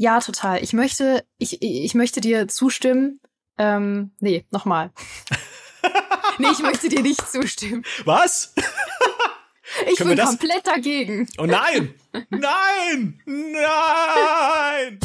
Ja, 0.00 0.18
total. 0.20 0.62
Ich 0.62 0.72
möchte, 0.72 1.26
ich, 1.36 1.60
ich 1.60 1.94
möchte 1.94 2.22
dir 2.22 2.48
zustimmen. 2.48 3.20
Ähm, 3.58 4.12
nee, 4.18 4.46
nochmal. 4.50 4.92
nee, 6.38 6.46
ich 6.50 6.60
möchte 6.60 6.88
dir 6.88 7.02
nicht 7.02 7.30
zustimmen. 7.30 7.84
Was? 8.06 8.54
ich 9.92 9.98
bin 9.98 10.16
komplett 10.16 10.66
dagegen. 10.66 11.28
Oh 11.36 11.44
nein! 11.44 11.94
Nein! 12.30 13.20
Nein! 13.26 14.98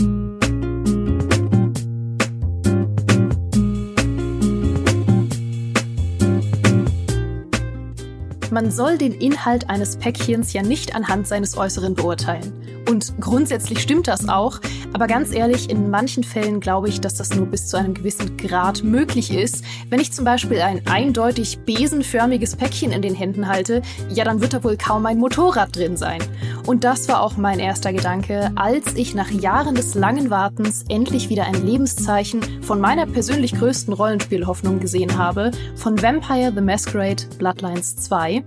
Man 8.49 8.71
soll 8.71 8.97
den 8.97 9.11
Inhalt 9.11 9.69
eines 9.69 9.97
Päckchens 9.97 10.53
ja 10.53 10.63
nicht 10.63 10.95
anhand 10.95 11.27
seines 11.27 11.57
Äußeren 11.57 11.95
beurteilen. 11.95 12.64
Und 12.89 13.15
grundsätzlich 13.19 13.81
stimmt 13.81 14.07
das 14.07 14.29
auch, 14.29 14.59
aber 14.93 15.07
ganz 15.07 15.33
ehrlich, 15.33 15.69
in 15.69 15.89
manchen 15.89 16.23
Fällen 16.23 16.59
glaube 16.59 16.87
ich, 16.87 17.01
dass 17.01 17.15
das 17.15 17.35
nur 17.35 17.47
bis 17.47 17.67
zu 17.67 17.77
einem 17.77 17.95
gewissen 17.95 18.37
Grad 18.37 18.83
möglich 18.83 19.33
ist. 19.33 19.63
Wenn 19.89 19.99
ich 19.99 20.13
zum 20.13 20.23
Beispiel 20.23 20.61
ein 20.61 20.85
eindeutig 20.85 21.59
besenförmiges 21.65 22.55
Päckchen 22.55 22.91
in 22.91 23.01
den 23.01 23.15
Händen 23.15 23.47
halte, 23.47 23.81
ja, 24.09 24.23
dann 24.23 24.39
wird 24.39 24.53
da 24.53 24.63
wohl 24.63 24.77
kaum 24.77 25.05
ein 25.07 25.17
Motorrad 25.17 25.75
drin 25.75 25.97
sein. 25.97 26.21
Und 26.67 26.83
das 26.83 27.07
war 27.09 27.21
auch 27.21 27.37
mein 27.37 27.59
erster 27.59 27.91
Gedanke, 27.91 28.51
als 28.55 28.93
ich 28.95 29.15
nach 29.15 29.31
Jahren 29.31 29.75
des 29.75 29.95
langen 29.95 30.29
Wartens 30.29 30.85
endlich 30.87 31.29
wieder 31.29 31.45
ein 31.45 31.65
Lebenszeichen 31.65 32.41
von 32.61 32.79
meiner 32.79 33.07
persönlich 33.07 33.55
größten 33.55 33.93
Rollenspielhoffnung 33.93 34.79
gesehen 34.79 35.17
habe, 35.17 35.51
von 35.75 36.01
Vampire 36.01 36.51
the 36.53 36.61
Masquerade 36.61 37.23
Bloodlines 37.39 37.95
2. 37.95 38.43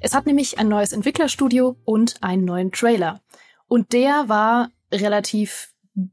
Es 0.00 0.14
hat 0.14 0.26
nämlich 0.26 0.58
ein 0.58 0.68
neues 0.68 0.92
Entwicklerstudio 0.92 1.76
und 1.84 2.16
einen 2.20 2.44
neuen 2.44 2.70
Trailer. 2.70 3.20
Und 3.68 3.92
der 3.92 4.28
war 4.28 4.70
relativ 4.92 5.72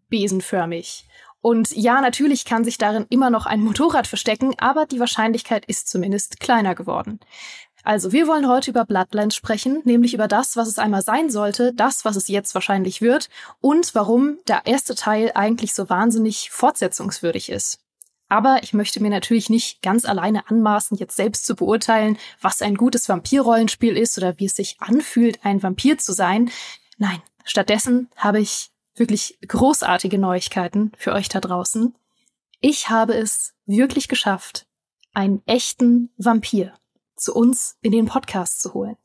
besenförmig. 0.09 1.07
Und 1.41 1.75
ja, 1.75 2.01
natürlich 2.01 2.43
kann 2.45 2.63
sich 2.63 2.77
darin 2.77 3.05
immer 3.09 3.29
noch 3.29 3.45
ein 3.45 3.61
Motorrad 3.61 4.07
verstecken, 4.07 4.55
aber 4.57 4.85
die 4.85 4.99
Wahrscheinlichkeit 4.99 5.65
ist 5.65 5.87
zumindest 5.87 6.39
kleiner 6.39 6.73
geworden. 6.73 7.19
Also, 7.83 8.11
wir 8.11 8.25
wollen 8.25 8.47
heute 8.47 8.71
über 8.71 8.83
Bloodlines 8.83 9.35
sprechen, 9.35 9.83
nämlich 9.85 10.15
über 10.15 10.27
das, 10.27 10.57
was 10.57 10.67
es 10.67 10.79
einmal 10.79 11.03
sein 11.03 11.29
sollte, 11.29 11.71
das, 11.71 12.03
was 12.03 12.15
es 12.15 12.27
jetzt 12.27 12.55
wahrscheinlich 12.55 12.99
wird 12.99 13.29
und 13.61 13.93
warum 13.93 14.39
der 14.47 14.63
erste 14.65 14.95
Teil 14.95 15.31
eigentlich 15.35 15.75
so 15.75 15.87
wahnsinnig 15.87 16.49
fortsetzungswürdig 16.49 17.49
ist. 17.51 17.77
Aber 18.27 18.63
ich 18.63 18.73
möchte 18.73 18.99
mir 18.99 19.11
natürlich 19.11 19.51
nicht 19.51 19.83
ganz 19.83 20.03
alleine 20.03 20.49
anmaßen, 20.49 20.97
jetzt 20.97 21.15
selbst 21.15 21.45
zu 21.45 21.55
beurteilen, 21.55 22.17
was 22.41 22.63
ein 22.63 22.73
gutes 22.73 23.07
Vampirrollenspiel 23.07 23.95
ist 23.95 24.17
oder 24.17 24.39
wie 24.39 24.45
es 24.45 24.55
sich 24.55 24.77
anfühlt, 24.79 25.45
ein 25.45 25.61
Vampir 25.61 25.99
zu 25.99 26.11
sein. 26.11 26.49
Nein, 26.97 27.21
stattdessen 27.45 28.09
habe 28.17 28.41
ich 28.41 28.71
wirklich 28.95 29.37
großartige 29.47 30.17
Neuigkeiten 30.17 30.91
für 30.97 31.13
euch 31.13 31.29
da 31.29 31.39
draußen. 31.39 31.95
Ich 32.59 32.89
habe 32.89 33.15
es 33.15 33.53
wirklich 33.65 34.07
geschafft, 34.07 34.67
einen 35.13 35.41
echten 35.45 36.11
Vampir 36.17 36.73
zu 37.15 37.33
uns 37.33 37.77
in 37.81 37.91
den 37.91 38.05
Podcast 38.07 38.61
zu 38.61 38.73
holen. 38.73 38.97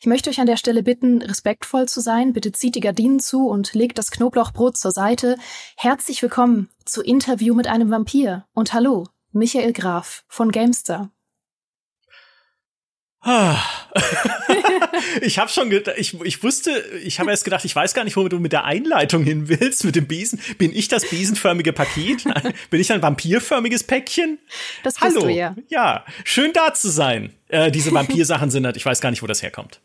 Ich 0.00 0.06
möchte 0.06 0.30
euch 0.30 0.40
an 0.40 0.46
der 0.46 0.56
Stelle 0.56 0.82
bitten, 0.82 1.22
respektvoll 1.22 1.88
zu 1.88 2.00
sein. 2.00 2.32
Bitte 2.32 2.52
zieht 2.52 2.74
die 2.74 2.80
Gardinen 2.80 3.20
zu 3.20 3.48
und 3.48 3.72
legt 3.74 3.98
das 3.98 4.10
Knoblauchbrot 4.10 4.76
zur 4.76 4.90
Seite. 4.90 5.36
Herzlich 5.76 6.20
willkommen 6.22 6.68
zu 6.84 7.02
Interview 7.02 7.54
mit 7.54 7.66
einem 7.66 7.90
Vampir. 7.90 8.46
Und 8.52 8.72
hallo, 8.74 9.06
Michael 9.32 9.72
Graf 9.72 10.24
von 10.28 10.52
Gamester. 10.52 11.10
ich 15.20 15.38
habe 15.38 15.50
schon 15.50 15.70
ich, 15.96 16.20
ich 16.22 16.42
wusste, 16.42 16.70
ich 17.02 17.20
habe 17.20 17.30
erst 17.30 17.44
gedacht, 17.44 17.64
ich 17.64 17.74
weiß 17.74 17.94
gar 17.94 18.04
nicht, 18.04 18.16
wo 18.16 18.28
du 18.28 18.38
mit 18.38 18.52
der 18.52 18.64
Einleitung 18.64 19.24
hin 19.24 19.48
willst, 19.48 19.84
mit 19.84 19.96
dem 19.96 20.06
Besen. 20.06 20.40
Bin 20.58 20.74
ich 20.74 20.88
das 20.88 21.08
besenförmige 21.08 21.72
Paket? 21.72 22.24
Bin 22.70 22.80
ich 22.80 22.92
ein 22.92 23.02
vampirförmiges 23.02 23.84
Päckchen? 23.84 24.38
Das 24.82 24.94
bist 24.94 25.16
Hallo. 25.16 25.26
du 25.26 25.32
ja. 25.32 25.54
Ja, 25.68 26.04
schön 26.24 26.52
da 26.52 26.74
zu 26.74 26.88
sein. 26.88 27.32
Äh, 27.48 27.70
diese 27.70 27.92
Vampirsachen 27.94 28.50
sind 28.50 28.66
halt, 28.66 28.76
ich 28.76 28.86
weiß 28.86 29.00
gar 29.00 29.10
nicht, 29.10 29.22
wo 29.22 29.26
das 29.26 29.42
herkommt. 29.42 29.80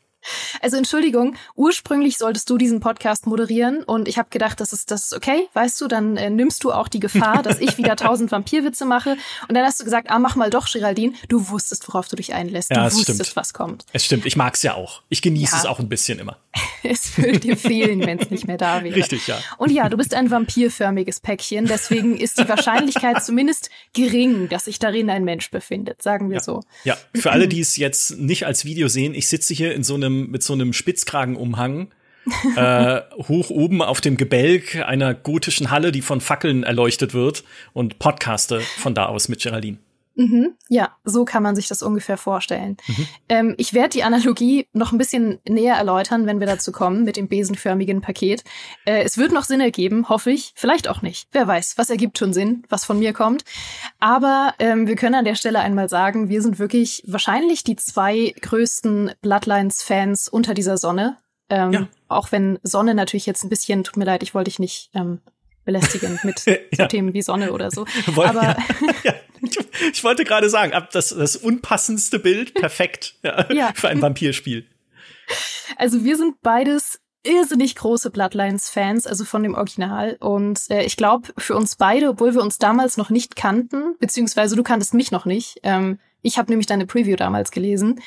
Also 0.61 0.77
Entschuldigung, 0.77 1.35
ursprünglich 1.55 2.17
solltest 2.17 2.49
du 2.49 2.57
diesen 2.57 2.79
Podcast 2.79 3.27
moderieren 3.27 3.83
und 3.83 4.07
ich 4.07 4.17
habe 4.17 4.29
gedacht, 4.29 4.59
das 4.59 4.73
ist 4.73 4.91
das 4.91 5.13
okay, 5.13 5.47
weißt 5.53 5.79
du, 5.81 5.87
dann 5.87 6.17
äh, 6.17 6.29
nimmst 6.29 6.63
du 6.63 6.71
auch 6.71 6.87
die 6.87 6.99
Gefahr, 6.99 7.41
dass 7.43 7.59
ich 7.59 7.77
wieder 7.77 7.95
tausend 7.95 8.31
Vampirwitze 8.31 8.85
mache 8.85 9.17
und 9.47 9.55
dann 9.55 9.65
hast 9.65 9.79
du 9.79 9.83
gesagt, 9.83 10.09
ah, 10.09 10.19
mach 10.19 10.35
mal 10.35 10.49
doch, 10.49 10.71
Geraldine, 10.71 11.13
du 11.27 11.49
wusstest, 11.49 11.87
worauf 11.87 12.07
du 12.07 12.15
dich 12.15 12.33
einlässt, 12.33 12.71
ja, 12.71 12.89
du 12.89 12.95
wusstest, 12.95 13.21
stimmt. 13.21 13.35
was 13.35 13.53
kommt. 13.53 13.85
Es 13.93 14.05
stimmt, 14.05 14.25
ich 14.25 14.35
mag's 14.35 14.63
ja 14.63 14.75
auch. 14.75 15.01
Ich 15.09 15.21
genieße 15.21 15.53
ja. 15.53 15.59
es 15.59 15.65
auch 15.65 15.79
ein 15.79 15.89
bisschen 15.89 16.19
immer. 16.19 16.37
es 16.83 17.17
würde 17.17 17.39
dir 17.39 17.57
fehlen, 17.57 18.05
wenn 18.05 18.19
es 18.19 18.29
nicht 18.29 18.47
mehr 18.47 18.57
da 18.57 18.83
wäre. 18.83 18.95
Richtig, 18.95 19.27
ja. 19.27 19.39
Und 19.57 19.71
ja, 19.71 19.89
du 19.89 19.97
bist 19.97 20.13
ein 20.13 20.31
vampirförmiges 20.31 21.19
Päckchen, 21.19 21.65
deswegen 21.65 22.17
ist 22.17 22.39
die 22.39 22.47
Wahrscheinlichkeit 22.49 23.23
zumindest 23.23 23.69
gering, 23.93 24.49
dass 24.49 24.65
sich 24.65 24.79
darin 24.79 25.09
ein 25.09 25.23
Mensch 25.23 25.51
befindet, 25.51 26.01
sagen 26.01 26.29
wir 26.29 26.37
ja. 26.37 26.43
so. 26.43 26.61
Ja, 26.83 26.97
für 27.15 27.31
alle, 27.31 27.47
die 27.49 27.59
es 27.59 27.77
jetzt 27.77 28.17
nicht 28.17 28.45
als 28.45 28.65
Video 28.65 28.87
sehen, 28.87 29.13
ich 29.13 29.27
sitze 29.27 29.53
hier 29.53 29.73
in 29.73 29.83
so 29.83 29.95
einem 29.95 30.08
einem, 30.09 30.31
mit 30.31 30.43
so 30.43 30.53
einem 30.53 30.73
Spitzkragenumhang 30.73 31.89
äh, 32.55 33.01
hoch 33.27 33.49
oben 33.49 33.81
auf 33.81 34.01
dem 34.01 34.17
Gebälk 34.17 34.75
einer 34.75 35.13
gotischen 35.13 35.71
Halle, 35.71 35.91
die 35.91 36.01
von 36.01 36.21
Fackeln 36.21 36.63
erleuchtet 36.63 37.13
wird 37.13 37.43
und 37.73 37.99
podcaste 37.99 38.59
von 38.59 38.93
da 38.93 39.05
aus 39.05 39.29
mit 39.29 39.41
Geraldine. 39.41 39.77
Mhm, 40.19 40.55
ja, 40.67 40.97
so 41.05 41.23
kann 41.23 41.43
man 41.43 41.55
sich 41.55 41.69
das 41.69 41.81
ungefähr 41.81 42.17
vorstellen. 42.17 42.75
Mhm. 42.87 43.07
Ähm, 43.29 43.55
ich 43.57 43.73
werde 43.73 43.91
die 43.91 44.03
Analogie 44.03 44.67
noch 44.73 44.91
ein 44.91 44.97
bisschen 44.97 45.39
näher 45.47 45.75
erläutern, 45.75 46.25
wenn 46.25 46.41
wir 46.41 46.45
dazu 46.45 46.73
kommen, 46.73 47.05
mit 47.05 47.15
dem 47.15 47.29
besenförmigen 47.29 48.01
Paket. 48.01 48.43
Äh, 48.83 49.03
es 49.03 49.17
wird 49.17 49.31
noch 49.31 49.45
Sinn 49.45 49.61
ergeben, 49.61 50.09
hoffe 50.09 50.31
ich. 50.31 50.51
Vielleicht 50.55 50.89
auch 50.89 51.01
nicht. 51.01 51.29
Wer 51.31 51.47
weiß, 51.47 51.75
was 51.77 51.89
ergibt 51.89 52.17
schon 52.17 52.33
Sinn, 52.33 52.63
was 52.67 52.83
von 52.83 52.99
mir 52.99 53.13
kommt. 53.13 53.45
Aber 54.01 54.53
ähm, 54.59 54.87
wir 54.87 54.97
können 54.97 55.15
an 55.15 55.23
der 55.23 55.35
Stelle 55.35 55.59
einmal 55.59 55.87
sagen, 55.87 56.27
wir 56.27 56.41
sind 56.41 56.59
wirklich 56.59 57.01
wahrscheinlich 57.07 57.63
die 57.63 57.77
zwei 57.77 58.35
größten 58.41 59.11
Bloodlines-Fans 59.21 60.27
unter 60.27 60.53
dieser 60.53 60.77
Sonne. 60.77 61.15
Ähm, 61.49 61.71
ja. 61.71 61.87
Auch 62.09 62.33
wenn 62.33 62.59
Sonne 62.61 62.93
natürlich 62.93 63.25
jetzt 63.25 63.45
ein 63.45 63.49
bisschen, 63.49 63.85
tut 63.85 63.95
mir 63.95 64.03
leid, 64.03 64.21
ich 64.21 64.35
wollte 64.35 64.49
dich 64.49 64.59
nicht 64.59 64.89
ähm, 64.93 65.21
belästigen 65.63 66.19
mit 66.23 66.45
ja. 66.45 66.57
so 66.73 66.87
Themen 66.87 67.13
wie 67.13 67.21
Sonne 67.21 67.53
oder 67.53 67.71
so. 67.71 67.85
Aber 68.17 68.57
ja. 69.05 69.13
Ja. 69.79 69.87
Ich 69.93 70.03
wollte 70.03 70.23
gerade 70.23 70.49
sagen, 70.49 70.73
das, 70.91 71.09
das 71.09 71.35
unpassendste 71.35 72.19
Bild, 72.19 72.53
perfekt 72.55 73.15
ja, 73.23 73.71
für 73.73 73.89
ein 73.89 74.01
Vampirspiel. 74.01 74.65
Also 75.77 76.03
wir 76.03 76.17
sind 76.17 76.41
beides 76.41 76.99
irrsinnig 77.23 77.75
große 77.75 78.11
Bloodlines-Fans, 78.11 79.05
also 79.05 79.25
von 79.25 79.43
dem 79.43 79.55
Original. 79.55 80.17
Und 80.19 80.69
äh, 80.69 80.83
ich 80.83 80.95
glaube, 80.95 81.29
für 81.37 81.55
uns 81.55 81.75
beide, 81.75 82.09
obwohl 82.09 82.33
wir 82.33 82.41
uns 82.41 82.57
damals 82.57 82.97
noch 82.97 83.09
nicht 83.09 83.35
kannten, 83.35 83.95
beziehungsweise 83.99 84.55
du 84.55 84.63
kanntest 84.63 84.93
mich 84.93 85.11
noch 85.11 85.25
nicht, 85.25 85.59
ähm, 85.63 85.99
ich 86.21 86.37
habe 86.37 86.51
nämlich 86.51 86.67
deine 86.67 86.85
Preview 86.85 87.15
damals 87.15 87.51
gelesen. 87.51 88.01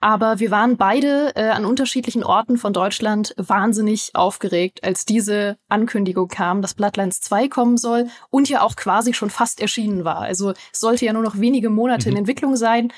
Aber 0.00 0.40
wir 0.40 0.50
waren 0.50 0.76
beide 0.76 1.34
äh, 1.36 1.50
an 1.50 1.64
unterschiedlichen 1.64 2.24
Orten 2.24 2.58
von 2.58 2.72
Deutschland 2.72 3.34
wahnsinnig 3.36 4.10
aufgeregt, 4.14 4.82
als 4.82 5.04
diese 5.04 5.56
Ankündigung 5.68 6.28
kam, 6.28 6.60
dass 6.60 6.74
Bloodlines 6.74 7.20
2 7.20 7.48
kommen 7.48 7.76
soll 7.78 8.08
und 8.30 8.48
ja 8.48 8.62
auch 8.62 8.74
quasi 8.74 9.14
schon 9.14 9.30
fast 9.30 9.60
erschienen 9.60 10.04
war. 10.04 10.18
Also 10.18 10.50
es 10.72 10.80
sollte 10.80 11.04
ja 11.04 11.12
nur 11.12 11.22
noch 11.22 11.38
wenige 11.38 11.70
Monate 11.70 12.08
mhm. 12.08 12.12
in 12.12 12.18
Entwicklung 12.18 12.56
sein 12.56 12.92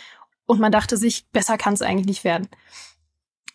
und 0.47 0.61
man 0.61 0.73
dachte 0.73 0.97
sich, 0.97 1.27
besser 1.33 1.59
kann 1.59 1.75
es 1.75 1.83
eigentlich 1.83 2.07
nicht 2.07 2.25
werden. 2.25 2.49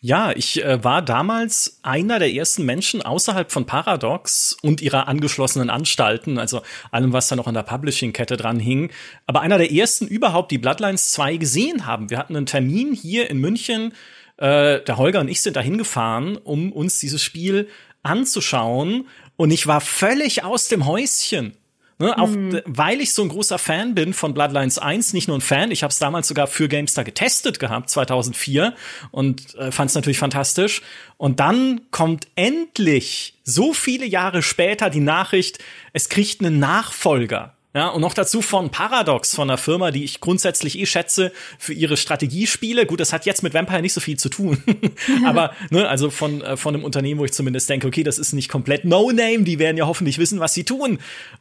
Ja, 0.02 0.32
ich 0.34 0.64
äh, 0.64 0.82
war 0.82 1.02
damals 1.02 1.78
einer 1.82 2.18
der 2.18 2.32
ersten 2.32 2.64
Menschen 2.64 3.02
außerhalb 3.02 3.52
von 3.52 3.66
Paradox 3.66 4.56
und 4.62 4.80
ihrer 4.80 5.08
angeschlossenen 5.08 5.68
Anstalten, 5.68 6.38
also 6.38 6.62
allem, 6.90 7.12
was 7.12 7.28
da 7.28 7.36
noch 7.36 7.46
an 7.46 7.52
der 7.52 7.64
Publishing-Kette 7.64 8.38
dran 8.38 8.58
hing, 8.58 8.90
aber 9.26 9.42
einer 9.42 9.58
der 9.58 9.70
ersten 9.70 10.06
überhaupt, 10.06 10.52
die 10.52 10.58
Bloodlines 10.58 11.12
2 11.12 11.36
gesehen 11.36 11.84
haben. 11.84 12.08
Wir 12.08 12.16
hatten 12.16 12.34
einen 12.34 12.46
Termin 12.46 12.94
hier 12.94 13.28
in 13.28 13.40
München, 13.40 13.92
äh, 14.38 14.80
der 14.80 14.96
Holger 14.96 15.20
und 15.20 15.28
ich 15.28 15.42
sind 15.42 15.56
da 15.56 15.60
hingefahren, 15.60 16.38
um 16.38 16.72
uns 16.72 16.98
dieses 16.98 17.22
Spiel 17.22 17.68
anzuschauen 18.02 19.06
und 19.36 19.50
ich 19.50 19.66
war 19.66 19.82
völlig 19.82 20.44
aus 20.44 20.68
dem 20.68 20.86
Häuschen. 20.86 21.59
Ne, 22.00 22.16
auch 22.16 22.30
mhm. 22.30 22.62
weil 22.64 23.02
ich 23.02 23.12
so 23.12 23.22
ein 23.22 23.28
großer 23.28 23.58
Fan 23.58 23.94
bin 23.94 24.14
von 24.14 24.32
Bloodlines 24.32 24.78
1, 24.78 25.12
nicht 25.12 25.28
nur 25.28 25.36
ein 25.36 25.42
Fan, 25.42 25.70
ich 25.70 25.82
habe 25.82 25.90
es 25.90 25.98
damals 25.98 26.28
sogar 26.28 26.46
für 26.46 26.66
GameStar 26.66 27.04
getestet 27.04 27.60
gehabt, 27.60 27.90
2004 27.90 28.72
und 29.10 29.54
äh, 29.56 29.70
fand 29.70 29.90
es 29.90 29.94
natürlich 29.94 30.18
fantastisch. 30.18 30.80
Und 31.18 31.40
dann 31.40 31.82
kommt 31.90 32.28
endlich 32.36 33.34
so 33.44 33.74
viele 33.74 34.06
Jahre 34.06 34.40
später 34.40 34.88
die 34.88 35.00
Nachricht, 35.00 35.58
es 35.92 36.08
kriegt 36.08 36.40
einen 36.40 36.58
Nachfolger. 36.58 37.54
Ja, 37.72 37.88
und 37.88 38.00
noch 38.00 38.14
dazu 38.14 38.42
von 38.42 38.70
Paradox, 38.70 39.34
von 39.34 39.48
einer 39.48 39.56
Firma, 39.56 39.92
die 39.92 40.02
ich 40.02 40.20
grundsätzlich 40.20 40.76
eh 40.76 40.86
schätze 40.86 41.30
für 41.56 41.72
ihre 41.72 41.96
Strategiespiele. 41.96 42.84
Gut, 42.84 42.98
das 42.98 43.12
hat 43.12 43.26
jetzt 43.26 43.44
mit 43.44 43.54
Vampire 43.54 43.80
nicht 43.80 43.92
so 43.92 44.00
viel 44.00 44.18
zu 44.18 44.28
tun. 44.28 44.60
Aber, 45.24 45.52
ne, 45.70 45.88
also 45.88 46.10
von, 46.10 46.42
äh, 46.42 46.56
von 46.56 46.74
einem 46.74 46.82
Unternehmen, 46.82 47.20
wo 47.20 47.24
ich 47.24 47.32
zumindest 47.32 47.70
denke, 47.70 47.86
okay, 47.86 48.02
das 48.02 48.18
ist 48.18 48.32
nicht 48.32 48.48
komplett 48.48 48.84
No-Name, 48.84 49.44
die 49.44 49.60
werden 49.60 49.76
ja 49.76 49.86
hoffentlich 49.86 50.18
wissen, 50.18 50.40
was 50.40 50.52
sie 50.52 50.64
tun. 50.64 50.98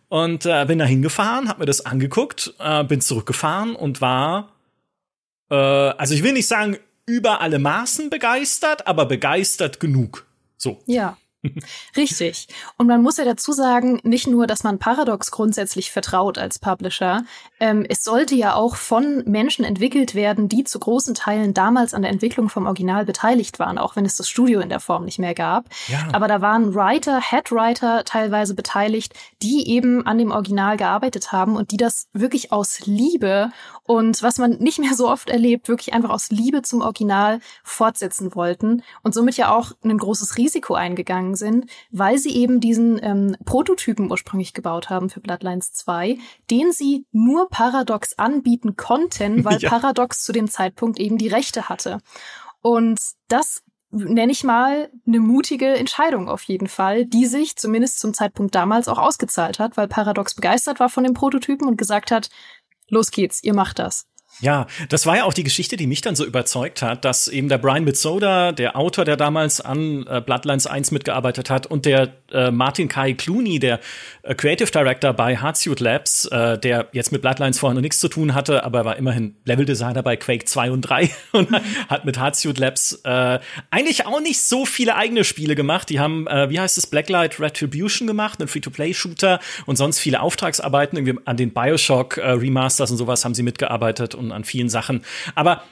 Und 0.08 0.46
äh, 0.46 0.66
bin 0.66 0.78
da 0.78 0.86
hingefahren, 0.86 1.50
hab 1.50 1.58
mir 1.58 1.66
das 1.66 1.86
angeguckt, 1.86 2.54
äh, 2.60 2.84
bin 2.84 3.02
zurückgefahren 3.02 3.76
und 3.76 4.00
war, 4.00 4.54
äh, 5.50 5.56
also 5.56 6.14
ich 6.14 6.22
will 6.22 6.34
nicht 6.34 6.48
sagen, 6.48 6.78
über 7.08 7.42
alle 7.42 7.58
Maßen 7.58 8.12
begeistert, 8.12 8.86
aber 8.86 9.06
begeistert 9.06 9.80
genug. 9.80 10.28
So. 10.58 10.80
Ja. 10.86 11.18
Richtig. 11.96 12.48
Und 12.78 12.88
man 12.88 13.02
muss 13.02 13.18
ja 13.18 13.26
dazu 13.26 13.52
sagen, 13.52 14.00
nicht 14.04 14.28
nur, 14.28 14.48
dass 14.48 14.64
man 14.64 14.80
Paradox 14.80 15.32
grundsätzlich 15.32 15.92
vertraut 15.92 16.38
als 16.38 16.60
Publisher, 16.60 17.24
ähm, 17.60 17.86
es 17.88 18.04
sollte 18.04 18.36
ja 18.36 18.56
auch 18.56 18.76
von 18.76 19.24
Menschen 19.26 19.66
entwickelt 19.66 20.16
werden, 20.16 20.50
die 20.50 20.64
zu 20.64 20.80
großen 20.80 21.14
Teilen 21.14 21.54
damals 21.54 21.94
an 21.94 22.02
der 22.02 22.12
Entwicklung 22.12 22.50
vom 22.50 22.66
Original 22.66 23.06
beteiligt 23.06 23.60
waren, 23.60 23.78
auch 23.78 23.96
wenn 23.96 24.06
es 24.06 24.16
das 24.16 24.30
Studio 24.30 24.60
in 24.60 24.70
der 24.70 24.80
Form 24.80 25.06
nicht 25.06 25.20
mehr 25.20 25.34
gab. 25.34 25.66
Ja. 25.88 26.08
Aber 26.14 26.28
da 26.28 26.42
waren 26.42 26.74
Writer, 26.74 27.20
Headwriter 27.20 28.04
teilweise 28.06 28.56
beteiligt, 28.56 29.14
die 29.42 29.70
eben 29.70 30.06
an 30.06 30.18
dem 30.18 30.32
Original 30.32 30.78
gearbeitet 30.78 31.32
haben 31.32 31.56
und 31.56 31.72
die 31.72 31.78
das 31.78 32.08
wirklich 32.14 32.52
aus 32.52 32.86
Liebe 32.86 33.52
und 33.84 34.22
was 34.22 34.38
man 34.38 34.52
nicht 34.60 34.78
mehr 34.78 34.94
so 34.94 35.10
oft 35.10 35.30
erlebt, 35.30 35.68
wirklich 35.68 35.94
einfach 35.94 36.12
aus 36.12 36.30
Liebe 36.30 36.62
zum 36.62 36.82
Original 36.82 37.40
fortsetzen 37.64 38.36
wollten 38.36 38.84
und 39.02 39.14
somit 39.14 39.36
ja 39.36 39.52
auch 39.52 39.72
ein 39.84 39.98
großes 39.98 40.38
Risiko 40.38 40.76
eingegangen 40.76 41.36
sind, 41.36 41.66
weil 41.92 42.20
sie 42.20 42.36
eben 42.36 42.60
diesen 42.60 43.00
ähm, 43.02 43.36
Prototypen 43.46 44.12
ursprünglich 44.12 44.54
gebaut 44.54 44.90
haben 44.90 45.10
für 45.10 45.22
Bloodlines 45.22 45.74
2, 45.74 46.18
den 46.52 46.72
sie 46.72 47.06
nur 47.12 47.49
Paradox 47.50 48.18
anbieten 48.18 48.76
konnten, 48.76 49.44
weil 49.46 49.60
ja. 49.60 49.70
Paradox 49.70 50.24
zu 50.24 50.32
dem 50.32 50.50
Zeitpunkt 50.50 51.00
eben 51.00 51.18
die 51.18 51.28
Rechte 51.28 51.70
hatte. 51.70 52.00
Und 52.62 53.00
das 53.28 53.64
nenne 53.92 54.32
ich 54.32 54.44
mal 54.44 54.92
eine 55.08 55.20
mutige 55.20 55.76
Entscheidung 55.76 56.30
auf 56.30 56.44
jeden 56.44 56.68
Fall, 56.68 57.06
die 57.06 57.26
sich 57.26 57.56
zumindest 57.56 58.00
zum 58.00 58.14
Zeitpunkt 58.14 58.54
damals 58.54 58.88
auch 58.88 59.00
ausgezahlt 59.00 59.58
hat, 59.58 59.78
weil 59.78 59.88
Paradox 59.88 60.36
begeistert 60.36 60.80
war 60.80 60.90
von 60.90 61.04
dem 61.04 61.14
Prototypen 61.14 61.68
und 61.68 61.78
gesagt 61.78 62.12
hat, 62.12 62.30
los 62.90 63.12
geht's, 63.12 63.44
ihr 63.44 63.56
macht 63.56 63.80
das. 63.80 64.08
Ja, 64.42 64.68
das 64.88 65.06
war 65.06 65.18
ja 65.18 65.24
auch 65.26 65.34
die 65.34 65.44
Geschichte, 65.44 65.76
die 65.76 65.86
mich 65.86 66.00
dann 66.00 66.16
so 66.16 66.26
überzeugt 66.26 66.82
hat, 66.82 67.04
dass 67.04 67.28
eben 67.28 67.50
der 67.50 67.58
Brian 67.58 67.84
Mitsoda, 67.84 68.54
der 68.54 68.78
Autor, 68.78 69.04
der 69.04 69.18
damals 69.18 69.60
an 69.60 70.08
äh, 70.08 70.22
Bloodlines 70.22 70.66
1 70.66 70.92
mitgearbeitet 70.92 71.50
hat, 71.50 71.66
und 71.66 71.86
der 71.86 72.14
äh, 72.32 72.50
Martin 72.50 72.88
Kai 72.88 73.14
Clooney, 73.14 73.60
der 73.60 73.82
äh, 74.24 74.36
Creative 74.36 74.72
Director 74.72 75.12
bei 75.12 75.36
Hardsuit 75.36 75.82
Labs, 75.82 76.26
äh, 76.26 76.58
der 76.58 76.88
jetzt 76.94 77.12
mit 77.12 77.22
Bloodlines 77.22 77.60
vorher 77.60 77.76
noch 77.76 77.82
nichts 77.82 78.00
zu 78.00 78.08
tun 78.08 78.34
hatte, 78.34 78.64
aber 78.64 78.86
war 78.86 78.96
immerhin 78.96 79.36
Leveldesigner 79.44 80.04
bei 80.04 80.16
Quake 80.16 80.46
2 80.46 80.72
und 80.72 80.82
3 80.82 81.10
und 81.34 81.50
hat 81.90 82.06
mit 82.06 82.18
Hardsuit 82.18 82.58
Labs 82.58 83.02
äh, 83.04 83.40
eigentlich 83.72 84.06
auch 84.06 84.22
nicht 84.22 84.42
so 84.42 84.66
viele 84.66 84.96
eigene 84.96 85.26
Spiele 85.26 85.56
gemacht. 85.56 85.90
Die 85.90 86.00
haben, 86.00 86.28
äh, 86.28 86.50
wie 86.50 86.62
heißt 86.62 86.78
es, 86.78 86.88
Blacklight 86.88 87.42
Retribution 87.42 88.08
gemacht, 88.08 88.40
einen 88.40 88.48
Free-to-Play-Shooter 88.48 89.42
und 89.66 89.76
sonst 89.76 90.00
viele 90.00 90.22
Auftragsarbeiten 90.22 90.98
irgendwie 90.98 91.20
an 91.26 91.36
den 91.36 91.52
Bioshock 91.52 92.18
Remasters 92.18 92.92
und 92.92 92.98
sowas 92.98 93.26
haben 93.26 93.34
sie 93.34 93.44
mitgearbeitet 93.44 94.16
und 94.16 94.29
an 94.32 94.44
vielen 94.44 94.70
Sachen. 94.70 95.04
Aber 95.36 95.64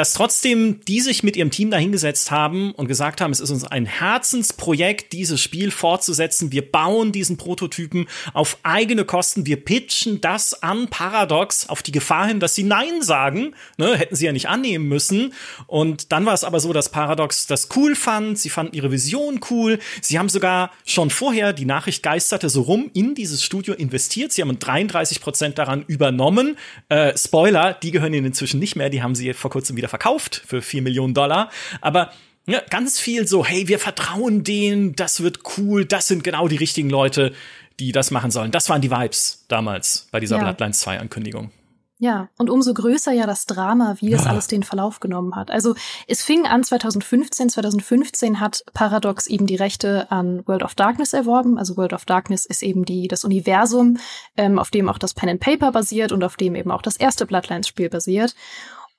dass 0.00 0.14
trotzdem 0.14 0.80
die 0.88 1.02
sich 1.02 1.22
mit 1.22 1.36
ihrem 1.36 1.50
Team 1.50 1.70
dahingesetzt 1.70 2.30
haben 2.30 2.72
und 2.72 2.88
gesagt 2.88 3.20
haben, 3.20 3.32
es 3.32 3.40
ist 3.40 3.50
uns 3.50 3.64
ein 3.64 3.84
Herzensprojekt, 3.84 5.12
dieses 5.12 5.42
Spiel 5.42 5.70
fortzusetzen. 5.70 6.52
Wir 6.52 6.72
bauen 6.72 7.12
diesen 7.12 7.36
Prototypen 7.36 8.06
auf 8.32 8.56
eigene 8.62 9.04
Kosten. 9.04 9.44
Wir 9.44 9.62
pitchen 9.62 10.22
das 10.22 10.62
an 10.62 10.88
Paradox 10.88 11.68
auf 11.68 11.82
die 11.82 11.92
Gefahr 11.92 12.28
hin, 12.28 12.40
dass 12.40 12.54
sie 12.54 12.62
Nein 12.62 13.02
sagen. 13.02 13.52
Ne, 13.76 13.94
hätten 13.94 14.16
sie 14.16 14.24
ja 14.24 14.32
nicht 14.32 14.48
annehmen 14.48 14.88
müssen. 14.88 15.34
Und 15.66 16.12
dann 16.12 16.24
war 16.24 16.32
es 16.32 16.44
aber 16.44 16.60
so, 16.60 16.72
dass 16.72 16.88
Paradox 16.88 17.46
das 17.46 17.68
cool 17.76 17.94
fand. 17.94 18.38
Sie 18.38 18.48
fanden 18.48 18.74
ihre 18.74 18.90
Vision 18.90 19.40
cool. 19.50 19.80
Sie 20.00 20.18
haben 20.18 20.30
sogar 20.30 20.70
schon 20.86 21.10
vorher, 21.10 21.52
die 21.52 21.66
Nachricht 21.66 22.02
geisterte 22.02 22.48
so 22.48 22.62
rum, 22.62 22.90
in 22.94 23.14
dieses 23.14 23.44
Studio 23.44 23.74
investiert. 23.74 24.32
Sie 24.32 24.40
haben 24.40 24.58
33 24.58 25.20
Prozent 25.20 25.58
daran 25.58 25.84
übernommen. 25.88 26.56
Äh, 26.88 27.18
Spoiler, 27.18 27.74
die 27.74 27.90
gehören 27.90 28.14
ihnen 28.14 28.24
inzwischen 28.24 28.60
nicht 28.60 28.76
mehr. 28.76 28.88
Die 28.88 29.02
haben 29.02 29.14
sie 29.14 29.34
vor 29.34 29.50
kurzem 29.50 29.76
wieder 29.76 29.89
verkauft 29.90 30.42
für 30.46 30.62
vier 30.62 30.82
Millionen 30.82 31.14
Dollar. 31.14 31.50
Aber 31.80 32.12
ja, 32.46 32.60
ganz 32.70 32.98
viel 32.98 33.26
so, 33.26 33.44
hey, 33.44 33.68
wir 33.68 33.78
vertrauen 33.78 34.42
denen, 34.42 34.96
das 34.96 35.22
wird 35.22 35.40
cool, 35.56 35.84
das 35.84 36.06
sind 36.06 36.24
genau 36.24 36.48
die 36.48 36.56
richtigen 36.56 36.90
Leute, 36.90 37.32
die 37.78 37.92
das 37.92 38.10
machen 38.10 38.30
sollen. 38.30 38.50
Das 38.50 38.68
waren 38.68 38.80
die 38.80 38.90
Vibes 38.90 39.44
damals 39.48 40.08
bei 40.10 40.20
dieser 40.20 40.36
ja. 40.36 40.44
Bloodlines 40.44 40.80
2 40.80 41.00
Ankündigung. 41.00 41.50
Ja, 42.02 42.30
und 42.38 42.48
umso 42.48 42.72
größer 42.72 43.12
ja 43.12 43.26
das 43.26 43.44
Drama, 43.44 43.94
wie 44.00 44.08
das 44.08 44.24
ja. 44.24 44.30
alles 44.30 44.46
den 44.46 44.62
Verlauf 44.62 45.00
genommen 45.00 45.36
hat. 45.36 45.50
Also 45.50 45.74
es 46.06 46.22
fing 46.22 46.46
an 46.46 46.64
2015. 46.64 47.50
2015 47.50 48.40
hat 48.40 48.64
Paradox 48.72 49.26
eben 49.26 49.46
die 49.46 49.56
Rechte 49.56 50.10
an 50.10 50.42
World 50.46 50.62
of 50.62 50.74
Darkness 50.74 51.12
erworben. 51.12 51.58
Also 51.58 51.76
World 51.76 51.92
of 51.92 52.06
Darkness 52.06 52.46
ist 52.46 52.62
eben 52.62 52.86
die 52.86 53.06
das 53.06 53.22
Universum, 53.22 53.98
ähm, 54.38 54.58
auf 54.58 54.70
dem 54.70 54.88
auch 54.88 54.96
das 54.96 55.12
Pen 55.12 55.28
and 55.28 55.40
Paper 55.40 55.72
basiert 55.72 56.10
und 56.10 56.24
auf 56.24 56.38
dem 56.38 56.54
eben 56.54 56.70
auch 56.70 56.80
das 56.80 56.96
erste 56.96 57.26
Bloodlines-Spiel 57.26 57.90
basiert. 57.90 58.34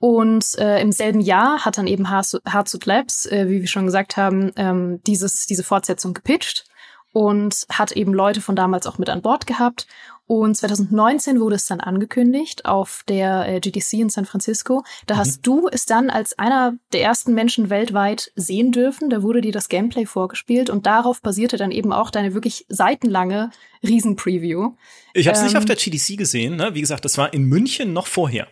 Und 0.02 0.58
äh, 0.58 0.82
im 0.82 0.90
selben 0.90 1.20
Jahr 1.20 1.64
hat 1.64 1.78
dann 1.78 1.86
eben 1.86 2.10
Hardsuit 2.10 2.86
Labs, 2.86 3.24
äh, 3.26 3.48
wie 3.48 3.60
wir 3.60 3.68
schon 3.68 3.86
gesagt 3.86 4.16
haben, 4.16 4.50
ähm, 4.56 5.00
dieses, 5.06 5.46
diese 5.46 5.62
Fortsetzung 5.62 6.12
gepitcht 6.12 6.64
und 7.12 7.66
hat 7.70 7.92
eben 7.92 8.12
Leute 8.12 8.40
von 8.40 8.56
damals 8.56 8.88
auch 8.88 8.98
mit 8.98 9.08
an 9.08 9.22
Bord 9.22 9.46
gehabt. 9.46 9.86
Und 10.26 10.56
2019 10.56 11.38
wurde 11.38 11.54
es 11.54 11.66
dann 11.66 11.78
angekündigt 11.78 12.64
auf 12.64 13.04
der 13.06 13.46
äh, 13.46 13.60
GDC 13.60 13.92
in 13.92 14.08
San 14.08 14.24
Francisco. 14.24 14.82
Da 15.06 15.14
mhm. 15.14 15.18
hast 15.20 15.46
du 15.46 15.68
es 15.70 15.86
dann 15.86 16.10
als 16.10 16.36
einer 16.36 16.74
der 16.92 17.02
ersten 17.02 17.32
Menschen 17.32 17.70
weltweit 17.70 18.32
sehen 18.34 18.72
dürfen. 18.72 19.08
Da 19.08 19.22
wurde 19.22 19.40
dir 19.40 19.52
das 19.52 19.68
Gameplay 19.68 20.04
vorgespielt 20.04 20.68
und 20.68 20.84
darauf 20.84 21.22
basierte 21.22 21.58
dann 21.58 21.70
eben 21.70 21.92
auch 21.92 22.10
deine 22.10 22.34
wirklich 22.34 22.66
seitenlange 22.68 23.50
Riesen-Preview. 23.84 24.72
Ich 25.14 25.28
habe 25.28 25.36
es 25.36 25.42
ähm, 25.42 25.46
nicht 25.46 25.56
auf 25.56 25.64
der 25.64 25.76
GDC 25.76 26.18
gesehen. 26.18 26.56
Ne? 26.56 26.70
Wie 26.74 26.80
gesagt, 26.80 27.04
das 27.04 27.18
war 27.18 27.32
in 27.32 27.44
München 27.44 27.92
noch 27.92 28.08
vorher 28.08 28.48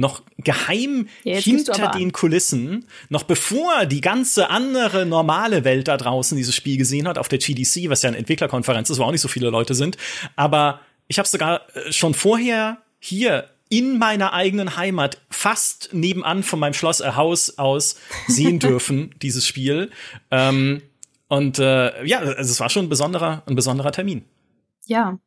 noch 0.00 0.22
geheim 0.38 1.08
ja, 1.22 1.36
hinter 1.36 1.90
den 1.92 2.12
Kulissen, 2.12 2.86
noch 3.08 3.22
bevor 3.22 3.86
die 3.86 4.00
ganze 4.00 4.50
andere 4.50 5.06
normale 5.06 5.64
Welt 5.64 5.88
da 5.88 5.96
draußen 5.96 6.36
dieses 6.36 6.54
Spiel 6.54 6.76
gesehen 6.76 7.06
hat 7.06 7.18
auf 7.18 7.28
der 7.28 7.38
GDC, 7.38 7.88
was 7.88 8.02
ja 8.02 8.08
eine 8.08 8.18
Entwicklerkonferenz 8.18 8.90
ist, 8.90 8.98
wo 8.98 9.04
auch 9.04 9.12
nicht 9.12 9.20
so 9.20 9.28
viele 9.28 9.50
Leute 9.50 9.74
sind. 9.74 9.96
Aber 10.36 10.80
ich 11.06 11.18
habe 11.18 11.28
sogar 11.28 11.62
äh, 11.74 11.92
schon 11.92 12.14
vorher 12.14 12.78
hier 12.98 13.48
in 13.68 13.98
meiner 13.98 14.32
eigenen 14.32 14.76
Heimat 14.76 15.18
fast 15.30 15.90
nebenan 15.92 16.42
von 16.42 16.58
meinem 16.58 16.74
Schlosshaus 16.74 17.58
aus 17.58 17.96
sehen 18.26 18.58
dürfen, 18.58 19.14
dieses 19.22 19.46
Spiel. 19.46 19.90
Ähm, 20.30 20.82
und 21.28 21.60
äh, 21.60 22.04
ja, 22.04 22.18
also 22.18 22.50
es 22.50 22.58
war 22.58 22.68
schon 22.68 22.86
ein 22.86 22.88
besonderer, 22.88 23.44
ein 23.46 23.54
besonderer 23.54 23.92
Termin. 23.92 24.24
Ja, 24.86 25.18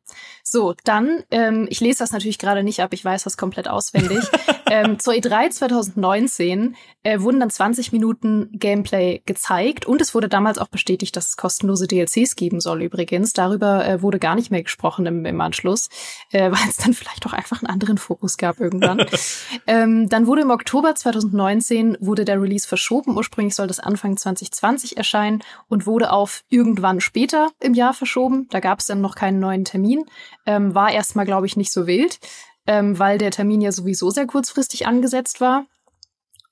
so, 0.46 0.74
dann, 0.84 1.24
ähm, 1.30 1.66
ich 1.70 1.80
lese 1.80 2.00
das 2.00 2.12
natürlich 2.12 2.38
gerade 2.38 2.62
nicht 2.62 2.80
ab, 2.80 2.92
ich 2.92 3.02
weiß 3.02 3.24
das 3.24 3.38
komplett 3.38 3.66
auswendig. 3.66 4.22
ähm, 4.70 4.98
zur 4.98 5.14
E3 5.14 5.48
2019 5.48 6.76
äh, 7.02 7.20
wurden 7.20 7.40
dann 7.40 7.48
20 7.48 7.92
Minuten 7.92 8.50
Gameplay 8.52 9.22
gezeigt 9.24 9.86
und 9.86 10.02
es 10.02 10.14
wurde 10.14 10.28
damals 10.28 10.58
auch 10.58 10.68
bestätigt, 10.68 11.16
dass 11.16 11.28
es 11.28 11.36
kostenlose 11.38 11.86
DLCs 11.86 12.36
geben 12.36 12.60
soll 12.60 12.82
übrigens. 12.82 13.32
Darüber 13.32 13.86
äh, 13.86 14.02
wurde 14.02 14.18
gar 14.18 14.34
nicht 14.34 14.50
mehr 14.50 14.62
gesprochen 14.62 15.06
im, 15.06 15.24
im 15.24 15.40
Anschluss, 15.40 15.88
äh, 16.30 16.50
weil 16.52 16.68
es 16.68 16.76
dann 16.76 16.92
vielleicht 16.92 17.24
auch 17.24 17.32
einfach 17.32 17.62
einen 17.62 17.72
anderen 17.72 17.96
Fokus 17.96 18.36
gab 18.36 18.60
irgendwann. 18.60 19.06
ähm, 19.66 20.10
dann 20.10 20.26
wurde 20.26 20.42
im 20.42 20.50
Oktober 20.50 20.94
2019 20.94 21.96
wurde 22.00 22.26
der 22.26 22.40
Release 22.40 22.68
verschoben. 22.68 23.16
Ursprünglich 23.16 23.54
soll 23.54 23.66
das 23.66 23.80
Anfang 23.80 24.18
2020 24.18 24.98
erscheinen 24.98 25.42
und 25.68 25.86
wurde 25.86 26.12
auf 26.12 26.44
irgendwann 26.50 27.00
später 27.00 27.50
im 27.60 27.72
Jahr 27.72 27.94
verschoben. 27.94 28.46
Da 28.50 28.60
gab 28.60 28.80
es 28.80 28.86
dann 28.86 29.00
noch 29.00 29.14
keinen 29.14 29.40
neuen 29.40 29.64
Termin 29.64 30.04
ähm, 30.46 30.74
war 30.74 30.92
erstmal, 30.92 31.26
glaube 31.26 31.46
ich, 31.46 31.56
nicht 31.56 31.72
so 31.72 31.86
wild, 31.86 32.18
ähm, 32.66 32.98
weil 32.98 33.18
der 33.18 33.30
Termin 33.30 33.60
ja 33.60 33.72
sowieso 33.72 34.10
sehr 34.10 34.26
kurzfristig 34.26 34.86
angesetzt 34.86 35.40
war. 35.40 35.66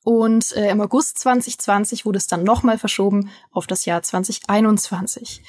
Und 0.04 0.52
äh, 0.56 0.70
im 0.70 0.80
August 0.80 1.18
2020 1.20 2.04
wurde 2.04 2.18
es 2.18 2.26
dann 2.26 2.42
nochmal 2.42 2.78
verschoben 2.78 3.30
auf 3.52 3.66
das 3.66 3.84
Jahr 3.84 4.02
2021. 4.02 5.42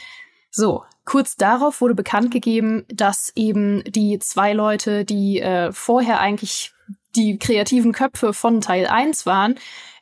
So, 0.52 0.84
kurz 1.06 1.36
darauf 1.36 1.82
wurde 1.82 1.96
bekannt 1.96 2.30
gegeben, 2.30 2.86
dass 2.88 3.32
eben 3.36 3.84
die 3.86 4.20
zwei 4.20 4.54
Leute, 4.54 5.06
die 5.06 5.40
äh, 5.40 5.72
vorher 5.72 6.20
eigentlich 6.20 6.74
die 7.16 7.40
kreativen 7.40 7.92
Köpfe 7.92 8.34
von 8.34 8.62
Teil 8.62 8.86
1 8.86 9.26
waren, 9.26 9.56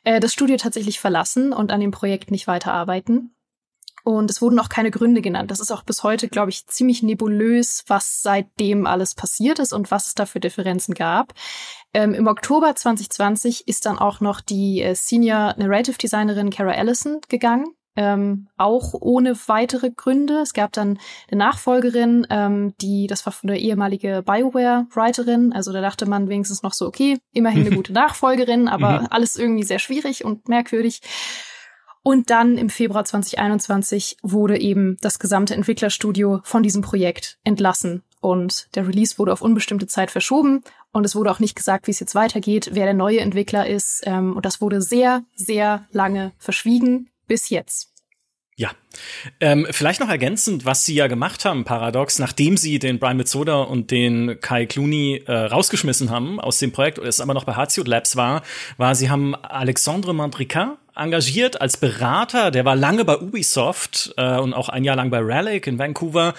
äh, 0.04 0.20
das 0.20 0.32
Studio 0.32 0.56
tatsächlich 0.56 1.00
verlassen 1.00 1.52
und 1.52 1.72
an 1.72 1.80
dem 1.80 1.90
Projekt 1.90 2.30
nicht 2.30 2.46
weiterarbeiten. 2.46 3.34
Und 4.04 4.30
es 4.30 4.42
wurden 4.42 4.58
auch 4.58 4.68
keine 4.68 4.90
Gründe 4.90 5.22
genannt. 5.22 5.50
Das 5.50 5.60
ist 5.60 5.70
auch 5.70 5.82
bis 5.82 6.02
heute, 6.02 6.28
glaube 6.28 6.50
ich, 6.50 6.66
ziemlich 6.66 7.02
nebulös, 7.02 7.84
was 7.86 8.22
seitdem 8.22 8.86
alles 8.86 9.14
passiert 9.14 9.58
ist 9.58 9.72
und 9.72 9.90
was 9.90 10.08
es 10.08 10.14
da 10.14 10.26
für 10.26 10.40
Differenzen 10.40 10.94
gab. 10.94 11.34
Ähm, 11.94 12.14
Im 12.14 12.26
Oktober 12.26 12.74
2020 12.74 13.68
ist 13.68 13.86
dann 13.86 13.98
auch 13.98 14.20
noch 14.20 14.40
die 14.40 14.82
äh, 14.82 14.94
Senior 14.94 15.54
Narrative 15.56 15.98
Designerin 15.98 16.50
Kara 16.50 16.72
Allison 16.72 17.20
gegangen. 17.28 17.74
Ähm, 17.94 18.48
auch 18.56 18.94
ohne 18.94 19.36
weitere 19.48 19.90
Gründe. 19.90 20.40
Es 20.40 20.54
gab 20.54 20.72
dann 20.72 20.98
eine 21.30 21.38
Nachfolgerin, 21.38 22.26
ähm, 22.30 22.72
die, 22.80 23.06
das 23.06 23.26
war 23.26 23.34
eine 23.42 23.58
ehemalige 23.58 24.22
Bioware-Writerin. 24.24 25.52
Also 25.52 25.72
da 25.72 25.82
dachte 25.82 26.06
man 26.06 26.30
wenigstens 26.30 26.62
noch 26.62 26.72
so, 26.72 26.86
okay, 26.86 27.18
immerhin 27.32 27.66
eine 27.66 27.76
gute 27.76 27.92
Nachfolgerin, 27.92 28.66
aber 28.68 29.02
mhm. 29.02 29.06
alles 29.10 29.36
irgendwie 29.36 29.64
sehr 29.64 29.78
schwierig 29.78 30.24
und 30.24 30.48
merkwürdig. 30.48 31.02
Und 32.02 32.30
dann 32.30 32.58
im 32.58 32.68
Februar 32.68 33.04
2021 33.04 34.16
wurde 34.22 34.58
eben 34.58 34.96
das 35.00 35.18
gesamte 35.18 35.54
Entwicklerstudio 35.54 36.40
von 36.42 36.62
diesem 36.62 36.82
Projekt 36.82 37.38
entlassen. 37.44 38.02
Und 38.20 38.68
der 38.74 38.86
Release 38.86 39.18
wurde 39.18 39.32
auf 39.32 39.42
unbestimmte 39.42 39.86
Zeit 39.86 40.10
verschoben. 40.10 40.62
Und 40.92 41.04
es 41.04 41.14
wurde 41.14 41.30
auch 41.30 41.40
nicht 41.40 41.56
gesagt, 41.56 41.86
wie 41.86 41.92
es 41.92 42.00
jetzt 42.00 42.14
weitergeht, 42.14 42.70
wer 42.72 42.84
der 42.84 42.94
neue 42.94 43.20
Entwickler 43.20 43.66
ist. 43.66 44.02
Ähm, 44.04 44.36
und 44.36 44.44
das 44.44 44.60
wurde 44.60 44.82
sehr, 44.82 45.24
sehr 45.34 45.86
lange 45.92 46.32
verschwiegen 46.38 47.08
bis 47.26 47.50
jetzt. 47.50 47.92
Ja. 48.56 48.70
Ähm, 49.40 49.66
vielleicht 49.70 50.00
noch 50.00 50.10
ergänzend, 50.10 50.66
was 50.66 50.84
sie 50.84 50.94
ja 50.94 51.06
gemacht 51.06 51.44
haben, 51.44 51.64
Paradox, 51.64 52.18
nachdem 52.18 52.56
sie 52.56 52.78
den 52.78 52.98
Brian 52.98 53.16
Mitsoda 53.16 53.62
und 53.62 53.90
den 53.90 54.38
Kai 54.40 54.66
Clooney 54.66 55.24
äh, 55.26 55.32
rausgeschmissen 55.32 56.10
haben 56.10 56.38
aus 56.38 56.58
dem 56.58 56.70
Projekt, 56.70 56.98
es 56.98 57.20
aber 57.20 57.32
noch 57.32 57.44
bei 57.44 57.54
Hardsuit 57.54 57.88
Labs 57.88 58.14
war, 58.14 58.42
war, 58.76 58.94
sie 58.94 59.08
haben 59.08 59.34
Alexandre 59.34 60.14
Mandrica 60.14 60.76
engagiert 60.96 61.60
als 61.60 61.76
Berater. 61.76 62.50
Der 62.50 62.64
war 62.64 62.76
lange 62.76 63.04
bei 63.04 63.18
Ubisoft 63.18 64.14
äh, 64.16 64.38
und 64.38 64.54
auch 64.54 64.68
ein 64.68 64.84
Jahr 64.84 64.96
lang 64.96 65.10
bei 65.10 65.18
Relic 65.18 65.66
in 65.66 65.78
Vancouver 65.78 66.34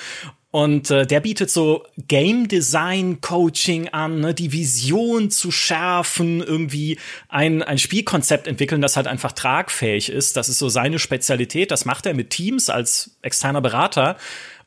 und 0.54 0.92
äh, 0.92 1.08
der 1.08 1.20
bietet 1.20 1.50
so 1.50 1.84
Game 2.08 2.48
Design 2.48 3.22
Coaching 3.22 3.90
an, 3.90 4.20
ne, 4.20 4.36
die 4.36 4.52
Vision 4.52 5.32
zu 5.32 5.50
schärfen, 5.50 6.44
irgendwie 6.44 7.00
ein, 7.28 7.64
ein 7.64 7.80
Spielkonzept 7.80 8.46
entwickeln, 8.46 8.80
das 8.80 8.96
halt 8.96 9.08
einfach 9.08 9.32
tragfähig 9.32 10.10
ist. 10.10 10.38
Das 10.38 10.50
ist 10.50 10.60
so 10.60 10.70
seine 10.70 11.00
Spezialität. 11.00 11.72
Das 11.72 11.86
macht 11.86 12.06
er 12.06 12.14
mit 12.14 12.30
Teams 12.30 12.70
als 12.70 13.18
externer 13.24 13.62
Berater. 13.62 14.16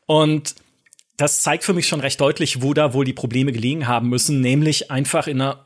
Und 0.07 0.57
das 1.17 1.43
zeigt 1.43 1.63
für 1.63 1.73
mich 1.73 1.87
schon 1.87 2.01
recht 2.01 2.21
deutlich, 2.21 2.63
wo 2.63 2.75
da 2.75 2.93
wohl 2.93 3.05
die 3.05 3.13
Probleme 3.13 3.53
gelegen 3.53 3.87
haben 3.87 4.09
müssen, 4.09 4.41
nämlich 4.41 4.91
einfach 4.91 5.29
in 5.29 5.41
einer 5.41 5.66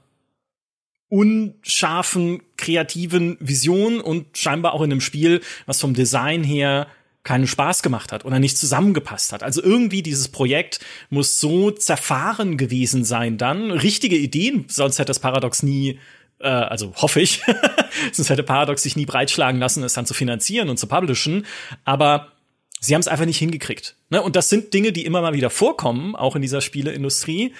unscharfen, 1.10 2.42
kreativen 2.56 3.36
Vision 3.40 4.00
und 4.00 4.38
scheinbar 4.38 4.72
auch 4.72 4.82
in 4.82 4.90
einem 4.90 5.00
Spiel, 5.00 5.42
was 5.66 5.80
vom 5.80 5.92
Design 5.92 6.42
her 6.42 6.86
keinen 7.22 7.46
Spaß 7.46 7.82
gemacht 7.82 8.12
hat 8.12 8.24
oder 8.24 8.38
nicht 8.38 8.56
zusammengepasst 8.56 9.32
hat. 9.32 9.42
Also 9.42 9.62
irgendwie 9.62 10.02
dieses 10.02 10.28
Projekt 10.28 10.80
muss 11.10 11.38
so 11.38 11.70
zerfahren 11.70 12.56
gewesen 12.56 13.04
sein 13.04 13.36
dann. 13.36 13.70
Richtige 13.70 14.16
Ideen, 14.16 14.64
sonst 14.68 14.98
hätte 14.98 15.10
das 15.10 15.18
Paradox 15.18 15.62
nie 15.62 15.98
äh, 16.40 16.48
also 16.48 16.94
hoffe 16.96 17.20
ich, 17.20 17.42
sonst 18.12 18.30
hätte 18.30 18.42
Paradox 18.42 18.82
sich 18.82 18.96
nie 18.96 19.06
breitschlagen 19.06 19.60
lassen, 19.60 19.82
es 19.82 19.92
dann 19.92 20.06
zu 20.06 20.14
finanzieren 20.14 20.70
und 20.70 20.78
zu 20.78 20.86
publishen. 20.86 21.44
Aber 21.84 22.32
sie 22.80 22.94
haben 22.94 23.00
es 23.00 23.08
einfach 23.08 23.26
nicht 23.26 23.38
hingekriegt. 23.38 23.96
Ne? 24.08 24.22
Und 24.22 24.36
das 24.36 24.48
sind 24.48 24.72
Dinge, 24.72 24.92
die 24.92 25.04
immer 25.04 25.20
mal 25.20 25.34
wieder 25.34 25.50
vorkommen, 25.50 26.16
auch 26.16 26.36
in 26.36 26.42
dieser 26.42 26.60
Spieleindustrie. 26.60 27.52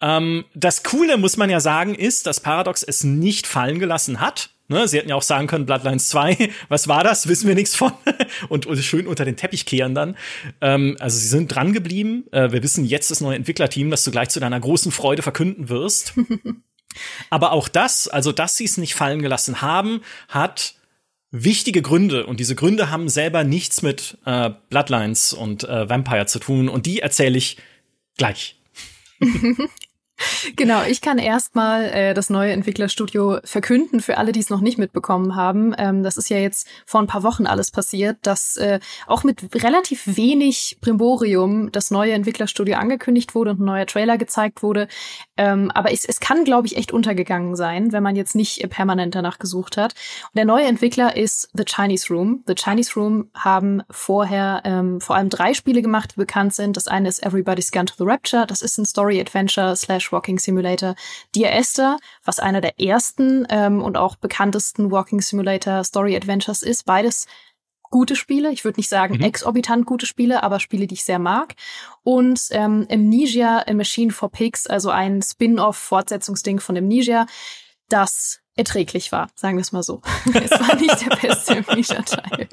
Ähm, 0.00 0.44
das 0.54 0.82
Coole, 0.82 1.16
muss 1.16 1.36
man 1.36 1.50
ja 1.50 1.60
sagen, 1.60 1.94
ist, 1.94 2.26
dass 2.26 2.40
Paradox 2.40 2.82
es 2.82 3.04
nicht 3.04 3.46
fallen 3.46 3.78
gelassen 3.78 4.20
hat. 4.20 4.50
Ne, 4.70 4.86
sie 4.86 4.98
hätten 4.98 5.08
ja 5.08 5.14
auch 5.14 5.22
sagen 5.22 5.46
können, 5.46 5.64
Bloodlines 5.64 6.10
2, 6.10 6.50
was 6.68 6.88
war 6.88 7.02
das? 7.02 7.26
Wissen 7.26 7.48
wir 7.48 7.54
nichts 7.54 7.74
von. 7.74 7.92
und, 8.50 8.66
und 8.66 8.76
schön 8.78 9.06
unter 9.06 9.24
den 9.24 9.36
Teppich 9.36 9.64
kehren 9.64 9.94
dann. 9.94 10.16
Ähm, 10.60 10.96
also 11.00 11.18
sie 11.18 11.26
sind 11.26 11.48
dran 11.48 11.72
geblieben. 11.72 12.24
Äh, 12.32 12.52
wir 12.52 12.62
wissen 12.62 12.84
jetzt 12.84 13.10
das 13.10 13.22
neue 13.22 13.36
Entwicklerteam, 13.36 13.90
das 13.90 14.04
du 14.04 14.10
gleich 14.10 14.28
zu 14.28 14.40
deiner 14.40 14.60
großen 14.60 14.92
Freude 14.92 15.22
verkünden 15.22 15.70
wirst. 15.70 16.14
Aber 17.30 17.52
auch 17.52 17.68
das, 17.68 18.08
also 18.08 18.30
dass 18.30 18.56
sie 18.56 18.64
es 18.64 18.76
nicht 18.76 18.94
fallen 18.94 19.22
gelassen 19.22 19.62
haben, 19.62 20.02
hat 20.28 20.74
wichtige 21.30 21.80
Gründe. 21.80 22.26
Und 22.26 22.38
diese 22.38 22.54
Gründe 22.54 22.90
haben 22.90 23.08
selber 23.08 23.44
nichts 23.44 23.80
mit 23.80 24.18
äh, 24.26 24.50
Bloodlines 24.68 25.32
und 25.32 25.64
äh, 25.64 25.88
Vampire 25.88 26.26
zu 26.26 26.40
tun. 26.40 26.68
Und 26.68 26.84
die 26.84 27.00
erzähle 27.00 27.38
ich 27.38 27.56
gleich. 28.18 28.56
Genau, 30.56 30.82
ich 30.82 31.00
kann 31.00 31.18
erstmal 31.18 31.84
äh, 31.84 32.14
das 32.14 32.30
neue 32.30 32.52
Entwicklerstudio 32.52 33.38
verkünden 33.44 34.00
für 34.00 34.18
alle, 34.18 34.32
die 34.32 34.40
es 34.40 34.50
noch 34.50 34.60
nicht 34.60 34.78
mitbekommen 34.78 35.36
haben. 35.36 35.74
Ähm, 35.78 36.02
das 36.02 36.16
ist 36.16 36.28
ja 36.28 36.38
jetzt 36.38 36.66
vor 36.86 37.00
ein 37.00 37.06
paar 37.06 37.22
Wochen 37.22 37.46
alles 37.46 37.70
passiert, 37.70 38.18
dass 38.22 38.56
äh, 38.56 38.80
auch 39.06 39.22
mit 39.22 39.62
relativ 39.62 40.02
wenig 40.16 40.78
Brimborium 40.80 41.70
das 41.70 41.90
neue 41.90 42.12
Entwicklerstudio 42.12 42.76
angekündigt 42.76 43.34
wurde 43.34 43.52
und 43.52 43.60
ein 43.60 43.64
neuer 43.64 43.86
Trailer 43.86 44.18
gezeigt 44.18 44.62
wurde. 44.62 44.88
Ähm, 45.36 45.70
aber 45.72 45.92
es, 45.92 46.04
es 46.04 46.18
kann, 46.18 46.44
glaube 46.44 46.66
ich, 46.66 46.76
echt 46.76 46.92
untergegangen 46.92 47.54
sein, 47.54 47.92
wenn 47.92 48.02
man 48.02 48.16
jetzt 48.16 48.34
nicht 48.34 48.62
äh, 48.64 48.68
permanent 48.68 49.14
danach 49.14 49.38
gesucht 49.38 49.76
hat. 49.76 49.94
Und 50.24 50.36
der 50.36 50.44
neue 50.44 50.66
Entwickler 50.66 51.16
ist 51.16 51.48
The 51.54 51.64
Chinese 51.64 52.12
Room. 52.12 52.42
The 52.46 52.54
Chinese 52.54 52.94
Room 52.94 53.30
haben 53.34 53.82
vorher 53.90 54.62
ähm, 54.64 55.00
vor 55.00 55.16
allem 55.16 55.28
drei 55.28 55.54
Spiele 55.54 55.82
gemacht, 55.82 56.12
die 56.14 56.20
bekannt 56.20 56.54
sind. 56.54 56.76
Das 56.76 56.88
eine 56.88 57.08
ist 57.08 57.24
Everybody's 57.24 57.70
Gone 57.70 57.84
to 57.84 57.94
the 57.98 58.04
Rapture. 58.04 58.46
Das 58.46 58.62
ist 58.62 58.78
ein 58.78 58.84
Story-Adventure 58.84 59.76
slash 59.76 60.07
Walking 60.12 60.38
Simulator. 60.38 60.94
Dear 61.34 61.52
Esther, 61.52 61.98
was 62.24 62.40
einer 62.40 62.60
der 62.60 62.80
ersten 62.80 63.46
ähm, 63.50 63.82
und 63.82 63.96
auch 63.96 64.16
bekanntesten 64.16 64.90
Walking 64.90 65.20
Simulator 65.20 65.84
Story 65.84 66.16
Adventures 66.16 66.62
ist. 66.62 66.84
Beides 66.84 67.26
gute 67.90 68.16
Spiele. 68.16 68.52
Ich 68.52 68.64
würde 68.64 68.78
nicht 68.78 68.88
sagen 68.88 69.16
mhm. 69.16 69.22
exorbitant 69.22 69.86
gute 69.86 70.06
Spiele, 70.06 70.42
aber 70.42 70.60
Spiele, 70.60 70.86
die 70.86 70.94
ich 70.94 71.04
sehr 71.04 71.18
mag. 71.18 71.54
Und 72.02 72.48
ähm, 72.50 72.86
Amnesia, 72.90 73.64
A 73.66 73.74
Machine 73.74 74.12
for 74.12 74.30
Pigs, 74.30 74.66
also 74.66 74.90
ein 74.90 75.22
Spin-off-Fortsetzungsding 75.22 76.60
von 76.60 76.76
Amnesia, 76.76 77.26
das 77.88 78.40
erträglich 78.58 79.12
war, 79.12 79.28
sagen 79.34 79.56
wir 79.56 79.62
es 79.62 79.72
mal 79.72 79.82
so. 79.82 80.02
es 80.34 80.50
war 80.50 80.74
nicht 80.76 81.00
der 81.00 81.16
beste 81.16 81.56
Amnesia-Teil. 81.68 82.48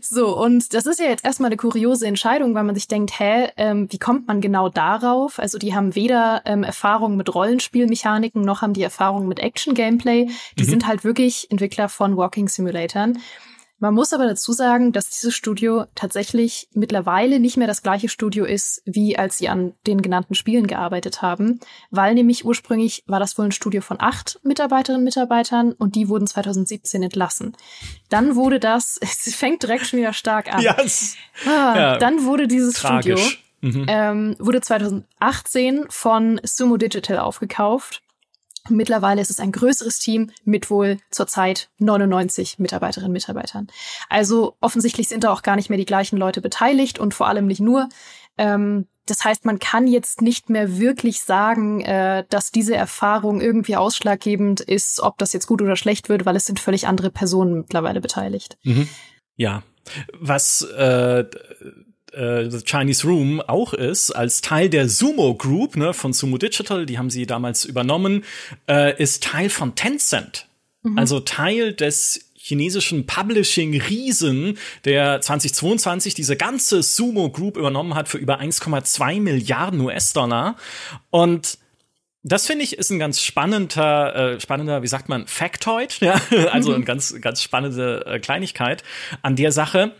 So, 0.00 0.36
und 0.36 0.72
das 0.74 0.86
ist 0.86 0.98
ja 0.98 1.06
jetzt 1.06 1.24
erstmal 1.24 1.48
eine 1.48 1.56
kuriose 1.56 2.06
Entscheidung, 2.06 2.54
weil 2.54 2.64
man 2.64 2.74
sich 2.74 2.88
denkt, 2.88 3.18
hä, 3.20 3.48
ähm, 3.56 3.86
wie 3.90 3.98
kommt 3.98 4.26
man 4.26 4.40
genau 4.40 4.68
darauf? 4.68 5.38
Also 5.38 5.58
die 5.58 5.74
haben 5.74 5.94
weder 5.94 6.42
ähm, 6.46 6.64
Erfahrung 6.64 7.16
mit 7.16 7.34
Rollenspielmechaniken, 7.34 8.42
noch 8.42 8.62
haben 8.62 8.72
die 8.72 8.82
Erfahrung 8.82 9.28
mit 9.28 9.38
Action-Gameplay. 9.38 10.28
Die 10.58 10.62
mhm. 10.62 10.68
sind 10.68 10.86
halt 10.86 11.04
wirklich 11.04 11.50
Entwickler 11.50 11.88
von 11.88 12.16
Walking 12.16 12.48
Simulatoren. 12.48 13.18
Man 13.80 13.94
muss 13.94 14.12
aber 14.12 14.26
dazu 14.26 14.52
sagen, 14.52 14.92
dass 14.92 15.08
dieses 15.08 15.34
Studio 15.34 15.86
tatsächlich 15.94 16.68
mittlerweile 16.74 17.40
nicht 17.40 17.56
mehr 17.56 17.66
das 17.66 17.82
gleiche 17.82 18.10
Studio 18.10 18.44
ist, 18.44 18.82
wie 18.84 19.18
als 19.18 19.38
sie 19.38 19.48
an 19.48 19.72
den 19.86 20.02
genannten 20.02 20.34
Spielen 20.34 20.66
gearbeitet 20.66 21.22
haben, 21.22 21.60
weil 21.90 22.14
nämlich 22.14 22.44
ursprünglich 22.44 23.02
war 23.06 23.18
das 23.18 23.38
wohl 23.38 23.46
ein 23.46 23.52
Studio 23.52 23.80
von 23.80 23.96
acht 23.98 24.38
Mitarbeiterinnen 24.42 25.00
und 25.00 25.04
Mitarbeitern 25.04 25.72
und 25.72 25.94
die 25.94 26.10
wurden 26.10 26.26
2017 26.26 27.02
entlassen. 27.04 27.56
Dann 28.10 28.36
wurde 28.36 28.60
das, 28.60 28.98
es 29.00 29.34
fängt 29.34 29.62
direkt 29.62 29.86
schon 29.86 29.98
wieder 29.98 30.12
stark 30.12 30.54
an. 30.54 30.60
Yes. 30.60 31.16
Ah, 31.46 31.74
ja, 31.74 31.98
dann 31.98 32.24
wurde 32.24 32.46
dieses 32.46 32.74
tragisch. 32.74 33.40
Studio 33.62 33.80
mhm. 33.80 33.86
ähm, 33.88 34.36
wurde 34.38 34.60
2018 34.60 35.86
von 35.88 36.38
Sumo 36.44 36.76
Digital 36.76 37.18
aufgekauft 37.18 38.02
Mittlerweile 38.68 39.22
ist 39.22 39.30
es 39.30 39.40
ein 39.40 39.52
größeres 39.52 39.98
Team 39.98 40.30
mit 40.44 40.70
wohl 40.70 40.98
zurzeit 41.10 41.70
99 41.78 42.58
Mitarbeiterinnen 42.58 43.10
und 43.10 43.14
Mitarbeitern. 43.14 43.68
Also 44.08 44.56
offensichtlich 44.60 45.08
sind 45.08 45.24
da 45.24 45.32
auch 45.32 45.42
gar 45.42 45.56
nicht 45.56 45.70
mehr 45.70 45.78
die 45.78 45.86
gleichen 45.86 46.18
Leute 46.18 46.40
beteiligt 46.40 46.98
und 46.98 47.14
vor 47.14 47.26
allem 47.26 47.46
nicht 47.46 47.60
nur. 47.60 47.88
Ähm, 48.38 48.86
das 49.06 49.24
heißt, 49.24 49.44
man 49.44 49.58
kann 49.58 49.88
jetzt 49.88 50.22
nicht 50.22 50.50
mehr 50.50 50.78
wirklich 50.78 51.22
sagen, 51.22 51.80
äh, 51.80 52.24
dass 52.28 52.52
diese 52.52 52.76
Erfahrung 52.76 53.40
irgendwie 53.40 53.76
ausschlaggebend 53.76 54.60
ist, 54.60 55.00
ob 55.00 55.18
das 55.18 55.32
jetzt 55.32 55.46
gut 55.46 55.62
oder 55.62 55.74
schlecht 55.76 56.08
wird, 56.08 56.26
weil 56.26 56.36
es 56.36 56.46
sind 56.46 56.60
völlig 56.60 56.86
andere 56.86 57.10
Personen 57.10 57.60
mittlerweile 57.62 58.00
beteiligt. 58.00 58.56
Mhm. 58.62 58.88
Ja. 59.36 59.62
Was 60.12 60.62
äh, 60.62 61.24
äh, 62.12 62.50
The 62.50 62.60
Chinese 62.64 63.06
Room 63.06 63.40
auch 63.40 63.74
ist, 63.74 64.10
als 64.10 64.40
Teil 64.40 64.68
der 64.68 64.88
Sumo 64.88 65.34
Group 65.34 65.76
ne, 65.76 65.92
von 65.94 66.12
Sumo 66.12 66.38
Digital, 66.38 66.86
die 66.86 66.98
haben 66.98 67.10
sie 67.10 67.26
damals 67.26 67.64
übernommen, 67.64 68.24
äh, 68.68 69.00
ist 69.00 69.22
Teil 69.22 69.50
von 69.50 69.74
Tencent. 69.74 70.46
Mhm. 70.82 70.98
Also 70.98 71.20
Teil 71.20 71.72
des 71.72 72.30
chinesischen 72.34 73.06
Publishing-Riesen, 73.06 74.58
der 74.84 75.20
2022 75.20 76.14
diese 76.14 76.36
ganze 76.36 76.82
Sumo 76.82 77.30
Group 77.30 77.56
übernommen 77.56 77.94
hat 77.94 78.08
für 78.08 78.18
über 78.18 78.40
1,2 78.40 79.20
Milliarden 79.20 79.80
US-Dollar. 79.80 80.56
Und 81.10 81.58
das 82.22 82.46
finde 82.46 82.64
ich 82.64 82.76
ist 82.76 82.90
ein 82.90 82.98
ganz 82.98 83.20
spannender, 83.22 84.34
äh, 84.34 84.40
spannender, 84.40 84.82
wie 84.82 84.88
sagt 84.88 85.08
man, 85.08 85.26
Factoid, 85.26 85.98
ja, 86.00 86.20
also 86.50 86.70
mhm. 86.70 86.76
eine 86.76 86.84
ganz, 86.84 87.14
ganz 87.20 87.42
spannende 87.42 88.04
äh, 88.06 88.18
Kleinigkeit 88.18 88.82
an 89.22 89.36
der 89.36 89.52
Sache 89.52 89.92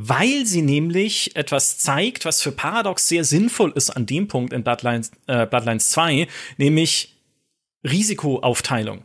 weil 0.00 0.46
sie 0.46 0.62
nämlich 0.62 1.34
etwas 1.34 1.78
zeigt, 1.78 2.24
was 2.24 2.40
für 2.40 2.52
Paradox 2.52 3.08
sehr 3.08 3.24
sinnvoll 3.24 3.72
ist 3.74 3.90
an 3.90 4.06
dem 4.06 4.28
Punkt 4.28 4.52
in 4.52 4.62
Bloodlines, 4.62 5.10
äh, 5.26 5.46
Bloodlines 5.46 5.90
2, 5.90 6.28
nämlich 6.56 7.16
Risikoaufteilung. 7.84 9.04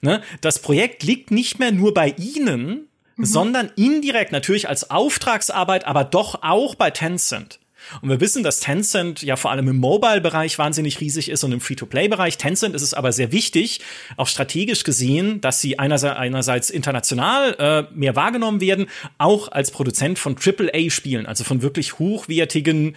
Ne? 0.00 0.22
Das 0.40 0.60
Projekt 0.60 1.02
liegt 1.02 1.30
nicht 1.30 1.58
mehr 1.58 1.72
nur 1.72 1.92
bei 1.92 2.14
Ihnen, 2.16 2.88
mhm. 3.16 3.24
sondern 3.24 3.70
indirekt 3.76 4.32
natürlich 4.32 4.68
als 4.68 4.90
Auftragsarbeit, 4.90 5.86
aber 5.86 6.04
doch 6.04 6.42
auch 6.42 6.74
bei 6.74 6.90
Tencent. 6.90 7.60
Und 8.02 8.08
wir 8.08 8.20
wissen, 8.20 8.42
dass 8.42 8.60
Tencent 8.60 9.22
ja 9.22 9.36
vor 9.36 9.50
allem 9.50 9.68
im 9.68 9.76
Mobile-Bereich 9.76 10.58
wahnsinnig 10.58 11.00
riesig 11.00 11.28
ist 11.28 11.44
und 11.44 11.52
im 11.52 11.60
Free-to-Play-Bereich. 11.60 12.38
Tencent 12.38 12.74
ist 12.74 12.82
es 12.82 12.94
aber 12.94 13.12
sehr 13.12 13.32
wichtig, 13.32 13.80
auch 14.16 14.28
strategisch 14.28 14.84
gesehen, 14.84 15.40
dass 15.40 15.60
sie 15.60 15.78
einerseits, 15.78 16.16
einerseits 16.16 16.70
international 16.70 17.56
äh, 17.58 17.94
mehr 17.94 18.16
wahrgenommen 18.16 18.60
werden, 18.60 18.86
auch 19.18 19.48
als 19.48 19.70
Produzent 19.70 20.18
von 20.18 20.36
AAA-Spielen, 20.36 21.26
also 21.26 21.44
von 21.44 21.62
wirklich 21.62 21.98
hochwertigen 21.98 22.96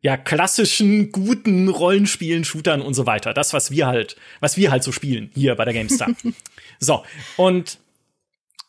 ja 0.00 0.16
klassischen 0.16 1.10
guten 1.10 1.68
Rollenspielen, 1.68 2.44
Shootern 2.44 2.82
und 2.82 2.94
so 2.94 3.06
weiter. 3.06 3.34
Das 3.34 3.52
was 3.52 3.70
wir 3.70 3.86
halt, 3.86 4.16
was 4.40 4.56
wir 4.56 4.70
halt 4.70 4.82
so 4.82 4.92
spielen 4.92 5.30
hier 5.34 5.54
bei 5.54 5.64
der 5.64 5.74
GameStar. 5.74 6.10
so 6.78 7.04
und 7.36 7.78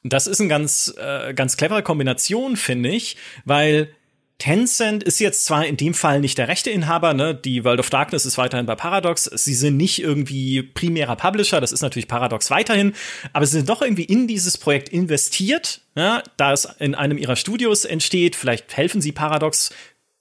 das 0.03 0.27
ist 0.27 0.39
eine 0.39 0.49
ganz 0.49 0.93
äh, 0.97 1.33
ganz 1.33 1.57
clevere 1.57 1.83
Kombination, 1.83 2.55
finde 2.55 2.89
ich, 2.89 3.17
weil 3.45 3.93
Tencent 4.39 5.03
ist 5.03 5.19
jetzt 5.19 5.45
zwar 5.45 5.65
in 5.65 5.75
dem 5.75 5.93
Fall 5.93 6.21
nicht 6.21 6.37
der 6.37 6.47
Rechteinhaber, 6.47 7.13
ne? 7.13 7.35
Die 7.35 7.65
World 7.65 7.81
of 7.81 7.89
Darkness 7.89 8.25
ist 8.25 8.37
weiterhin 8.37 8.65
bei 8.65 8.75
Paradox. 8.75 9.25
Sie 9.25 9.53
sind 9.53 9.75
nicht 9.75 10.01
irgendwie 10.01 10.63
primärer 10.63 11.17
Publisher, 11.17 11.59
das 11.59 11.73
ist 11.73 11.81
natürlich 11.81 12.07
Paradox 12.07 12.49
weiterhin, 12.49 12.93
aber 13.33 13.45
sie 13.45 13.57
sind 13.57 13.69
doch 13.69 13.81
irgendwie 13.81 14.05
in 14.05 14.27
dieses 14.27 14.57
Projekt 14.57 14.89
investiert, 14.89 15.81
ja? 15.95 16.23
da 16.37 16.53
es 16.53 16.65
in 16.79 16.95
einem 16.95 17.17
ihrer 17.17 17.35
Studios 17.35 17.83
entsteht. 17.83 18.37
Vielleicht 18.37 18.75
helfen 18.77 19.01
sie 19.01 19.11
Paradox 19.11 19.71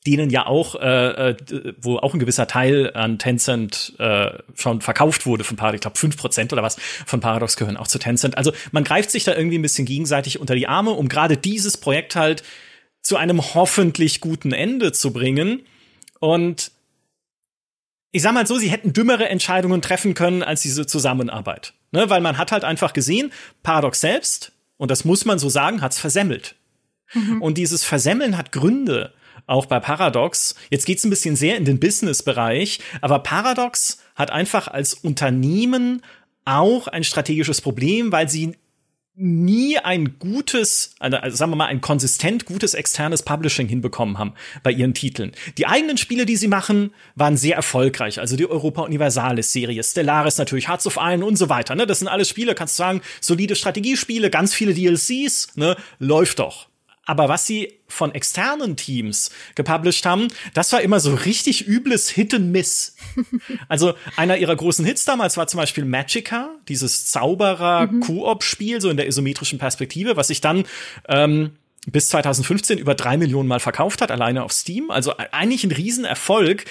denen 0.05 0.31
ja 0.31 0.47
auch, 0.47 0.75
äh, 0.77 1.31
äh, 1.31 1.37
wo 1.81 1.99
auch 1.99 2.15
ein 2.15 2.21
gewisser 2.21 2.47
Teil 2.47 2.93
an 2.95 3.19
Tencent 3.19 3.95
äh, 3.99 4.31
schon 4.55 4.81
verkauft 4.81 5.27
wurde 5.27 5.45
von 5.45 5.57
Paradox, 5.57 5.77
ich 5.77 5.83
glaube 5.83 5.99
fünf 5.99 6.17
Prozent 6.17 6.53
oder 6.53 6.63
was 6.63 6.77
von 7.07 7.21
Paradox 7.21 7.57
gehören 7.57 7.77
auch 7.77 7.89
zu 7.89 7.99
Tencent. 7.99 8.37
Also 8.37 8.53
man 8.73 8.85
greift 8.85 9.11
sich 9.11 9.25
da 9.25 9.35
irgendwie 9.35 9.59
ein 9.59 9.63
bisschen 9.63 9.85
gegenseitig 9.85 10.41
unter 10.41 10.55
die 10.55 10.67
Arme, 10.67 10.91
um 10.91 11.09
gerade 11.09 11.37
dieses 11.37 11.77
Projekt 11.77 12.17
halt 12.17 12.43
zu 13.03 13.17
einem 13.17 13.55
hoffentlich 13.55 14.21
guten 14.21 14.53
Ende 14.53 14.93
zu 14.93 15.13
bringen. 15.13 15.63
Und 16.21 16.73
ich 18.11 18.23
sag 18.23 18.33
mal 18.33 18.47
so, 18.47 18.59
sie 18.59 18.71
hätten 18.71 18.93
dümmere 18.93 19.29
Entscheidungen 19.29 19.83
treffen 19.83 20.15
können 20.15 20.43
als 20.43 20.63
diese 20.63 20.87
Zusammenarbeit. 20.87 21.75
Ne? 21.93 22.11
Weil 22.11 22.21
man 22.21 22.39
hat 22.39 22.53
halt 22.53 22.65
einfach 22.65 22.93
gesehen, 22.93 23.33
Paradox 23.63 24.01
selbst, 24.01 24.53
und 24.77 24.91
das 24.91 25.05
muss 25.05 25.25
man 25.25 25.39
so 25.39 25.49
sagen, 25.49 25.83
hat's 25.83 25.99
versemmelt. 25.99 26.55
Mhm. 27.15 27.43
Und 27.43 27.59
dieses 27.59 27.85
Versemmeln 27.85 28.37
hat 28.37 28.53
Gründe 28.53 29.13
auch 29.47 29.67
bei 29.67 29.81
Paradox. 29.81 30.55
Jetzt 30.71 30.87
geht's 30.87 31.05
ein 31.05 31.11
bisschen 31.11 31.37
sehr 31.37 31.57
in 31.57 31.65
den 31.65 31.81
Business-Bereich, 31.81 32.81
aber 33.01 33.21
Paradox 33.21 33.99
hat 34.15 34.31
einfach 34.31 34.69
als 34.69 34.95
Unternehmen 34.95 36.03
auch 36.45 36.87
ein 36.87 37.05
strategisches 37.05 37.61
Problem, 37.61 38.13
weil 38.13 38.29
sie 38.29 38.57
nie 39.21 39.79
ein 39.79 40.19
gutes, 40.21 40.95
also 41.01 41.19
sagen 41.31 41.51
wir 41.51 41.57
mal, 41.57 41.67
ein 41.67 41.81
konsistent 41.81 42.45
gutes 42.45 42.75
externes 42.75 43.23
Publishing 43.23 43.67
hinbekommen 43.67 44.17
haben 44.17 44.35
bei 44.63 44.71
ihren 44.71 44.95
Titeln. 44.95 45.33
Die 45.59 45.67
eigenen 45.67 45.99
Spiele, 45.99 46.25
die 46.25 46.37
sie 46.37 46.47
machen, 46.47 46.93
waren 47.17 47.37
sehr 47.37 47.57
erfolgreich. 47.57 48.21
Also 48.21 48.37
die 48.37 48.49
Europa 48.49 48.83
Universalis 48.83 49.53
Serie, 49.53 49.83
Stellaris 49.83 50.39
natürlich, 50.39 50.69
Hearts 50.69 50.87
of 50.87 50.99
Iron 51.01 51.25
und 51.25 51.37
so 51.37 51.49
weiter. 51.49 51.75
Ne? 51.75 51.87
Das 51.87 51.99
sind 51.99 52.09
alles 52.09 52.29
Spiele, 52.29 52.55
kannst 52.55 52.79
du 52.79 52.83
sagen, 52.83 53.01
solide 53.21 53.57
Strategiespiele, 53.57 54.31
ganz 54.31 54.55
viele 54.55 54.73
DLCs, 54.73 55.57
ne? 55.57 55.77
läuft 55.99 56.39
doch. 56.39 56.69
Aber 57.09 57.31
was 57.31 57.47
sie 57.47 57.73
von 57.87 58.15
externen 58.15 58.77
Teams 58.77 59.31
gepublished 59.55 60.05
haben, 60.05 60.29
das 60.53 60.71
war 60.75 60.83
immer 60.83 61.01
so 61.01 61.15
richtig 61.15 61.67
übles 61.67 62.11
Hit 62.11 62.35
and 62.35 62.53
Miss. 62.53 62.97
also 63.69 63.95
einer 64.17 64.37
ihrer 64.37 64.55
großen 64.55 64.85
Hits 64.85 65.07
damals 65.07 65.39
war 65.39 65.47
zum 65.47 65.57
Beispiel 65.57 65.87
Magica, 65.87 66.51
dieses 66.69 67.07
Zauberer-Koop-Spiel, 67.07 68.77
mhm. 68.77 68.81
so 68.83 68.91
in 68.91 68.99
der 68.99 69.07
isometrischen 69.07 69.59
Perspektive, 69.59 70.19
was 70.19 70.29
sich 70.29 70.43
dann 70.43 70.65
ähm, 71.09 71.53
bis 71.87 72.11
2015 72.11 72.77
über 72.77 72.95
drei 72.95 73.17
Millionen 73.17 73.49
Mal 73.49 73.61
verkauft 73.61 74.03
hat, 74.03 74.11
alleine 74.11 74.45
auf 74.45 74.53
Steam. 74.53 74.91
Also 74.91 75.15
eigentlich 75.17 75.65
ein 75.65 75.73
Riesenerfolg, 75.73 76.67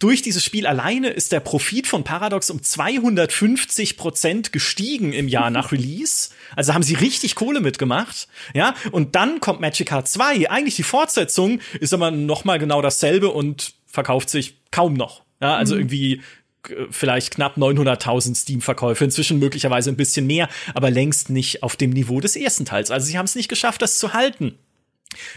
durch 0.00 0.22
dieses 0.22 0.42
Spiel 0.42 0.66
alleine 0.66 1.10
ist 1.10 1.30
der 1.30 1.40
Profit 1.40 1.86
von 1.86 2.04
Paradox 2.04 2.50
um 2.50 2.62
250 2.62 3.96
Prozent 3.96 4.52
gestiegen 4.52 5.12
im 5.12 5.28
Jahr 5.28 5.50
nach 5.50 5.70
Release. 5.72 6.30
Also 6.56 6.74
haben 6.74 6.82
sie 6.82 6.94
richtig 6.94 7.36
Kohle 7.36 7.60
mitgemacht. 7.60 8.26
Ja, 8.54 8.74
und 8.90 9.14
dann 9.14 9.40
kommt 9.40 9.60
Magica 9.60 10.04
2. 10.04 10.50
Eigentlich 10.50 10.76
die 10.76 10.82
Fortsetzung 10.82 11.60
ist 11.78 11.94
aber 11.94 12.10
noch 12.10 12.44
mal 12.44 12.58
genau 12.58 12.82
dasselbe 12.82 13.28
und 13.28 13.74
verkauft 13.86 14.30
sich 14.30 14.56
kaum 14.70 14.94
noch. 14.94 15.22
Ja, 15.40 15.56
also 15.56 15.74
mhm. 15.74 15.80
irgendwie 15.82 16.22
äh, 16.68 16.86
vielleicht 16.90 17.34
knapp 17.34 17.58
900.000 17.58 18.34
Steam-Verkäufe, 18.34 19.04
inzwischen 19.04 19.38
möglicherweise 19.38 19.90
ein 19.90 19.96
bisschen 19.96 20.26
mehr, 20.26 20.48
aber 20.74 20.90
längst 20.90 21.28
nicht 21.28 21.62
auf 21.62 21.76
dem 21.76 21.90
Niveau 21.90 22.20
des 22.20 22.36
ersten 22.36 22.64
Teils. 22.64 22.90
Also 22.90 23.06
sie 23.06 23.18
haben 23.18 23.26
es 23.26 23.34
nicht 23.34 23.48
geschafft, 23.48 23.82
das 23.82 23.98
zu 23.98 24.14
halten. 24.14 24.58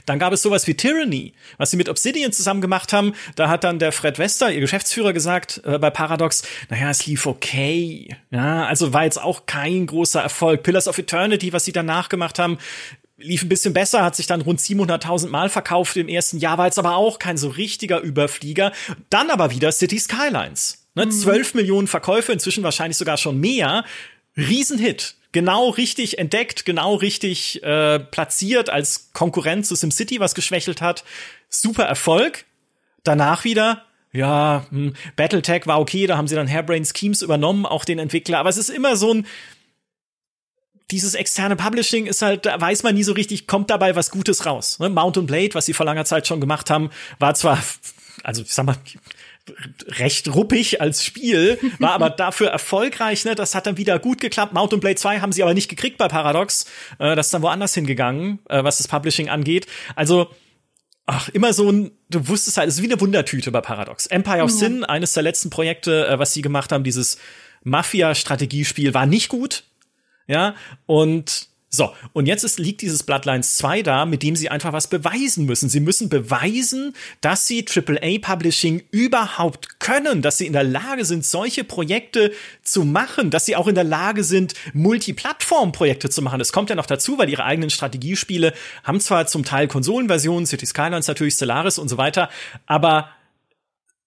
Dann 0.05 0.19
gab 0.19 0.33
es 0.33 0.41
sowas 0.41 0.67
wie 0.67 0.75
Tyranny, 0.75 1.33
was 1.57 1.71
sie 1.71 1.77
mit 1.77 1.89
Obsidian 1.89 2.31
zusammen 2.31 2.61
gemacht 2.61 2.93
haben. 2.93 3.13
Da 3.35 3.49
hat 3.49 3.63
dann 3.63 3.79
der 3.79 3.91
Fred 3.91 4.19
Wester, 4.19 4.51
ihr 4.51 4.59
Geschäftsführer, 4.59 5.13
gesagt 5.13 5.61
äh, 5.65 5.79
bei 5.79 5.89
Paradox, 5.89 6.43
naja, 6.69 6.89
es 6.89 7.05
lief 7.05 7.25
okay. 7.25 8.15
Ja, 8.29 8.65
also 8.65 8.93
war 8.93 9.03
jetzt 9.03 9.21
auch 9.21 9.45
kein 9.45 9.87
großer 9.87 10.21
Erfolg. 10.21 10.63
Pillars 10.63 10.87
of 10.87 10.97
Eternity, 10.97 11.53
was 11.53 11.65
sie 11.65 11.71
danach 11.71 12.09
gemacht 12.09 12.39
haben, 12.39 12.57
lief 13.17 13.43
ein 13.43 13.49
bisschen 13.49 13.73
besser, 13.73 14.03
hat 14.03 14.15
sich 14.15 14.27
dann 14.27 14.41
rund 14.41 14.59
700.000 14.59 15.29
Mal 15.29 15.49
verkauft 15.49 15.95
im 15.97 16.07
ersten 16.07 16.37
Jahr, 16.37 16.57
war 16.57 16.65
jetzt 16.65 16.79
aber 16.79 16.95
auch 16.95 17.19
kein 17.19 17.37
so 17.37 17.49
richtiger 17.49 18.01
Überflieger. 18.01 18.71
Dann 19.09 19.29
aber 19.29 19.51
wieder 19.51 19.71
City 19.71 19.99
Skylines. 19.99 20.85
Ne, 20.95 21.05
mhm. 21.05 21.11
12 21.11 21.55
Millionen 21.55 21.87
Verkäufe, 21.87 22.31
inzwischen 22.31 22.63
wahrscheinlich 22.63 22.97
sogar 22.97 23.17
schon 23.17 23.39
mehr. 23.39 23.85
Riesenhit 24.37 25.15
genau 25.33 25.69
richtig 25.69 26.17
entdeckt, 26.17 26.63
genau 26.63 26.95
richtig 26.95 27.61
äh, 27.63 27.99
platziert 27.99 28.69
als 28.69 29.11
Konkurrent 29.11 29.65
zu 29.65 29.75
SimCity, 29.75 30.21
was 30.21 30.35
geschwächelt 30.35 30.81
hat. 30.81 31.03
Super 31.49 31.83
Erfolg. 31.83 32.45
Danach 33.03 33.43
wieder, 33.43 33.83
ja, 34.13 34.65
hm, 34.69 34.93
Battletech 35.17 35.67
war 35.67 35.81
okay, 35.81 36.07
da 36.07 36.15
haben 36.15 36.29
sie 36.29 36.35
dann 36.35 36.47
Hairbrain 36.47 36.85
Schemes 36.85 37.21
übernommen, 37.21 37.65
auch 37.65 37.83
den 37.83 37.99
Entwickler, 37.99 38.39
aber 38.39 38.49
es 38.49 38.57
ist 38.57 38.69
immer 38.69 38.95
so 38.95 39.13
ein 39.13 39.27
dieses 40.91 41.15
externe 41.15 41.55
Publishing 41.55 42.05
ist 42.05 42.21
halt, 42.21 42.45
da 42.45 42.59
weiß 42.59 42.83
man 42.83 42.93
nie 42.93 43.03
so 43.03 43.13
richtig, 43.13 43.47
kommt 43.47 43.71
dabei 43.71 43.95
was 43.95 44.11
Gutes 44.11 44.45
raus. 44.45 44.77
Ne? 44.79 44.89
Mount 44.89 45.25
Blade, 45.25 45.53
was 45.53 45.65
sie 45.65 45.73
vor 45.73 45.87
langer 45.87 46.05
Zeit 46.05 46.27
schon 46.27 46.39
gemacht 46.39 46.69
haben, 46.69 46.91
war 47.17 47.33
zwar, 47.33 47.57
also 48.23 48.43
ich 48.43 48.53
sag 48.53 48.65
mal, 48.65 48.75
recht 49.87 50.33
ruppig 50.33 50.81
als 50.81 51.03
Spiel, 51.03 51.59
war 51.79 51.91
aber 51.91 52.09
dafür 52.09 52.47
erfolgreich, 52.47 53.25
ne? 53.25 53.35
Das 53.35 53.55
hat 53.55 53.67
dann 53.67 53.77
wieder 53.77 53.99
gut 53.99 54.21
geklappt. 54.21 54.53
Mountain 54.53 54.79
Blade 54.79 54.95
2 54.95 55.19
haben 55.19 55.31
sie 55.31 55.43
aber 55.43 55.53
nicht 55.53 55.69
gekriegt 55.69 55.97
bei 55.97 56.07
Paradox. 56.07 56.65
Äh, 56.99 57.15
das 57.15 57.27
ist 57.27 57.33
dann 57.33 57.41
woanders 57.41 57.73
hingegangen, 57.73 58.39
äh, 58.49 58.63
was 58.63 58.77
das 58.77 58.87
Publishing 58.87 59.29
angeht. 59.29 59.67
Also, 59.95 60.29
ach, 61.05 61.29
immer 61.29 61.53
so 61.53 61.69
ein, 61.69 61.91
du 62.09 62.27
wusstest 62.27 62.57
halt, 62.57 62.69
es 62.69 62.75
ist 62.75 62.81
wie 62.81 62.91
eine 62.91 63.01
Wundertüte 63.01 63.51
bei 63.51 63.61
Paradox. 63.61 64.05
Empire 64.07 64.43
of 64.43 64.51
ja. 64.51 64.55
Sin, 64.55 64.83
eines 64.83 65.13
der 65.13 65.23
letzten 65.23 65.49
Projekte, 65.49 66.07
äh, 66.07 66.19
was 66.19 66.33
sie 66.33 66.41
gemacht 66.41 66.71
haben, 66.71 66.83
dieses 66.83 67.17
Mafia-Strategiespiel, 67.63 68.93
war 68.93 69.05
nicht 69.05 69.29
gut. 69.29 69.63
Ja, 70.25 70.55
und 70.85 71.49
so, 71.75 71.91
und 72.13 72.27
jetzt 72.27 72.43
ist, 72.43 72.59
liegt 72.59 72.81
dieses 72.81 73.01
Bloodlines 73.01 73.55
2 73.55 73.81
da, 73.81 74.05
mit 74.05 74.21
dem 74.21 74.35
sie 74.35 74.49
einfach 74.49 74.73
was 74.73 74.85
beweisen 74.85 75.47
müssen. 75.47 75.69
Sie 75.69 75.79
müssen 75.79 76.07
beweisen, 76.07 76.93
dass 77.19 77.47
sie 77.47 77.65
AAA 77.67 78.19
Publishing 78.21 78.83
überhaupt 78.91 79.79
können, 79.79 80.21
dass 80.21 80.37
sie 80.37 80.45
in 80.45 80.53
der 80.53 80.63
Lage 80.63 81.03
sind, 81.03 81.25
solche 81.25 81.63
Projekte 81.63 82.31
zu 82.61 82.85
machen, 82.85 83.31
dass 83.31 83.47
sie 83.47 83.55
auch 83.55 83.67
in 83.67 83.73
der 83.73 83.85
Lage 83.85 84.23
sind, 84.23 84.53
Multiplattform-Projekte 84.73 86.11
zu 86.11 86.21
machen. 86.21 86.37
Das 86.37 86.53
kommt 86.53 86.69
ja 86.69 86.75
noch 86.75 86.85
dazu, 86.85 87.17
weil 87.17 87.31
ihre 87.31 87.43
eigenen 87.43 87.71
Strategiespiele 87.71 88.53
haben 88.83 88.99
zwar 88.99 89.25
zum 89.25 89.43
Teil 89.43 89.67
Konsolenversionen, 89.67 90.45
City 90.45 90.67
Skylines 90.67 91.07
natürlich, 91.07 91.33
Stellaris 91.33 91.79
und 91.79 91.89
so 91.89 91.97
weiter, 91.97 92.29
aber 92.67 93.09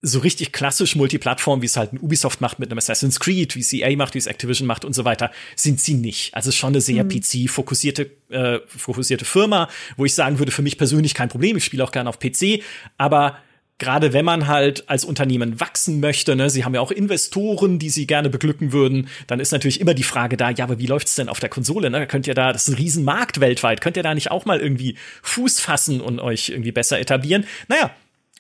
so 0.06 0.20
richtig 0.20 0.52
klassisch 0.52 0.96
Multiplattform, 0.96 1.62
wie 1.62 1.66
es 1.66 1.76
halt 1.76 1.92
ein 1.92 1.98
Ubisoft 1.98 2.40
macht 2.40 2.58
mit 2.58 2.70
einem 2.70 2.78
Assassin's 2.78 3.20
Creed, 3.20 3.56
wie 3.56 3.60
es 3.60 3.72
EA 3.72 3.96
macht, 3.96 4.14
wie 4.14 4.18
es 4.18 4.26
Activision 4.26 4.66
macht 4.66 4.84
und 4.84 4.92
so 4.92 5.04
weiter, 5.04 5.30
sind 5.56 5.80
sie 5.80 5.94
nicht. 5.94 6.34
Also 6.34 6.48
es 6.48 6.54
ist 6.54 6.58
schon 6.58 6.72
eine 6.72 6.80
sehr 6.80 7.04
mhm. 7.04 7.08
PC-fokussierte 7.08 8.10
äh, 8.30 8.60
fokussierte 8.66 9.24
Firma, 9.24 9.68
wo 9.96 10.04
ich 10.04 10.14
sagen 10.14 10.38
würde, 10.38 10.52
für 10.52 10.62
mich 10.62 10.78
persönlich 10.78 11.14
kein 11.14 11.28
Problem. 11.28 11.56
Ich 11.56 11.64
spiele 11.64 11.84
auch 11.84 11.92
gerne 11.92 12.08
auf 12.08 12.18
PC, 12.18 12.62
aber 12.98 13.38
gerade 13.78 14.12
wenn 14.12 14.24
man 14.24 14.46
halt 14.46 14.88
als 14.88 15.04
Unternehmen 15.04 15.60
wachsen 15.60 16.00
möchte, 16.00 16.34
ne, 16.34 16.50
sie 16.50 16.64
haben 16.64 16.74
ja 16.74 16.80
auch 16.80 16.90
Investoren, 16.90 17.78
die 17.78 17.90
sie 17.90 18.06
gerne 18.06 18.30
beglücken 18.30 18.72
würden, 18.72 19.08
dann 19.26 19.40
ist 19.40 19.52
natürlich 19.52 19.80
immer 19.80 19.94
die 19.94 20.02
Frage 20.02 20.36
da, 20.36 20.50
ja, 20.50 20.64
aber 20.64 20.78
wie 20.78 20.86
läuft's 20.86 21.14
denn 21.14 21.28
auf 21.28 21.40
der 21.40 21.50
Konsole? 21.50 21.90
Ne? 21.90 22.06
Könnt 22.06 22.26
ihr 22.26 22.34
da, 22.34 22.52
das 22.52 22.68
ist 22.68 22.74
ein 22.74 22.78
Riesenmarkt 22.78 23.40
weltweit, 23.40 23.80
könnt 23.80 23.96
ihr 23.96 24.02
da 24.02 24.14
nicht 24.14 24.30
auch 24.30 24.44
mal 24.44 24.60
irgendwie 24.60 24.96
Fuß 25.22 25.60
fassen 25.60 26.00
und 26.00 26.20
euch 26.20 26.48
irgendwie 26.48 26.72
besser 26.72 26.98
etablieren? 26.98 27.46
Naja, 27.68 27.90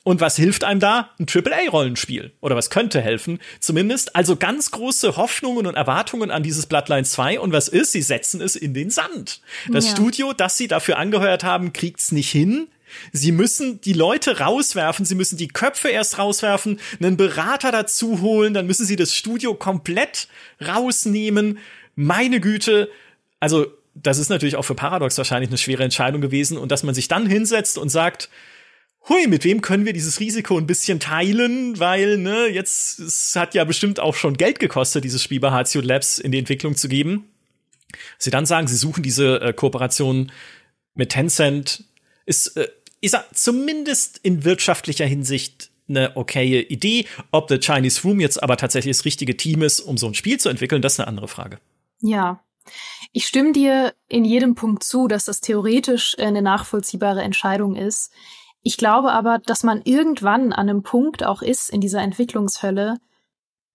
und 0.06 0.20
was 0.20 0.36
hilft 0.36 0.62
einem 0.62 0.78
da? 0.78 1.10
Ein 1.18 1.26
AAA-Rollenspiel. 1.26 2.30
Oder 2.40 2.54
was 2.54 2.70
könnte 2.70 3.00
helfen, 3.00 3.40
zumindest. 3.58 4.14
Also 4.14 4.36
ganz 4.36 4.70
große 4.70 5.16
Hoffnungen 5.16 5.66
und 5.66 5.74
Erwartungen 5.74 6.30
an 6.30 6.44
dieses 6.44 6.66
Bloodlines 6.66 7.10
2. 7.10 7.40
Und 7.40 7.52
was 7.52 7.66
ist? 7.66 7.90
Sie 7.90 8.02
setzen 8.02 8.40
es 8.40 8.54
in 8.54 8.72
den 8.72 8.90
Sand. 8.90 9.40
Das 9.68 9.86
ja. 9.86 9.90
Studio, 9.90 10.32
das 10.32 10.56
sie 10.56 10.68
dafür 10.68 10.98
angeheuert 10.98 11.42
haben, 11.42 11.72
kriegt's 11.72 12.12
nicht 12.12 12.30
hin. 12.30 12.68
Sie 13.10 13.32
müssen 13.32 13.80
die 13.80 13.94
Leute 13.94 14.38
rauswerfen, 14.38 15.04
sie 15.04 15.16
müssen 15.16 15.38
die 15.38 15.48
Köpfe 15.48 15.88
erst 15.88 16.18
rauswerfen, 16.18 16.78
einen 17.00 17.16
Berater 17.16 17.72
dazu 17.72 18.20
holen, 18.20 18.54
dann 18.54 18.68
müssen 18.68 18.86
sie 18.86 18.94
das 18.94 19.12
Studio 19.12 19.54
komplett 19.54 20.28
rausnehmen. 20.64 21.58
Meine 21.96 22.38
Güte. 22.38 22.90
Also, 23.40 23.66
das 23.94 24.18
ist 24.18 24.28
natürlich 24.28 24.54
auch 24.54 24.62
für 24.62 24.76
Paradox 24.76 25.18
wahrscheinlich 25.18 25.50
eine 25.50 25.58
schwere 25.58 25.82
Entscheidung 25.82 26.20
gewesen. 26.20 26.58
Und 26.58 26.70
dass 26.70 26.84
man 26.84 26.94
sich 26.94 27.08
dann 27.08 27.26
hinsetzt 27.26 27.76
und 27.76 27.88
sagt, 27.88 28.28
hui, 29.08 29.26
mit 29.26 29.44
wem 29.44 29.60
können 29.60 29.84
wir 29.84 29.92
dieses 29.92 30.20
Risiko 30.20 30.58
ein 30.58 30.66
bisschen 30.66 31.00
teilen, 31.00 31.78
weil, 31.78 32.18
ne, 32.18 32.46
jetzt, 32.46 32.98
es 32.98 33.36
hat 33.36 33.54
ja 33.54 33.64
bestimmt 33.64 34.00
auch 34.00 34.14
schon 34.14 34.36
Geld 34.36 34.58
gekostet, 34.58 35.04
dieses 35.04 35.22
Spiel 35.22 35.40
bei 35.40 35.50
Hazio 35.50 35.80
Labs 35.80 36.18
in 36.18 36.32
die 36.32 36.38
Entwicklung 36.38 36.76
zu 36.76 36.88
geben. 36.88 37.30
Sie 38.18 38.30
dann 38.30 38.46
sagen, 38.46 38.66
sie 38.66 38.76
suchen 38.76 39.02
diese 39.02 39.40
äh, 39.40 39.52
Kooperation 39.52 40.32
mit 40.94 41.10
Tencent, 41.10 41.84
ist, 42.24 42.56
äh, 42.56 42.68
ich 43.00 43.12
sag, 43.12 43.26
zumindest 43.34 44.18
in 44.22 44.44
wirtschaftlicher 44.44 45.06
Hinsicht 45.06 45.70
eine 45.88 46.16
okaye 46.16 46.62
Idee. 46.62 47.06
Ob 47.30 47.48
The 47.48 47.58
Chinese 47.58 48.02
Room 48.02 48.20
jetzt 48.20 48.42
aber 48.42 48.56
tatsächlich 48.56 48.96
das 48.96 49.04
richtige 49.04 49.36
Team 49.36 49.62
ist, 49.62 49.80
um 49.80 49.96
so 49.96 50.08
ein 50.08 50.14
Spiel 50.14 50.38
zu 50.40 50.48
entwickeln, 50.48 50.82
das 50.82 50.94
ist 50.94 51.00
eine 51.00 51.08
andere 51.08 51.28
Frage. 51.28 51.58
Ja. 52.00 52.42
Ich 53.12 53.26
stimme 53.26 53.52
dir 53.52 53.94
in 54.08 54.24
jedem 54.24 54.56
Punkt 54.56 54.82
zu, 54.82 55.06
dass 55.06 55.26
das 55.26 55.40
theoretisch 55.40 56.18
eine 56.18 56.42
nachvollziehbare 56.42 57.22
Entscheidung 57.22 57.76
ist. 57.76 58.10
Ich 58.66 58.78
glaube 58.78 59.12
aber, 59.12 59.38
dass 59.38 59.62
man 59.62 59.80
irgendwann 59.84 60.52
an 60.52 60.68
einem 60.68 60.82
Punkt 60.82 61.24
auch 61.24 61.40
ist 61.40 61.70
in 61.70 61.80
dieser 61.80 62.00
Entwicklungshölle, 62.00 62.96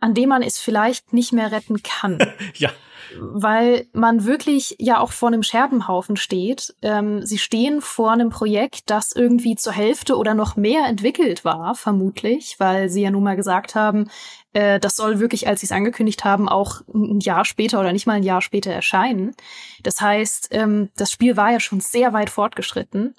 an 0.02 0.14
dem 0.14 0.28
man 0.28 0.42
es 0.42 0.60
vielleicht 0.60 1.14
nicht 1.14 1.32
mehr 1.32 1.54
retten 1.54 1.82
kann. 1.82 2.20
ja. 2.56 2.72
Weil 3.18 3.88
man 3.94 4.26
wirklich 4.26 4.76
ja 4.80 5.00
auch 5.00 5.14
vor 5.14 5.30
einem 5.30 5.44
Scherbenhaufen 5.44 6.18
steht. 6.18 6.76
Ähm, 6.82 7.26
sie 7.26 7.38
stehen 7.38 7.80
vor 7.80 8.12
einem 8.12 8.32
Projekt, 8.32 8.90
das 8.90 9.14
irgendwie 9.14 9.56
zur 9.56 9.72
Hälfte 9.72 10.18
oder 10.18 10.34
noch 10.34 10.58
mehr 10.58 10.86
entwickelt 10.88 11.46
war, 11.46 11.74
vermutlich, 11.74 12.58
weil 12.60 12.90
sie 12.90 13.04
ja 13.04 13.12
nun 13.12 13.24
mal 13.24 13.38
gesagt 13.38 13.76
haben, 13.76 14.10
äh, 14.52 14.78
das 14.78 14.98
soll 14.98 15.22
wirklich, 15.22 15.48
als 15.48 15.62
sie 15.62 15.68
es 15.68 15.72
angekündigt 15.72 16.26
haben, 16.26 16.50
auch 16.50 16.82
ein 16.94 17.22
Jahr 17.22 17.46
später 17.46 17.80
oder 17.80 17.94
nicht 17.94 18.08
mal 18.08 18.18
ein 18.18 18.24
Jahr 18.24 18.42
später 18.42 18.74
erscheinen. 18.74 19.36
Das 19.84 20.02
heißt, 20.02 20.50
ähm, 20.52 20.90
das 20.98 21.14
Spiel 21.14 21.38
war 21.38 21.50
ja 21.54 21.62
schon 21.62 21.80
sehr 21.80 22.12
weit 22.12 22.30
fortgeschritten 22.30 23.16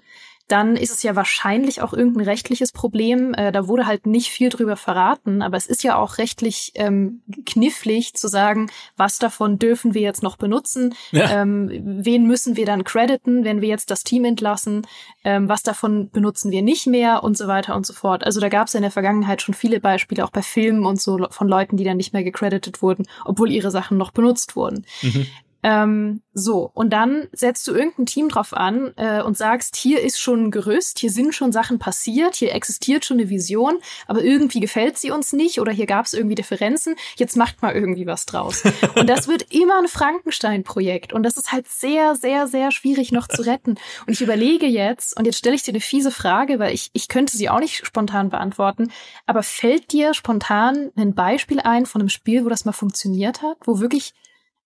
dann 0.53 0.77
ist 0.77 0.93
es 0.93 1.03
ja 1.03 1.17
wahrscheinlich 1.17 1.81
auch 1.81 1.95
irgendein 1.95 2.25
rechtliches 2.25 2.73
Problem. 2.73 3.33
Äh, 3.33 3.53
da 3.53 3.69
wurde 3.69 3.87
halt 3.87 4.07
nicht 4.07 4.29
viel 4.29 4.51
drüber 4.51 4.77
verraten, 4.77 5.41
aber 5.41 5.57
es 5.57 5.67
ist 5.67 5.83
ja 5.83 5.97
auch 5.97 6.19
rechtlich 6.19 6.73
ähm, 6.75 7.23
knifflig 7.47 8.13
zu 8.13 8.29
sagen, 8.29 8.71
was 8.97 9.19
davon 9.19 9.59
dürfen 9.59 9.95
wir 9.95 10.03
jetzt 10.03 10.23
noch 10.23 10.37
benutzen, 10.37 10.95
ja. 11.11 11.41
ähm, 11.41 11.71
wen 11.83 12.27
müssen 12.27 12.57
wir 12.57 12.67
dann 12.67 12.85
crediten, 12.85 13.45
wenn 13.45 13.63
wir 13.63 13.69
jetzt 13.69 13.91
das 13.91 14.05
Team 14.05 14.27
entlassen, 14.27 14.83
ähm, 15.25 15.49
was 15.49 15.63
davon 15.63 16.11
benutzen 16.11 16.51
wir 16.51 16.61
nicht 16.61 16.87
mehr 16.87 17.25
und 17.25 17.39
so 17.39 17.49
weiter 17.49 17.75
und 17.75 17.87
so 17.87 17.95
fort. 17.95 18.23
Also 18.23 18.39
da 18.39 18.51
gab 18.51 18.67
es 18.67 18.75
ja 18.75 18.79
in 18.79 18.83
der 18.83 18.91
Vergangenheit 18.91 19.41
schon 19.41 19.55
viele 19.55 19.81
Beispiele, 19.81 20.23
auch 20.23 20.31
bei 20.31 20.43
Filmen 20.43 20.85
und 20.85 21.01
so 21.01 21.27
von 21.31 21.49
Leuten, 21.49 21.79
die 21.79 21.85
dann 21.85 21.97
nicht 21.97 22.13
mehr 22.13 22.25
gecredited 22.25 22.83
wurden, 22.83 23.07
obwohl 23.25 23.51
ihre 23.51 23.71
Sachen 23.71 23.97
noch 23.97 24.11
benutzt 24.11 24.55
wurden. 24.55 24.85
Mhm. 25.01 25.27
Ähm, 25.63 26.23
so, 26.35 26.71
und 26.75 26.91
dann 26.91 27.29
setzt 27.33 27.69
du 27.69 27.73
irgendein 27.73 28.07
Team 28.07 28.29
drauf 28.29 28.53
an 28.53 28.93
äh, 28.97 29.23
und 29.23 29.37
sagst, 29.37 29.77
hier 29.77 30.01
ist 30.01 30.19
schon 30.19 30.45
ein 30.45 30.51
Gerüst, 30.51 30.99
hier 30.99 31.11
sind 31.11 31.35
schon 31.35 31.53
Sachen 31.53 31.79
passiert, 31.79 32.35
hier 32.35 32.53
existiert 32.53 33.05
schon 33.05 33.19
eine 33.19 33.29
Vision, 33.29 33.79
aber 34.09 34.23
irgendwie 34.23 34.59
gefällt 34.59 34.99
sie 34.99 35.13
uns 35.13 35.33
nicht 35.33 35.61
oder 35.61 35.71
hier 35.71 35.87
gab 35.87 36.07
es 36.07 36.15
irgendwie 36.15 36.35
Differenzen, 36.35 36.97
jetzt 37.17 37.37
macht 37.37 37.63
mal 37.63 37.75
irgendwie 37.75 38.07
was 38.07 38.27
draus. 38.27 38.63
und 38.97 39.09
das 39.09 39.29
wird 39.29 39.55
immer 39.55 39.79
ein 39.79 39.89
Frankenstein-Projekt 39.89 41.13
und 41.13 41.23
das 41.23 41.37
ist 41.37 41.53
halt 41.53 41.69
sehr, 41.69 42.17
sehr, 42.17 42.49
sehr 42.49 42.73
schwierig 42.73 43.13
noch 43.13 43.29
zu 43.29 43.43
retten. 43.43 43.77
Und 44.07 44.13
ich 44.13 44.21
überlege 44.21 44.67
jetzt, 44.67 45.17
und 45.17 45.27
jetzt 45.27 45.39
stelle 45.39 45.55
ich 45.55 45.63
dir 45.63 45.73
eine 45.73 45.81
fiese 45.81 46.11
Frage, 46.11 46.59
weil 46.59 46.75
ich, 46.75 46.91
ich 46.93 47.07
könnte 47.07 47.37
sie 47.37 47.49
auch 47.49 47.61
nicht 47.61 47.87
spontan 47.87 48.31
beantworten, 48.31 48.91
aber 49.27 49.45
fällt 49.45 49.93
dir 49.93 50.13
spontan 50.15 50.91
ein 50.97 51.15
Beispiel 51.15 51.61
ein 51.61 51.87
von 51.87 52.01
einem 52.01 52.09
Spiel, 52.09 52.45
wo 52.45 52.49
das 52.49 52.65
mal 52.65 52.73
funktioniert 52.73 53.43
hat, 53.43 53.59
wo 53.65 53.79
wirklich 53.79 54.15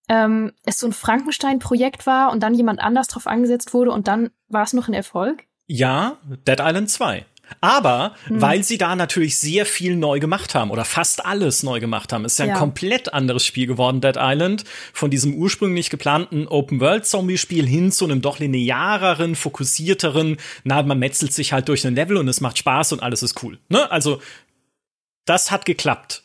ähm, 0.09 0.53
es 0.65 0.79
so 0.79 0.87
ein 0.87 0.93
Frankenstein-Projekt 0.93 2.05
war 2.05 2.31
und 2.31 2.41
dann 2.41 2.53
jemand 2.53 2.79
anders 2.79 3.07
drauf 3.07 3.27
angesetzt 3.27 3.73
wurde 3.73 3.91
und 3.91 4.07
dann 4.07 4.31
war 4.47 4.63
es 4.63 4.73
noch 4.73 4.87
ein 4.87 4.93
Erfolg? 4.93 5.43
Ja, 5.67 6.17
Dead 6.45 6.59
Island 6.59 6.89
2. 6.89 7.25
Aber 7.61 8.13
hm. 8.25 8.41
weil 8.41 8.63
sie 8.63 8.77
da 8.77 8.95
natürlich 8.95 9.37
sehr 9.37 9.65
viel 9.65 9.95
neu 9.95 10.19
gemacht 10.19 10.53
haben 10.55 10.71
oder 10.71 10.85
fast 10.85 11.25
alles 11.25 11.63
neu 11.63 11.79
gemacht 11.79 12.13
haben, 12.13 12.25
ist 12.25 12.39
ja 12.39 12.45
ein 12.45 12.49
ja. 12.49 12.57
komplett 12.57 13.13
anderes 13.13 13.45
Spiel 13.45 13.67
geworden, 13.67 14.01
Dead 14.01 14.15
Island. 14.17 14.63
Von 14.93 15.09
diesem 15.09 15.33
ursprünglich 15.35 15.89
geplanten 15.89 16.47
Open-World-Zombie-Spiel 16.47 17.65
hin 17.65 17.91
zu 17.91 18.05
einem 18.05 18.21
doch 18.21 18.39
lineareren, 18.39 19.35
fokussierteren, 19.35 20.37
na, 20.63 20.83
man 20.83 20.99
metzelt 20.99 21.33
sich 21.33 21.53
halt 21.53 21.69
durch 21.69 21.85
ein 21.85 21.95
Level 21.95 22.17
und 22.17 22.27
es 22.27 22.41
macht 22.41 22.57
Spaß 22.57 22.93
und 22.93 23.01
alles 23.01 23.23
ist 23.23 23.41
cool. 23.43 23.59
Ne? 23.69 23.89
Also, 23.91 24.21
das 25.25 25.51
hat 25.51 25.65
geklappt. 25.65 26.23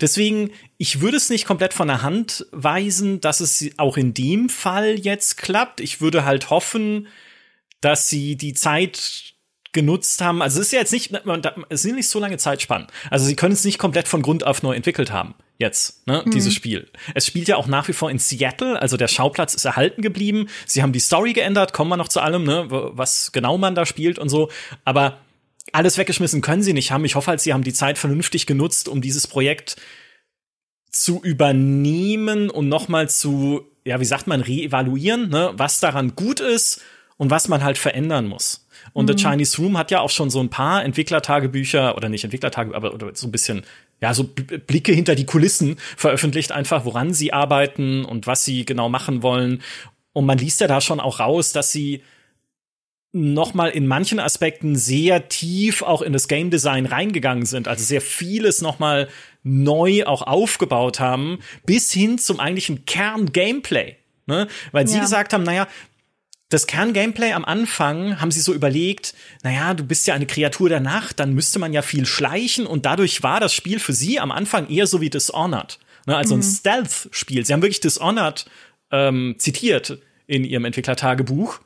Deswegen, 0.00 0.50
ich 0.78 1.00
würde 1.00 1.16
es 1.16 1.30
nicht 1.30 1.46
komplett 1.46 1.74
von 1.74 1.88
der 1.88 2.02
Hand 2.02 2.46
weisen, 2.52 3.20
dass 3.20 3.40
es 3.40 3.70
auch 3.78 3.96
in 3.96 4.14
dem 4.14 4.48
Fall 4.48 4.98
jetzt 4.98 5.38
klappt. 5.38 5.80
Ich 5.80 6.00
würde 6.00 6.24
halt 6.24 6.50
hoffen, 6.50 7.08
dass 7.80 8.08
sie 8.08 8.36
die 8.36 8.54
Zeit 8.54 9.32
genutzt 9.72 10.20
haben. 10.20 10.42
Also 10.42 10.60
es 10.60 10.66
ist 10.66 10.72
ja 10.72 10.80
jetzt 10.80 10.92
nicht, 10.92 11.12
es 11.70 11.82
sind 11.82 11.96
nicht 11.96 12.08
so 12.08 12.20
lange 12.20 12.36
Zeitspannen. 12.36 12.88
Also 13.10 13.24
sie 13.24 13.36
können 13.36 13.54
es 13.54 13.64
nicht 13.64 13.78
komplett 13.78 14.06
von 14.06 14.22
Grund 14.22 14.44
auf 14.44 14.62
neu 14.62 14.74
entwickelt 14.74 15.10
haben. 15.10 15.34
Jetzt, 15.58 16.06
ne, 16.06 16.22
mhm. 16.24 16.30
dieses 16.30 16.52
Spiel. 16.52 16.90
Es 17.14 17.26
spielt 17.26 17.48
ja 17.48 17.56
auch 17.56 17.66
nach 17.66 17.88
wie 17.88 17.92
vor 17.92 18.10
in 18.10 18.18
Seattle, 18.18 18.80
also 18.80 18.96
der 18.96 19.08
Schauplatz 19.08 19.54
ist 19.54 19.64
erhalten 19.64 20.02
geblieben. 20.02 20.48
Sie 20.66 20.82
haben 20.82 20.92
die 20.92 21.00
Story 21.00 21.32
geändert, 21.32 21.72
kommen 21.72 21.88
wir 21.88 21.96
noch 21.96 22.08
zu 22.08 22.20
allem, 22.20 22.44
ne, 22.44 22.66
was 22.68 23.32
genau 23.32 23.58
man 23.58 23.74
da 23.74 23.86
spielt 23.86 24.18
und 24.18 24.28
so. 24.28 24.50
Aber 24.84 25.18
alles 25.72 25.98
weggeschmissen 25.98 26.40
können 26.40 26.62
sie 26.62 26.72
nicht 26.72 26.92
haben. 26.92 27.04
Ich 27.04 27.14
hoffe 27.14 27.28
halt, 27.28 27.40
sie 27.40 27.52
haben 27.52 27.64
die 27.64 27.72
Zeit 27.72 27.98
vernünftig 27.98 28.46
genutzt, 28.46 28.88
um 28.88 29.00
dieses 29.00 29.26
Projekt 29.26 29.76
zu 30.90 31.22
übernehmen 31.22 32.50
und 32.50 32.68
nochmal 32.68 33.08
zu, 33.08 33.62
ja, 33.84 33.98
wie 33.98 34.04
sagt 34.04 34.26
man, 34.26 34.42
reevaluieren, 34.42 35.30
ne, 35.30 35.52
was 35.56 35.80
daran 35.80 36.14
gut 36.14 36.40
ist 36.40 36.82
und 37.16 37.30
was 37.30 37.48
man 37.48 37.64
halt 37.64 37.78
verändern 37.78 38.26
muss. 38.26 38.68
Und 38.92 39.08
mhm. 39.08 39.16
The 39.16 39.24
Chinese 39.24 39.56
Room 39.56 39.78
hat 39.78 39.90
ja 39.90 40.00
auch 40.00 40.10
schon 40.10 40.28
so 40.28 40.40
ein 40.40 40.50
paar 40.50 40.84
Entwicklertagebücher 40.84 41.96
oder 41.96 42.08
nicht 42.08 42.24
Entwicklertagebücher, 42.24 42.76
aber 42.76 42.94
oder 42.94 43.14
so 43.14 43.26
ein 43.26 43.32
bisschen 43.32 43.64
ja, 44.00 44.12
so 44.12 44.24
Blicke 44.24 44.92
hinter 44.92 45.14
die 45.14 45.26
Kulissen 45.26 45.76
veröffentlicht, 45.96 46.50
einfach 46.50 46.84
woran 46.84 47.14
sie 47.14 47.32
arbeiten 47.32 48.04
und 48.04 48.26
was 48.26 48.44
sie 48.44 48.66
genau 48.66 48.88
machen 48.88 49.22
wollen. 49.22 49.62
Und 50.12 50.26
man 50.26 50.38
liest 50.38 50.60
ja 50.60 50.66
da 50.66 50.80
schon 50.80 50.98
auch 50.98 51.20
raus, 51.20 51.52
dass 51.52 51.70
sie 51.70 52.02
nochmal 53.12 53.70
in 53.70 53.86
manchen 53.86 54.18
Aspekten 54.18 54.74
sehr 54.76 55.28
tief 55.28 55.82
auch 55.82 56.02
in 56.02 56.12
das 56.12 56.28
Game 56.28 56.50
Design 56.50 56.86
reingegangen 56.86 57.44
sind, 57.44 57.68
also 57.68 57.84
sehr 57.84 58.00
vieles 58.00 58.62
nochmal 58.62 59.08
neu 59.42 60.04
auch 60.04 60.22
aufgebaut 60.22 60.98
haben, 60.98 61.38
bis 61.66 61.92
hin 61.92 62.18
zum 62.18 62.40
eigentlichen 62.40 62.86
Kern-Gameplay. 62.86 63.96
Ne? 64.26 64.48
Weil 64.70 64.86
sie 64.86 65.00
gesagt 65.00 65.32
haben, 65.32 65.42
naja, 65.42 65.68
das 66.48 66.66
Kern-Gameplay 66.66 67.32
am 67.32 67.44
Anfang 67.44 68.20
haben 68.20 68.30
sie 68.30 68.40
so 68.40 68.52
überlegt, 68.52 69.14
naja, 69.42 69.74
du 69.74 69.84
bist 69.84 70.06
ja 70.06 70.14
eine 70.14 70.26
Kreatur 70.26 70.68
der 70.68 70.80
Nacht, 70.80 71.18
dann 71.18 71.32
müsste 71.32 71.58
man 71.58 71.72
ja 71.72 71.82
viel 71.82 72.06
schleichen 72.06 72.66
und 72.66 72.86
dadurch 72.86 73.22
war 73.22 73.40
das 73.40 73.54
Spiel 73.54 73.78
für 73.78 73.94
sie 73.94 74.20
am 74.20 74.30
Anfang 74.30 74.68
eher 74.68 74.86
so 74.86 75.00
wie 75.00 75.10
Dishonored. 75.10 75.78
Ne? 76.06 76.16
Also 76.16 76.34
mhm. 76.34 76.40
ein 76.40 76.44
Stealth-Spiel. 76.44 77.44
Sie 77.44 77.52
haben 77.52 77.62
wirklich 77.62 77.80
Dishonored 77.80 78.46
ähm, 78.90 79.36
zitiert 79.38 79.98
in 80.26 80.44
ihrem 80.44 80.64
Entwicklertagebuch. 80.64 81.60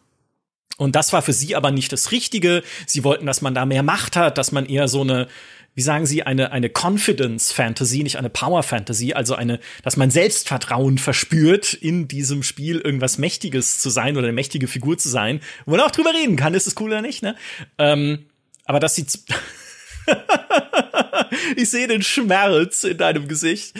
Und 0.78 0.94
das 0.94 1.12
war 1.12 1.22
für 1.22 1.32
sie 1.32 1.56
aber 1.56 1.70
nicht 1.70 1.92
das 1.92 2.12
Richtige. 2.12 2.62
Sie 2.86 3.04
wollten, 3.04 3.26
dass 3.26 3.40
man 3.40 3.54
da 3.54 3.64
mehr 3.64 3.82
Macht 3.82 4.16
hat, 4.16 4.36
dass 4.36 4.52
man 4.52 4.66
eher 4.66 4.88
so 4.88 5.00
eine, 5.00 5.26
wie 5.74 5.82
sagen 5.82 6.06
Sie, 6.06 6.22
eine, 6.22 6.52
eine 6.52 6.70
Confidence 6.70 7.52
Fantasy, 7.52 8.02
nicht 8.02 8.16
eine 8.16 8.30
Power 8.30 8.62
Fantasy, 8.62 9.12
also 9.12 9.34
eine, 9.34 9.60
dass 9.82 9.96
man 9.96 10.10
Selbstvertrauen 10.10 10.98
verspürt, 10.98 11.72
in 11.72 12.08
diesem 12.08 12.42
Spiel 12.42 12.80
irgendwas 12.80 13.18
Mächtiges 13.18 13.80
zu 13.80 13.90
sein 13.90 14.16
oder 14.16 14.26
eine 14.26 14.34
mächtige 14.34 14.68
Figur 14.68 14.98
zu 14.98 15.08
sein, 15.08 15.40
wo 15.64 15.72
man 15.72 15.80
auch 15.80 15.90
drüber 15.90 16.12
reden 16.12 16.36
kann, 16.36 16.54
ist 16.54 16.66
es 16.66 16.74
cool 16.80 16.90
oder 16.90 17.02
nicht, 17.02 17.22
ne? 17.22 17.36
Ähm, 17.78 18.26
aber 18.64 18.80
dass 18.80 18.96
sie 18.96 19.06
ich 21.56 21.70
sehe 21.70 21.88
den 21.88 22.02
Schmerz 22.02 22.84
in 22.84 22.98
deinem 22.98 23.28
Gesicht. 23.28 23.74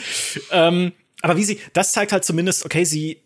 Ähm, 0.51 0.93
aber 1.21 1.37
wie 1.37 1.43
sie, 1.43 1.59
das 1.73 1.91
zeigt 1.91 2.11
halt 2.11 2.25
zumindest, 2.25 2.65
okay, 2.65 2.83
sie 2.83 3.21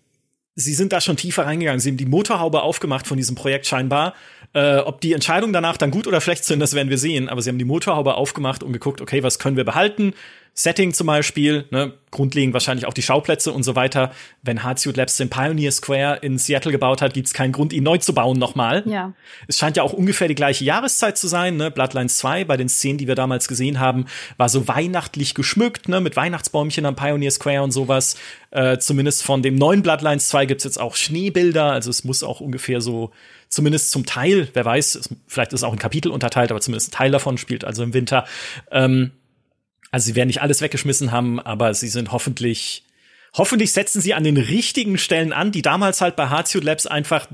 sie 0.56 0.74
sind 0.74 0.92
da 0.94 1.02
schon 1.02 1.18
tiefer 1.18 1.46
reingegangen. 1.46 1.80
Sie 1.80 1.90
haben 1.90 1.98
die 1.98 2.06
Motorhaube 2.06 2.62
aufgemacht 2.62 3.08
von 3.08 3.18
diesem 3.18 3.36
Projekt 3.36 3.66
scheinbar. 3.68 4.14
Äh, 4.54 4.78
ob 4.78 5.02
die 5.02 5.14
Entscheidungen 5.14 5.54
danach 5.54 5.78
dann 5.78 5.92
gut 5.92 6.08
oder 6.08 6.20
schlecht 6.20 6.44
sind, 6.44 6.60
das 6.60 6.74
werden 6.74 6.90
wir 6.90 6.98
sehen. 6.98 7.30
Aber 7.30 7.42
sie 7.42 7.50
haben 7.50 7.60
die 7.60 7.66
Motorhaube 7.66 8.16
aufgemacht 8.16 8.64
und 8.64 8.74
geguckt, 8.74 9.02
okay, 9.02 9.24
was 9.24 9.40
können 9.40 9.58
wir 9.58 9.64
behalten? 9.64 10.14
Setting 10.54 10.94
zum 10.94 11.08
Beispiel, 11.08 11.66
ne, 11.72 11.94
grundlegend 12.12 12.54
wahrscheinlich 12.54 12.86
auch 12.86 12.94
die 12.94 13.02
Schauplätze 13.02 13.54
und 13.54 13.64
so 13.64 13.76
weiter. 13.76 14.12
Wenn 14.44 14.64
Hardsuit 14.64 14.98
Labs 14.98 15.16
den 15.16 15.30
Pioneer 15.30 15.72
Square 15.72 16.18
in 16.22 16.38
Seattle 16.38 16.74
gebaut 16.74 17.02
hat, 17.02 17.14
gibt 17.14 17.28
es 17.28 17.34
keinen 17.34 17.54
Grund, 17.54 17.72
ihn 17.72 17.84
neu 17.84 17.98
zu 17.98 18.14
bauen 18.14 18.38
nochmal. 18.38 18.84
Ja. 18.86 19.14
Es 19.48 19.58
scheint 19.58 19.78
ja 19.78 19.84
auch 19.84 19.94
ungefähr 19.94 20.28
die 20.28 20.36
gleiche 20.36 20.66
Jahreszeit 20.66 21.18
zu 21.18 21.28
sein. 21.28 21.56
Ne? 21.56 21.72
Bloodlines 21.72 22.18
2 22.18 22.44
bei 22.44 22.58
den 22.58 22.68
Szenen, 22.68 22.98
die 22.98 23.08
wir 23.08 23.16
damals 23.16 23.48
gesehen 23.48 23.80
haben, 23.80 24.08
war 24.36 24.50
so 24.50 24.68
weihnachtlich 24.68 25.36
geschmückt, 25.36 25.88
ne? 25.88 26.02
mit 26.02 26.18
Weihnachtsbäumchen 26.18 26.86
am 26.86 26.98
Pioneer 26.98 27.32
Square 27.32 27.64
und 27.64 27.72
sowas. 27.72 28.18
Äh, 28.52 28.78
zumindest 28.78 29.24
von 29.24 29.42
dem 29.42 29.56
neuen 29.56 29.82
Bloodlines 29.82 30.28
2 30.28 30.48
gibt's 30.48 30.66
jetzt 30.66 30.82
auch 30.82 30.98
Schneebilder, 30.98 31.72
also 31.72 31.90
es 31.90 32.04
muss 32.04 32.24
auch 32.24 32.42
ungefähr 32.42 32.82
so 32.82 33.12
zumindest 33.48 33.92
zum 33.92 34.06
Teil, 34.06 34.48
wer 34.54 34.66
weiß, 34.66 34.96
es, 34.96 35.10
vielleicht 35.28 35.54
ist 35.54 35.60
es 35.60 35.64
auch 35.64 35.74
ein 35.74 35.80
Kapitel 35.80 36.12
unterteilt, 36.12 36.52
aber 36.52 36.62
zumindest 36.62 36.90
ein 36.90 36.98
Teil 36.98 37.12
davon 37.12 37.38
spielt 37.38 37.64
also 37.64 37.84
im 37.84 37.94
Winter. 37.94 38.26
Ähm, 38.72 39.12
also 39.91 40.06
sie 40.06 40.15
werden 40.15 40.27
nicht 40.27 40.41
alles 40.41 40.62
weggeschmissen 40.62 41.12
haben, 41.12 41.39
aber 41.39 41.73
sie 41.73 41.89
sind 41.89 42.12
hoffentlich, 42.12 42.84
hoffentlich 43.34 43.73
setzen 43.73 44.01
sie 44.01 44.13
an 44.13 44.23
den 44.23 44.38
richtigen 44.38 44.97
Stellen 44.97 45.34
an, 45.34 45.51
die 45.51 45.62
damals 45.62 46.01
halt 46.01 46.15
bei 46.15 46.30
Hardsuit 46.30 46.63
Labs 46.63 46.88
einfach 46.88 47.27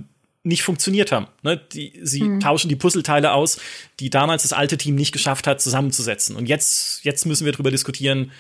nicht 0.43 0.63
funktioniert 0.63 1.11
haben. 1.11 1.27
Ne? 1.43 1.57
Die, 1.57 1.99
sie 2.01 2.23
mhm. 2.23 2.39
tauschen 2.39 2.69
die 2.69 2.75
Puzzleteile 2.75 3.33
aus, 3.33 3.59
die 3.99 4.09
damals 4.09 4.43
das 4.43 4.53
alte 4.53 4.77
Team 4.77 4.95
nicht 4.95 5.11
geschafft 5.11 5.45
hat, 5.45 5.61
zusammenzusetzen. 5.61 6.35
Und 6.35 6.47
jetzt, 6.47 7.03
jetzt 7.03 7.25
müssen 7.25 7.45
wir 7.45 7.51
darüber 7.51 7.71
diskutieren, 7.71 8.31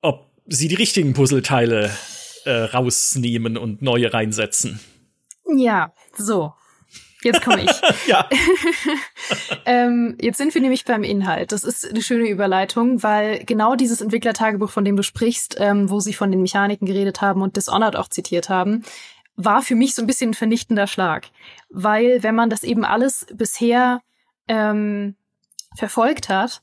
ob 0.00 0.30
sie 0.46 0.68
die 0.68 0.74
richtigen 0.74 1.14
Puzzleteile 1.14 1.90
äh, 2.44 2.50
rausnehmen 2.50 3.56
und 3.56 3.82
neue 3.82 4.12
reinsetzen. 4.12 4.80
Ja, 5.56 5.92
so. 6.16 6.52
Jetzt 7.24 7.42
komme 7.42 7.62
ich. 7.64 7.70
ja. 8.06 8.28
ähm, 9.66 10.16
jetzt 10.20 10.38
sind 10.38 10.54
wir 10.54 10.60
nämlich 10.60 10.84
beim 10.84 11.04
Inhalt. 11.04 11.52
Das 11.52 11.64
ist 11.64 11.88
eine 11.88 12.02
schöne 12.02 12.28
Überleitung, 12.28 13.02
weil 13.02 13.44
genau 13.44 13.74
dieses 13.74 14.00
Entwicklertagebuch, 14.00 14.70
von 14.70 14.84
dem 14.84 14.96
du 14.96 15.02
sprichst, 15.02 15.56
ähm, 15.58 15.90
wo 15.90 16.00
sie 16.00 16.14
von 16.14 16.30
den 16.30 16.42
Mechaniken 16.42 16.86
geredet 16.86 17.20
haben 17.20 17.42
und 17.42 17.56
Dishonored 17.56 17.96
auch 17.96 18.08
zitiert 18.08 18.48
haben, 18.48 18.82
war 19.36 19.62
für 19.62 19.74
mich 19.74 19.94
so 19.94 20.02
ein 20.02 20.06
bisschen 20.06 20.30
ein 20.30 20.34
vernichtender 20.34 20.86
Schlag. 20.86 21.28
Weil 21.70 22.22
wenn 22.22 22.34
man 22.34 22.50
das 22.50 22.64
eben 22.64 22.84
alles 22.84 23.26
bisher 23.32 24.00
ähm, 24.48 25.16
verfolgt 25.76 26.28
hat 26.28 26.62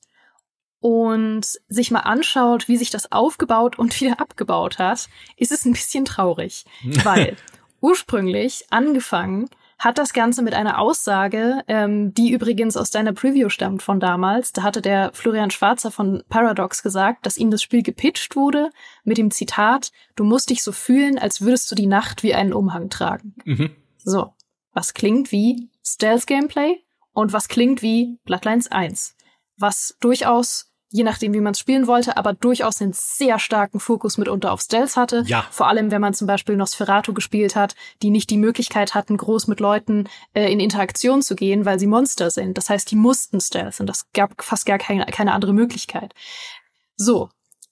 und 0.79 1.45
sich 1.67 1.91
mal 1.91 2.01
anschaut, 2.01 2.67
wie 2.67 2.77
sich 2.77 2.89
das 2.89 3.11
aufgebaut 3.11 3.77
und 3.77 3.99
wieder 3.99 4.19
abgebaut 4.19 4.79
hat, 4.79 5.09
ist 5.35 5.51
es 5.51 5.65
ein 5.65 5.73
bisschen 5.73 6.05
traurig, 6.05 6.65
weil 7.03 7.35
ursprünglich 7.81 8.65
angefangen 8.69 9.49
hat 9.79 9.97
das 9.97 10.11
Ganze 10.11 10.41
mit 10.41 10.53
einer 10.53 10.77
Aussage, 10.77 11.63
ähm, 11.67 12.13
die 12.13 12.31
übrigens 12.31 12.75
aus 12.75 12.91
deiner 12.91 13.13
Preview 13.13 13.47
stammt 13.47 13.81
von 13.81 14.01
damals. 14.01 14.51
Da 14.51 14.63
hatte 14.63 14.81
der 14.81 15.11
Florian 15.13 15.51
Schwarzer 15.51 15.89
von 15.89 16.21
Paradox 16.27 16.83
gesagt, 16.83 17.25
dass 17.25 17.37
ihm 17.37 17.49
das 17.49 17.63
Spiel 17.63 17.81
gepitcht 17.81 18.35
wurde 18.35 18.71
mit 19.05 19.17
dem 19.17 19.31
Zitat, 19.31 19.91
du 20.17 20.25
musst 20.25 20.49
dich 20.49 20.63
so 20.63 20.73
fühlen, 20.73 21.17
als 21.17 21.41
würdest 21.41 21.71
du 21.71 21.75
die 21.75 21.87
Nacht 21.87 22.23
wie 22.23 22.35
einen 22.35 22.53
Umhang 22.53 22.89
tragen. 22.89 23.35
Mhm. 23.45 23.71
So, 23.97 24.33
was 24.73 24.93
klingt 24.93 25.31
wie 25.31 25.69
Stealth-Gameplay 25.85 26.83
und 27.13 27.31
was 27.31 27.47
klingt 27.47 27.81
wie 27.81 28.19
Bloodlines 28.25 28.69
1. 28.69 29.15
Was 29.57 29.95
durchaus 30.01 30.68
je 30.91 31.03
nachdem, 31.03 31.33
wie 31.33 31.39
man 31.39 31.51
es 31.51 31.59
spielen 31.59 31.87
wollte, 31.87 32.17
aber 32.17 32.33
durchaus 32.33 32.81
einen 32.81 32.93
sehr 32.93 33.37
starken 33.37 33.79
Fokus 33.79 34.17
mitunter 34.17 34.51
auf 34.51 34.61
Stealth 34.61 34.95
hatte. 34.95 35.23
Ja. 35.27 35.45
Vor 35.51 35.67
allem, 35.67 35.91
wenn 35.91 36.01
man 36.01 36.13
zum 36.13 36.27
Beispiel 36.27 36.55
Nosferatu 36.55 37.13
gespielt 37.13 37.55
hat, 37.55 37.75
die 38.01 38.09
nicht 38.09 38.29
die 38.29 38.37
Möglichkeit 38.37 38.95
hatten, 38.95 39.17
groß 39.17 39.47
mit 39.47 39.59
Leuten 39.59 40.09
äh, 40.33 40.51
in 40.51 40.59
Interaktion 40.59 41.21
zu 41.21 41.35
gehen, 41.35 41.65
weil 41.65 41.79
sie 41.79 41.87
Monster 41.87 42.31
sind. 42.31 42.57
Das 42.57 42.69
heißt, 42.69 42.89
die 42.89 42.95
mussten 42.95 43.39
Stealth 43.39 43.79
und 43.79 43.87
das 43.87 44.11
gab 44.13 44.43
fast 44.43 44.65
gar 44.65 44.79
keine, 44.79 45.05
keine 45.05 45.33
andere 45.33 45.53
Möglichkeit. 45.53 46.13
So, 46.95 47.29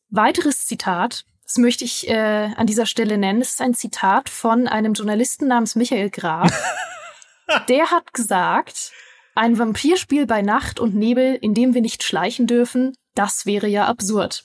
weiteres 0.10 0.66
Zitat. 0.66 1.26
Das 1.44 1.58
möchte 1.58 1.86
ich 1.86 2.10
äh, 2.10 2.50
an 2.56 2.68
dieser 2.68 2.86
Stelle 2.86 3.18
nennen. 3.18 3.42
Es 3.42 3.52
ist 3.52 3.62
ein 3.62 3.74
Zitat 3.74 4.30
von 4.30 4.68
einem 4.68 4.94
Journalisten 4.94 5.48
namens 5.48 5.76
Michael 5.76 6.10
Graf. 6.10 6.52
Der 7.70 7.90
hat 7.90 8.14
gesagt, 8.14 8.92
ein 9.34 9.58
Vampirspiel 9.58 10.26
bei 10.28 10.42
Nacht 10.42 10.80
und 10.80 10.96
Nebel, 10.96 11.36
in 11.36 11.54
dem 11.54 11.74
wir 11.74 11.82
nicht 11.82 12.04
schleichen 12.04 12.48
dürfen, 12.48 12.98
das 13.18 13.46
wäre 13.46 13.68
ja 13.68 13.86
absurd. 13.86 14.44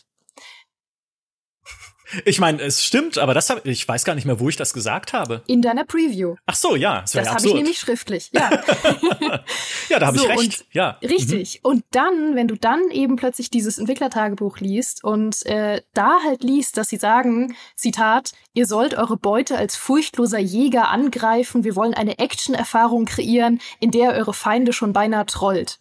Ich 2.25 2.39
meine, 2.41 2.61
es 2.61 2.85
stimmt, 2.85 3.17
aber 3.17 3.33
das 3.33 3.49
hab, 3.49 3.65
ich 3.65 3.87
weiß 3.89 4.05
gar 4.05 4.15
nicht 4.15 4.27
mehr, 4.27 4.39
wo 4.39 4.49
ich 4.49 4.57
das 4.57 4.75
gesagt 4.75 5.13
habe. 5.13 5.43
In 5.47 5.63
deiner 5.63 5.85
Preview. 5.85 6.35
Ach 6.47 6.55
so, 6.55 6.77
ja, 6.77 7.01
das, 7.01 7.13
das 7.13 7.29
habe 7.29 7.47
ich 7.47 7.55
nämlich 7.55 7.79
schriftlich. 7.79 8.31
Ja, 8.33 8.51
ja 9.89 9.99
da 9.99 10.07
habe 10.07 10.19
so, 10.19 10.29
ich 10.29 10.39
recht. 10.39 10.67
ja, 10.73 10.99
richtig. 11.03 11.61
Mhm. 11.63 11.71
Und 11.71 11.85
dann, 11.93 12.37
wenn 12.37 12.49
du 12.49 12.57
dann 12.57 12.91
eben 12.91 13.17
plötzlich 13.17 13.51
dieses 13.51 13.79
Entwicklertagebuch 13.79 14.59
liest 14.59 15.03
und 15.03 15.45
äh, 15.47 15.81
da 15.95 16.19
halt 16.23 16.43
liest, 16.43 16.77
dass 16.77 16.89
sie 16.89 16.99
sagen, 16.99 17.57
Zitat: 17.77 18.33
Ihr 18.53 18.67
sollt 18.67 18.95
eure 18.95 19.17
Beute 19.17 19.57
als 19.57 19.77
furchtloser 19.77 20.39
Jäger 20.39 20.89
angreifen. 20.89 21.65
Wir 21.65 21.77
wollen 21.77 21.95
eine 21.95 22.19
Action-Erfahrung 22.19 23.07
kreieren, 23.07 23.61
in 23.81 23.91
der 23.91 24.13
eure 24.13 24.35
Feinde 24.35 24.75
schon 24.75 24.93
beinahe 24.93 25.25
trollt. 25.25 25.79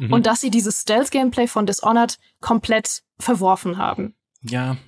Mhm. 0.00 0.12
Und 0.12 0.26
dass 0.26 0.40
sie 0.40 0.50
dieses 0.50 0.80
Stealth-Gameplay 0.80 1.46
von 1.46 1.66
Dishonored 1.66 2.18
komplett 2.40 3.02
verworfen 3.18 3.76
haben. 3.76 4.14
Ja, 4.42 4.78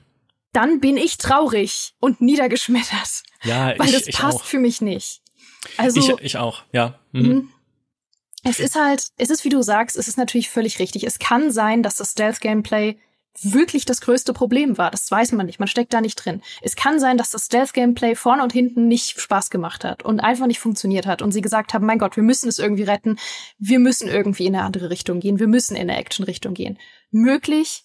dann 0.52 0.80
bin 0.80 0.96
ich 0.96 1.18
traurig 1.18 1.94
und 1.98 2.20
niedergeschmettert. 2.20 3.22
Ja, 3.42 3.74
weil 3.78 3.88
ich, 3.88 3.92
das 3.94 4.06
ich 4.06 4.16
passt 4.16 4.38
auch. 4.38 4.44
für 4.44 4.58
mich 4.58 4.80
nicht. 4.80 5.20
Also 5.76 6.00
ich, 6.00 6.24
ich 6.24 6.36
auch, 6.38 6.62
ja. 6.72 6.98
Mhm. 7.12 7.50
Es 8.44 8.58
ist 8.58 8.74
halt, 8.74 9.08
es 9.18 9.30
ist 9.30 9.44
wie 9.44 9.50
du 9.50 9.62
sagst, 9.62 9.96
es 9.96 10.08
ist 10.08 10.18
natürlich 10.18 10.50
völlig 10.50 10.78
richtig. 10.78 11.04
Es 11.04 11.18
kann 11.18 11.52
sein, 11.52 11.82
dass 11.82 11.96
das 11.96 12.10
Stealth-Gameplay 12.12 12.98
wirklich 13.40 13.84
das 13.84 14.00
größte 14.00 14.32
Problem 14.32 14.78
war. 14.78 14.90
Das 14.90 15.10
weiß 15.10 15.32
man 15.32 15.46
nicht. 15.46 15.58
Man 15.58 15.68
steckt 15.68 15.92
da 15.92 16.00
nicht 16.00 16.16
drin. 16.16 16.42
Es 16.60 16.76
kann 16.76 17.00
sein, 17.00 17.16
dass 17.16 17.30
das 17.30 17.46
Stealth-Gameplay 17.46 18.14
vorne 18.14 18.42
und 18.42 18.52
hinten 18.52 18.88
nicht 18.88 19.20
Spaß 19.20 19.50
gemacht 19.50 19.84
hat 19.84 20.04
und 20.04 20.20
einfach 20.20 20.46
nicht 20.46 20.60
funktioniert 20.60 21.06
hat 21.06 21.22
und 21.22 21.32
sie 21.32 21.40
gesagt 21.40 21.74
haben, 21.74 21.86
mein 21.86 21.98
Gott, 21.98 22.16
wir 22.16 22.22
müssen 22.22 22.48
es 22.48 22.58
irgendwie 22.58 22.84
retten. 22.84 23.18
Wir 23.58 23.78
müssen 23.78 24.08
irgendwie 24.08 24.46
in 24.46 24.54
eine 24.54 24.64
andere 24.64 24.90
Richtung 24.90 25.20
gehen. 25.20 25.38
Wir 25.38 25.48
müssen 25.48 25.74
in 25.74 25.82
eine 25.82 25.96
Action-Richtung 25.96 26.54
gehen. 26.54 26.78
Möglich, 27.10 27.84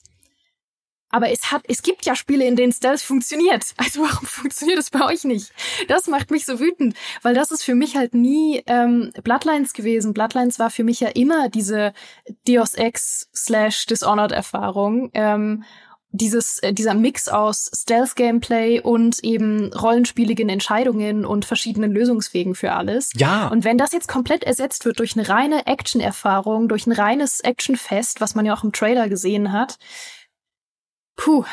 aber 1.10 1.32
es 1.32 1.52
hat, 1.52 1.64
es 1.68 1.82
gibt 1.82 2.06
ja 2.06 2.16
Spiele, 2.16 2.46
in 2.46 2.56
denen 2.56 2.74
Stealth 2.74 3.02
funktioniert. 3.02 3.66
Also 3.78 4.02
warum 4.02 4.26
funktioniert 4.26 4.80
es 4.80 4.90
bei 4.90 5.06
euch 5.06 5.24
nicht? 5.24 5.54
Das 5.88 6.08
macht 6.08 6.30
mich 6.30 6.46
so 6.46 6.60
wütend, 6.60 6.96
weil 7.22 7.34
das 7.34 7.52
ist 7.52 7.64
für 7.64 7.76
mich 7.76 7.96
halt 7.96 8.14
nie 8.14 8.64
ähm, 8.68 9.12
Bloodlines 9.24 9.74
gewesen. 9.74 10.14
Bloodlines 10.14 10.60
war 10.60 10.70
für 10.70 10.84
mich 10.84 11.00
ja 11.00 11.10
immer 11.10 11.48
diese 11.48 11.94
Deus 12.48 12.74
Ex 12.74 13.30
slash 13.34 13.86
Dishonored 13.86 14.34
Erfahrung. 14.34 15.10
Ähm, 15.14 15.64
dieses, 16.12 16.60
äh, 16.60 16.74
dieser 16.74 16.94
Mix 16.94 17.28
aus 17.28 17.70
Stealth-Gameplay 17.74 18.82
und 18.82 19.24
eben 19.24 19.74
rollenspieligen 19.74 20.50
Entscheidungen 20.50 21.26
und 21.26 21.46
verschiedenen 21.46 21.92
Lösungswegen 21.92 22.56
für 22.56 22.74
alles. 22.74 23.12
Ja. 23.16 23.48
Und 23.48 23.64
wenn 23.64 23.78
das 23.78 23.92
jetzt 23.92 24.08
komplett 24.08 24.44
ersetzt 24.44 24.86
wird 24.86 25.00
durch 25.00 25.18
eine 25.18 25.28
reine 25.28 25.68
Action-Erfahrung, 25.68 26.70
durch 26.70 26.88
ein 26.88 26.94
reines 26.94 27.40
Action-Fest, 27.42 28.22
was 28.22 28.36
man 28.36 28.46
ja 28.46 28.54
auch 28.56 28.64
im 28.64 28.72
Trailer 28.72 29.10
gesehen 29.10 29.52
hat, 29.52 29.78
Puh. 31.18 31.44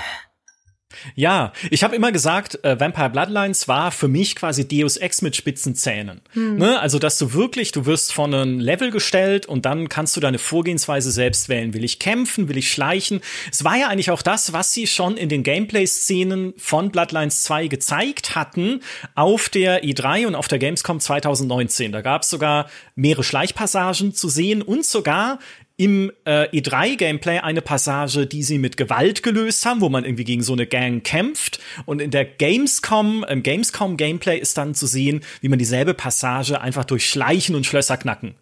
Ja, 1.14 1.52
ich 1.70 1.84
habe 1.84 1.96
immer 1.96 2.12
gesagt, 2.12 2.64
äh, 2.64 2.78
Vampire 2.78 3.10
Bloodlines 3.10 3.68
war 3.68 3.90
für 3.90 4.08
mich 4.08 4.36
quasi 4.36 4.66
Deus 4.66 4.96
Ex 4.96 5.22
mit 5.22 5.36
spitzen 5.36 5.74
Zähnen. 5.74 6.20
Hm. 6.32 6.56
Ne? 6.56 6.80
Also, 6.80 6.98
dass 6.98 7.18
du 7.18 7.32
wirklich, 7.32 7.72
du 7.72 7.86
wirst 7.86 8.12
vor 8.12 8.26
ein 8.26 8.60
Level 8.60 8.90
gestellt 8.90 9.46
und 9.46 9.66
dann 9.66 9.88
kannst 9.88 10.16
du 10.16 10.20
deine 10.20 10.38
Vorgehensweise 10.38 11.10
selbst 11.10 11.48
wählen. 11.48 11.74
Will 11.74 11.84
ich 11.84 11.98
kämpfen? 11.98 12.48
Will 12.48 12.56
ich 12.56 12.70
schleichen? 12.70 13.20
Es 13.50 13.64
war 13.64 13.76
ja 13.76 13.88
eigentlich 13.88 14.10
auch 14.10 14.22
das, 14.22 14.52
was 14.52 14.72
sie 14.72 14.86
schon 14.86 15.16
in 15.16 15.28
den 15.28 15.42
Gameplay-Szenen 15.42 16.54
von 16.56 16.90
Bloodlines 16.90 17.42
2 17.44 17.66
gezeigt 17.68 18.34
hatten 18.34 18.80
auf 19.14 19.48
der 19.48 19.84
E3 19.84 20.26
und 20.26 20.34
auf 20.34 20.48
der 20.48 20.58
Gamescom 20.58 21.00
2019. 21.00 21.92
Da 21.92 22.02
gab 22.02 22.22
es 22.22 22.30
sogar 22.30 22.68
mehrere 22.94 23.24
Schleichpassagen 23.24 24.14
zu 24.14 24.28
sehen 24.28 24.62
und 24.62 24.84
sogar 24.84 25.38
im 25.76 26.12
äh, 26.24 26.48
E3-Gameplay 26.56 27.40
eine 27.40 27.60
Passage, 27.60 28.26
die 28.26 28.44
sie 28.44 28.58
mit 28.58 28.76
Gewalt 28.76 29.22
gelöst 29.22 29.66
haben, 29.66 29.80
wo 29.80 29.88
man 29.88 30.04
irgendwie 30.04 30.24
gegen 30.24 30.42
so 30.42 30.52
eine 30.52 30.66
Gang 30.66 31.04
kämpft. 31.04 31.58
Und 31.84 32.00
in 32.00 32.12
der 32.12 32.24
Gamescom, 32.24 33.24
im 33.28 33.42
Gamescom-Gameplay 33.42 34.38
ist 34.38 34.56
dann 34.56 34.74
zu 34.74 34.86
sehen, 34.86 35.22
wie 35.40 35.48
man 35.48 35.58
dieselbe 35.58 35.94
Passage 35.94 36.60
einfach 36.60 36.84
durch 36.84 37.08
Schleichen 37.08 37.56
und 37.56 37.66
Schlösser 37.66 37.96
knacken 37.96 38.36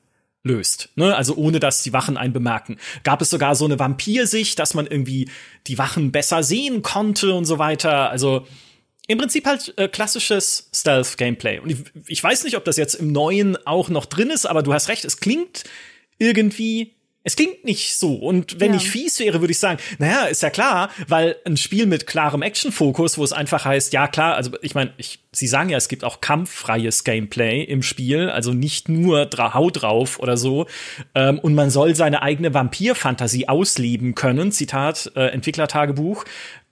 löst. 0.45 0.91
Ne? 0.97 1.17
Also 1.17 1.35
ohne 1.37 1.59
dass 1.59 1.83
die 1.83 1.93
Wachen 1.93 2.17
einen 2.17 2.33
bemerken. 2.33 2.77
Gab 3.05 3.23
es 3.23 3.31
sogar 3.31 3.55
so 3.55 3.65
eine 3.65 3.79
Vampirsicht, 3.79 4.59
dass 4.59 4.75
man 4.75 4.87
irgendwie 4.87 5.31
die 5.67 5.79
Wachen 5.79 6.13
besser 6.13 6.43
sehen 6.43 6.83
konnte 6.83 7.33
und 7.33 7.47
so 7.47 7.59
weiter. 7.59 8.11
Also 8.11 8.47
im 9.07 9.19
Prinzip 9.19 9.47
halt 9.47 9.73
äh, 9.79 9.89
klassisches 9.89 10.69
Stealth-Gameplay. 10.75 11.61
Und 11.61 11.71
ich, 11.71 11.79
ich 12.07 12.23
weiß 12.23 12.45
nicht, 12.45 12.57
ob 12.57 12.65
das 12.65 12.77
jetzt 12.77 12.95
im 12.95 13.11
Neuen 13.13 13.57
auch 13.67 13.89
noch 13.89 14.05
drin 14.05 14.31
ist, 14.31 14.45
aber 14.45 14.63
du 14.63 14.75
hast 14.75 14.89
recht, 14.89 15.05
es 15.05 15.19
klingt 15.19 15.65
irgendwie 16.19 16.95
es 17.25 17.37
klingt 17.37 17.65
nicht 17.65 17.97
so. 17.97 18.15
Und 18.15 18.61
wenn 18.61 18.73
ja. 18.73 18.79
ich 18.79 18.91
fies 18.91 19.19
wäre, 19.21 19.41
würde 19.41 19.53
ich 19.53 19.59
sagen, 19.59 19.79
naja, 19.99 20.25
ist 20.25 20.43
ja 20.43 20.51
klar, 20.51 20.91
weil 21.07 21.37
ein 21.45 21.57
Spiel 21.57 21.87
mit 21.87 22.07
klarem 22.07 22.43
Action-Fokus, 22.43 23.19
wo 23.19 23.25
es 23.25 23.33
einfach 23.33 23.65
heißt, 23.65 23.93
ja 23.93 24.09
klar, 24.09 24.35
also 24.35 24.51
ich 24.63 24.75
meine, 24.75 24.93
ich, 24.97 25.21
Sie 25.35 25.47
sagen 25.47 25.71
ja, 25.71 25.79
es 25.79 25.89
gibt 25.89 26.05
auch 26.05 26.21
kampffreies 26.21 27.05
Gameplay 27.05 27.63
im 27.63 27.83
Spiel, 27.83 28.29
also 28.29 28.53
nicht 28.53 28.91
nur 28.91 29.25
dra 29.25 29.55
Haut 29.55 29.81
drauf 29.81 30.19
oder 30.19 30.37
so. 30.37 30.67
Ähm, 31.15 31.39
und 31.39 31.55
man 31.55 31.71
soll 31.71 31.95
seine 31.95 32.23
eigene 32.23 32.53
Vampir-Fantasie 32.53 33.49
ausleben 33.49 34.15
können. 34.15 34.53
Zitat 34.53 35.11
äh, 35.17 35.29
Entwicklertagebuch. 35.29 36.25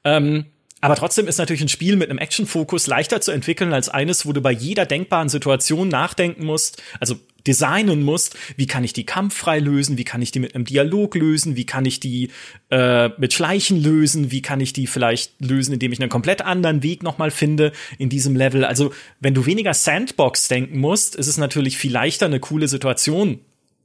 Ähm, 0.05 0.47
aber 0.83 0.97
trotzdem 0.97 1.29
ist 1.29 1.39
natürlich 1.39 1.61
ein 1.61 1.69
Spiel 1.69 1.97
mit 1.97 2.09
einem 2.09 2.19
Action-Fokus 2.19 2.87
leichter 2.87 3.21
zu 3.21 3.33
entwickeln 3.33 3.73
als 3.73 3.89
eines, 3.89 4.25
wo 4.27 4.33
du 4.33 4.41
bei 4.41 4.53
jeder 4.53 4.87
denkbaren 4.87 5.29
Situation 5.29 5.89
nachdenken 5.89 6.45
musst. 6.45 6.83
Also 7.01 7.17
designen 7.47 8.03
musst, 8.03 8.37
wie 8.57 8.67
kann 8.67 8.85
ich 8.85 8.93
die 8.93 9.05
kampffrei 9.05 9.59
lösen, 9.59 9.99
wie 9.99 10.05
kann 10.05 10.23
ich 10.23 10.31
die 10.31 10.41
mit 10.41 10.55
einem 10.55 10.65
Dialog 10.65 11.15
lösen, 11.15 11.57
wie 11.57 11.67
kann 11.67 11.85
ich 11.85 12.01
die 12.01 12.31
äh, 12.71 13.09
mit 13.19 13.33
Schleichen 13.33 13.83
lösen, 13.83 14.31
wie 14.31 14.43
kann 14.43 14.61
ich 14.61 14.73
die 14.73 14.87
vielleicht 14.87 15.41
lösen, 15.41 15.75
indem 15.75 15.93
ich 15.93 16.01
einen 16.01 16.11
komplett 16.11 16.43
anderen 16.43 16.83
Weg 16.83 17.03
nochmal 17.03 17.31
finde 17.31 17.73
in 17.99 18.09
diesem 18.09 18.37
Level. 18.37 18.65
Also 18.65 18.93
wenn 19.21 19.35
du 19.35 19.47
weniger 19.47 19.75
Sandbox 19.75 20.49
denken 20.49 20.79
musst, 20.79 21.17
ist 21.17 21.27
es 21.27 21.39
natürlich 21.39 21.79
viel 21.79 21.93
leichter, 21.93 22.27
eine 22.27 22.41
coole 22.41 22.69
Situation 22.69 23.41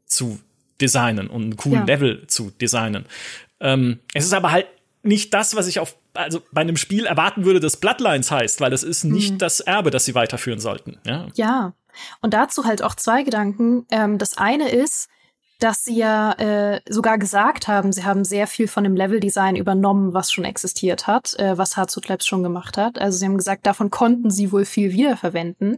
zu 0.06 0.39
designen 0.82 1.28
und 1.28 1.41
einen 1.44 1.56
coolen 1.58 1.88
ja. 1.88 1.94
Level 1.96 2.28
zu 2.28 2.52
designen. 2.52 3.06
Ähm, 3.60 4.00
es 4.13 4.26
ist 4.26 4.34
aber 4.34 4.52
halt 4.52 4.68
nicht 5.04 5.34
das, 5.34 5.56
was 5.56 5.68
ich 5.68 5.80
auf 5.80 5.96
also 6.15 6.41
bei 6.52 6.62
einem 6.62 6.78
Spiel 6.78 7.06
erwarten 7.06 7.46
würde, 7.46 7.60
das 7.60 7.78
Bloodlines 7.78 8.32
heißt, 8.32 8.62
weil 8.62 8.72
das 8.72 8.84
ist 8.84 9.04
nicht 9.04 9.34
mhm. 9.34 9.38
das 9.38 9.60
Erbe, 9.60 9.91
das 9.91 10.06
sie 10.06 10.15
weiterführen 10.15 10.60
sollten. 10.60 10.98
Ja. 11.06 11.28
ja. 11.36 11.74
Und 12.21 12.34
dazu 12.34 12.65
halt 12.65 12.81
auch 12.81 12.95
zwei 12.95 13.23
Gedanken. 13.23 13.86
Ähm, 13.91 14.17
das 14.17 14.38
eine 14.38 14.69
ist, 14.69 15.10
dass 15.60 15.86
sie 15.86 15.95
ja 15.95 16.34
äh, 16.34 16.81
sogar 16.88 17.17
gesagt 17.17 17.67
haben, 17.67 17.93
sie 17.93 18.03
haben 18.03 18.25
sehr 18.25 18.47
viel 18.47 18.67
von 18.67 18.84
dem 18.84 18.95
Leveldesign 18.95 19.55
übernommen, 19.55 20.13
was 20.13 20.31
schon 20.31 20.43
existiert 20.43 21.08
hat, 21.08 21.38
äh, 21.39 21.58
was 21.58 21.77
Harzut 21.77 22.08
Labs 22.08 22.25
schon 22.25 22.43
gemacht 22.43 22.77
hat. 22.77 22.99
Also 22.99 23.17
sie 23.17 23.25
haben 23.25 23.38
gesagt, 23.38 23.65
davon 23.65 23.89
konnten 23.89 24.29
sie 24.29 24.51
wohl 24.51 24.65
viel 24.65 24.91
wiederverwenden. 24.91 25.77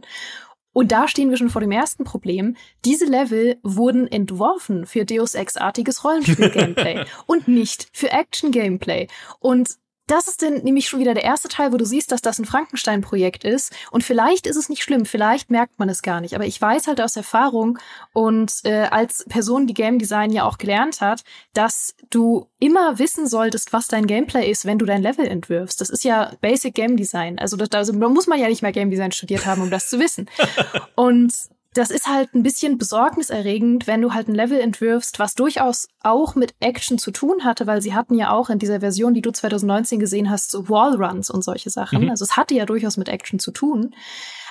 Und 0.72 0.92
da 0.92 1.08
stehen 1.08 1.30
wir 1.30 1.36
schon 1.36 1.50
vor 1.50 1.60
dem 1.60 1.72
ersten 1.72 2.04
Problem. 2.04 2.56
Diese 2.84 3.06
Level 3.06 3.58
wurden 3.62 4.06
entworfen 4.06 4.86
für 4.86 5.04
Deus 5.04 5.34
Ex-artiges 5.34 6.04
Rollenspiel-Gameplay 6.04 7.04
und 7.26 7.48
nicht 7.48 7.88
für 7.92 8.10
Action-Gameplay. 8.10 9.08
Und 9.40 9.76
das 10.08 10.26
ist 10.26 10.42
dann 10.42 10.54
nämlich 10.64 10.88
schon 10.88 11.00
wieder 11.00 11.14
der 11.14 11.24
erste 11.24 11.48
Teil, 11.48 11.72
wo 11.72 11.76
du 11.76 11.84
siehst, 11.84 12.10
dass 12.10 12.22
das 12.22 12.38
ein 12.38 12.46
Frankenstein-Projekt 12.46 13.44
ist. 13.44 13.72
Und 13.90 14.02
vielleicht 14.02 14.46
ist 14.46 14.56
es 14.56 14.68
nicht 14.68 14.82
schlimm, 14.82 15.04
vielleicht 15.04 15.50
merkt 15.50 15.78
man 15.78 15.88
es 15.88 16.02
gar 16.02 16.20
nicht. 16.20 16.34
Aber 16.34 16.46
ich 16.46 16.60
weiß 16.60 16.88
halt 16.88 17.00
aus 17.00 17.16
Erfahrung 17.16 17.78
und 18.12 18.52
äh, 18.64 18.88
als 18.90 19.24
Person, 19.28 19.66
die 19.66 19.74
Game 19.74 19.98
Design 19.98 20.32
ja 20.32 20.44
auch 20.44 20.58
gelernt 20.58 21.00
hat, 21.00 21.24
dass 21.52 21.94
du 22.10 22.46
immer 22.58 22.98
wissen 22.98 23.26
solltest, 23.26 23.72
was 23.72 23.86
dein 23.86 24.06
Gameplay 24.06 24.50
ist, 24.50 24.64
wenn 24.64 24.78
du 24.78 24.86
dein 24.86 25.02
Level 25.02 25.26
entwirfst. 25.26 25.80
Das 25.80 25.90
ist 25.90 26.04
ja 26.04 26.32
Basic 26.40 26.74
Game 26.74 26.96
Design. 26.96 27.38
Also, 27.38 27.56
das, 27.56 27.70
also 27.72 27.92
da 27.92 28.08
muss 28.08 28.26
man 28.26 28.40
ja 28.40 28.48
nicht 28.48 28.62
mehr 28.62 28.72
Game 28.72 28.90
Design 28.90 29.12
studiert 29.12 29.46
haben, 29.46 29.62
um 29.62 29.70
das 29.70 29.90
zu 29.90 30.00
wissen. 30.00 30.28
Und 30.96 31.32
das 31.78 31.90
ist 31.90 32.08
halt 32.08 32.34
ein 32.34 32.42
bisschen 32.42 32.76
besorgniserregend, 32.76 33.86
wenn 33.86 34.02
du 34.02 34.12
halt 34.12 34.28
ein 34.28 34.34
Level 34.34 34.58
entwirfst, 34.58 35.20
was 35.20 35.34
durchaus 35.34 35.86
auch 36.02 36.34
mit 36.34 36.54
Action 36.58 36.98
zu 36.98 37.12
tun 37.12 37.44
hatte, 37.44 37.68
weil 37.68 37.80
sie 37.80 37.94
hatten 37.94 38.14
ja 38.14 38.30
auch 38.30 38.50
in 38.50 38.58
dieser 38.58 38.80
Version, 38.80 39.14
die 39.14 39.22
du 39.22 39.30
2019 39.30 40.00
gesehen 40.00 40.28
hast, 40.28 40.50
so 40.50 40.68
Wallruns 40.68 41.30
und 41.30 41.44
solche 41.44 41.70
Sachen. 41.70 42.02
Mhm. 42.02 42.10
Also 42.10 42.24
es 42.24 42.36
hatte 42.36 42.54
ja 42.54 42.66
durchaus 42.66 42.96
mit 42.96 43.08
Action 43.08 43.38
zu 43.38 43.52
tun. 43.52 43.94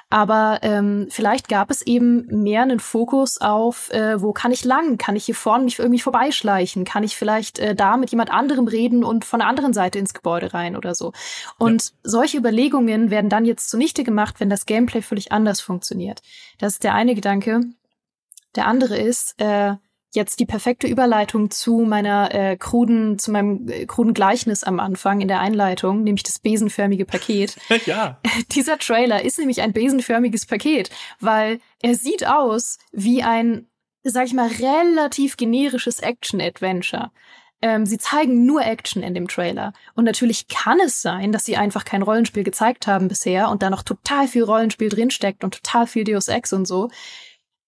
Aber 0.09 0.59
ähm, 0.61 1.07
vielleicht 1.09 1.49
gab 1.49 1.69
es 1.69 1.81
eben 1.81 2.27
mehr 2.27 2.61
einen 2.61 2.79
Fokus 2.79 3.41
auf, 3.41 3.91
äh, 3.91 4.21
wo 4.21 4.31
kann 4.31 4.53
ich 4.53 4.63
lang? 4.63 4.97
Kann 4.97 5.17
ich 5.17 5.25
hier 5.25 5.35
vorne 5.35 5.65
mich 5.65 5.79
irgendwie 5.79 5.99
vorbeischleichen? 5.99 6.85
Kann 6.85 7.03
ich 7.03 7.17
vielleicht 7.17 7.59
äh, 7.59 7.75
da 7.75 7.97
mit 7.97 8.11
jemand 8.11 8.31
anderem 8.31 8.69
reden 8.69 9.03
und 9.03 9.25
von 9.25 9.39
der 9.39 9.49
anderen 9.49 9.73
Seite 9.73 9.99
ins 9.99 10.13
Gebäude 10.13 10.53
rein 10.53 10.77
oder 10.77 10.95
so? 10.95 11.11
Und 11.57 11.83
ja. 11.83 11.91
solche 12.03 12.37
Überlegungen 12.37 13.09
werden 13.11 13.29
dann 13.29 13.43
jetzt 13.43 13.69
zunichte 13.69 14.05
gemacht, 14.05 14.39
wenn 14.39 14.49
das 14.49 14.65
Gameplay 14.65 15.01
völlig 15.01 15.33
anders 15.33 15.59
funktioniert. 15.59 16.21
Das 16.57 16.73
ist 16.73 16.83
der 16.85 16.93
eine 16.93 17.13
Gedanke. 17.13 17.61
Der 18.55 18.65
andere 18.65 18.97
ist, 18.97 19.39
äh, 19.41 19.75
jetzt 20.17 20.41
die 20.41 20.45
perfekte 20.45 20.87
Überleitung 20.87 21.49
zu 21.49 21.79
meiner 21.79 22.33
äh, 22.35 22.57
kruden, 22.57 23.17
zu 23.17 23.31
meinem 23.31 23.69
äh, 23.69 23.85
kruden 23.85 24.13
Gleichnis 24.13 24.65
am 24.65 24.81
Anfang 24.81 25.21
in 25.21 25.29
der 25.29 25.39
Einleitung, 25.39 26.03
nämlich 26.03 26.23
das 26.23 26.39
besenförmige 26.39 27.05
Paket. 27.05 27.55
ja. 27.85 28.19
Dieser 28.51 28.77
Trailer 28.77 29.23
ist 29.23 29.39
nämlich 29.39 29.61
ein 29.61 29.71
besenförmiges 29.71 30.45
Paket, 30.45 30.89
weil 31.21 31.59
er 31.81 31.95
sieht 31.95 32.27
aus 32.27 32.79
wie 32.91 33.23
ein, 33.23 33.67
sag 34.03 34.25
ich 34.25 34.33
mal, 34.33 34.49
relativ 34.49 35.37
generisches 35.37 35.99
Action-Adventure. 35.99 37.11
Ähm, 37.61 37.85
sie 37.85 37.97
zeigen 37.97 38.45
nur 38.45 38.63
Action 38.63 39.01
in 39.01 39.13
dem 39.13 39.27
Trailer. 39.27 39.73
Und 39.95 40.03
natürlich 40.03 40.47
kann 40.47 40.79
es 40.79 41.01
sein, 41.01 41.31
dass 41.31 41.45
sie 41.45 41.57
einfach 41.57 41.85
kein 41.85 42.03
Rollenspiel 42.03 42.43
gezeigt 42.43 42.85
haben 42.85 43.07
bisher 43.07 43.49
und 43.49 43.63
da 43.63 43.69
noch 43.69 43.83
total 43.83 44.27
viel 44.27 44.43
Rollenspiel 44.43 44.89
drinsteckt 44.89 45.43
und 45.43 45.55
total 45.55 45.87
viel 45.87 46.03
Deus 46.03 46.27
Ex 46.27 46.53
und 46.53 46.67
so. 46.67 46.89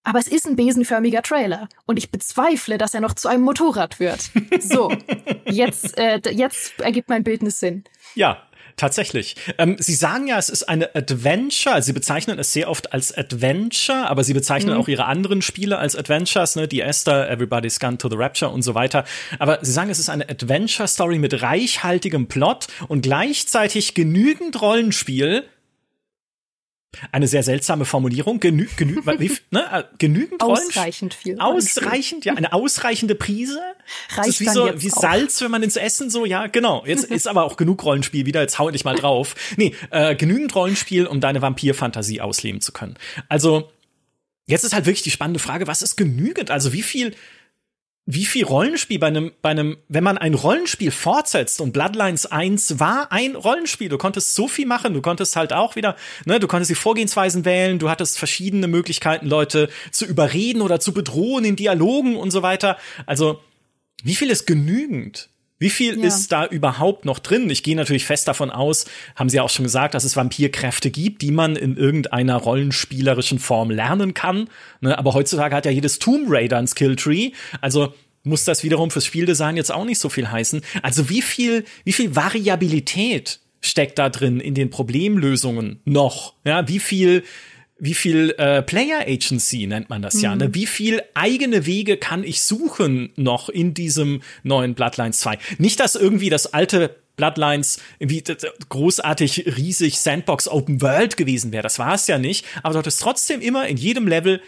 Aber 0.02 0.18
es 0.18 0.28
ist 0.28 0.46
ein 0.46 0.56
besenförmiger 0.56 1.22
Trailer 1.22 1.68
und 1.86 1.98
ich 1.98 2.10
bezweifle, 2.10 2.78
dass 2.78 2.94
er 2.94 3.00
noch 3.00 3.14
zu 3.14 3.28
einem 3.28 3.42
Motorrad 3.42 4.00
wird. 4.00 4.30
So, 4.60 4.90
jetzt, 5.46 5.98
äh, 5.98 6.20
jetzt 6.30 6.80
ergibt 6.80 7.08
mein 7.08 7.22
Bildnis 7.22 7.60
Sinn. 7.60 7.84
Ja, 8.14 8.42
Tatsächlich. 8.76 9.36
Ähm, 9.58 9.76
Sie 9.78 9.94
sagen 9.94 10.26
ja, 10.26 10.38
es 10.38 10.48
ist 10.48 10.62
eine 10.62 10.94
Adventure. 10.94 11.74
Also 11.74 11.86
Sie 11.86 11.92
bezeichnen 11.92 12.38
es 12.38 12.54
sehr 12.54 12.70
oft 12.70 12.94
als 12.94 13.14
Adventure, 13.14 14.08
aber 14.08 14.24
Sie 14.24 14.32
bezeichnen 14.32 14.72
mhm. 14.72 14.80
auch 14.80 14.88
Ihre 14.88 15.04
anderen 15.04 15.42
Spiele 15.42 15.76
als 15.76 15.96
Adventures, 15.96 16.56
ne? 16.56 16.66
Die 16.66 16.80
Esther, 16.80 17.28
Everybody's 17.28 17.78
Gone 17.78 17.98
to 17.98 18.08
the 18.08 18.16
Rapture 18.16 18.50
und 18.50 18.62
so 18.62 18.74
weiter. 18.74 19.04
Aber 19.38 19.58
Sie 19.60 19.70
sagen, 19.72 19.90
es 19.90 19.98
ist 19.98 20.08
eine 20.08 20.30
Adventure-Story 20.30 21.18
mit 21.18 21.42
reichhaltigem 21.42 22.28
Plot 22.28 22.68
und 22.88 23.02
gleichzeitig 23.02 23.92
genügend 23.92 24.62
Rollenspiel, 24.62 25.44
eine 27.12 27.28
sehr 27.28 27.42
seltsame 27.42 27.84
Formulierung. 27.84 28.40
Genü 28.40 28.68
genü 28.76 29.00
ne, 29.50 29.64
äh, 29.72 29.84
genügend 29.98 30.42
Ausreichend 30.42 31.14
viel. 31.14 31.38
Ausreichend, 31.38 32.24
ja, 32.24 32.34
eine 32.34 32.52
ausreichende 32.52 33.14
Prise. 33.14 33.60
Reicht 34.10 34.18
das 34.18 34.28
ist 34.28 34.40
wie 34.40 34.48
so 34.48 34.70
wie 34.74 34.88
Salz, 34.88 35.40
wenn 35.40 35.50
man 35.50 35.62
ins 35.62 35.76
Essen 35.76 36.10
so, 36.10 36.24
ja, 36.24 36.46
genau. 36.46 36.84
Jetzt 36.86 37.04
ist 37.04 37.28
aber 37.28 37.44
auch 37.44 37.56
genug 37.56 37.84
Rollenspiel 37.84 38.26
wieder, 38.26 38.40
jetzt 38.40 38.58
hau 38.58 38.70
ich 38.70 38.84
mal 38.84 38.96
drauf. 38.96 39.34
Nee, 39.56 39.74
äh, 39.90 40.14
genügend 40.14 40.54
Rollenspiel, 40.54 41.06
um 41.06 41.20
deine 41.20 41.42
Vampirfantasie 41.42 42.20
ausleben 42.20 42.60
zu 42.60 42.72
können. 42.72 42.96
Also, 43.28 43.70
jetzt 44.46 44.64
ist 44.64 44.72
halt 44.72 44.86
wirklich 44.86 45.02
die 45.02 45.10
spannende 45.10 45.40
Frage, 45.40 45.66
was 45.66 45.82
ist 45.82 45.96
genügend? 45.96 46.50
Also, 46.50 46.72
wie 46.72 46.82
viel 46.82 47.14
wie 48.12 48.24
viel 48.24 48.44
Rollenspiel 48.44 48.98
bei 48.98 49.06
einem, 49.06 49.32
bei 49.40 49.50
einem, 49.50 49.76
wenn 49.88 50.02
man 50.02 50.18
ein 50.18 50.34
Rollenspiel 50.34 50.90
fortsetzt 50.90 51.60
und 51.60 51.72
Bloodlines 51.72 52.26
1 52.26 52.80
war 52.80 53.12
ein 53.12 53.36
Rollenspiel, 53.36 53.88
du 53.88 53.98
konntest 53.98 54.34
so 54.34 54.48
viel 54.48 54.66
machen, 54.66 54.94
du 54.94 55.00
konntest 55.00 55.36
halt 55.36 55.52
auch 55.52 55.76
wieder, 55.76 55.96
ne, 56.24 56.40
du 56.40 56.48
konntest 56.48 56.70
die 56.70 56.74
Vorgehensweisen 56.74 57.44
wählen, 57.44 57.78
du 57.78 57.88
hattest 57.88 58.18
verschiedene 58.18 58.66
Möglichkeiten, 58.66 59.26
Leute 59.26 59.68
zu 59.92 60.06
überreden 60.06 60.60
oder 60.60 60.80
zu 60.80 60.92
bedrohen 60.92 61.44
in 61.44 61.54
Dialogen 61.56 62.16
und 62.16 62.32
so 62.32 62.42
weiter. 62.42 62.78
Also, 63.06 63.40
wie 64.02 64.16
viel 64.16 64.30
ist 64.30 64.46
genügend? 64.46 65.29
Wie 65.60 65.70
viel 65.70 66.00
ja. 66.00 66.06
ist 66.06 66.32
da 66.32 66.46
überhaupt 66.46 67.04
noch 67.04 67.18
drin? 67.18 67.48
Ich 67.50 67.62
gehe 67.62 67.76
natürlich 67.76 68.06
fest 68.06 68.26
davon 68.26 68.50
aus, 68.50 68.86
haben 69.14 69.28
Sie 69.28 69.36
ja 69.36 69.42
auch 69.42 69.50
schon 69.50 69.64
gesagt, 69.64 69.92
dass 69.94 70.04
es 70.04 70.16
Vampirkräfte 70.16 70.90
gibt, 70.90 71.20
die 71.20 71.30
man 71.30 71.54
in 71.54 71.76
irgendeiner 71.76 72.36
rollenspielerischen 72.36 73.38
Form 73.38 73.70
lernen 73.70 74.14
kann. 74.14 74.48
Ne? 74.80 74.98
Aber 74.98 75.12
heutzutage 75.12 75.54
hat 75.54 75.66
ja 75.66 75.70
jedes 75.70 75.98
Tomb 75.98 76.26
Raider 76.28 76.56
ein 76.56 76.66
Skilltree. 76.66 77.32
Also 77.60 77.92
muss 78.22 78.44
das 78.44 78.64
wiederum 78.64 78.90
fürs 78.90 79.04
Spieldesign 79.04 79.58
jetzt 79.58 79.70
auch 79.70 79.84
nicht 79.84 79.98
so 79.98 80.08
viel 80.08 80.30
heißen. 80.30 80.62
Also 80.82 81.10
wie 81.10 81.20
viel, 81.20 81.64
wie 81.84 81.92
viel 81.92 82.16
Variabilität 82.16 83.40
steckt 83.60 83.98
da 83.98 84.08
drin 84.08 84.40
in 84.40 84.54
den 84.54 84.70
Problemlösungen 84.70 85.80
noch? 85.84 86.34
Ja, 86.44 86.66
wie 86.68 86.78
viel, 86.78 87.22
wie 87.80 87.94
viel 87.94 88.34
äh, 88.38 88.62
Player 88.62 89.00
Agency 89.06 89.66
nennt 89.66 89.88
man 89.88 90.02
das 90.02 90.14
mhm. 90.14 90.20
ja, 90.20 90.36
ne? 90.36 90.48
Mhm. 90.48 90.54
Wie 90.54 90.66
viel 90.66 91.02
eigene 91.14 91.66
Wege 91.66 91.96
kann 91.96 92.22
ich 92.22 92.42
suchen 92.42 93.10
noch 93.16 93.48
in 93.48 93.74
diesem 93.74 94.22
neuen 94.42 94.74
Bloodlines 94.74 95.18
2? 95.20 95.38
Nicht, 95.58 95.80
dass 95.80 95.96
irgendwie 95.96 96.30
das 96.30 96.52
alte 96.52 96.96
Bloodlines 97.16 97.80
irgendwie 97.98 98.22
großartig 98.68 99.56
riesig 99.56 100.00
Sandbox 100.00 100.48
Open 100.48 100.80
World 100.80 101.16
gewesen 101.16 101.52
wäre. 101.52 101.62
Das 101.62 101.78
war 101.78 101.94
es 101.94 102.06
ja 102.06 102.18
nicht. 102.18 102.46
Aber 102.62 102.74
du 102.74 102.78
hattest 102.78 103.00
trotzdem 103.00 103.40
immer 103.40 103.66
in 103.66 103.76
jedem 103.76 104.06
Level 104.06 104.40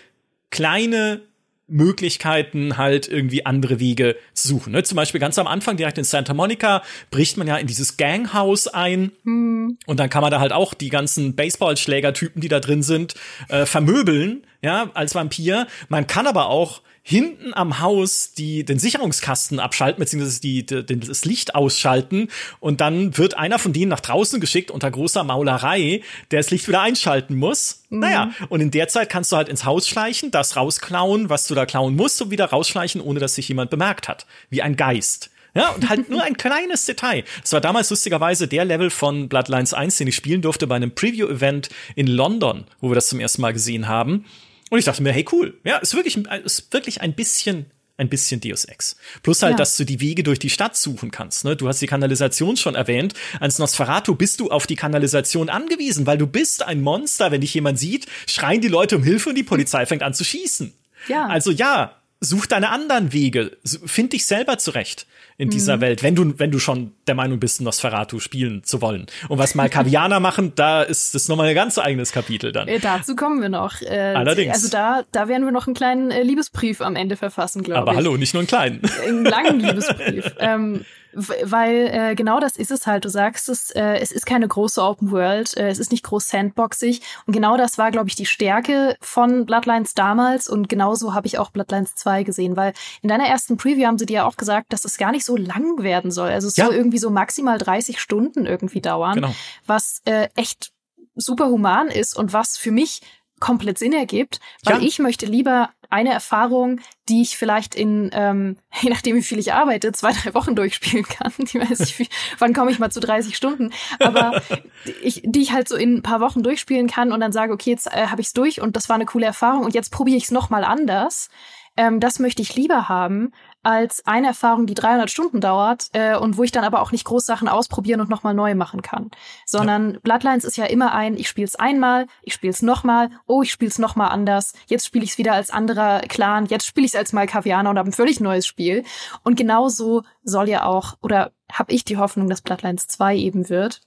kleine 0.51 1.23
Möglichkeiten, 1.69 2.77
halt 2.77 3.09
irgendwie 3.09 3.47
andere 3.47 3.81
Wege 3.81 4.17
zu 4.35 4.49
suchen. 4.49 4.73
Ne? 4.73 4.83
Zum 4.83 4.97
Beispiel 4.97 5.21
ganz 5.21 5.39
am 5.39 5.47
Anfang, 5.47 5.77
direkt 5.77 5.99
in 5.99 6.05
Santa 6.05 6.35
Monica, 6.35 6.83
bricht 7.11 7.37
man 7.37 7.47
ja 7.47 7.57
in 7.57 7.67
dieses 7.67 7.97
Ganghaus 7.97 8.69
ein 8.69 9.13
hm. 9.25 9.79
und 9.87 10.01
dann 10.01 10.11
kann 10.11 10.23
man 10.23 10.31
da 10.31 10.41
halt 10.41 10.53
auch 10.53 10.75
die 10.75 10.91
ganzen 10.91 11.35
Baseballschlägertypen, 11.35 12.41
die 12.41 12.49
da 12.49 12.61
drin 12.61 12.83
sind, 12.83 13.15
äh, 13.49 13.65
vermöbeln, 13.67 14.47
ja, 14.61 14.91
als 14.95 15.15
Vampir. 15.15 15.67
Man 15.89 16.07
kann 16.07 16.27
aber 16.27 16.47
auch 16.47 16.83
hinten 17.03 17.53
am 17.53 17.81
Haus 17.81 18.33
die, 18.33 18.65
den 18.65 18.79
Sicherungskasten 18.79 19.59
abschalten, 19.59 20.01
beziehungsweise 20.01 20.41
die, 20.41 20.65
die, 20.65 21.01
das 21.01 21.25
Licht 21.25 21.55
ausschalten 21.55 22.29
und 22.61 22.81
dann 22.81 23.19
wird 23.19 23.37
einer 23.37 23.59
von 23.59 23.73
denen 23.73 23.89
nach 23.89 24.01
draußen 24.01 24.41
geschickt 24.41 24.71
unter 24.71 24.91
großer 24.91 25.25
Maulerei, 25.25 26.03
der 26.31 26.39
das 26.41 26.51
Licht 26.51 26.69
wieder 26.69 26.81
einschalten 26.81 27.37
muss. 27.37 27.83
Mhm. 27.91 27.99
Naja, 27.99 28.31
und 28.49 28.61
in 28.61 28.71
der 28.71 28.89
Zeit 28.89 29.11
kannst 29.11 29.33
du 29.33 29.37
halt 29.37 29.49
ins 29.49 29.65
Haus 29.65 29.89
schleichen, 29.89 30.31
das 30.31 30.57
rausklauen, 30.57 31.29
was 31.29 31.49
du 31.49 31.55
da 31.55 31.67
klauen 31.67 31.97
musst 31.97 32.23
und 32.23 32.31
wieder 32.31 32.47
rausschleichen, 32.47 33.01
ohne 33.01 33.19
dass 33.19 33.35
sich 33.35 33.49
jemand 33.49 33.71
bemerkt 33.71 34.09
hat. 34.09 34.27
Wie 34.49 34.63
ein 34.63 34.77
Geist. 34.77 35.31
Ja, 35.55 35.71
und 35.71 35.89
halt 35.89 36.09
nur 36.09 36.23
ein 36.23 36.37
kleines 36.39 36.87
Detail. 36.87 37.25
Das 37.43 37.53
war 37.53 37.61
damals 37.61 37.91
lustigerweise 37.91 38.49
der 38.49 38.65
Level 38.65 38.91
von 38.91 39.29
Bloodlines 39.29 39.75
1, 39.75 39.99
den 39.99 40.09
ich 40.09 40.17
spielen 40.17 40.41
durfte 40.41 40.67
bei 40.67 40.77
einem 40.77 40.95
Preview-Event 40.95 41.69
in 41.95 42.07
London, 42.07 42.65
wo 42.81 42.91
wir 42.91 42.95
das 42.95 43.09
zum 43.09 43.21
ersten 43.21 43.43
Mal 43.43 43.53
gesehen 43.53 43.89
haben. 43.89 44.25
Und 44.73 44.79
ich 44.79 44.87
dachte 44.87 45.03
mir, 45.03 45.13
hey, 45.13 45.27
cool. 45.33 45.61
Ja, 45.65 45.77
ist 45.77 45.93
wirklich, 45.93 46.17
ist 46.17 46.73
wirklich 46.73 47.03
ein 47.03 47.13
bisschen 47.13 47.67
ein 47.99 48.09
bisschen 48.09 48.41
Deus 48.41 48.65
Ex. 48.65 48.97
Plus 49.23 49.43
halt, 49.43 49.53
ja. 49.53 49.57
dass 49.59 49.77
du 49.77 49.85
die 49.85 50.01
Wege 50.01 50.23
durch 50.23 50.39
die 50.39 50.49
Stadt 50.49 50.79
suchen 50.79 51.11
kannst. 51.11 51.45
Ne? 51.45 51.57
Du 51.57 51.69
hast 51.69 51.83
die 51.83 51.87
Kanalisation 51.87 52.57
schon 52.57 52.75
erwähnt. 52.75 53.13
Als 53.39 53.59
Nosferatu 53.59 54.15
bist 54.15 54.41
du 54.41 54.51
auf 54.51 54.67
die 54.67 54.75
Kanalisation 54.75 55.51
angewiesen, 55.51 56.07
weil 56.07 56.17
du 56.17 56.27
bist 56.27 56.63
ein 56.63 56.81
Monster. 56.81 57.31
Wenn 57.31 57.43
dich 57.43 57.53
jemand 57.53 57.79
sieht, 57.79 58.07
schreien 58.27 58.63
die 58.63 58.69
Leute 58.69 58.97
um 58.97 59.03
Hilfe 59.03 59.29
und 59.29 59.35
die 59.35 59.43
Polizei 59.43 59.85
fängt 59.85 60.03
an 60.03 60.15
zu 60.15 60.25
schießen. 60.25 60.73
Ja. 61.07 61.27
Also 61.27 61.51
ja, 61.51 62.01
such 62.21 62.47
deine 62.47 62.71
anderen 62.71 63.13
Wege. 63.13 63.59
Find 63.85 64.15
dich 64.15 64.25
selber 64.25 64.57
zurecht 64.57 65.07
in 65.43 65.51
dieser 65.51 65.79
mhm. 65.79 65.81
Welt, 65.81 66.03
wenn 66.05 66.15
du, 66.15 66.39
wenn 66.39 66.53
du 66.53 66.61
schon 66.61 66.93
der 67.09 67.17
Meinung 67.17 67.41
bist, 67.41 67.61
Nosferatu 67.61 68.21
spielen 68.21 68.63
zu 68.63 68.81
wollen. 68.81 69.07
Und 69.29 69.39
was 69.39 69.57
Malkavianer 69.57 70.21
machen, 70.21 70.53
da 70.55 70.83
ist 70.83 71.17
das 71.17 71.27
nochmal 71.27 71.49
ein 71.49 71.55
ganz 71.57 71.79
eigenes 71.79 72.13
Kapitel 72.13 72.53
dann. 72.53 72.69
Äh, 72.69 72.79
dazu 72.79 73.17
kommen 73.17 73.43
wir 73.43 73.49
noch. 73.49 73.83
Äh, 73.83 74.15
Allerdings. 74.15 74.55
Also 74.55 74.69
da, 74.69 75.03
da 75.11 75.27
werden 75.27 75.45
wir 75.45 75.51
noch 75.51 75.67
einen 75.67 75.75
kleinen 75.75 76.13
äh, 76.13 76.23
Liebesbrief 76.23 76.81
am 76.81 76.95
Ende 76.95 77.17
verfassen, 77.17 77.65
glaube 77.65 77.81
ich. 77.81 77.89
Aber 77.89 77.97
hallo, 77.97 78.17
nicht 78.17 78.35
nur 78.35 78.43
einen 78.43 78.47
kleinen. 78.47 78.83
Einen 79.05 79.25
langen 79.25 79.59
Liebesbrief. 79.59 80.33
ähm, 80.39 80.85
weil 81.15 81.91
äh, 81.93 82.15
genau 82.15 82.41
das 82.41 82.57
ist 82.57 82.71
es 82.71 82.87
halt. 82.87 83.05
Du 83.05 83.09
sagst 83.09 83.49
es, 83.49 83.71
äh, 83.71 83.97
es 83.97 84.13
ist 84.13 84.27
keine 84.27 84.49
große 84.49 84.83
Open 84.83 85.11
World, 85.11 85.57
äh, 85.57 85.69
es 85.69 85.79
ist 85.79 85.93
nicht 85.93 86.05
groß 86.05 86.29
sandboxig. 86.29 87.03
Und 87.27 87.33
genau 87.33 87.57
das 87.57 87.79
war, 87.79 87.91
glaube 87.91 88.09
ich, 88.09 88.15
die 88.15 88.27
Stärke 88.27 88.97
von 89.01 89.47
Bloodlines 89.47 89.95
damals. 89.95 90.49
Und 90.49 90.69
genauso 90.69 91.15
habe 91.15 91.27
ich 91.27 91.39
auch 91.39 91.51
Bloodlines 91.51 91.95
2 91.95 92.23
gesehen, 92.23 92.57
weil 92.57 92.73
in 93.03 93.09
deiner 93.09 93.27
ersten 93.27 93.57
Preview 93.57 93.87
haben 93.87 93.99
sie 93.99 94.07
dir 94.07 94.15
ja 94.15 94.25
auch 94.27 94.37
gesagt, 94.37 94.73
dass 94.73 94.85
es 94.85 94.99
gar 94.99 95.13
nicht 95.13 95.25
so 95.25 95.37
lang 95.37 95.83
werden 95.83 96.11
soll. 96.11 96.31
Also 96.31 96.49
es 96.49 96.57
ja. 96.57 96.67
soll 96.67 96.75
irgendwie 96.75 96.99
so 96.99 97.11
maximal 97.11 97.59
30 97.59 98.01
Stunden 98.01 98.47
irgendwie 98.47 98.81
dauern, 98.81 99.17
genau. 99.17 99.35
was 99.67 100.01
äh, 100.05 100.29
echt 100.37 100.73
super 101.15 101.47
human 101.47 101.89
ist 101.89 102.17
und 102.17 102.33
was 102.33 102.57
für 102.57 102.71
mich 102.71 103.01
komplett 103.43 103.77
Sinn 103.77 103.93
ergibt, 103.93 104.39
weil 104.65 104.81
ja. 104.81 104.87
ich 104.87 105.01
möchte 105.01 105.27
lieber 105.27 105.71
eine 105.93 106.11
Erfahrung, 106.11 106.81
die 107.09 107.23
ich 107.23 107.37
vielleicht 107.37 107.75
in, 107.75 108.11
ähm, 108.13 108.57
je 108.81 108.91
nachdem 108.91 109.17
wie 109.17 109.23
viel 109.23 109.39
ich 109.39 109.53
arbeite, 109.53 109.93
zwei, 109.93 110.13
drei 110.13 110.35
Wochen 110.35 110.57
durchspielen 110.57 111.05
kann. 111.05 111.33
Ich 111.39 111.55
weiß 111.55 111.81
nicht, 111.81 111.99
wie, 111.99 112.09
wann 112.39 112.55
komme 112.55 112.71
ich 112.71 112.79
mal 112.79 112.91
zu 112.91 113.01
30 113.01 113.37
Stunden, 113.37 113.73
aber 114.01 114.43
ich, 115.03 115.23
die 115.25 115.43
ich 115.43 115.53
halt 115.53 115.69
so 115.69 115.77
in 115.77 115.97
ein 115.97 116.03
paar 116.03 116.21
Wochen 116.21 116.43
durchspielen 116.43 116.87
kann 116.87 117.13
und 117.13 117.21
dann 117.21 117.33
sage, 117.33 117.53
okay, 117.53 117.71
jetzt 117.71 117.87
äh, 117.87 118.07
habe 118.09 118.21
ich 118.21 118.29
es 118.29 118.33
durch 118.33 118.61
und 118.61 118.77
das 118.77 118.89
war 118.89 118.97
eine 118.97 119.07
coole 119.07 119.27
Erfahrung 119.27 119.65
und 119.65 119.75
jetzt 119.75 119.93
probiere 119.93 120.17
ich 120.17 120.25
es 120.25 120.31
nochmal 120.31 120.65
anders. 120.65 121.29
Ähm, 121.77 122.01
das 122.01 122.19
möchte 122.19 122.43
ich 122.43 122.55
lieber 122.55 122.89
haben, 122.89 123.33
als 123.63 124.05
eine 124.07 124.29
Erfahrung, 124.29 124.67
die 124.67 124.75
300 124.75 125.11
Stunden 125.11 125.41
dauert 125.41 125.89
äh, 125.93 126.17
und 126.17 126.37
wo 126.37 126.43
ich 126.43 126.53
dann 126.53 126.65
aber 126.65 126.83
auch 126.83 126.93
nicht 126.93 127.05
groß 127.05 127.25
Sachen 127.25 127.49
ausprobieren 127.49 128.01
und 128.01 128.11
nochmal 128.11 128.35
neu 128.35 128.55
machen 128.55 128.83
kann. 128.83 129.11
Sondern 129.47 129.95
ja. 129.95 130.01
Bloodlines 130.03 130.45
ist 130.45 130.57
ja 130.57 130.65
immer 130.65 130.95
ein, 130.95 131.17
ich 131.17 131.29
spiele 131.29 131.47
es 131.47 131.57
einmal, 131.57 132.07
ich 132.23 132.35
spiele 132.35 132.51
es 132.51 132.63
nochmal, 132.63 133.11
oh, 133.27 133.43
ich 133.43 133.53
spiele 133.53 133.71
es 133.71 133.79
nochmal 133.79 134.11
anders, 134.11 134.53
jetzt 134.67 134.87
spiele 134.87 135.05
ich 135.05 135.13
es 135.13 135.19
wieder 135.19 135.35
als 135.35 135.51
anderer 135.51 136.01
Clan, 136.01 136.47
jetzt 136.47 136.67
spiele 136.67 136.87
ich 136.87 136.93
es 136.93 136.99
als 136.99 137.13
Malkavianer 137.13 137.71
und 137.71 137.79
habe 137.79 137.91
ein 137.91 137.93
völlig 137.93 138.21
neues 138.21 138.47
Spiel. 138.47 138.85
Und 139.23 139.37
genauso 139.37 140.03
soll 140.25 140.49
ja 140.49 140.65
auch, 140.65 140.95
oder 141.01 141.33
habe 141.53 141.73
ich 141.73 141.85
die 141.85 141.99
Hoffnung, 141.99 142.29
dass 142.29 142.43
Bloodlines 142.43 142.89
2 142.89 143.17
eben 143.17 143.49
wird. 143.49 143.81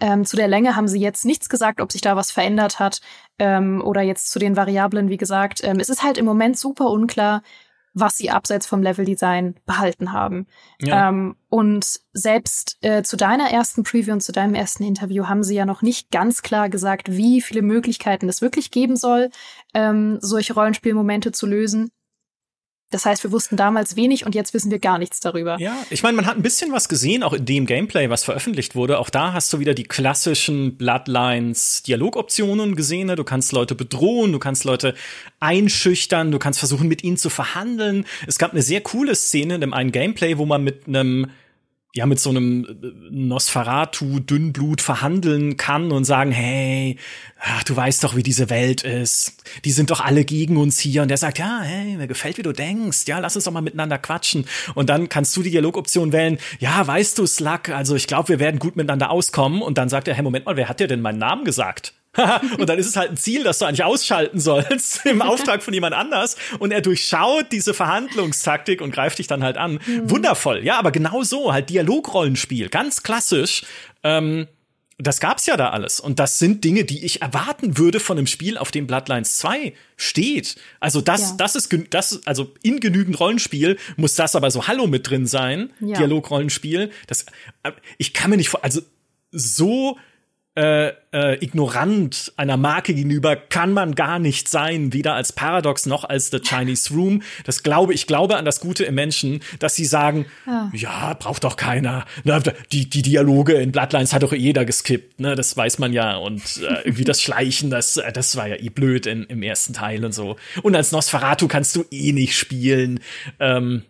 Ähm, 0.00 0.24
zu 0.24 0.36
der 0.36 0.48
Länge 0.48 0.74
haben 0.74 0.88
sie 0.88 0.98
jetzt 0.98 1.24
nichts 1.24 1.48
gesagt, 1.48 1.80
ob 1.80 1.92
sich 1.92 2.00
da 2.00 2.16
was 2.16 2.32
verändert 2.32 2.80
hat 2.80 3.00
ähm, 3.38 3.80
oder 3.84 4.02
jetzt 4.02 4.32
zu 4.32 4.40
den 4.40 4.56
Variablen, 4.56 5.08
wie 5.08 5.16
gesagt. 5.16 5.62
Ähm, 5.62 5.78
es 5.78 5.88
ist 5.88 6.02
halt 6.02 6.18
im 6.18 6.24
Moment 6.24 6.58
super 6.58 6.90
unklar, 6.90 7.42
was 7.94 8.16
sie 8.16 8.30
abseits 8.30 8.66
vom 8.66 8.82
Leveldesign 8.82 9.56
behalten 9.66 10.12
haben. 10.12 10.46
Ja. 10.80 11.08
Ähm, 11.08 11.36
und 11.48 12.00
selbst 12.12 12.78
äh, 12.80 13.02
zu 13.02 13.16
deiner 13.16 13.50
ersten 13.50 13.82
Preview 13.82 14.12
und 14.12 14.22
zu 14.22 14.32
deinem 14.32 14.54
ersten 14.54 14.84
Interview 14.84 15.28
haben 15.28 15.42
sie 15.42 15.54
ja 15.54 15.66
noch 15.66 15.82
nicht 15.82 16.10
ganz 16.10 16.42
klar 16.42 16.68
gesagt, 16.68 17.12
wie 17.12 17.40
viele 17.42 17.62
Möglichkeiten 17.62 18.28
es 18.28 18.40
wirklich 18.40 18.70
geben 18.70 18.96
soll, 18.96 19.30
ähm, 19.74 20.18
solche 20.20 20.54
Rollenspielmomente 20.54 21.32
zu 21.32 21.46
lösen. 21.46 21.90
Das 22.92 23.06
heißt, 23.06 23.24
wir 23.24 23.32
wussten 23.32 23.56
damals 23.56 23.96
wenig 23.96 24.26
und 24.26 24.34
jetzt 24.34 24.52
wissen 24.54 24.70
wir 24.70 24.78
gar 24.78 24.98
nichts 24.98 25.18
darüber. 25.18 25.56
Ja, 25.58 25.76
ich 25.90 26.02
meine, 26.02 26.14
man 26.14 26.26
hat 26.26 26.36
ein 26.36 26.42
bisschen 26.42 26.72
was 26.72 26.88
gesehen, 26.88 27.22
auch 27.22 27.32
in 27.32 27.46
dem 27.46 27.66
Gameplay, 27.66 28.10
was 28.10 28.22
veröffentlicht 28.22 28.74
wurde. 28.74 28.98
Auch 28.98 29.10
da 29.10 29.32
hast 29.32 29.52
du 29.52 29.58
wieder 29.58 29.72
die 29.72 29.84
klassischen 29.84 30.76
Bloodlines 30.76 31.82
Dialogoptionen 31.82 32.76
gesehen. 32.76 33.06
Ne? 33.06 33.16
Du 33.16 33.24
kannst 33.24 33.52
Leute 33.52 33.74
bedrohen, 33.74 34.32
du 34.32 34.38
kannst 34.38 34.64
Leute 34.64 34.94
einschüchtern, 35.40 36.30
du 36.30 36.38
kannst 36.38 36.58
versuchen, 36.58 36.86
mit 36.86 37.02
ihnen 37.02 37.16
zu 37.16 37.30
verhandeln. 37.30 38.04
Es 38.26 38.38
gab 38.38 38.52
eine 38.52 38.62
sehr 38.62 38.82
coole 38.82 39.14
Szene 39.14 39.54
in 39.54 39.60
dem 39.62 39.72
einen 39.72 39.90
Gameplay, 39.90 40.36
wo 40.36 40.44
man 40.44 40.62
mit 40.62 40.86
einem 40.86 41.30
ja 41.94 42.06
mit 42.06 42.18
so 42.18 42.30
einem 42.30 42.64
äh, 42.64 42.86
Nosferatu 43.10 44.20
Dünnblut 44.20 44.80
verhandeln 44.80 45.56
kann 45.56 45.92
und 45.92 46.04
sagen, 46.04 46.32
hey, 46.32 46.96
ach, 47.38 47.62
du 47.64 47.76
weißt 47.76 48.02
doch, 48.02 48.16
wie 48.16 48.22
diese 48.22 48.48
Welt 48.48 48.82
ist. 48.82 49.42
Die 49.64 49.72
sind 49.72 49.90
doch 49.90 50.00
alle 50.00 50.24
gegen 50.24 50.56
uns 50.56 50.78
hier. 50.78 51.02
Und 51.02 51.08
der 51.08 51.18
sagt, 51.18 51.38
ja, 51.38 51.60
hey, 51.62 51.96
mir 51.96 52.06
gefällt, 52.06 52.38
wie 52.38 52.42
du 52.42 52.52
denkst. 52.52 53.06
Ja, 53.06 53.18
lass 53.18 53.36
uns 53.36 53.44
doch 53.44 53.52
mal 53.52 53.60
miteinander 53.60 53.98
quatschen. 53.98 54.46
Und 54.74 54.88
dann 54.88 55.08
kannst 55.08 55.36
du 55.36 55.42
die 55.42 55.50
Dialogoption 55.50 56.12
wählen. 56.12 56.38
Ja, 56.60 56.86
weißt 56.86 57.18
du, 57.18 57.26
Slug, 57.26 57.68
also 57.68 57.94
ich 57.94 58.06
glaube, 58.06 58.30
wir 58.30 58.38
werden 58.38 58.58
gut 58.58 58.76
miteinander 58.76 59.10
auskommen. 59.10 59.60
Und 59.60 59.76
dann 59.76 59.88
sagt 59.90 60.08
er, 60.08 60.14
hey, 60.14 60.22
Moment 60.22 60.46
mal, 60.46 60.56
wer 60.56 60.68
hat 60.68 60.80
dir 60.80 60.88
denn 60.88 61.02
meinen 61.02 61.18
Namen 61.18 61.44
gesagt? 61.44 61.92
und 62.58 62.68
dann 62.68 62.78
ist 62.78 62.86
es 62.86 62.96
halt 62.96 63.10
ein 63.10 63.16
Ziel, 63.16 63.42
das 63.42 63.58
du 63.58 63.64
eigentlich 63.64 63.84
ausschalten 63.84 64.38
sollst 64.38 65.06
im 65.06 65.22
Auftrag 65.22 65.62
von 65.62 65.72
jemand 65.72 65.94
anders. 65.94 66.36
Und 66.58 66.70
er 66.70 66.82
durchschaut 66.82 67.50
diese 67.52 67.72
Verhandlungstaktik 67.72 68.80
und 68.80 68.92
greift 68.92 69.18
dich 69.18 69.26
dann 69.26 69.42
halt 69.42 69.56
an. 69.56 69.80
Mhm. 69.86 70.10
Wundervoll, 70.10 70.64
ja, 70.64 70.78
aber 70.78 70.90
genau 70.90 71.22
so, 71.22 71.52
halt 71.52 71.70
Dialogrollenspiel, 71.70 72.68
ganz 72.68 73.02
klassisch. 73.02 73.64
Ähm, 74.02 74.46
das 74.98 75.20
gab's 75.20 75.46
ja 75.46 75.56
da 75.56 75.70
alles. 75.70 76.00
Und 76.00 76.18
das 76.18 76.38
sind 76.38 76.64
Dinge, 76.64 76.84
die 76.84 77.04
ich 77.04 77.22
erwarten 77.22 77.78
würde 77.78 77.98
von 77.98 78.18
einem 78.18 78.26
Spiel, 78.26 78.58
auf 78.58 78.70
dem 78.70 78.86
Bloodlines 78.86 79.38
2 79.38 79.72
steht. 79.96 80.56
Also 80.80 81.00
das, 81.00 81.30
ja. 81.30 81.36
das 81.38 81.56
ist, 81.56 81.74
das, 81.90 82.20
also 82.26 82.52
in 82.62 82.78
genügend 82.78 83.18
Rollenspiel 83.18 83.78
muss 83.96 84.14
das 84.14 84.36
aber 84.36 84.50
so 84.50 84.68
Hallo 84.68 84.86
mit 84.86 85.08
drin 85.08 85.26
sein. 85.26 85.72
Ja. 85.80 85.96
Dialogrollenspiel. 85.96 86.90
Das, 87.06 87.24
äh, 87.62 87.72
ich 87.96 88.12
kann 88.12 88.30
mir 88.30 88.36
nicht 88.36 88.50
vor, 88.50 88.62
also 88.62 88.82
so 89.30 89.96
äh, 90.54 90.88
äh, 91.12 91.42
ignorant 91.42 92.32
einer 92.36 92.58
Marke 92.58 92.92
gegenüber 92.92 93.36
kann 93.36 93.72
man 93.72 93.94
gar 93.94 94.18
nicht 94.18 94.48
sein, 94.48 94.92
weder 94.92 95.14
als 95.14 95.32
Paradox 95.32 95.86
noch 95.86 96.04
als 96.04 96.30
The 96.30 96.40
Chinese 96.40 96.92
Room. 96.92 97.22
Das 97.44 97.62
glaube 97.62 97.94
ich 97.94 98.06
glaube 98.06 98.36
an 98.36 98.44
das 98.44 98.60
Gute 98.60 98.84
im 98.84 98.94
Menschen, 98.94 99.40
dass 99.60 99.74
sie 99.74 99.86
sagen, 99.86 100.26
ja, 100.46 100.70
ja 100.74 101.14
braucht 101.14 101.44
doch 101.44 101.56
keiner. 101.56 102.04
Die 102.70 102.90
die 102.90 103.00
Dialoge 103.00 103.54
in 103.54 103.72
Bloodlines 103.72 104.12
hat 104.12 104.22
doch 104.24 104.34
jeder 104.34 104.66
geskippt, 104.66 105.20
ne? 105.20 105.34
Das 105.36 105.56
weiß 105.56 105.78
man 105.78 105.94
ja 105.94 106.16
und 106.16 106.42
äh, 106.58 106.82
irgendwie 106.84 107.04
das 107.04 107.22
Schleichen, 107.22 107.70
das 107.70 107.96
äh, 107.96 108.12
das 108.12 108.36
war 108.36 108.46
ja 108.46 108.56
eh 108.56 108.68
blöd 108.68 109.06
in, 109.06 109.24
im 109.24 109.42
ersten 109.42 109.72
Teil 109.72 110.04
und 110.04 110.12
so. 110.12 110.36
Und 110.62 110.76
als 110.76 110.92
Nosferatu 110.92 111.48
kannst 111.48 111.76
du 111.76 111.84
eh 111.90 112.12
nicht 112.12 112.36
spielen. 112.36 113.00
Ähm, 113.40 113.84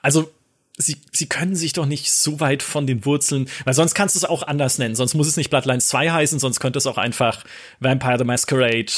also 0.00 0.30
sie, 0.76 0.96
sie 1.12 1.28
können 1.28 1.54
sich 1.54 1.72
doch 1.72 1.86
nicht 1.86 2.10
so 2.10 2.40
weit 2.40 2.62
von 2.62 2.86
den 2.86 3.04
Wurzeln, 3.04 3.48
weil 3.64 3.74
sonst 3.74 3.94
kannst 3.94 4.14
du 4.14 4.18
es 4.18 4.24
auch 4.24 4.42
anders 4.42 4.78
nennen. 4.78 4.94
Sonst 4.94 5.14
muss 5.14 5.28
es 5.28 5.36
nicht 5.36 5.50
Bloodlines 5.50 5.88
2 5.88 6.10
heißen, 6.10 6.38
sonst 6.38 6.60
könnte 6.60 6.78
es 6.78 6.86
auch 6.86 6.98
einfach 6.98 7.44
Vampire 7.80 8.18
the 8.18 8.24
Masquerade 8.24 8.92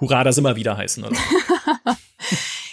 Hurra, 0.00 0.24
das 0.24 0.38
immer 0.38 0.56
wieder 0.56 0.76
heißen, 0.76 1.04
oder? 1.04 1.16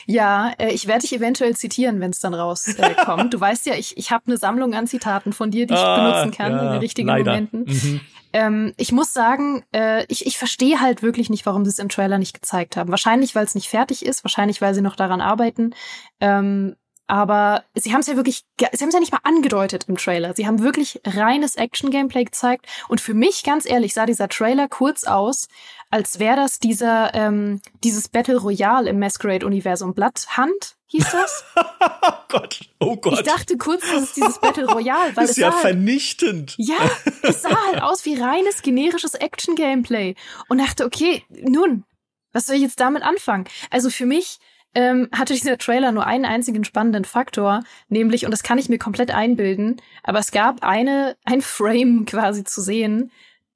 Ja, 0.09 0.53
äh, 0.57 0.71
ich 0.71 0.87
werde 0.87 1.01
dich 1.01 1.13
eventuell 1.13 1.55
zitieren, 1.55 1.99
wenn 1.99 2.11
es 2.11 2.21
dann 2.21 2.33
rauskommt. 2.33 2.79
Äh, 3.25 3.29
du 3.29 3.39
weißt 3.41 3.65
ja, 3.65 3.75
ich, 3.75 3.97
ich 3.97 4.09
habe 4.09 4.23
eine 4.27 4.37
Sammlung 4.37 4.73
an 4.73 4.87
Zitaten 4.87 5.33
von 5.33 5.51
dir, 5.51 5.67
die 5.67 5.73
ich 5.73 5.79
ah, 5.79 6.21
benutzen 6.21 6.35
kann 6.35 6.53
ja, 6.53 6.59
in 6.59 6.71
den 6.71 6.79
richtigen 6.79 7.09
leider. 7.09 7.31
Momenten. 7.31 7.65
Mhm. 7.65 8.01
Ähm, 8.31 8.73
ich 8.77 8.93
muss 8.93 9.11
sagen, 9.11 9.65
äh, 9.73 10.05
ich, 10.07 10.25
ich 10.25 10.37
verstehe 10.37 10.79
halt 10.79 11.03
wirklich 11.03 11.29
nicht, 11.29 11.45
warum 11.45 11.65
sie 11.65 11.71
es 11.71 11.79
im 11.79 11.89
Trailer 11.89 12.19
nicht 12.19 12.33
gezeigt 12.33 12.77
haben. 12.77 12.89
Wahrscheinlich, 12.89 13.35
weil 13.35 13.43
es 13.43 13.53
nicht 13.53 13.67
fertig 13.67 14.05
ist, 14.05 14.23
wahrscheinlich, 14.23 14.61
weil 14.61 14.73
sie 14.73 14.81
noch 14.81 14.95
daran 14.95 15.19
arbeiten. 15.19 15.75
Ähm, 16.21 16.77
aber 17.07 17.63
sie 17.73 17.93
haben 17.93 18.01
es 18.01 18.07
ja 18.07 18.17
wirklich, 18.17 18.43
sie 18.59 18.65
haben 18.65 18.89
es 18.89 18.93
ja 18.93 18.99
nicht 18.99 19.13
mal 19.13 19.21
angedeutet 19.23 19.85
im 19.87 19.97
Trailer. 19.97 20.33
Sie 20.35 20.45
haben 20.45 20.61
wirklich 20.61 21.01
reines 21.05 21.55
Action-Gameplay 21.55 22.25
gezeigt. 22.25 22.67
Und 22.89 22.99
für 22.99 23.13
mich, 23.13 23.43
ganz 23.43 23.65
ehrlich, 23.65 23.93
sah 23.93 24.05
dieser 24.05 24.27
Trailer 24.27 24.67
kurz 24.67 25.05
aus, 25.05 25.47
als 25.89 26.19
wäre 26.19 26.35
das 26.35 26.59
dieser, 26.59 27.13
ähm, 27.15 27.61
dieses 27.83 28.09
Battle 28.09 28.37
Royale 28.37 28.89
im 28.89 28.99
Masquerade-Universum. 28.99 29.93
Bloodhunt 29.93 30.75
hieß 30.87 31.05
das? 31.11 31.45
oh 31.55 32.11
Gott, 32.27 32.59
oh 32.79 32.97
Gott. 32.97 33.13
Ich 33.13 33.23
dachte 33.23 33.57
kurz, 33.57 33.83
das 33.89 34.03
ist 34.03 34.17
dieses 34.17 34.39
Battle 34.39 34.67
Royale, 34.67 35.15
weil 35.15 35.23
das 35.23 35.31
ist 35.31 35.37
ja 35.37 35.51
halt, 35.51 35.61
vernichtend. 35.61 36.55
Ja, 36.57 36.75
es 37.21 37.41
sah 37.41 37.55
halt 37.67 37.81
aus 37.81 38.03
wie 38.03 38.19
reines 38.19 38.61
generisches 38.61 39.13
Action-Gameplay. 39.13 40.15
Und 40.49 40.57
dachte, 40.57 40.85
okay, 40.85 41.23
nun, 41.29 41.85
was 42.33 42.47
soll 42.47 42.57
ich 42.57 42.63
jetzt 42.63 42.81
damit 42.81 43.03
anfangen? 43.03 43.45
Also 43.71 43.89
für 43.89 44.05
mich 44.05 44.39
ähm, 44.77 45.09
hatte 45.11 45.33
dieser 45.33 45.57
Trailer 45.57 45.91
nur 45.91 46.05
einen 46.05 46.23
einzigen 46.23 46.63
spannenden 46.63 47.03
Faktor, 47.03 47.63
nämlich, 47.89 48.25
und 48.25 48.31
das 48.31 48.43
kann 48.43 48.59
ich 48.59 48.69
mir 48.69 48.77
komplett 48.77 49.09
einbilden, 49.09 49.81
aber 50.03 50.19
es 50.19 50.29
gab 50.31 50.61
eine, 50.61 51.17
ein 51.25 51.41
Frame 51.41 52.05
quasi 52.05 52.43
zu 52.43 52.61
sehen, 52.61 53.11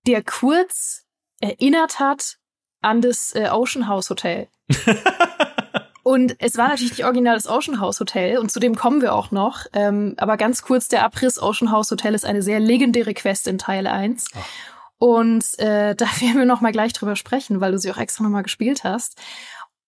der 0.07 0.23
kurz 0.23 1.05
erinnert 1.39 1.99
hat 1.99 2.37
an 2.81 3.01
das 3.01 3.35
äh, 3.35 3.49
Ocean 3.51 3.87
House 3.87 4.09
Hotel. 4.09 4.47
Und 6.03 6.35
es 6.39 6.57
war 6.57 6.69
natürlich 6.69 6.93
nicht 6.93 7.05
original 7.05 7.35
das 7.35 7.47
Ocean 7.47 7.79
House 7.79 7.99
Hotel 7.99 8.39
und 8.39 8.51
zu 8.51 8.59
dem 8.59 8.73
kommen 8.73 9.03
wir 9.03 9.13
auch 9.13 9.29
noch. 9.29 9.67
Ähm, 9.71 10.15
aber 10.17 10.35
ganz 10.35 10.63
kurz 10.63 10.87
der 10.87 11.05
Abriss, 11.05 11.39
Ocean 11.39 11.71
House 11.71 11.91
Hotel 11.91 12.15
ist 12.15 12.25
eine 12.25 12.41
sehr 12.41 12.59
legendäre 12.59 13.13
Quest 13.13 13.47
in 13.47 13.59
Teil 13.59 13.85
1. 13.85 14.25
Ach. 14.33 14.39
Und 15.01 15.57
äh, 15.57 15.95
da 15.97 16.05
werden 16.19 16.37
wir 16.37 16.45
noch 16.45 16.61
mal 16.61 16.71
gleich 16.71 16.93
drüber 16.93 17.15
sprechen, 17.15 17.59
weil 17.59 17.71
du 17.71 17.79
sie 17.79 17.91
auch 17.91 17.97
extra 17.97 18.23
noch 18.23 18.29
mal 18.29 18.43
gespielt 18.43 18.83
hast. 18.83 19.19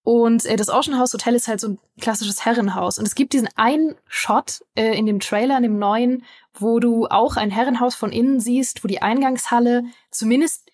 Und 0.03 0.45
äh, 0.45 0.57
das 0.57 0.69
Ocean 0.69 0.99
House 0.99 1.13
Hotel 1.13 1.33
ist 1.33 1.47
halt 1.47 1.61
so 1.61 1.69
ein 1.69 1.79
klassisches 1.99 2.43
Herrenhaus. 2.45 2.99
Und 2.99 3.07
es 3.07 3.15
gibt 3.15 3.33
diesen 3.33 3.49
einen 3.55 3.95
Shot 4.07 4.63
äh, 4.75 4.97
in 4.97 5.05
dem 5.05 5.19
Trailer, 5.19 5.57
in 5.57 5.63
dem 5.63 5.79
neuen, 5.79 6.23
wo 6.53 6.79
du 6.79 7.07
auch 7.07 7.37
ein 7.37 7.51
Herrenhaus 7.51 7.95
von 7.95 8.11
innen 8.11 8.39
siehst, 8.39 8.83
wo 8.83 8.87
die 8.87 9.01
Eingangshalle 9.01 9.83
zumindest 10.11 10.69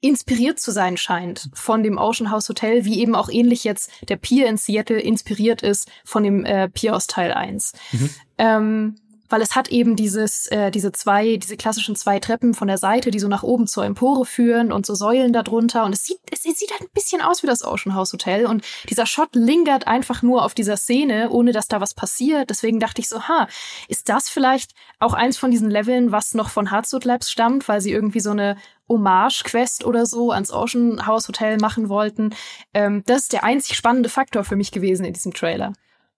inspiriert 0.00 0.58
zu 0.58 0.72
sein 0.72 0.96
scheint 0.96 1.48
von 1.54 1.82
dem 1.82 1.96
Ocean 1.96 2.30
House 2.30 2.48
Hotel, 2.48 2.84
wie 2.84 3.00
eben 3.00 3.14
auch 3.14 3.28
ähnlich 3.28 3.62
jetzt 3.62 3.90
der 4.08 4.16
Pier 4.16 4.48
in 4.48 4.56
Seattle 4.56 4.98
inspiriert 4.98 5.62
ist 5.62 5.88
von 6.04 6.24
dem 6.24 6.44
äh, 6.44 6.68
Pier 6.68 6.96
aus 6.96 7.06
Teil 7.06 7.32
1. 7.32 7.72
Mhm. 7.92 8.10
Ähm, 8.38 8.94
weil 9.32 9.40
es 9.40 9.56
hat 9.56 9.68
eben 9.68 9.96
dieses, 9.96 10.46
äh, 10.48 10.70
diese 10.70 10.92
zwei, 10.92 11.38
diese 11.38 11.56
klassischen 11.56 11.96
zwei 11.96 12.20
Treppen 12.20 12.52
von 12.52 12.68
der 12.68 12.76
Seite, 12.76 13.10
die 13.10 13.18
so 13.18 13.28
nach 13.28 13.42
oben 13.42 13.66
zur 13.66 13.84
Empore 13.84 14.26
führen 14.26 14.70
und 14.70 14.84
so 14.84 14.94
Säulen 14.94 15.32
darunter. 15.32 15.84
Und 15.84 15.94
es 15.94 16.04
sieht, 16.04 16.18
es, 16.30 16.42
sieht 16.42 16.70
halt 16.70 16.82
ein 16.82 16.92
bisschen 16.92 17.22
aus 17.22 17.42
wie 17.42 17.46
das 17.46 17.64
Ocean 17.64 17.94
House 17.94 18.12
Hotel. 18.12 18.44
Und 18.44 18.62
dieser 18.90 19.06
Shot 19.06 19.34
lingert 19.34 19.86
einfach 19.86 20.22
nur 20.22 20.44
auf 20.44 20.52
dieser 20.52 20.76
Szene, 20.76 21.30
ohne 21.30 21.52
dass 21.52 21.66
da 21.66 21.80
was 21.80 21.94
passiert. 21.94 22.50
Deswegen 22.50 22.78
dachte 22.78 23.00
ich 23.00 23.08
so, 23.08 23.26
ha, 23.26 23.48
ist 23.88 24.10
das 24.10 24.28
vielleicht 24.28 24.72
auch 25.00 25.14
eins 25.14 25.38
von 25.38 25.50
diesen 25.50 25.70
Leveln, 25.70 26.12
was 26.12 26.34
noch 26.34 26.50
von 26.50 26.70
Heartsuit 26.70 27.06
Labs 27.06 27.30
stammt, 27.30 27.66
weil 27.68 27.80
sie 27.80 27.90
irgendwie 27.90 28.20
so 28.20 28.30
eine 28.30 28.58
Hommage-Quest 28.88 29.84
oder 29.84 30.04
so 30.04 30.30
ans 30.32 30.52
Ocean 30.52 31.06
House 31.06 31.26
Hotel 31.26 31.56
machen 31.56 31.88
wollten. 31.88 32.34
Ähm, 32.74 33.02
das 33.06 33.22
ist 33.22 33.32
der 33.32 33.44
einzig 33.44 33.76
spannende 33.76 34.10
Faktor 34.10 34.44
für 34.44 34.56
mich 34.56 34.72
gewesen 34.72 35.06
in 35.06 35.14
diesem 35.14 35.32
Trailer. 35.32 35.72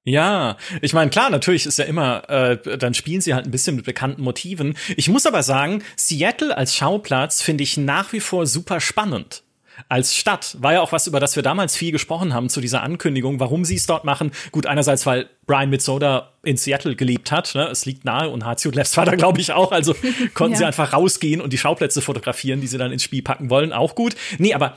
Ja, 0.06 0.58
ich 0.82 0.92
meine, 0.92 1.10
klar, 1.10 1.30
natürlich 1.30 1.64
ist 1.64 1.78
ja 1.78 1.86
immer, 1.86 2.28
äh, 2.28 2.76
dann 2.76 2.92
spielen 2.92 3.22
sie 3.22 3.32
halt 3.32 3.46
ein 3.46 3.50
bisschen 3.50 3.74
mit 3.76 3.86
bekannten 3.86 4.20
Motiven. 4.20 4.76
Ich 4.96 5.08
muss 5.08 5.24
aber 5.24 5.42
sagen, 5.42 5.82
Seattle 5.96 6.54
als 6.54 6.76
Schauplatz 6.76 7.40
finde 7.40 7.64
ich 7.64 7.78
nach 7.78 8.12
wie 8.12 8.20
vor 8.20 8.46
super 8.46 8.80
spannend. 8.80 9.42
als 9.88 10.14
Stadt. 10.14 10.56
War 10.60 10.74
ja 10.74 10.80
auch 10.82 10.92
was, 10.92 11.06
über 11.08 11.18
das 11.20 11.34
wir 11.34 11.42
damals 11.42 11.76
viel 11.76 11.90
gesprochen 11.90 12.32
haben 12.32 12.48
zu 12.48 12.60
dieser 12.60 12.82
Ankündigung, 12.82 13.40
warum 13.40 13.64
sie 13.64 13.74
es 13.74 13.86
dort 13.86 14.04
machen. 14.04 14.30
Gut, 14.52 14.66
einerseits, 14.66 15.04
weil 15.04 15.28
Brian 15.46 15.70
Mitsoda 15.70 16.32
in 16.44 16.56
Seattle 16.56 16.94
gelebt 16.94 17.32
hat. 17.32 17.54
Ne? 17.54 17.66
Es 17.66 17.84
liegt 17.84 18.04
nahe 18.04 18.28
und 18.28 18.44
Hazio 18.44 18.70
Labs 18.70 18.96
war 18.96 19.04
da, 19.04 19.16
glaube 19.16 19.40
ich, 19.40 19.52
auch. 19.52 19.72
Also 19.72 19.96
konnten 20.34 20.52
ja. 20.52 20.58
sie 20.58 20.64
einfach 20.64 20.92
rausgehen 20.92 21.40
und 21.40 21.52
die 21.52 21.58
Schauplätze 21.58 22.02
fotografieren, 22.02 22.60
die 22.60 22.66
sie 22.68 22.78
dann 22.78 22.92
ins 22.92 23.02
Spiel 23.02 23.22
packen 23.22 23.50
wollen. 23.50 23.72
Auch 23.72 23.94
gut. 23.94 24.14
Nee, 24.38 24.54
aber 24.54 24.76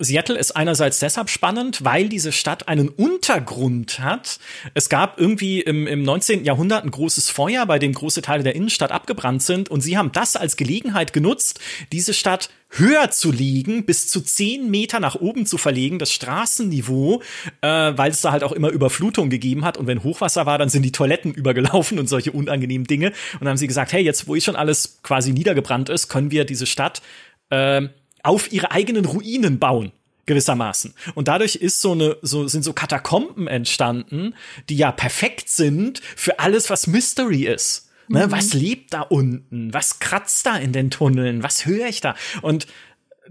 Seattle 0.00 0.38
ist 0.38 0.52
einerseits 0.52 1.00
deshalb 1.00 1.28
spannend, 1.28 1.84
weil 1.84 2.08
diese 2.08 2.30
Stadt 2.30 2.68
einen 2.68 2.88
Untergrund 2.88 3.98
hat. 3.98 4.38
Es 4.74 4.88
gab 4.88 5.18
irgendwie 5.18 5.60
im, 5.60 5.88
im 5.88 6.04
19. 6.04 6.44
Jahrhundert 6.44 6.84
ein 6.84 6.92
großes 6.92 7.30
Feuer, 7.30 7.66
bei 7.66 7.80
dem 7.80 7.92
große 7.92 8.22
Teile 8.22 8.44
der 8.44 8.54
Innenstadt 8.54 8.92
abgebrannt 8.92 9.42
sind. 9.42 9.68
Und 9.70 9.80
sie 9.80 9.98
haben 9.98 10.12
das 10.12 10.36
als 10.36 10.56
Gelegenheit 10.56 11.12
genutzt, 11.12 11.58
diese 11.90 12.14
Stadt 12.14 12.50
höher 12.70 13.10
zu 13.10 13.32
legen, 13.32 13.86
bis 13.86 14.08
zu 14.08 14.20
zehn 14.20 14.70
Meter 14.70 15.00
nach 15.00 15.16
oben 15.16 15.46
zu 15.46 15.58
verlegen, 15.58 15.98
das 15.98 16.12
Straßenniveau, 16.12 17.22
äh, 17.62 17.66
weil 17.68 18.12
es 18.12 18.20
da 18.20 18.30
halt 18.30 18.44
auch 18.44 18.52
immer 18.52 18.68
Überflutung 18.68 19.30
gegeben 19.30 19.64
hat. 19.64 19.76
Und 19.76 19.88
wenn 19.88 20.04
Hochwasser 20.04 20.46
war, 20.46 20.58
dann 20.58 20.68
sind 20.68 20.82
die 20.82 20.92
Toiletten 20.92 21.34
übergelaufen 21.34 21.98
und 21.98 22.08
solche 22.08 22.30
unangenehmen 22.30 22.86
Dinge. 22.86 23.08
Und 23.08 23.40
dann 23.40 23.48
haben 23.48 23.56
sie 23.56 23.66
gesagt, 23.66 23.92
hey, 23.92 24.04
jetzt 24.04 24.28
wo 24.28 24.36
eh 24.36 24.40
schon 24.40 24.54
alles 24.54 25.00
quasi 25.02 25.32
niedergebrannt 25.32 25.88
ist, 25.88 26.08
können 26.08 26.30
wir 26.30 26.44
diese 26.44 26.66
Stadt 26.66 27.02
äh, 27.50 27.88
auf 28.28 28.52
ihre 28.52 28.70
eigenen 28.70 29.06
Ruinen 29.06 29.58
bauen 29.58 29.92
gewissermaßen. 30.26 30.94
Und 31.14 31.26
dadurch 31.26 31.56
ist 31.56 31.80
so 31.80 31.92
eine, 31.92 32.18
so 32.20 32.46
sind 32.46 32.62
so 32.62 32.74
Katakomben 32.74 33.48
entstanden, 33.48 34.34
die 34.68 34.76
ja 34.76 34.92
perfekt 34.92 35.48
sind 35.48 36.02
für 36.14 36.38
alles, 36.38 36.68
was 36.68 36.86
Mystery 36.86 37.46
ist. 37.46 37.88
Ne? 38.08 38.26
Mhm. 38.26 38.32
Was 38.32 38.52
lebt 38.52 38.92
da 38.92 39.00
unten? 39.00 39.72
Was 39.72 39.98
kratzt 39.98 40.44
da 40.44 40.56
in 40.56 40.72
den 40.72 40.90
Tunneln? 40.90 41.42
Was 41.42 41.64
höre 41.64 41.88
ich 41.88 42.02
da? 42.02 42.14
Und 42.42 42.66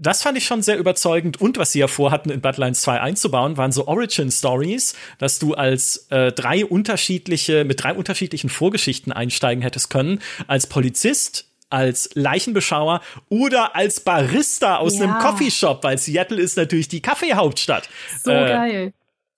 das 0.00 0.22
fand 0.22 0.38
ich 0.38 0.44
schon 0.44 0.62
sehr 0.62 0.78
überzeugend. 0.78 1.40
Und 1.40 1.58
was 1.58 1.72
sie 1.72 1.80
ja 1.80 1.88
vorhatten, 1.88 2.30
in 2.30 2.40
Bloodlines 2.40 2.80
2 2.82 3.00
einzubauen, 3.00 3.56
waren 3.56 3.72
so 3.72 3.86
Origin 3.86 4.30
Stories, 4.30 4.94
dass 5.18 5.38
du 5.38 5.54
als 5.54 6.06
äh, 6.10 6.32
drei 6.32 6.64
unterschiedliche, 6.64 7.64
mit 7.64 7.82
drei 7.82 7.94
unterschiedlichen 7.94 8.48
Vorgeschichten 8.48 9.12
einsteigen 9.12 9.62
hättest 9.62 9.90
können. 9.90 10.20
Als 10.46 10.66
Polizist, 10.66 11.47
als 11.70 12.10
Leichenbeschauer 12.14 13.00
oder 13.28 13.76
als 13.76 14.00
Barista 14.00 14.76
aus 14.76 14.98
ja. 14.98 15.04
einem 15.04 15.18
Coffeeshop, 15.18 15.84
weil 15.84 15.98
Seattle 15.98 16.40
ist 16.40 16.56
natürlich 16.56 16.88
die 16.88 17.00
Kaffeehauptstadt. 17.00 17.88
So 18.22 18.30
äh, 18.30 18.48
geil. 18.48 18.92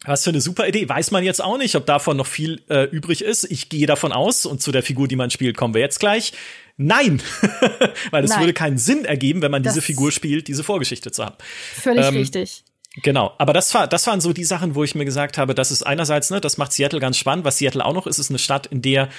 Was 0.05 0.25
für 0.25 0.31
eine 0.31 0.41
super 0.41 0.67
Idee. 0.67 0.89
Weiß 0.89 1.11
man 1.11 1.25
jetzt 1.25 1.43
auch 1.43 1.59
nicht, 1.59 1.75
ob 1.75 1.85
davon 1.85 2.17
noch 2.17 2.27
viel 2.27 2.63
äh, 2.71 2.85
übrig 2.85 3.23
ist. 3.23 3.45
Ich 3.45 3.69
gehe 3.69 3.87
davon 3.87 4.13
aus, 4.13 4.47
und 4.47 4.63
zu 4.63 4.73
der 4.73 4.83
Figur, 4.83 5.09
die 5.09 5.17
man 5.17 5.31
spielt, 5.31 5.59
kommen 5.59 5.75
wir 5.75 5.83
jetzt 5.83 6.01
gleich. 6.01 6.33
Nein, 6.79 7.21
weil 8.11 8.25
es 8.25 8.39
würde 8.39 8.55
keinen 8.55 8.79
Sinn 8.79 9.05
ergeben, 9.05 9.43
wenn 9.43 9.51
man 9.51 9.63
das 9.63 9.75
diese 9.75 9.85
Figur 9.85 10.11
spielt, 10.11 10.49
diese 10.49 10.65
Vorgeschichte 10.65 11.13
zu 11.13 11.27
haben. 11.27 11.37
Völlig 11.75 12.07
ähm, 12.07 12.17
richtig. 12.17 12.65
Genau, 13.03 13.35
aber 13.39 13.53
das 13.53 13.73
war, 13.75 13.87
das 13.87 14.07
waren 14.07 14.21
so 14.21 14.33
die 14.33 14.45
Sachen, 14.45 14.75
wo 14.75 14.83
ich 14.83 14.95
mir 14.95 15.05
gesagt 15.05 15.39
habe, 15.39 15.55
das 15.55 15.71
ist 15.71 15.83
einerseits, 15.83 16.31
ne, 16.31 16.41
das 16.41 16.57
macht 16.57 16.73
Seattle 16.73 16.99
ganz 16.99 17.19
spannend. 17.19 17.45
Was 17.45 17.59
Seattle 17.59 17.85
auch 17.85 17.93
noch 17.93 18.07
ist, 18.07 18.19
ist 18.19 18.31
eine 18.31 18.39
Stadt, 18.39 18.67
in 18.67 18.81
der 18.83 19.11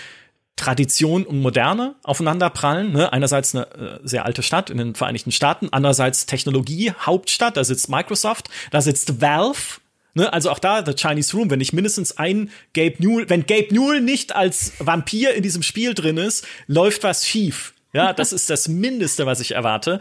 Tradition 0.56 1.26
und 1.26 1.42
Moderne 1.42 1.96
aufeinanderprallen. 2.04 2.92
Ne? 2.92 3.12
Einerseits 3.12 3.56
eine 3.56 3.68
äh, 3.72 4.00
sehr 4.04 4.26
alte 4.26 4.44
Stadt 4.44 4.70
in 4.70 4.78
den 4.78 4.96
Vereinigten 4.96 5.32
Staaten, 5.32 5.70
andererseits 5.72 6.26
Technologie, 6.26 6.92
Hauptstadt, 6.92 7.58
da 7.58 7.64
sitzt 7.64 7.90
Microsoft, 7.90 8.50
da 8.70 8.82
sitzt 8.82 9.22
Valve. 9.22 9.80
Ne? 10.14 10.32
Also 10.32 10.52
auch 10.52 10.60
da, 10.60 10.86
The 10.86 10.94
Chinese 10.94 11.36
Room, 11.36 11.50
wenn 11.50 11.60
nicht 11.60 11.74
mindestens 11.74 12.18
ein 12.18 12.52
Gabe 12.74 12.96
Newell, 13.00 13.30
wenn 13.30 13.46
Gabe 13.46 13.74
Newell 13.74 14.02
nicht 14.02 14.36
als 14.36 14.74
Vampir 14.80 15.34
in 15.34 15.42
diesem 15.42 15.64
Spiel 15.64 15.94
drin 15.94 16.18
ist, 16.18 16.46
läuft 16.68 17.04
was 17.04 17.28
schief. 17.28 17.74
Ja, 17.94 18.14
das 18.14 18.32
ist 18.32 18.50
das 18.50 18.68
Mindeste, 18.68 19.26
was 19.26 19.42
ich 19.42 19.52
erwarte. 19.52 20.00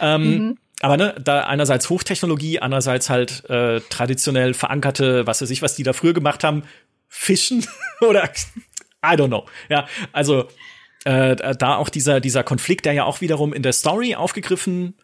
Ähm, 0.00 0.22
mhm. 0.22 0.58
Aber 0.80 0.96
ne, 0.96 1.14
da 1.22 1.44
einerseits 1.44 1.88
Hochtechnologie, 1.90 2.58
andererseits 2.60 3.08
halt 3.08 3.48
äh, 3.48 3.80
traditionell 3.88 4.52
verankerte, 4.52 5.26
was 5.26 5.40
weiß 5.40 5.50
ich, 5.50 5.62
was 5.62 5.74
die 5.74 5.84
da 5.84 5.92
früher 5.92 6.12
gemacht 6.12 6.44
haben, 6.44 6.64
Fischen 7.08 7.64
oder 8.00 8.28
I 9.04 9.16
don't 9.16 9.28
know. 9.28 9.44
Ja, 9.68 9.86
also 10.12 10.48
äh, 11.04 11.36
da 11.56 11.76
auch 11.76 11.88
dieser 11.88 12.20
dieser 12.20 12.44
Konflikt, 12.44 12.84
der 12.84 12.92
ja 12.92 13.04
auch 13.04 13.20
wiederum 13.20 13.52
in 13.52 13.62
der 13.62 13.72
Story 13.72 14.14
aufgegriffen 14.14 14.94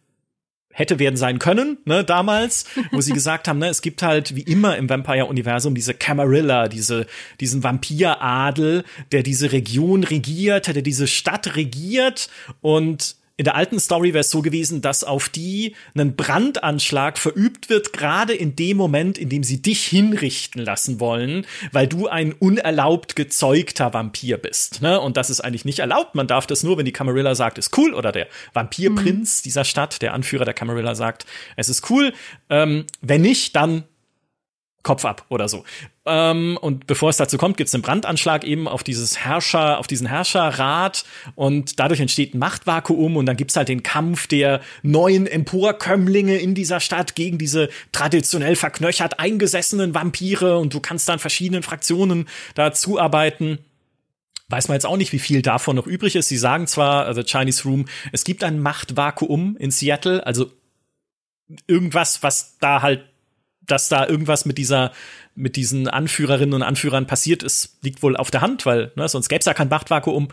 hätte 0.78 1.00
werden 1.00 1.16
sein 1.16 1.40
können, 1.40 1.78
ne, 1.86 2.04
damals, 2.04 2.66
wo 2.92 3.00
sie 3.00 3.12
gesagt 3.14 3.48
haben, 3.48 3.58
ne, 3.58 3.68
es 3.68 3.82
gibt 3.82 4.02
halt 4.02 4.36
wie 4.36 4.42
immer 4.42 4.76
im 4.76 4.88
Vampire-Universum 4.88 5.74
diese 5.74 5.92
Camarilla, 5.92 6.68
diese, 6.68 7.06
diesen 7.40 7.64
Vampiradel, 7.64 8.84
der 9.10 9.24
diese 9.24 9.50
Region 9.50 10.04
regiert, 10.04 10.68
der 10.68 10.82
diese 10.82 11.08
Stadt 11.08 11.56
regiert 11.56 12.30
und 12.60 13.16
in 13.38 13.44
der 13.44 13.54
alten 13.54 13.78
Story 13.78 14.14
wäre 14.14 14.22
es 14.22 14.30
so 14.30 14.42
gewesen, 14.42 14.82
dass 14.82 15.04
auf 15.04 15.28
die 15.28 15.76
ein 15.94 16.16
Brandanschlag 16.16 17.18
verübt 17.18 17.70
wird, 17.70 17.92
gerade 17.92 18.34
in 18.34 18.56
dem 18.56 18.76
Moment, 18.76 19.16
in 19.16 19.28
dem 19.28 19.44
sie 19.44 19.62
dich 19.62 19.84
hinrichten 19.84 20.60
lassen 20.60 20.98
wollen, 20.98 21.46
weil 21.70 21.86
du 21.86 22.08
ein 22.08 22.32
unerlaubt 22.32 23.14
gezeugter 23.14 23.94
Vampir 23.94 24.38
bist. 24.38 24.82
Ne? 24.82 25.00
Und 25.00 25.16
das 25.16 25.30
ist 25.30 25.40
eigentlich 25.40 25.64
nicht 25.64 25.78
erlaubt. 25.78 26.16
Man 26.16 26.26
darf 26.26 26.48
das 26.48 26.64
nur, 26.64 26.78
wenn 26.78 26.84
die 26.84 26.92
Camarilla 26.92 27.36
sagt, 27.36 27.58
ist 27.58 27.78
cool, 27.78 27.94
oder 27.94 28.10
der 28.10 28.26
Vampirprinz 28.54 29.40
mhm. 29.40 29.42
dieser 29.44 29.64
Stadt, 29.64 30.02
der 30.02 30.14
Anführer 30.14 30.44
der 30.44 30.54
Camarilla 30.54 30.96
sagt, 30.96 31.24
es 31.54 31.68
ist 31.68 31.88
cool. 31.90 32.12
Ähm, 32.50 32.86
wenn 33.02 33.22
nicht, 33.22 33.54
dann 33.54 33.84
Kopf 34.82 35.04
ab 35.04 35.26
oder 35.28 35.48
so. 35.48 35.64
Ähm, 36.08 36.58
und 36.60 36.86
bevor 36.86 37.10
es 37.10 37.16
dazu 37.16 37.38
kommt, 37.38 37.56
gibt 37.56 37.68
es 37.68 37.74
einen 37.74 37.82
Brandanschlag 37.82 38.44
eben 38.44 38.66
auf 38.66 38.82
dieses 38.82 39.18
Herrscher, 39.18 39.78
auf 39.78 39.86
diesen 39.86 40.06
Herrscherrat 40.06 41.04
und 41.34 41.78
dadurch 41.78 42.00
entsteht 42.00 42.34
ein 42.34 42.38
Machtvakuum 42.38 43.16
und 43.16 43.26
dann 43.26 43.36
gibt's 43.36 43.56
halt 43.56 43.68
den 43.68 43.82
Kampf 43.82 44.26
der 44.26 44.60
neuen 44.82 45.26
Emporkömmlinge 45.26 46.36
in 46.38 46.54
dieser 46.54 46.80
Stadt 46.80 47.14
gegen 47.14 47.38
diese 47.38 47.68
traditionell 47.92 48.56
verknöchert 48.56 49.20
eingesessenen 49.20 49.94
Vampire 49.94 50.58
und 50.58 50.74
du 50.74 50.80
kannst 50.80 51.08
dann 51.08 51.18
verschiedenen 51.18 51.62
Fraktionen 51.62 52.28
dazu 52.54 52.98
arbeiten. 52.98 53.58
Weiß 54.48 54.68
man 54.68 54.76
jetzt 54.76 54.86
auch 54.86 54.96
nicht, 54.96 55.12
wie 55.12 55.18
viel 55.18 55.42
davon 55.42 55.76
noch 55.76 55.86
übrig 55.86 56.16
ist. 56.16 56.28
Sie 56.28 56.38
sagen 56.38 56.66
zwar, 56.66 57.04
also 57.04 57.22
Chinese 57.22 57.64
Room, 57.64 57.84
es 58.12 58.24
gibt 58.24 58.42
ein 58.42 58.60
Machtvakuum 58.60 59.56
in 59.58 59.70
Seattle, 59.70 60.26
also 60.26 60.50
irgendwas, 61.66 62.22
was 62.22 62.56
da 62.58 62.82
halt 62.82 63.04
dass 63.70 63.88
da 63.88 64.06
irgendwas 64.06 64.44
mit 64.44 64.58
dieser 64.58 64.92
mit 65.34 65.54
diesen 65.54 65.86
Anführerinnen 65.88 66.54
und 66.54 66.62
Anführern 66.62 67.06
passiert 67.06 67.44
ist, 67.44 67.78
liegt 67.82 68.02
wohl 68.02 68.16
auf 68.16 68.30
der 68.30 68.40
Hand, 68.40 68.66
weil 68.66 68.90
ne, 68.96 69.08
sonst 69.08 69.28
gäbe 69.28 69.38
es 69.38 69.46
ja 69.46 69.54
kein 69.54 69.68
Machtvakuum. 69.68 70.28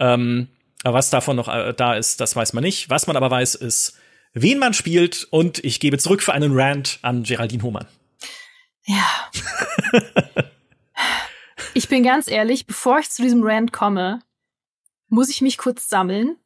Ähm, 0.00 0.48
aber 0.82 0.98
was 0.98 1.10
davon 1.10 1.36
noch 1.36 1.48
äh, 1.48 1.72
da 1.72 1.94
ist, 1.94 2.20
das 2.20 2.34
weiß 2.34 2.52
man 2.52 2.64
nicht. 2.64 2.90
Was 2.90 3.06
man 3.06 3.16
aber 3.16 3.30
weiß, 3.30 3.54
ist, 3.54 3.98
wen 4.32 4.58
man 4.58 4.74
spielt. 4.74 5.28
Und 5.30 5.62
ich 5.64 5.78
gebe 5.78 5.98
zurück 5.98 6.22
für 6.22 6.32
einen 6.32 6.52
Rant 6.58 6.98
an 7.02 7.22
Geraldine 7.22 7.62
Hohmann. 7.62 7.86
Ja. 8.84 9.30
ich 11.74 11.88
bin 11.88 12.02
ganz 12.02 12.28
ehrlich, 12.28 12.66
bevor 12.66 12.98
ich 12.98 13.10
zu 13.10 13.22
diesem 13.22 13.44
Rant 13.44 13.72
komme, 13.72 14.20
muss 15.08 15.28
ich 15.28 15.42
mich 15.42 15.58
kurz 15.58 15.88
sammeln 15.88 16.36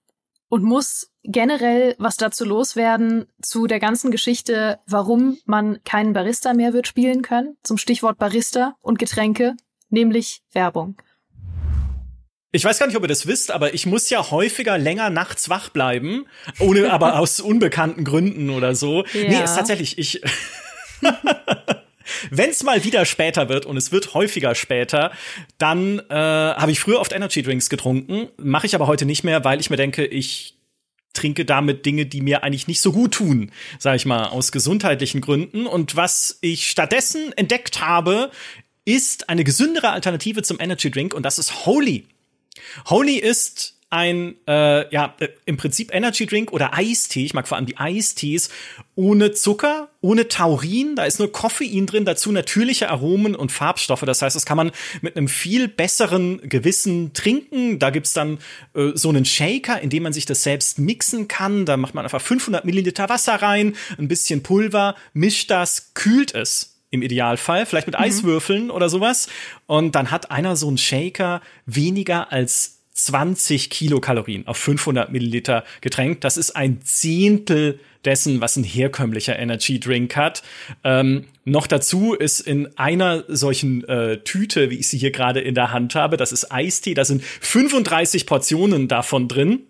und 0.48 0.62
muss 0.62 1.10
generell 1.22 1.94
was 1.98 2.16
dazu 2.16 2.44
loswerden 2.44 3.26
zu 3.42 3.66
der 3.66 3.80
ganzen 3.80 4.10
Geschichte, 4.10 4.78
warum 4.86 5.38
man 5.46 5.82
keinen 5.84 6.12
Barista 6.12 6.54
mehr 6.54 6.72
wird 6.72 6.86
spielen 6.86 7.22
können, 7.22 7.56
zum 7.62 7.78
Stichwort 7.78 8.18
Barista 8.18 8.76
und 8.80 8.98
Getränke, 8.98 9.54
nämlich 9.88 10.42
Werbung. 10.52 10.96
Ich 12.52 12.64
weiß 12.64 12.78
gar 12.78 12.86
nicht, 12.86 12.96
ob 12.96 13.02
ihr 13.02 13.08
das 13.08 13.26
wisst, 13.26 13.50
aber 13.50 13.74
ich 13.74 13.84
muss 13.84 14.08
ja 14.10 14.30
häufiger 14.30 14.78
länger 14.78 15.10
nachts 15.10 15.48
wach 15.48 15.70
bleiben, 15.70 16.26
ohne 16.60 16.92
aber 16.92 17.18
aus 17.18 17.40
unbekannten 17.40 18.04
Gründen 18.04 18.48
oder 18.50 18.76
so. 18.76 19.04
Ja. 19.12 19.28
Nee, 19.28 19.42
ist 19.42 19.56
tatsächlich, 19.56 19.98
ich 19.98 20.22
Wenn 22.30 22.50
es 22.50 22.62
mal 22.62 22.84
wieder 22.84 23.04
später 23.04 23.48
wird 23.48 23.66
und 23.66 23.76
es 23.76 23.92
wird 23.92 24.14
häufiger 24.14 24.54
später, 24.54 25.12
dann 25.58 26.00
äh, 26.10 26.14
habe 26.14 26.72
ich 26.72 26.80
früher 26.80 27.00
oft 27.00 27.12
Energy 27.12 27.42
Drinks 27.42 27.68
getrunken, 27.68 28.28
mache 28.36 28.66
ich 28.66 28.74
aber 28.74 28.86
heute 28.86 29.06
nicht 29.06 29.24
mehr, 29.24 29.44
weil 29.44 29.60
ich 29.60 29.70
mir 29.70 29.76
denke, 29.76 30.04
ich 30.04 30.54
trinke 31.12 31.44
damit 31.44 31.86
Dinge, 31.86 32.06
die 32.06 32.20
mir 32.20 32.42
eigentlich 32.42 32.66
nicht 32.66 32.80
so 32.80 32.92
gut 32.92 33.14
tun, 33.14 33.52
sage 33.78 33.96
ich 33.96 34.04
mal, 34.04 34.26
aus 34.26 34.52
gesundheitlichen 34.52 35.20
Gründen. 35.20 35.66
Und 35.66 35.96
was 35.96 36.38
ich 36.40 36.68
stattdessen 36.68 37.32
entdeckt 37.36 37.80
habe, 37.80 38.30
ist 38.84 39.28
eine 39.30 39.44
gesündere 39.44 39.90
Alternative 39.90 40.42
zum 40.42 40.60
Energy 40.60 40.90
Drink 40.90 41.14
und 41.14 41.22
das 41.22 41.38
ist 41.38 41.66
Holy. 41.66 42.06
Holy 42.86 43.16
ist 43.16 43.73
ein, 43.94 44.34
äh, 44.48 44.92
ja, 44.92 45.14
äh, 45.20 45.28
im 45.46 45.56
Prinzip 45.56 45.94
Energy 45.94 46.26
Drink 46.26 46.52
oder 46.52 46.74
Eistee. 46.74 47.24
Ich 47.24 47.32
mag 47.32 47.46
vor 47.46 47.56
allem 47.56 47.66
die 47.66 47.78
Eistees 47.78 48.50
ohne 48.96 49.30
Zucker, 49.32 49.88
ohne 50.00 50.26
Taurin. 50.26 50.96
Da 50.96 51.04
ist 51.04 51.20
nur 51.20 51.30
Koffein 51.30 51.86
drin, 51.86 52.04
dazu 52.04 52.32
natürliche 52.32 52.90
Aromen 52.90 53.36
und 53.36 53.52
Farbstoffe. 53.52 54.02
Das 54.02 54.20
heißt, 54.20 54.34
das 54.34 54.46
kann 54.46 54.56
man 54.56 54.72
mit 55.00 55.16
einem 55.16 55.28
viel 55.28 55.68
besseren 55.68 56.40
Gewissen 56.48 57.12
trinken. 57.12 57.78
Da 57.78 57.90
gibt's 57.90 58.12
dann 58.12 58.38
äh, 58.74 58.90
so 58.94 59.10
einen 59.10 59.24
Shaker, 59.24 59.80
in 59.80 59.90
dem 59.90 60.02
man 60.02 60.12
sich 60.12 60.26
das 60.26 60.42
selbst 60.42 60.80
mixen 60.80 61.28
kann. 61.28 61.64
Da 61.64 61.76
macht 61.76 61.94
man 61.94 62.04
einfach 62.04 62.20
500 62.20 62.64
Milliliter 62.64 63.08
Wasser 63.08 63.36
rein, 63.36 63.76
ein 63.96 64.08
bisschen 64.08 64.42
Pulver, 64.42 64.96
mischt 65.12 65.52
das, 65.52 65.94
kühlt 65.94 66.34
es 66.34 66.74
im 66.90 67.02
Idealfall, 67.02 67.66
vielleicht 67.66 67.86
mit 67.86 67.98
mhm. 67.98 68.04
Eiswürfeln 68.04 68.70
oder 68.70 68.88
sowas. 68.88 69.28
Und 69.66 69.94
dann 69.94 70.10
hat 70.10 70.30
einer 70.32 70.56
so 70.56 70.66
einen 70.66 70.78
Shaker 70.78 71.42
weniger 71.66 72.32
als 72.32 72.73
20 72.94 73.70
Kilokalorien 73.70 74.46
auf 74.46 74.56
500 74.56 75.12
Milliliter 75.12 75.64
Getränk. 75.80 76.20
Das 76.20 76.36
ist 76.36 76.52
ein 76.52 76.80
Zehntel 76.82 77.80
dessen, 78.04 78.40
was 78.40 78.56
ein 78.56 78.64
herkömmlicher 78.64 79.38
Energy 79.38 79.80
Drink 79.80 80.16
hat. 80.16 80.42
Ähm, 80.84 81.24
noch 81.44 81.66
dazu 81.66 82.14
ist 82.14 82.40
in 82.40 82.78
einer 82.78 83.24
solchen 83.28 83.84
äh, 83.88 84.18
Tüte, 84.18 84.70
wie 84.70 84.78
ich 84.78 84.88
sie 84.88 84.98
hier 84.98 85.10
gerade 85.10 85.40
in 85.40 85.54
der 85.54 85.72
Hand 85.72 85.94
habe, 85.94 86.16
das 86.16 86.32
ist 86.32 86.52
Eistee, 86.52 86.94
da 86.94 87.04
sind 87.04 87.22
35 87.22 88.26
Portionen 88.26 88.88
davon 88.88 89.28
drin. 89.28 89.64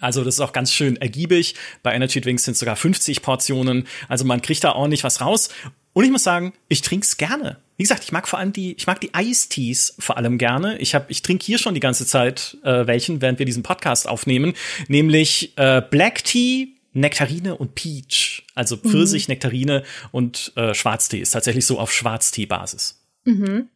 Also 0.00 0.24
das 0.24 0.34
ist 0.34 0.40
auch 0.40 0.52
ganz 0.52 0.72
schön 0.72 0.96
ergiebig. 0.96 1.54
Bei 1.82 1.94
Energy 1.94 2.20
Drinks 2.20 2.44
sind 2.44 2.56
sogar 2.56 2.76
50 2.76 3.22
Portionen. 3.22 3.86
Also 4.08 4.24
man 4.24 4.42
kriegt 4.42 4.64
da 4.64 4.72
ordentlich 4.72 5.04
was 5.04 5.20
raus. 5.20 5.50
Und 5.94 6.04
ich 6.04 6.10
muss 6.10 6.24
sagen, 6.24 6.52
ich 6.68 6.82
trinke 6.82 7.04
es 7.04 7.16
gerne. 7.16 7.56
Wie 7.76 7.82
gesagt, 7.82 8.04
ich 8.04 8.12
mag 8.12 8.28
vor 8.28 8.38
allem 8.38 8.52
die, 8.52 8.74
ich 8.76 8.86
mag 8.86 9.00
die 9.00 9.14
Eistees 9.14 9.94
vor 9.98 10.16
allem 10.16 10.38
gerne. 10.38 10.78
Ich 10.78 10.94
habe, 10.94 11.06
ich 11.08 11.22
trinke 11.22 11.44
hier 11.44 11.58
schon 11.58 11.74
die 11.74 11.80
ganze 11.80 12.06
Zeit 12.06 12.56
äh, 12.62 12.86
welchen, 12.86 13.22
während 13.22 13.38
wir 13.38 13.46
diesen 13.46 13.62
Podcast 13.62 14.08
aufnehmen, 14.08 14.54
nämlich 14.88 15.56
äh, 15.56 15.82
Black 15.88 16.22
Tea, 16.24 16.74
Nektarine 16.92 17.56
und 17.56 17.74
Peach. 17.74 18.44
Also 18.54 18.76
Pfirsich, 18.76 19.28
mhm. 19.28 19.32
Nektarine 19.32 19.82
und 20.12 20.52
äh, 20.56 20.74
Schwarztee 20.74 21.18
ist 21.18 21.30
tatsächlich 21.30 21.66
so 21.66 21.78
auf 21.78 21.92
Schwarztee-Basis. 21.92 23.00
Mhm. 23.24 23.68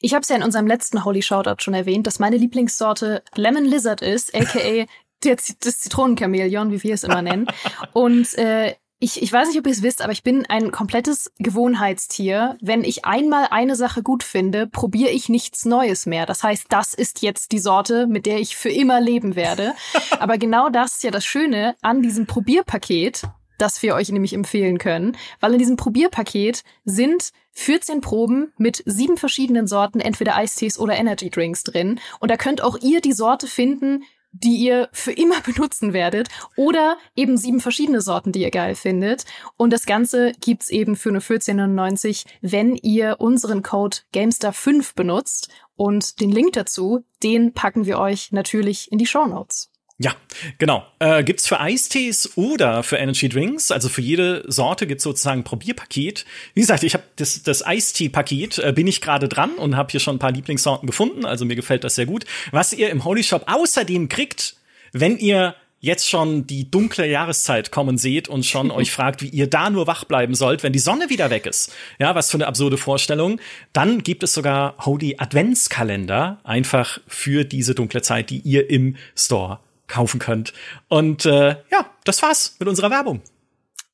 Ich 0.00 0.14
habe 0.14 0.22
es 0.22 0.28
ja 0.28 0.36
in 0.36 0.42
unserem 0.42 0.66
letzten 0.66 1.04
Holy 1.04 1.22
Shoutout 1.22 1.62
schon 1.62 1.74
erwähnt, 1.74 2.06
dass 2.06 2.18
meine 2.18 2.36
Lieblingssorte 2.36 3.22
Lemon 3.34 3.64
Lizard 3.64 4.02
ist, 4.02 4.34
aka 4.34 4.86
das 5.20 5.78
Zitronenchamäleon, 5.80 6.72
wie 6.72 6.82
wir 6.82 6.94
es 6.94 7.04
immer 7.04 7.22
nennen. 7.22 7.46
Und 7.92 8.36
äh, 8.36 8.74
ich, 9.02 9.20
ich 9.20 9.32
weiß 9.32 9.48
nicht, 9.48 9.58
ob 9.58 9.66
ihr 9.66 9.72
es 9.72 9.82
wisst, 9.82 10.00
aber 10.00 10.12
ich 10.12 10.22
bin 10.22 10.46
ein 10.46 10.70
komplettes 10.70 11.32
Gewohnheitstier. 11.40 12.56
Wenn 12.60 12.84
ich 12.84 13.04
einmal 13.04 13.48
eine 13.50 13.74
Sache 13.74 14.00
gut 14.00 14.22
finde, 14.22 14.68
probiere 14.68 15.10
ich 15.10 15.28
nichts 15.28 15.64
Neues 15.64 16.06
mehr. 16.06 16.24
Das 16.24 16.44
heißt, 16.44 16.66
das 16.68 16.94
ist 16.94 17.20
jetzt 17.20 17.50
die 17.50 17.58
Sorte, 17.58 18.06
mit 18.06 18.26
der 18.26 18.38
ich 18.38 18.56
für 18.56 18.68
immer 18.68 19.00
leben 19.00 19.34
werde. 19.34 19.74
aber 20.20 20.38
genau 20.38 20.68
das 20.68 20.92
ist 20.94 21.02
ja 21.02 21.10
das 21.10 21.24
Schöne 21.24 21.74
an 21.82 22.00
diesem 22.00 22.26
Probierpaket, 22.26 23.24
das 23.58 23.82
wir 23.82 23.96
euch 23.96 24.08
nämlich 24.10 24.34
empfehlen 24.34 24.78
können, 24.78 25.16
weil 25.40 25.52
in 25.52 25.58
diesem 25.58 25.76
Probierpaket 25.76 26.62
sind 26.84 27.32
14 27.54 28.02
Proben 28.02 28.52
mit 28.56 28.84
sieben 28.86 29.16
verschiedenen 29.16 29.66
Sorten, 29.66 29.98
entweder 29.98 30.36
Eistees 30.36 30.78
oder 30.78 30.94
Energy 30.94 31.28
Drinks 31.28 31.64
drin. 31.64 31.98
Und 32.20 32.30
da 32.30 32.36
könnt 32.36 32.62
auch 32.62 32.78
ihr 32.80 33.00
die 33.00 33.14
Sorte 33.14 33.48
finden, 33.48 34.04
die 34.32 34.56
ihr 34.56 34.88
für 34.92 35.12
immer 35.12 35.40
benutzen 35.46 35.92
werdet 35.92 36.28
oder 36.56 36.96
eben 37.14 37.36
sieben 37.36 37.60
verschiedene 37.60 38.00
Sorten, 38.00 38.32
die 38.32 38.42
ihr 38.42 38.50
geil 38.50 38.74
findet. 38.74 39.24
Und 39.56 39.72
das 39.72 39.86
Ganze 39.86 40.32
gibt's 40.40 40.70
eben 40.70 40.96
für 40.96 41.12
nur 41.12 41.22
14,99, 41.22 42.24
wenn 42.40 42.76
ihr 42.76 43.16
unseren 43.20 43.62
Code 43.62 43.98
GameStar5 44.14 44.94
benutzt. 44.94 45.48
Und 45.76 46.20
den 46.20 46.30
Link 46.30 46.52
dazu, 46.52 47.04
den 47.22 47.54
packen 47.54 47.86
wir 47.86 47.98
euch 47.98 48.30
natürlich 48.30 48.92
in 48.92 48.98
die 48.98 49.06
Show 49.06 49.26
Notes. 49.26 49.71
Ja, 50.02 50.16
genau. 50.58 50.84
Äh, 50.98 51.22
gibt's 51.22 51.46
für 51.46 51.60
Eistees 51.60 52.36
oder 52.36 52.82
für 52.82 52.96
Energy 52.96 53.28
Drinks, 53.28 53.70
also 53.70 53.88
für 53.88 54.00
jede 54.00 54.42
Sorte 54.48 54.88
gibt's 54.88 55.04
sozusagen 55.04 55.40
ein 55.40 55.44
Probierpaket. 55.44 56.24
Wie 56.54 56.60
gesagt, 56.60 56.82
ich 56.82 56.94
habe 56.94 57.04
das, 57.16 57.42
das 57.44 57.64
Eistee-Paket, 57.64 58.58
äh, 58.58 58.72
bin 58.72 58.88
ich 58.88 59.00
gerade 59.00 59.28
dran 59.28 59.52
und 59.52 59.76
habe 59.76 59.92
hier 59.92 60.00
schon 60.00 60.16
ein 60.16 60.18
paar 60.18 60.32
Lieblingssorten 60.32 60.88
gefunden, 60.88 61.24
also 61.24 61.44
mir 61.44 61.54
gefällt 61.54 61.84
das 61.84 61.94
sehr 61.94 62.06
gut. 62.06 62.24
Was 62.50 62.72
ihr 62.72 62.90
im 62.90 63.04
Holy 63.04 63.22
Shop 63.22 63.44
außerdem 63.46 64.08
kriegt, 64.08 64.56
wenn 64.92 65.18
ihr 65.18 65.54
jetzt 65.78 66.08
schon 66.08 66.46
die 66.46 66.70
dunkle 66.70 67.06
Jahreszeit 67.06 67.70
kommen 67.70 67.98
seht 67.98 68.28
und 68.28 68.44
schon 68.44 68.70
euch 68.72 68.90
fragt, 68.90 69.22
wie 69.22 69.28
ihr 69.28 69.48
da 69.48 69.70
nur 69.70 69.86
wach 69.86 70.04
bleiben 70.04 70.34
sollt, 70.34 70.64
wenn 70.64 70.72
die 70.72 70.80
Sonne 70.80 71.10
wieder 71.10 71.30
weg 71.30 71.46
ist. 71.46 71.72
Ja, 72.00 72.14
was 72.16 72.30
für 72.30 72.38
eine 72.38 72.46
absurde 72.48 72.78
Vorstellung. 72.78 73.40
Dann 73.72 74.02
gibt 74.02 74.22
es 74.22 74.32
sogar 74.32 74.76
Holy 74.84 75.16
Adventskalender, 75.18 76.40
einfach 76.42 76.98
für 77.06 77.44
diese 77.44 77.74
dunkle 77.74 78.02
Zeit, 78.02 78.30
die 78.30 78.38
ihr 78.38 78.68
im 78.68 78.96
Store 79.14 79.60
kaufen 79.92 80.18
könnt. 80.18 80.52
Und 80.88 81.26
äh, 81.26 81.56
ja, 81.70 81.90
das 82.04 82.22
war's 82.22 82.56
mit 82.58 82.68
unserer 82.68 82.90
Werbung. 82.90 83.20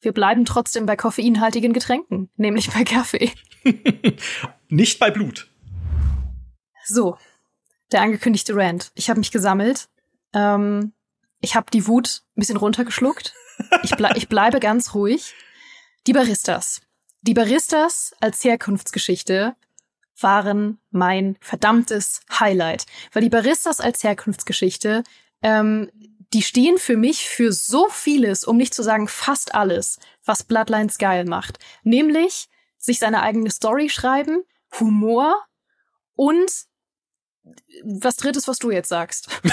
Wir 0.00 0.12
bleiben 0.12 0.44
trotzdem 0.44 0.86
bei 0.86 0.96
koffeinhaltigen 0.96 1.72
Getränken, 1.72 2.30
nämlich 2.36 2.70
bei 2.70 2.84
Kaffee. 2.84 3.32
Nicht 4.68 5.00
bei 5.00 5.10
Blut. 5.10 5.50
So, 6.84 7.18
der 7.90 8.02
angekündigte 8.02 8.54
Rant. 8.54 8.92
Ich 8.94 9.10
habe 9.10 9.18
mich 9.18 9.32
gesammelt. 9.32 9.88
Ähm, 10.32 10.92
ich 11.40 11.56
habe 11.56 11.70
die 11.72 11.86
Wut 11.86 12.22
ein 12.36 12.40
bisschen 12.40 12.56
runtergeschluckt. 12.56 13.34
Ich, 13.82 13.90
ble 13.96 14.10
ich 14.14 14.28
bleibe 14.28 14.60
ganz 14.60 14.94
ruhig. 14.94 15.34
Die 16.06 16.12
Baristas. 16.12 16.80
Die 17.22 17.34
Baristas 17.34 18.14
als 18.20 18.44
Herkunftsgeschichte 18.44 19.56
waren 20.20 20.78
mein 20.90 21.36
verdammtes 21.40 22.20
Highlight. 22.38 22.86
Weil 23.12 23.22
die 23.22 23.28
Baristas 23.28 23.80
als 23.80 24.04
Herkunftsgeschichte 24.04 25.02
ähm, 25.42 25.90
die 26.32 26.42
stehen 26.42 26.78
für 26.78 26.96
mich 26.96 27.28
für 27.28 27.52
so 27.52 27.88
vieles, 27.88 28.44
um 28.44 28.56
nicht 28.56 28.74
zu 28.74 28.82
sagen 28.82 29.08
fast 29.08 29.54
alles, 29.54 29.98
was 30.24 30.42
Bloodlines 30.42 30.98
geil 30.98 31.24
macht. 31.24 31.58
Nämlich 31.84 32.48
sich 32.76 32.98
seine 32.98 33.22
eigene 33.22 33.50
Story 33.50 33.88
schreiben, 33.88 34.42
Humor 34.78 35.34
und 36.14 36.50
was 37.82 38.16
drittes, 38.16 38.46
was 38.46 38.58
du 38.58 38.70
jetzt 38.70 38.90
sagst. 38.90 39.28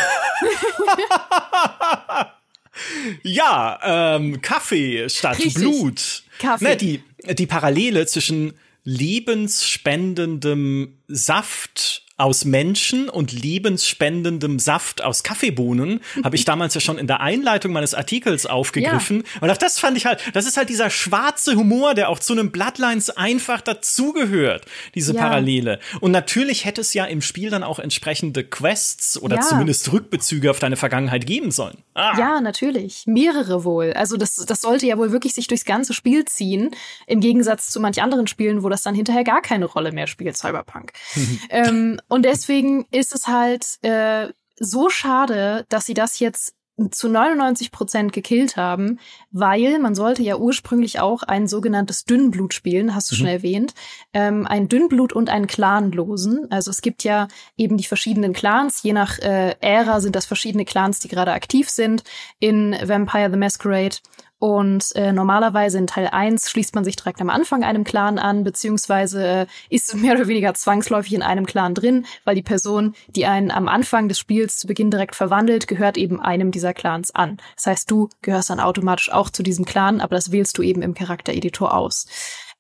ja, 3.24 4.16
ähm, 4.16 4.42
Kaffee 4.42 5.10
statt 5.10 5.38
Richtig. 5.38 5.56
Blut. 5.56 6.24
Kaffee. 6.40 6.66
Ne, 6.66 6.78
die, 6.78 7.04
die 7.36 7.48
Parallele 7.48 8.06
zwischen 8.06 8.54
lebensspendendem 8.84 11.00
Saft 11.08 12.05
aus 12.18 12.46
Menschen 12.46 13.10
und 13.10 13.34
lebensspendendem 13.34 14.58
Saft 14.60 15.04
aus 15.04 15.24
Kaffeebohnen 15.24 16.00
habe 16.24 16.36
ich 16.36 16.46
damals 16.46 16.74
ja 16.74 16.80
schon 16.80 16.98
in 16.98 17.08
der 17.08 17.20
Einleitung 17.20 17.74
meines 17.74 17.94
Artikels 17.94 18.46
aufgegriffen. 18.46 19.24
Ja. 19.36 19.42
Und 19.42 19.50
auch 19.50 19.58
das 19.58 19.80
fand 19.80 19.98
ich 19.98 20.06
halt, 20.06 20.22
das 20.34 20.46
ist 20.46 20.56
halt 20.56 20.70
dieser 20.70 20.90
schwarze 20.90 21.56
Humor, 21.56 21.94
der 21.94 22.10
auch 22.10 22.20
zu 22.20 22.34
einem 22.34 22.52
Bloodlines 22.52 23.10
einfach 23.10 23.62
dazugehört, 23.62 24.66
diese 24.94 25.14
ja. 25.14 25.22
Parallele. 25.22 25.80
Und 26.00 26.12
natürlich 26.12 26.64
hätte 26.64 26.82
es 26.82 26.94
ja 26.94 27.06
im 27.06 27.22
Spiel 27.22 27.50
dann 27.50 27.64
auch 27.64 27.80
entsprechende 27.80 28.46
Quests 28.46 29.22
oder 29.22 29.38
ja. 29.38 29.42
zumindest 29.42 29.92
Rückbezüge 29.92 30.52
auf 30.52 30.60
deine 30.60 30.78
Vergangenheit 30.78 31.26
geben 31.26 31.52
sollen. 31.52 31.78
Ah. 31.96 32.18
Ja, 32.18 32.42
natürlich. 32.42 33.04
Mehrere 33.08 33.66
wohl. 33.66 33.94
Also 33.94 34.16
das, 34.16 34.36
das 34.36 34.62
sollte 34.62 34.86
ja 34.86 34.98
wohl 34.98 35.12
wirklich 35.12 35.34
sich 35.34 35.48
durchs 35.48 35.66
ganze 35.66 35.94
Spiel 35.94 36.24
ziehen, 36.26 36.72
im 37.08 37.20
Gegensatz 37.20 37.70
zu 37.70 37.80
manch 37.82 38.02
anderen 38.02 38.28
Spielen, 38.28 38.64
wo 38.64 38.70
das 38.70 38.84
dann 38.84 38.96
hinterher 38.96 39.24
gar 39.24 39.42
keine 39.42 39.66
Rolle 39.66 39.92
mehr 39.92 40.08
spielt, 40.08 40.38
Cyberpunk. 40.38 40.94
ähm, 41.50 42.00
und 42.08 42.24
deswegen 42.26 42.86
ist 42.92 43.14
es 43.14 43.28
halt 43.28 43.78
äh, 43.82 44.30
so 44.58 44.90
schade, 44.90 45.66
dass 45.70 45.86
sie 45.86 45.94
das 45.94 46.20
jetzt 46.20 46.56
zu 46.92 47.08
99 47.08 47.72
Prozent 47.72 48.12
gekillt 48.12 48.58
haben, 48.58 49.00
weil 49.32 49.80
man 49.80 49.96
sollte 49.96 50.24
ja 50.24 50.36
ursprünglich 50.36 51.00
auch 51.00 51.24
ein 51.24 51.48
sogenanntes 51.48 52.04
Dünnblut 52.04 52.54
spielen, 52.54 52.94
hast 52.94 53.10
du 53.10 53.16
mhm. 53.16 53.20
schon 53.20 53.28
erwähnt, 53.28 53.74
ähm, 54.14 54.46
ein 54.46 54.68
Dünnblut 54.68 55.14
und 55.14 55.30
einen 55.30 55.48
Clanlosen. 55.48 56.52
Also 56.52 56.72
es 56.72 56.82
gibt 56.82 57.06
ja 57.06 57.30
eben 57.56 57.78
die 57.78 57.86
verschiedenen 57.86 58.34
Clans, 58.34 58.84
je 58.84 58.92
nach 58.92 59.20
äh, 59.20 59.56
Ära 59.62 60.02
sind 60.02 60.18
das 60.18 60.26
verschiedene 60.26 60.66
Clans, 60.66 61.00
die 61.00 61.08
gerade 61.08 61.32
aktiv 61.32 61.70
sind 61.70 62.04
in 62.40 62.76
Vampire 62.84 63.32
the 63.32 63.38
Masquerade. 63.38 63.96
Und 64.38 64.94
äh, 64.96 65.14
normalerweise 65.14 65.78
in 65.78 65.88
Teil 65.88 66.08
1 66.08 66.50
schließt 66.50 66.76
man 66.76 66.84
sich 66.84 66.98
direkt 66.98 67.22
am 67.22 67.30
Anfang 67.30 67.64
einem 67.64 67.86
Clan 67.86 68.20
an, 68.20 68.44
beziehungsweise 68.44 69.26
äh, 69.26 69.46
ist 69.70 69.96
mehr 70.02 70.16
oder 70.16 70.28
weniger 70.28 70.54
zwangsläufig 70.54 71.14
in 71.14 71.24
einem 71.24 71.46
Clan 71.46 71.74
drin, 71.74 72.06
weil 72.26 72.36
die 72.36 72.42
Person, 72.42 72.96
die 73.08 73.26
einen 73.26 73.50
am 73.50 73.68
Anfang 73.68 74.10
des 74.10 74.20
Spiels 74.20 74.58
zu 74.58 74.68
Beginn 74.68 74.92
direkt 74.92 75.16
verwandelt, 75.16 75.68
gehört 75.68 75.98
eben 75.98 76.20
einem 76.20 76.52
dieser 76.52 76.74
Clans 76.74 77.14
an. 77.16 77.38
Das 77.56 77.68
heißt, 77.68 77.90
du 77.92 78.10
gehörst 78.22 78.50
dann 78.50 78.60
automatisch 78.60 79.12
auch 79.12 79.30
zu 79.30 79.42
diesem 79.42 79.66
Clan, 79.66 80.02
aber 80.02 80.16
das 80.16 80.32
wählst 80.32 80.58
du 80.58 80.64
eben 80.64 80.82
im 80.82 80.94
Charaktereditor 80.94 81.74
aus. 81.74 82.06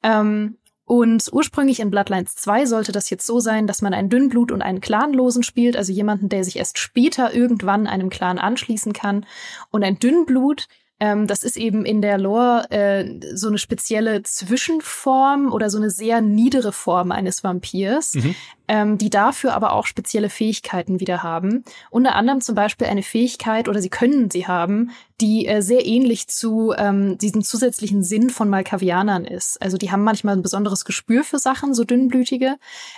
Ähm, 0.01 0.57
und 0.86 1.30
ursprünglich 1.32 1.80
in 1.80 1.89
Bloodlines 1.89 2.36
2 2.36 2.67
sollte 2.67 2.91
das 2.91 3.09
jetzt 3.09 3.26
so 3.26 3.39
sein, 3.39 3.65
dass 3.65 3.82
man 3.82 3.95
einen 3.95 4.09
Dünnblut 4.09 4.51
und 4.51 4.61
einen 4.61 4.82
Clanlosen 4.82 5.41
spielt, 5.41 5.76
also 5.76 5.91
jemanden, 5.91 6.30
der 6.30 6.43
sich 6.43 6.57
erst 6.57 6.78
später 6.78 7.34
irgendwann 7.34 7.88
einem 7.88 8.11
Clan 8.11 8.38
anschließen 8.38 8.93
kann. 8.93 9.26
Und 9.71 9.84
ein 9.84 9.97
Dünnblut 9.97 10.67
ähm, 10.99 11.27
das 11.27 11.43
ist 11.43 11.57
eben 11.57 11.83
in 11.83 12.01
der 12.01 12.17
Lore 12.17 12.71
äh, 12.71 13.19
so 13.33 13.47
eine 13.47 13.57
spezielle 13.57 14.23
Zwischenform 14.23 15.51
oder 15.51 15.69
so 15.69 15.77
eine 15.77 15.89
sehr 15.89 16.21
niedere 16.21 16.71
Form 16.71 17.11
eines 17.11 17.43
Vampirs, 17.43 18.13
mhm. 18.13 18.35
ähm, 18.69 18.97
die 18.97 19.09
dafür 19.09 19.55
aber 19.55 19.73
auch 19.73 19.87
spezielle 19.87 20.29
Fähigkeiten 20.29 21.01
wieder 21.01 21.21
haben. 21.21 21.65
Unter 21.89 22.15
anderem 22.15 22.39
zum 22.39 22.55
Beispiel 22.55 22.87
eine 22.87 23.03
Fähigkeit, 23.03 23.67
oder 23.67 23.81
sie 23.81 23.89
können 23.89 24.31
sie 24.31 24.47
haben, 24.47 24.91
die 25.19 25.47
äh, 25.47 25.61
sehr 25.61 25.85
ähnlich 25.85 26.27
zu 26.27 26.73
ähm, 26.77 27.17
diesem 27.17 27.43
zusätzlichen 27.43 28.01
Sinn 28.01 28.29
von 28.29 28.49
Malkavianern 28.49 29.25
ist. 29.25 29.61
Also 29.61 29.77
die 29.77 29.91
haben 29.91 30.03
manchmal 30.03 30.37
ein 30.37 30.43
besonderes 30.43 30.85
Gespür 30.85 31.25
für 31.25 31.39
Sachen, 31.39 31.73
so 31.73 31.83
dünnblütige. 31.83 32.55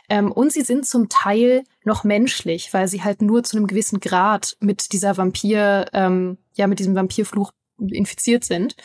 Ähm, 0.08 0.32
und 0.32 0.52
sie 0.52 0.62
sind 0.62 0.86
zum 0.86 1.10
Teil 1.10 1.64
noch 1.84 2.04
menschlich, 2.04 2.74
weil 2.74 2.88
sie 2.88 3.04
halt 3.04 3.24
nur 3.24 3.44
zu 3.44 3.58
einem 3.58 3.66
gewissen 3.66 4.00
Grad 4.00 4.56
mit 4.60 4.94
dieser 4.94 5.18
Vampir, 5.18 5.86
ähm, 5.94 6.38
ja, 6.54 6.68
mit 6.68 6.80
diesem 6.80 6.96
Vampirfluch 6.96 7.52
infiziert 7.80 8.44
sind. 8.44 8.76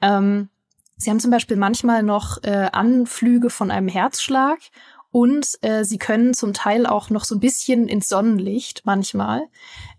Ähm, 0.00 0.48
sie 0.96 1.10
haben 1.10 1.20
zum 1.20 1.30
Beispiel 1.30 1.56
manchmal 1.56 2.02
noch 2.02 2.42
äh, 2.42 2.68
Anflüge 2.72 3.50
von 3.50 3.70
einem 3.70 3.88
Herzschlag 3.88 4.58
und 5.12 5.58
äh, 5.62 5.84
sie 5.84 5.98
können 5.98 6.34
zum 6.34 6.52
Teil 6.52 6.86
auch 6.86 7.10
noch 7.10 7.24
so 7.24 7.34
ein 7.34 7.40
bisschen 7.40 7.88
ins 7.88 8.08
Sonnenlicht 8.08 8.82
manchmal. 8.84 9.42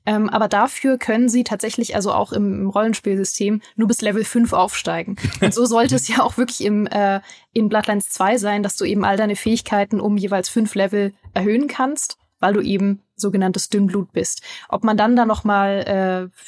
Ähm, 0.05 0.29
aber 0.29 0.47
dafür 0.47 0.97
können 0.97 1.29
sie 1.29 1.43
tatsächlich, 1.43 1.95
also 1.95 2.13
auch 2.13 2.31
im, 2.31 2.61
im, 2.61 2.69
Rollenspielsystem, 2.69 3.61
nur 3.75 3.87
bis 3.87 4.01
Level 4.01 4.23
5 4.23 4.53
aufsteigen. 4.53 5.17
Und 5.41 5.53
so 5.53 5.65
sollte 5.65 5.95
es 5.95 6.07
ja 6.07 6.21
auch 6.21 6.37
wirklich 6.37 6.63
im, 6.63 6.87
äh, 6.87 7.19
in 7.51 7.69
Bloodlines 7.69 8.09
2 8.09 8.37
sein, 8.37 8.63
dass 8.63 8.77
du 8.77 8.85
eben 8.85 9.03
all 9.03 9.17
deine 9.17 9.35
Fähigkeiten 9.35 9.99
um 9.99 10.17
jeweils 10.17 10.49
fünf 10.49 10.75
Level 10.75 11.13
erhöhen 11.33 11.67
kannst, 11.67 12.17
weil 12.39 12.53
du 12.53 12.61
eben 12.61 13.03
sogenanntes 13.15 13.69
Dünnblut 13.69 14.11
bist. 14.13 14.41
Ob 14.69 14.83
man 14.83 14.97
dann 14.97 15.15
da 15.15 15.25
noch 15.25 15.43
mal 15.43 16.31
äh, 16.31 16.41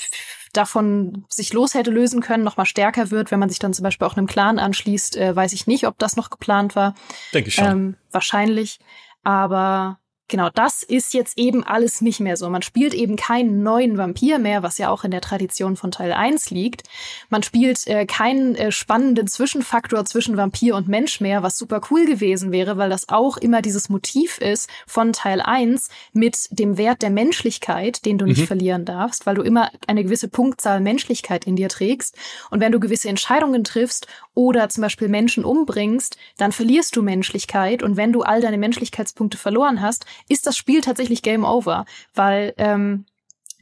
davon 0.54 1.26
sich 1.30 1.52
los 1.52 1.74
hätte 1.74 1.92
lösen 1.92 2.22
können, 2.22 2.44
noch 2.44 2.58
mal 2.58 2.66
stärker 2.66 3.12
wird, 3.12 3.32
wenn 3.32 3.40
man 3.40 3.50
sich 3.50 3.60
dann 3.60 3.74
zum 3.74 3.84
Beispiel 3.84 4.08
auch 4.08 4.16
einem 4.16 4.28
Clan 4.28 4.60
anschließt, 4.60 5.18
äh, 5.18 5.36
weiß 5.36 5.54
ich 5.54 5.68
nicht, 5.68 5.88
ob 5.88 5.98
das 6.00 6.16
noch 6.16 6.30
geplant 6.30 6.76
war. 6.76 6.96
Denke 7.34 7.50
ich 7.50 7.56
schon. 7.56 7.66
Ähm, 7.66 7.96
wahrscheinlich. 8.12 8.80
Aber 9.24 10.00
Genau, 10.30 10.50
das 10.50 10.84
ist 10.84 11.14
jetzt 11.14 11.38
eben 11.38 11.64
alles 11.64 12.02
nicht 12.02 12.22
mehr 12.22 12.38
so. 12.38 12.50
Man 12.50 12.62
spielt 12.62 12.94
eben 12.94 13.18
keinen 13.18 13.62
neuen 13.62 13.98
Vampir 13.98 14.40
mehr, 14.40 14.64
was 14.64 14.78
ja 14.78 14.90
auch 14.90 15.04
in 15.04 15.12
der 15.12 15.22
Tradition 15.22 15.76
von 15.76 15.92
Teil 15.92 16.14
1 16.14 16.50
liegt. 16.50 16.84
Man 17.30 17.44
spielt 17.44 17.86
äh, 17.88 18.06
keinen 18.06 18.56
äh, 18.56 18.72
spannenden 18.72 19.28
Zwischenfaktor 19.28 20.06
zwischen 20.06 20.38
Vampir 20.38 20.76
und 20.76 20.88
Mensch 20.88 21.20
mehr, 21.20 21.44
was 21.44 21.58
super 21.58 21.82
cool 21.92 22.06
gewesen 22.06 22.52
wäre, 22.52 22.78
weil 22.78 22.90
das 22.90 23.10
auch 23.10 23.36
immer 23.36 23.62
dieses 23.62 23.90
Motiv 23.90 24.38
ist 24.38 24.70
von 24.88 25.12
Teil 25.12 25.42
1 25.42 25.90
mit 26.14 26.48
dem 26.52 26.78
Wert 26.78 27.02
der 27.02 27.10
Menschlichkeit, 27.10 28.06
den 28.06 28.18
du 28.18 28.26
nicht 28.26 28.42
mhm. 28.42 28.48
verlieren 28.48 28.86
darfst, 28.86 29.26
weil 29.26 29.36
du 29.36 29.42
immer 29.42 29.72
eine 29.88 30.04
gewisse 30.04 30.30
Punktzahl 30.30 30.80
Menschlichkeit 30.80 31.46
in 31.46 31.58
dir 31.58 31.68
trägst. 31.68 32.16
Und 32.50 32.62
wenn 32.62 32.72
du 32.72 32.80
gewisse 32.80 33.10
Entscheidungen 33.10 33.66
triffst 33.66 34.08
oder 34.34 34.70
zum 34.70 34.82
Beispiel 34.82 35.10
Menschen 35.10 35.44
umbringst, 35.44 36.18
dann 36.38 36.54
verlierst 36.54 36.96
du 36.96 37.02
Menschlichkeit. 37.02 37.84
Und 37.84 37.98
wenn 37.98 38.14
du 38.14 38.22
all 38.22 38.42
deine 38.42 38.58
Menschlichkeitspunkte 38.58 39.38
verloren 39.38 39.82
hast, 39.82 40.06
ist 40.30 40.48
das 40.48 40.58
Spiel 40.58 40.82
tatsächlich 40.82 41.22
Game 41.22 41.44
Over, 41.44 41.86
weil 42.14 42.54
ähm, 42.58 43.06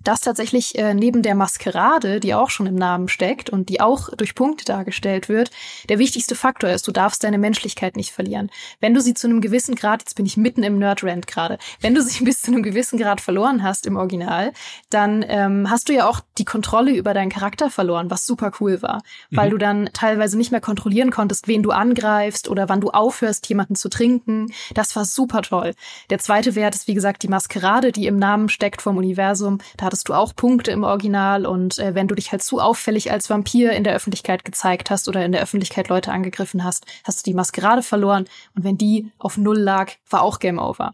das 0.03 0.21
tatsächlich 0.21 0.77
äh, 0.77 0.93
neben 0.93 1.21
der 1.21 1.35
Maskerade, 1.35 2.19
die 2.19 2.33
auch 2.33 2.49
schon 2.49 2.65
im 2.65 2.75
Namen 2.75 3.07
steckt 3.07 3.49
und 3.49 3.69
die 3.69 3.81
auch 3.81 4.09
durch 4.15 4.35
Punkte 4.35 4.65
dargestellt 4.65 5.29
wird, 5.29 5.51
der 5.89 5.99
wichtigste 5.99 6.35
Faktor 6.35 6.69
ist, 6.69 6.87
du 6.87 6.91
darfst 6.91 7.23
deine 7.23 7.37
Menschlichkeit 7.37 7.95
nicht 7.95 8.11
verlieren. 8.11 8.49
Wenn 8.79 8.93
du 8.93 9.01
sie 9.01 9.13
zu 9.13 9.27
einem 9.27 9.41
gewissen 9.41 9.75
Grad, 9.75 10.01
jetzt 10.01 10.15
bin 10.15 10.25
ich 10.25 10.37
mitten 10.37 10.63
im 10.63 10.79
Nerd-Rant 10.79 11.27
gerade, 11.27 11.57
wenn 11.81 11.93
du 11.95 12.01
sie 12.01 12.23
bis 12.23 12.41
zu 12.41 12.51
einem 12.51 12.63
gewissen 12.63 12.97
Grad 12.97 13.21
verloren 13.21 13.63
hast 13.63 13.85
im 13.85 13.97
Original, 13.97 14.53
dann 14.89 15.23
ähm, 15.27 15.69
hast 15.69 15.89
du 15.89 15.93
ja 15.93 16.07
auch 16.07 16.21
die 16.37 16.45
Kontrolle 16.45 16.91
über 16.91 17.13
deinen 17.13 17.29
Charakter 17.29 17.69
verloren, 17.69 18.09
was 18.09 18.25
super 18.25 18.51
cool 18.59 18.81
war, 18.81 19.01
mhm. 19.29 19.37
weil 19.37 19.49
du 19.49 19.57
dann 19.57 19.89
teilweise 19.93 20.37
nicht 20.37 20.51
mehr 20.51 20.61
kontrollieren 20.61 21.11
konntest, 21.11 21.47
wen 21.47 21.63
du 21.63 21.71
angreifst 21.71 22.49
oder 22.49 22.69
wann 22.69 22.81
du 22.81 22.89
aufhörst, 22.89 23.47
jemanden 23.49 23.75
zu 23.75 23.89
trinken. 23.89 24.51
Das 24.73 24.95
war 24.95 25.05
super 25.05 25.41
toll. 25.41 25.73
Der 26.09 26.19
zweite 26.19 26.55
Wert 26.55 26.75
ist, 26.75 26.87
wie 26.87 26.93
gesagt, 26.93 27.23
die 27.23 27.27
Maskerade, 27.27 27.91
die 27.91 28.07
im 28.07 28.17
Namen 28.17 28.49
steckt 28.49 28.81
vom 28.81 28.97
Universum. 28.97 29.59
Da 29.77 29.90
hattest 29.91 30.07
du 30.07 30.13
auch 30.13 30.33
Punkte 30.33 30.71
im 30.71 30.85
Original 30.85 31.45
und 31.45 31.77
äh, 31.77 31.93
wenn 31.95 32.07
du 32.07 32.15
dich 32.15 32.31
halt 32.31 32.41
zu 32.41 32.61
auffällig 32.61 33.11
als 33.11 33.29
Vampir 33.29 33.73
in 33.73 33.83
der 33.83 33.93
Öffentlichkeit 33.93 34.45
gezeigt 34.45 34.89
hast 34.89 35.09
oder 35.09 35.25
in 35.25 35.33
der 35.33 35.41
Öffentlichkeit 35.41 35.89
Leute 35.89 36.13
angegriffen 36.13 36.63
hast, 36.63 36.85
hast 37.03 37.19
du 37.19 37.29
die 37.29 37.35
Maskerade 37.35 37.83
verloren 37.83 38.23
und 38.55 38.63
wenn 38.63 38.77
die 38.77 39.11
auf 39.17 39.37
Null 39.37 39.59
lag, 39.59 39.91
war 40.09 40.21
auch 40.21 40.39
Game 40.39 40.59
Over. 40.59 40.93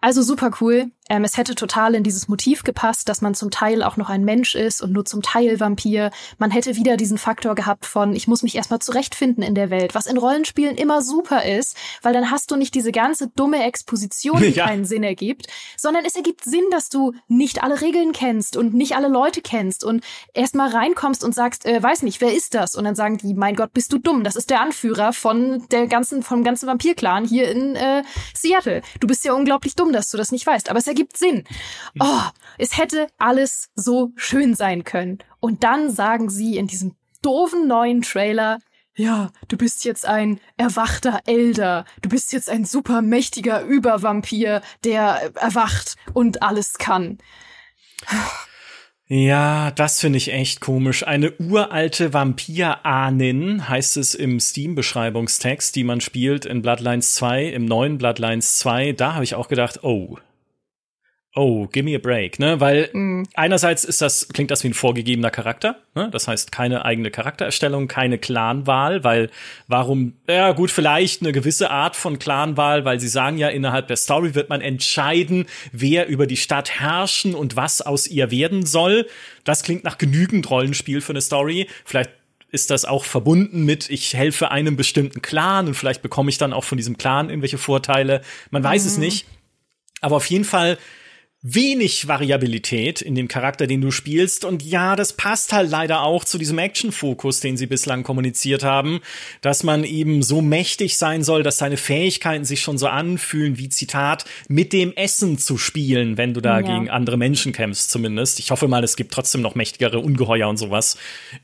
Also 0.00 0.20
super 0.22 0.50
cool. 0.60 0.90
Ähm, 1.10 1.24
es 1.24 1.36
hätte 1.36 1.54
total 1.54 1.94
in 1.94 2.02
dieses 2.02 2.28
Motiv 2.28 2.64
gepasst, 2.64 3.08
dass 3.08 3.20
man 3.20 3.34
zum 3.34 3.50
Teil 3.50 3.82
auch 3.82 3.96
noch 3.96 4.08
ein 4.08 4.24
Mensch 4.24 4.54
ist 4.54 4.82
und 4.82 4.92
nur 4.92 5.04
zum 5.04 5.20
Teil 5.20 5.60
Vampir. 5.60 6.10
Man 6.38 6.50
hätte 6.50 6.76
wieder 6.76 6.96
diesen 6.96 7.18
Faktor 7.18 7.54
gehabt 7.54 7.84
von, 7.84 8.14
ich 8.14 8.26
muss 8.26 8.42
mich 8.42 8.56
erstmal 8.56 8.78
zurechtfinden 8.78 9.42
in 9.42 9.54
der 9.54 9.68
Welt, 9.68 9.94
was 9.94 10.06
in 10.06 10.16
Rollenspielen 10.16 10.76
immer 10.76 11.02
super 11.02 11.44
ist, 11.44 11.76
weil 12.02 12.14
dann 12.14 12.30
hast 12.30 12.50
du 12.50 12.56
nicht 12.56 12.74
diese 12.74 12.90
ganze 12.90 13.28
dumme 13.28 13.62
Exposition, 13.64 14.40
die 14.40 14.48
ja. 14.50 14.66
keinen 14.66 14.86
Sinn 14.86 15.02
ergibt, 15.02 15.46
sondern 15.76 16.04
es 16.06 16.16
ergibt 16.16 16.44
Sinn, 16.44 16.64
dass 16.70 16.88
du 16.88 17.12
nicht 17.28 17.62
alle 17.62 17.82
Regeln 17.82 18.12
kennst 18.12 18.56
und 18.56 18.72
nicht 18.72 18.96
alle 18.96 19.08
Leute 19.08 19.42
kennst 19.42 19.84
und 19.84 20.02
erstmal 20.32 20.70
reinkommst 20.70 21.22
und 21.22 21.34
sagst, 21.34 21.66
äh, 21.66 21.82
weiß 21.82 22.02
nicht, 22.02 22.22
wer 22.22 22.32
ist 22.32 22.54
das? 22.54 22.76
Und 22.76 22.84
dann 22.84 22.94
sagen 22.94 23.18
die, 23.18 23.34
mein 23.34 23.56
Gott, 23.56 23.74
bist 23.74 23.92
du 23.92 23.98
dumm? 23.98 24.24
Das 24.24 24.36
ist 24.36 24.48
der 24.48 24.62
Anführer 24.62 25.12
von 25.12 25.66
der 25.70 25.86
ganzen, 25.86 26.22
vom 26.22 26.44
ganzen 26.44 26.66
Vampir-Clan 26.66 27.26
hier 27.26 27.50
in 27.50 27.76
äh, 27.76 28.02
Seattle. 28.34 28.80
Du 29.00 29.06
bist 29.06 29.24
ja 29.24 29.34
unglaublich 29.34 29.74
dumm, 29.74 29.92
dass 29.92 30.10
du 30.10 30.16
das 30.16 30.32
nicht 30.32 30.46
weißt. 30.46 30.70
Aber 30.70 30.78
es 30.78 30.93
ergibt 30.94 31.16
Sinn. 31.16 31.42
Oh, 31.98 32.22
es 32.56 32.78
hätte 32.78 33.08
alles 33.18 33.70
so 33.74 34.12
schön 34.14 34.54
sein 34.54 34.84
können. 34.84 35.18
Und 35.40 35.64
dann 35.64 35.90
sagen 35.90 36.30
sie 36.30 36.56
in 36.56 36.68
diesem 36.68 36.94
doofen 37.20 37.66
neuen 37.66 38.02
Trailer, 38.02 38.58
ja, 38.96 39.32
du 39.48 39.56
bist 39.56 39.84
jetzt 39.84 40.06
ein 40.06 40.38
erwachter 40.56 41.20
Elder. 41.26 41.84
Du 42.00 42.08
bist 42.08 42.32
jetzt 42.32 42.48
ein 42.48 42.64
super 42.64 43.02
mächtiger 43.02 43.62
Übervampir, 43.62 44.62
der 44.84 45.32
erwacht 45.34 45.96
und 46.12 46.44
alles 46.44 46.74
kann. 46.74 47.18
Ja, 49.06 49.72
das 49.72 50.00
finde 50.00 50.16
ich 50.18 50.32
echt 50.32 50.60
komisch. 50.60 51.04
Eine 51.06 51.32
uralte 51.38 52.12
Vampir-Ahnin 52.12 53.68
heißt 53.68 53.96
es 53.96 54.14
im 54.14 54.38
Steam-Beschreibungstext, 54.38 55.74
die 55.74 55.84
man 55.84 56.00
spielt 56.00 56.46
in 56.46 56.62
Bloodlines 56.62 57.14
2, 57.14 57.46
im 57.46 57.64
neuen 57.64 57.98
Bloodlines 57.98 58.58
2. 58.58 58.92
Da 58.92 59.14
habe 59.14 59.24
ich 59.24 59.34
auch 59.34 59.48
gedacht, 59.48 59.82
oh, 59.82 60.18
oh, 61.36 61.66
give 61.66 61.84
me 61.84 61.96
a 61.96 61.98
break, 61.98 62.38
ne? 62.38 62.60
Weil 62.60 62.90
mm. 62.92 63.24
einerseits 63.34 63.84
ist 63.84 64.00
das, 64.00 64.28
klingt 64.28 64.52
das 64.52 64.62
wie 64.62 64.68
ein 64.68 64.74
vorgegebener 64.74 65.30
Charakter, 65.30 65.76
ne? 65.94 66.08
Das 66.12 66.28
heißt, 66.28 66.52
keine 66.52 66.84
eigene 66.84 67.10
Charaktererstellung, 67.10 67.88
keine 67.88 68.18
Clanwahl, 68.18 69.02
weil 69.02 69.30
warum, 69.66 70.14
ja 70.28 70.52
gut, 70.52 70.70
vielleicht 70.70 71.22
eine 71.22 71.32
gewisse 71.32 71.70
Art 71.70 71.96
von 71.96 72.20
Clanwahl, 72.20 72.84
weil 72.84 73.00
sie 73.00 73.08
sagen 73.08 73.36
ja, 73.36 73.48
innerhalb 73.48 73.88
der 73.88 73.96
Story 73.96 74.34
wird 74.36 74.48
man 74.48 74.60
entscheiden, 74.60 75.46
wer 75.72 76.06
über 76.06 76.28
die 76.28 76.36
Stadt 76.36 76.80
herrschen 76.80 77.34
und 77.34 77.56
was 77.56 77.82
aus 77.82 78.06
ihr 78.06 78.30
werden 78.30 78.64
soll. 78.64 79.06
Das 79.42 79.64
klingt 79.64 79.82
nach 79.82 79.98
genügend 79.98 80.48
Rollenspiel 80.48 81.00
für 81.00 81.12
eine 81.12 81.20
Story. 81.20 81.68
Vielleicht 81.84 82.10
ist 82.52 82.70
das 82.70 82.84
auch 82.84 83.04
verbunden 83.04 83.64
mit, 83.64 83.90
ich 83.90 84.14
helfe 84.14 84.52
einem 84.52 84.76
bestimmten 84.76 85.20
Clan 85.20 85.66
und 85.66 85.74
vielleicht 85.74 86.02
bekomme 86.02 86.30
ich 86.30 86.38
dann 86.38 86.52
auch 86.52 86.62
von 86.62 86.78
diesem 86.78 86.96
Clan 86.96 87.28
irgendwelche 87.28 87.58
Vorteile. 87.58 88.20
Man 88.52 88.62
weiß 88.62 88.84
mm. 88.84 88.86
es 88.86 88.94
mhm. 88.94 89.02
nicht. 89.02 89.26
Aber 90.00 90.16
auf 90.16 90.26
jeden 90.26 90.44
Fall 90.44 90.78
wenig 91.46 92.08
Variabilität 92.08 93.02
in 93.02 93.14
dem 93.14 93.28
Charakter, 93.28 93.66
den 93.66 93.82
du 93.82 93.90
spielst. 93.90 94.46
Und 94.46 94.62
ja, 94.62 94.96
das 94.96 95.12
passt 95.12 95.52
halt 95.52 95.70
leider 95.70 96.00
auch 96.00 96.24
zu 96.24 96.38
diesem 96.38 96.58
Action-Fokus, 96.58 97.40
den 97.40 97.58
sie 97.58 97.66
bislang 97.66 98.02
kommuniziert 98.02 98.64
haben, 98.64 99.00
dass 99.42 99.62
man 99.62 99.84
eben 99.84 100.22
so 100.22 100.40
mächtig 100.40 100.96
sein 100.96 101.22
soll, 101.22 101.42
dass 101.42 101.58
seine 101.58 101.76
Fähigkeiten 101.76 102.46
sich 102.46 102.62
schon 102.62 102.78
so 102.78 102.86
anfühlen, 102.86 103.58
wie 103.58 103.68
Zitat, 103.68 104.24
mit 104.48 104.72
dem 104.72 104.94
Essen 104.94 105.36
zu 105.36 105.58
spielen, 105.58 106.16
wenn 106.16 106.32
du 106.32 106.40
da 106.40 106.60
ja. 106.60 106.66
gegen 106.66 106.88
andere 106.88 107.18
Menschen 107.18 107.52
kämpfst, 107.52 107.90
zumindest. 107.90 108.38
Ich 108.38 108.50
hoffe 108.50 108.66
mal, 108.66 108.82
es 108.82 108.96
gibt 108.96 109.12
trotzdem 109.12 109.42
noch 109.42 109.54
mächtigere 109.54 109.98
Ungeheuer 109.98 110.48
und 110.48 110.56
sowas 110.56 110.96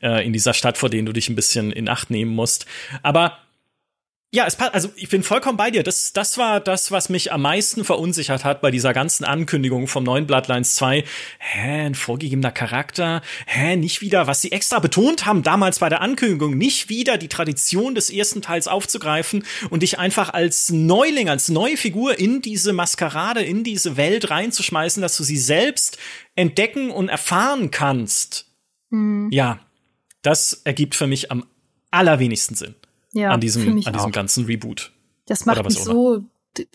äh, 0.03 0.27
in 0.27 0.33
dieser 0.33 0.55
Stadt, 0.55 0.79
vor 0.79 0.89
denen 0.89 1.05
du 1.05 1.13
dich 1.13 1.29
ein 1.29 1.37
bisschen 1.37 1.71
in 1.73 1.91
Acht 1.91 2.09
nehmen 2.09 2.35
musst. 2.35 2.65
Aber 3.03 3.37
ja, 4.33 4.47
es 4.47 4.55
passt. 4.55 4.75
Also 4.75 4.91
ich 4.95 5.09
bin 5.09 5.25
vollkommen 5.25 5.57
bei 5.57 5.73
dir. 5.73 5.83
Das, 5.83 6.13
das 6.13 6.39
war 6.39 6.61
das, 6.61 6.93
was 6.93 7.09
mich 7.09 7.33
am 7.33 7.43
meisten 7.43 7.85
verunsichert 7.85 8.45
hat 8.45 8.61
bei 8.61 8.71
dieser 8.71 8.93
ganzen 8.93 9.25
Ankündigung 9.25 9.89
vom 9.89 10.05
neuen 10.05 10.29
Bloodlines 10.29 10.77
2. 10.77 11.03
Hä, 11.39 11.87
ein 11.87 11.97
vorgegebener 11.97 12.53
Charakter? 12.53 13.23
Hä, 13.47 13.75
nicht 13.75 14.03
wieder, 14.03 14.29
was 14.29 14.41
sie 14.41 14.53
extra 14.53 14.79
betont 14.79 15.27
haben 15.27 15.43
damals 15.43 15.81
bei 15.81 15.89
der 15.89 16.01
Ankündigung, 16.01 16.57
nicht 16.57 16.89
wieder 16.89 17.19
die 17.19 17.27
Tradition 17.27 17.97
des 17.97 18.09
ersten 18.09 18.41
Teils 18.41 18.69
aufzugreifen 18.69 19.45
und 19.69 19.83
dich 19.83 19.99
einfach 19.99 20.33
als 20.33 20.71
Neuling, 20.71 21.29
als 21.29 21.49
neue 21.49 21.77
Figur 21.77 22.17
in 22.17 22.41
diese 22.41 22.73
Maskerade, 22.73 23.43
in 23.43 23.65
diese 23.65 23.97
Welt 23.97 24.31
reinzuschmeißen, 24.31 25.03
dass 25.03 25.17
du 25.17 25.25
sie 25.25 25.39
selbst 25.39 25.99
entdecken 26.37 26.93
und 26.93 27.09
erfahren 27.09 27.73
kannst. 27.73 28.47
Mhm. 28.91 29.29
Ja, 29.33 29.59
das 30.23 30.53
ergibt 30.63 30.95
für 30.95 31.09
mich 31.09 31.33
am 31.33 31.47
allerwenigsten 31.91 32.55
Sinn 32.55 32.77
ja, 33.13 33.31
an 33.31 33.41
diesem, 33.41 33.83
an 33.85 33.93
diesem 33.93 34.13
ganzen 34.13 34.45
Reboot. 34.47 34.93
Das 35.27 35.47
macht 35.47 35.65
mich 35.65 35.83
so 35.83 36.25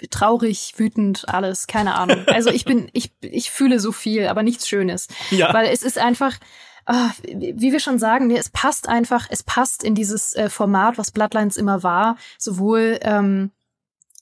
traurig, 0.10 0.74
wütend, 0.78 1.28
alles, 1.28 1.68
keine 1.68 1.96
Ahnung. 1.96 2.24
Also 2.28 2.50
ich 2.50 2.66
bin, 2.66 2.90
ich, 2.94 3.12
ich 3.22 3.52
fühle 3.52 3.80
so 3.80 3.92
viel, 3.92 4.28
aber 4.28 4.44
nichts 4.44 4.68
Schönes. 4.68 5.08
Ja. 5.32 5.54
Weil 5.54 5.68
es 5.68 5.84
ist 5.84 5.98
einfach, 5.98 6.38
ah, 6.86 7.12
wie 7.24 7.72
wir 7.72 7.80
schon 7.80 8.00
sagen, 8.00 8.32
es 8.32 8.50
passt 8.50 8.88
einfach, 8.88 9.28
es 9.30 9.44
passt 9.44 9.84
in 9.84 9.96
dieses 9.96 10.34
äh, 10.34 10.50
Format, 10.50 10.98
was 10.98 11.12
Bloodlines 11.12 11.58
immer 11.58 11.84
war, 11.84 12.18
sowohl 12.38 13.00
ähm, 13.02 13.52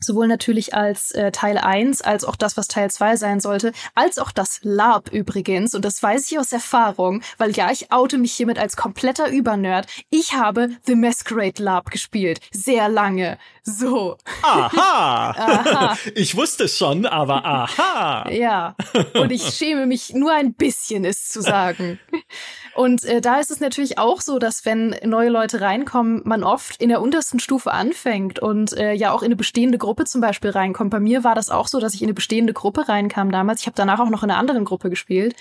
sowohl 0.03 0.27
natürlich 0.27 0.73
als 0.73 1.11
äh, 1.11 1.31
Teil 1.31 1.57
1, 1.57 2.01
als 2.01 2.23
auch 2.25 2.35
das, 2.35 2.57
was 2.57 2.67
Teil 2.67 2.91
2 2.91 3.15
sein 3.15 3.39
sollte, 3.39 3.71
als 3.95 4.19
auch 4.19 4.31
das 4.31 4.59
Lab 4.63 5.09
übrigens. 5.11 5.75
Und 5.75 5.85
das 5.85 6.01
weiß 6.01 6.31
ich 6.31 6.39
aus 6.39 6.51
Erfahrung, 6.51 7.21
weil 7.37 7.51
ja, 7.51 7.71
ich 7.71 7.91
oute 7.91 8.17
mich 8.17 8.33
hiermit 8.33 8.59
als 8.59 8.75
kompletter 8.75 9.29
Übernerd. 9.29 9.87
Ich 10.09 10.33
habe 10.33 10.69
The 10.85 10.95
Masquerade 10.95 11.61
Lab 11.61 11.91
gespielt. 11.91 12.39
Sehr 12.51 12.89
lange. 12.89 13.37
So. 13.63 14.17
Aha. 14.41 14.71
aha. 15.37 15.97
Ich 16.15 16.35
wusste 16.35 16.65
es 16.65 16.77
schon, 16.77 17.05
aber 17.05 17.45
aha. 17.45 18.29
Ja. 18.29 18.75
Und 19.13 19.31
ich 19.31 19.43
schäme 19.43 19.85
mich 19.85 20.13
nur 20.13 20.33
ein 20.33 20.53
bisschen, 20.53 21.05
es 21.05 21.29
zu 21.29 21.41
sagen. 21.41 21.99
Und 22.75 23.03
äh, 23.05 23.21
da 23.21 23.39
ist 23.39 23.51
es 23.51 23.59
natürlich 23.59 23.97
auch 23.97 24.21
so, 24.21 24.39
dass 24.39 24.65
wenn 24.65 24.95
neue 25.03 25.29
Leute 25.29 25.61
reinkommen, 25.61 26.21
man 26.25 26.43
oft 26.43 26.81
in 26.81 26.89
der 26.89 27.01
untersten 27.01 27.39
Stufe 27.39 27.71
anfängt 27.71 28.39
und 28.39 28.73
äh, 28.73 28.93
ja 28.93 29.11
auch 29.11 29.21
in 29.21 29.27
eine 29.27 29.35
bestehende 29.35 29.77
Gruppe 29.77 30.05
zum 30.05 30.21
Beispiel 30.21 30.49
reinkommt. 30.49 30.89
Bei 30.91 30.99
mir 30.99 31.23
war 31.23 31.35
das 31.35 31.49
auch 31.49 31.67
so, 31.67 31.79
dass 31.79 31.93
ich 31.93 32.01
in 32.01 32.07
eine 32.07 32.13
bestehende 32.13 32.53
Gruppe 32.53 32.87
reinkam 32.89 33.31
damals. 33.31 33.61
Ich 33.61 33.67
habe 33.67 33.75
danach 33.75 33.99
auch 33.99 34.09
noch 34.09 34.23
in 34.23 34.29
einer 34.29 34.39
anderen 34.39 34.65
Gruppe 34.65 34.89
gespielt. 34.89 35.35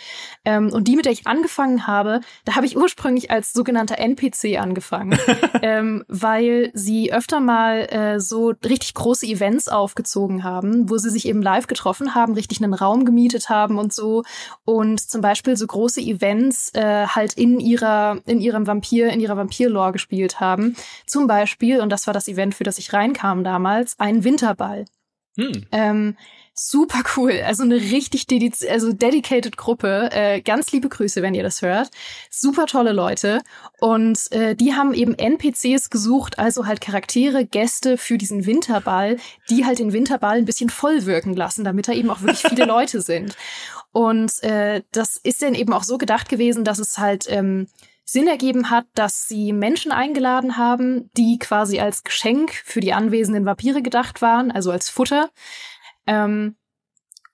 Ähm, 0.45 0.71
und 0.73 0.89
die, 0.89 0.97
mit 0.97 1.07
der 1.07 1.13
ich 1.13 1.27
angefangen 1.27 1.87
habe, 1.87 2.21
da 2.45 2.57
habe 2.57 2.67
ich 2.67 2.77
ursprünglich 2.77 3.31
als 3.31 3.53
sogenannter 3.53 3.99
NPC 3.99 4.59
angefangen, 4.59 5.19
ähm, 5.63 6.05
weil 6.09 6.71
sie 6.75 7.13
öfter 7.13 7.41
mal 7.41 7.81
äh, 7.91 8.21
so 8.21 8.53
richtig 8.65 8.95
große 8.95 9.27
Events 9.27 9.69
aufgezogen 9.69 10.45
haben, 10.45 10.91
wo 10.91 10.99
sie 10.99 11.11
sich 11.11 11.27
eben 11.27 11.43
live 11.43 11.67
getroffen 11.67 12.15
haben, 12.15 12.35
richtig 12.35 12.63
einen 12.63 12.75
Raum 12.75 13.05
gemietet 13.05 13.49
haben 13.49 13.79
und 13.79 13.93
so. 13.93 14.23
Und 14.65 15.01
zum 15.01 15.21
Beispiel 15.21 15.57
so 15.57 15.67
große 15.67 16.01
Events 16.01 16.75
äh, 16.75 17.07
halt 17.07 17.22
in 17.31 17.61
ihrer, 17.61 18.19
in 18.27 18.41
ihrem 18.41 18.67
Vampir, 18.67 19.11
in 19.11 19.21
ihrer 19.21 19.37
Vampir-Lore 19.37 19.93
gespielt 19.93 20.41
haben. 20.41 20.77
Zum 21.07 21.27
Beispiel, 21.27 21.81
und 21.81 21.91
das 21.91 22.07
war 22.07 22.15
das 22.15 22.29
Event, 22.29 22.55
für 22.55 22.65
das 22.65 22.79
ich 22.79 22.93
reinkam 22.93 23.45
damals, 23.45 23.99
ein 23.99 24.25
Winterball. 24.25 24.85
Hm. 25.37 25.67
Ähm, 25.73 26.17
super 26.55 27.03
cool. 27.17 27.41
Also 27.47 27.63
eine 27.63 27.77
richtig 27.77 28.27
dediz 28.27 28.65
also 28.69 28.93
dedicated 28.93 29.57
Gruppe. 29.57 30.11
Äh, 30.13 30.43
ganz 30.43 30.73
liebe 30.73 30.89
Grüße, 30.89 31.23
wenn 31.23 31.35
ihr 31.35 31.43
das 31.43 31.63
hört. 31.63 31.91
Super 32.31 32.67
tolle 32.67 32.93
Leute. 32.93 33.41
Und 33.81 34.31
äh, 34.33 34.55
die 34.55 34.75
haben 34.75 34.93
eben 34.93 35.15
NPCs 35.15 35.89
gesucht, 35.89 36.39
also 36.39 36.67
halt 36.67 36.81
Charaktere, 36.81 37.47
Gäste 37.47 37.97
für 37.97 38.19
diesen 38.19 38.45
Winterball, 38.45 39.17
die 39.49 39.65
halt 39.65 39.79
den 39.79 39.93
Winterball 39.93 40.37
ein 40.37 40.45
bisschen 40.45 40.71
voll 40.71 41.07
wirken 41.07 41.35
lassen, 41.35 41.65
damit 41.65 41.89
da 41.89 41.93
eben 41.93 42.11
auch 42.11 42.21
wirklich 42.21 42.43
viele 42.43 42.65
Leute 42.67 43.01
sind. 43.01 43.37
Und 43.93 44.43
äh, 44.43 44.83
das 44.91 45.17
ist 45.17 45.43
dann 45.43 45.55
eben 45.55 45.73
auch 45.73 45.85
so 45.85 45.99
gedacht 45.99 46.29
gewesen, 46.29 46.65
dass 46.65 46.79
es 46.79 46.99
halt 46.99 47.27
ähm, 47.29 47.69
Sinn 48.05 48.27
ergeben 48.27 48.71
hat, 48.71 48.87
dass 48.95 49.29
sie 49.29 49.53
Menschen 49.53 49.93
eingeladen 49.93 50.57
haben, 50.57 51.11
die 51.17 51.39
quasi 51.39 51.79
als 51.79 52.03
Geschenk 52.03 52.53
für 52.65 52.81
die 52.81 52.93
anwesenden 52.93 53.45
Vampire 53.45 53.83
gedacht 53.83 54.23
waren, 54.23 54.51
also 54.51 54.71
als 54.71 54.89
Futter. 54.89 55.31
Ähm, 56.07 56.57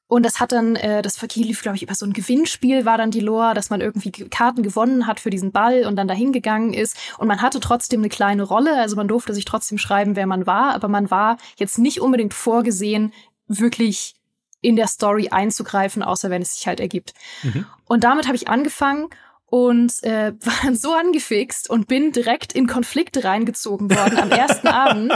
und 0.08 0.24
das 0.24 0.40
hat 0.40 0.52
dann, 0.52 0.74
äh, 0.76 1.02
das 1.02 1.20
lief, 1.34 1.62
glaube 1.62 1.76
ich, 1.76 1.82
über 1.82 1.94
so 1.94 2.06
ein 2.06 2.14
Gewinnspiel 2.14 2.86
war 2.86 2.96
dann 2.96 3.10
die 3.10 3.20
Lore, 3.20 3.52
dass 3.52 3.68
man 3.68 3.82
irgendwie 3.82 4.10
Karten 4.10 4.62
gewonnen 4.62 5.06
hat 5.06 5.20
für 5.20 5.28
diesen 5.28 5.52
Ball 5.52 5.84
und 5.84 5.96
dann 5.96 6.08
dahin 6.08 6.32
gegangen 6.32 6.72
ist. 6.72 6.96
Und 7.18 7.28
man 7.28 7.42
hatte 7.42 7.60
trotzdem 7.60 8.00
eine 8.00 8.08
kleine 8.08 8.42
Rolle, 8.42 8.80
also 8.80 8.96
man 8.96 9.06
durfte 9.06 9.34
sich 9.34 9.44
trotzdem 9.44 9.76
schreiben, 9.76 10.16
wer 10.16 10.26
man 10.26 10.46
war, 10.46 10.74
aber 10.74 10.88
man 10.88 11.10
war 11.10 11.36
jetzt 11.56 11.78
nicht 11.78 12.00
unbedingt 12.00 12.32
vorgesehen, 12.32 13.12
wirklich 13.48 14.17
in 14.60 14.76
der 14.76 14.86
Story 14.86 15.28
einzugreifen, 15.28 16.02
außer 16.02 16.30
wenn 16.30 16.42
es 16.42 16.56
sich 16.56 16.66
halt 16.66 16.80
ergibt. 16.80 17.14
Mhm. 17.42 17.66
Und 17.86 18.04
damit 18.04 18.26
habe 18.26 18.36
ich 18.36 18.48
angefangen 18.48 19.08
und 19.50 20.02
äh, 20.02 20.32
war 20.40 20.54
dann 20.62 20.76
so 20.76 20.92
angefixt 20.92 21.70
und 21.70 21.88
bin 21.88 22.12
direkt 22.12 22.52
in 22.52 22.66
Konflikte 22.66 23.24
reingezogen 23.24 23.90
worden 23.90 24.18
am 24.18 24.30
ersten 24.30 24.68
Abend, 24.68 25.12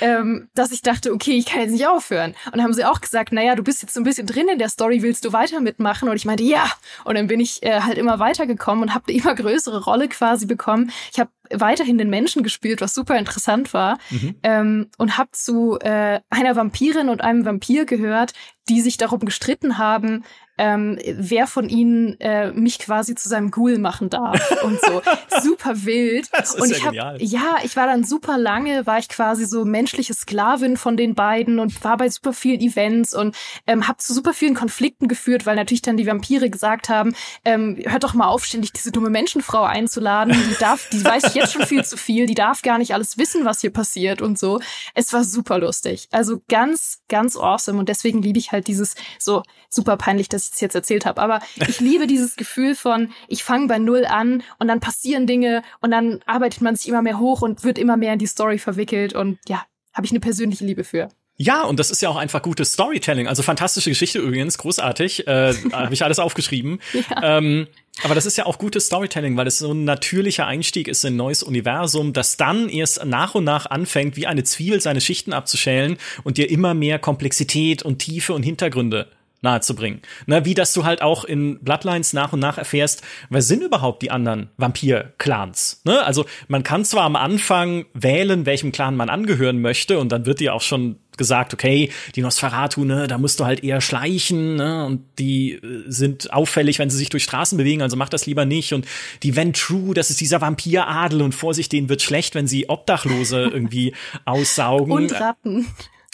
ähm, 0.00 0.48
dass 0.54 0.72
ich 0.72 0.82
dachte, 0.82 1.12
okay, 1.12 1.32
ich 1.32 1.46
kann 1.46 1.60
jetzt 1.60 1.72
nicht 1.72 1.86
aufhören. 1.86 2.34
Und 2.52 2.62
haben 2.62 2.72
sie 2.72 2.84
auch 2.84 3.00
gesagt, 3.00 3.32
naja, 3.32 3.54
du 3.54 3.62
bist 3.62 3.82
jetzt 3.82 3.94
so 3.94 4.00
ein 4.00 4.04
bisschen 4.04 4.26
drin 4.26 4.48
in 4.48 4.58
der 4.58 4.68
Story, 4.68 5.02
willst 5.02 5.24
du 5.24 5.32
weiter 5.32 5.60
mitmachen? 5.60 6.08
Und 6.08 6.16
ich 6.16 6.24
meinte, 6.24 6.44
ja. 6.44 6.70
Und 7.04 7.16
dann 7.16 7.26
bin 7.26 7.40
ich 7.40 7.62
äh, 7.62 7.80
halt 7.80 7.98
immer 7.98 8.18
weitergekommen 8.18 8.82
und 8.82 8.94
habe 8.94 9.04
eine 9.08 9.18
immer 9.18 9.34
größere 9.34 9.84
Rolle 9.84 10.08
quasi 10.08 10.46
bekommen. 10.46 10.90
Ich 11.12 11.18
habe 11.18 11.30
weiterhin 11.50 11.98
den 11.98 12.10
Menschen 12.10 12.42
gespielt, 12.42 12.80
was 12.80 12.94
super 12.94 13.18
interessant 13.18 13.74
war. 13.74 13.98
Mhm. 14.10 14.34
Ähm, 14.42 14.90
und 14.98 15.18
habe 15.18 15.30
zu 15.32 15.78
äh, 15.80 16.20
einer 16.30 16.56
Vampirin 16.56 17.08
und 17.08 17.20
einem 17.20 17.44
Vampir 17.44 17.84
gehört, 17.84 18.32
die 18.68 18.80
sich 18.80 18.96
darum 18.96 19.20
gestritten 19.20 19.78
haben, 19.78 20.24
ähm, 20.58 20.98
wer 21.04 21.46
von 21.46 21.68
ihnen 21.68 22.18
äh, 22.20 22.52
mich 22.52 22.78
quasi 22.78 23.14
zu 23.14 23.28
seinem 23.28 23.50
Ghoul 23.50 23.78
machen 23.78 24.10
darf 24.10 24.62
und 24.62 24.80
so. 24.80 25.02
super 25.42 25.84
wild. 25.84 26.28
Das 26.32 26.54
ist 26.54 26.60
und 26.60 26.70
ich 26.70 26.78
ja, 26.78 26.84
hab, 26.84 26.92
genial. 26.92 27.22
ja, 27.22 27.56
ich 27.64 27.76
war 27.76 27.86
dann 27.86 28.04
super 28.04 28.38
lange, 28.38 28.86
war 28.86 28.98
ich 28.98 29.08
quasi 29.08 29.46
so 29.46 29.64
menschliche 29.64 30.14
Sklavin 30.14 30.76
von 30.76 30.96
den 30.96 31.14
beiden 31.14 31.58
und 31.58 31.82
war 31.84 31.96
bei 31.96 32.08
super 32.08 32.32
vielen 32.32 32.60
Events 32.60 33.14
und 33.14 33.36
ähm, 33.66 33.88
habe 33.88 33.98
zu 33.98 34.14
super 34.14 34.32
vielen 34.32 34.54
Konflikten 34.54 35.08
geführt, 35.08 35.46
weil 35.46 35.56
natürlich 35.56 35.82
dann 35.82 35.96
die 35.96 36.06
Vampire 36.06 36.50
gesagt 36.50 36.88
haben, 36.88 37.14
ähm, 37.44 37.82
hört 37.84 38.04
doch 38.04 38.14
mal 38.14 38.28
auf, 38.28 38.44
ständig 38.44 38.72
diese 38.72 38.92
dumme 38.92 39.10
Menschenfrau 39.10 39.64
einzuladen. 39.64 40.34
Die 40.34 40.56
darf, 40.58 40.88
die 40.90 41.04
weiß 41.04 41.34
jetzt 41.34 41.52
schon 41.52 41.66
viel 41.66 41.84
zu 41.84 41.96
viel, 41.96 42.26
die 42.26 42.34
darf 42.34 42.62
gar 42.62 42.78
nicht 42.78 42.94
alles 42.94 43.18
wissen, 43.18 43.44
was 43.44 43.60
hier 43.60 43.72
passiert 43.72 44.22
und 44.22 44.38
so. 44.38 44.60
Es 44.94 45.12
war 45.12 45.24
super 45.24 45.58
lustig. 45.58 46.08
Also 46.12 46.40
ganz, 46.48 47.02
ganz 47.08 47.36
awesome. 47.36 47.78
Und 47.78 47.88
deswegen 47.88 48.22
liebe 48.22 48.38
ich 48.38 48.52
halt 48.52 48.68
dieses 48.68 48.94
so 49.18 49.42
super 49.68 49.96
peinlich, 49.96 50.28
dass 50.28 50.43
ich 50.44 50.54
es 50.54 50.60
jetzt 50.60 50.74
erzählt 50.74 51.06
habe. 51.06 51.20
Aber 51.20 51.40
ich 51.66 51.80
liebe 51.80 52.06
dieses 52.06 52.36
Gefühl 52.36 52.74
von, 52.74 53.12
ich 53.28 53.44
fange 53.44 53.66
bei 53.66 53.78
null 53.78 54.04
an 54.04 54.42
und 54.58 54.68
dann 54.68 54.80
passieren 54.80 55.26
Dinge 55.26 55.62
und 55.80 55.90
dann 55.90 56.20
arbeitet 56.26 56.60
man 56.60 56.76
sich 56.76 56.88
immer 56.88 57.02
mehr 57.02 57.18
hoch 57.18 57.42
und 57.42 57.64
wird 57.64 57.78
immer 57.78 57.96
mehr 57.96 58.12
in 58.12 58.18
die 58.18 58.26
Story 58.26 58.58
verwickelt. 58.58 59.14
Und 59.14 59.38
ja, 59.48 59.64
habe 59.92 60.06
ich 60.06 60.12
eine 60.12 60.20
persönliche 60.20 60.64
Liebe 60.64 60.84
für. 60.84 61.08
Ja, 61.36 61.64
und 61.64 61.80
das 61.80 61.90
ist 61.90 62.00
ja 62.00 62.08
auch 62.08 62.16
einfach 62.16 62.42
gutes 62.42 62.72
Storytelling. 62.74 63.26
Also 63.26 63.42
fantastische 63.42 63.90
Geschichte 63.90 64.20
übrigens, 64.20 64.56
großartig. 64.56 65.26
Äh, 65.26 65.54
Habe 65.72 65.92
ich 65.92 66.04
alles 66.04 66.20
aufgeschrieben. 66.20 66.78
Ja. 66.92 67.38
Ähm, 67.38 67.66
aber 68.02 68.14
das 68.14 68.24
ist 68.24 68.36
ja 68.36 68.46
auch 68.46 68.58
gutes 68.58 68.86
Storytelling, 68.86 69.36
weil 69.36 69.46
es 69.46 69.58
so 69.58 69.72
ein 69.72 69.84
natürlicher 69.84 70.46
Einstieg 70.46 70.86
ist 70.86 71.04
in 71.04 71.14
ein 71.14 71.16
neues 71.16 71.42
Universum, 71.42 72.12
das 72.12 72.36
dann 72.36 72.68
erst 72.68 73.04
nach 73.04 73.34
und 73.34 73.44
nach 73.44 73.66
anfängt, 73.66 74.16
wie 74.16 74.26
eine 74.26 74.44
Zwiebel 74.44 74.80
seine 74.80 75.00
Schichten 75.00 75.32
abzuschälen 75.32 75.96
und 76.22 76.38
dir 76.38 76.50
immer 76.50 76.74
mehr 76.74 76.98
Komplexität 76.98 77.82
und 77.82 77.98
Tiefe 77.98 78.32
und 78.32 78.42
Hintergründe 78.42 79.08
nahezubringen. 79.44 80.02
Ne, 80.26 80.44
wie 80.44 80.54
dass 80.54 80.72
du 80.72 80.84
halt 80.84 81.02
auch 81.02 81.24
in 81.24 81.60
Bloodlines 81.60 82.12
nach 82.12 82.32
und 82.32 82.40
nach 82.40 82.58
erfährst, 82.58 83.02
wer 83.30 83.42
sind 83.42 83.62
überhaupt 83.62 84.02
die 84.02 84.10
anderen 84.10 84.50
Vampir-Clans? 84.56 85.82
Ne? 85.84 86.04
Also 86.04 86.24
man 86.48 86.64
kann 86.64 86.84
zwar 86.84 87.04
am 87.04 87.14
Anfang 87.14 87.84
wählen, 87.94 88.46
welchem 88.46 88.72
Clan 88.72 88.96
man 88.96 89.08
angehören 89.08 89.60
möchte, 89.60 90.00
und 90.00 90.10
dann 90.10 90.26
wird 90.26 90.40
dir 90.40 90.54
auch 90.54 90.62
schon 90.62 90.96
gesagt, 91.16 91.54
okay, 91.54 91.90
die 92.16 92.22
Nosferatu, 92.22 92.84
ne, 92.84 93.06
da 93.06 93.18
musst 93.18 93.38
du 93.38 93.44
halt 93.44 93.62
eher 93.62 93.80
schleichen, 93.80 94.56
ne, 94.56 94.84
und 94.84 95.04
die 95.18 95.52
äh, 95.52 95.84
sind 95.86 96.32
auffällig, 96.32 96.80
wenn 96.80 96.90
sie 96.90 96.96
sich 96.96 97.08
durch 97.08 97.22
Straßen 97.22 97.56
bewegen, 97.56 97.82
also 97.82 97.96
mach 97.96 98.08
das 98.08 98.26
lieber 98.26 98.44
nicht. 98.44 98.72
Und 98.72 98.86
die 99.22 99.36
Ventru, 99.36 99.94
das 99.94 100.10
ist 100.10 100.20
dieser 100.20 100.40
Vampiradel 100.40 101.22
und 101.22 101.32
Vorsicht, 101.32 101.70
denen 101.70 101.88
wird 101.88 102.02
schlecht, 102.02 102.34
wenn 102.34 102.48
sie 102.48 102.68
Obdachlose 102.68 103.42
irgendwie 103.52 103.94
aussaugen. 104.24 104.92
Und 104.92 105.12
Ratten. 105.12 105.66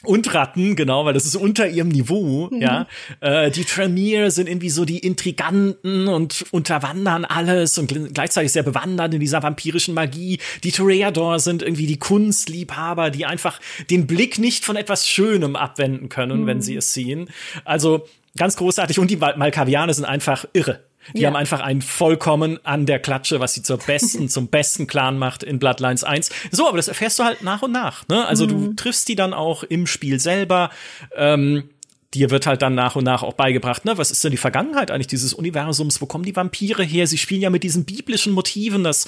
Und 0.03 0.33
Ratten, 0.33 0.77
genau, 0.77 1.05
weil 1.05 1.13
das 1.13 1.27
ist 1.27 1.37
unter 1.37 1.69
ihrem 1.69 1.89
Niveau, 1.89 2.49
mhm. 2.51 2.63
ja. 2.63 2.87
Äh, 3.21 3.51
die 3.51 3.65
Tremere 3.65 4.31
sind 4.31 4.49
irgendwie 4.49 4.71
so 4.71 4.87
die 4.87 4.99
Intriganten 4.99 6.09
und 6.09 6.47
unterwandern 6.53 7.27
alles 7.27 7.77
und 7.77 8.15
gleichzeitig 8.15 8.53
sehr 8.53 8.63
bewandert 8.63 9.13
in 9.13 9.21
dieser 9.21 9.43
vampirischen 9.43 9.93
Magie. 9.93 10.39
Die 10.65 10.73
Toreador 10.73 11.39
sind 11.39 11.63
irgendwie 11.63 11.87
die 11.87 11.99
Kunstliebhaber, 11.99 13.11
die 13.11 13.27
einfach 13.27 13.61
den 13.91 14.07
Blick 14.07 14.39
nicht 14.39 14.65
von 14.65 14.77
etwas 14.77 15.07
Schönem 15.07 15.55
abwenden 15.55 16.09
können, 16.09 16.43
mhm. 16.43 16.47
wenn 16.47 16.63
sie 16.63 16.77
es 16.77 16.95
sehen. 16.95 17.29
Also 17.67 18.07
ganz 18.37 18.57
großartig. 18.57 18.99
Und 18.99 19.11
die 19.11 19.17
Malkavianer 19.17 19.93
sind 19.93 20.07
einfach 20.07 20.47
irre. 20.55 20.81
Die 21.15 21.23
ja. 21.23 21.29
haben 21.29 21.37
einfach 21.37 21.61
einen 21.61 21.83
vollkommen 21.83 22.59
an 22.65 22.87
der 22.87 22.99
Klatsche, 22.99 23.41
was 23.41 23.55
sie 23.55 23.63
zur 23.63 23.79
besten, 23.79 24.29
zum 24.31 24.49
besten 24.49 24.87
Clan 24.87 25.19
macht 25.19 25.43
in 25.43 25.59
Bloodlines 25.59 26.05
1. 26.05 26.31
So, 26.51 26.69
aber 26.69 26.77
das 26.77 26.89
erfährst 26.89 27.19
du 27.19 27.25
halt 27.25 27.43
nach 27.43 27.63
und 27.63 27.73
nach. 27.73 28.07
Ne? 28.09 28.27
Also 28.27 28.45
mhm. 28.47 28.49
du 28.49 28.73
triffst 28.75 29.09
die 29.09 29.17
dann 29.17 29.33
auch 29.33 29.63
im 29.63 29.87
Spiel 29.87 30.21
selber. 30.21 30.71
Ähm, 31.17 31.71
dir 32.15 32.31
wird 32.31 32.47
halt 32.47 32.63
dann 32.63 32.75
nach 32.75 32.97
und 32.97 33.05
nach 33.05 33.23
auch 33.23 33.35
beigebracht, 33.35 33.85
ne, 33.85 33.97
was 33.97 34.11
ist 34.11 34.25
denn 34.25 34.33
die 34.33 34.37
Vergangenheit 34.37 34.91
eigentlich 34.91 35.07
dieses 35.07 35.33
Universums? 35.33 36.01
Wo 36.01 36.07
kommen 36.07 36.25
die 36.25 36.35
Vampire 36.35 36.83
her? 36.83 37.07
Sie 37.07 37.19
spielen 37.19 37.41
ja 37.41 37.51
mit 37.51 37.63
diesen 37.63 37.85
biblischen 37.85 38.33
Motiven, 38.33 38.83
dass 38.83 39.07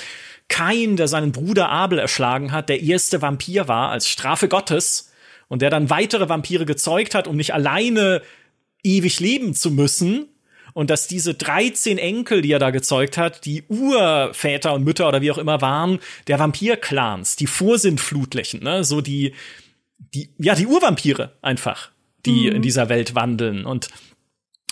Kain, 0.48 0.96
der 0.96 1.08
seinen 1.08 1.32
Bruder 1.32 1.68
Abel 1.68 1.98
erschlagen 1.98 2.52
hat, 2.52 2.68
der 2.68 2.80
erste 2.80 3.20
Vampir 3.20 3.68
war 3.68 3.90
als 3.90 4.08
Strafe 4.08 4.48
Gottes 4.48 5.10
und 5.48 5.62
der 5.62 5.70
dann 5.70 5.90
weitere 5.90 6.28
Vampire 6.28 6.64
gezeugt 6.64 7.14
hat, 7.14 7.26
um 7.26 7.36
nicht 7.36 7.54
alleine 7.54 8.22
ewig 8.84 9.20
leben 9.20 9.54
zu 9.54 9.70
müssen, 9.70 10.28
und 10.72 10.90
dass 10.90 11.06
diese 11.06 11.34
13 11.34 11.98
Enkel, 11.98 12.42
die 12.42 12.52
er 12.52 12.58
da 12.58 12.70
gezeugt 12.70 13.18
hat, 13.18 13.44
die 13.44 13.64
Urväter 13.68 14.74
und 14.74 14.84
Mütter 14.84 15.08
oder 15.08 15.20
wie 15.20 15.30
auch 15.30 15.38
immer 15.38 15.60
waren, 15.60 15.98
der 16.26 16.38
Vampir-Clans, 16.38 17.36
die 17.36 17.46
Vorsintflutlichen, 17.46 18.62
ne, 18.62 18.84
so 18.84 19.00
die, 19.00 19.34
die, 19.98 20.30
ja, 20.38 20.54
die 20.54 20.66
Urvampire 20.66 21.32
einfach, 21.42 21.90
die 22.24 22.48
mhm. 22.48 22.56
in 22.56 22.62
dieser 22.62 22.88
Welt 22.88 23.14
wandeln 23.14 23.64
und 23.64 23.88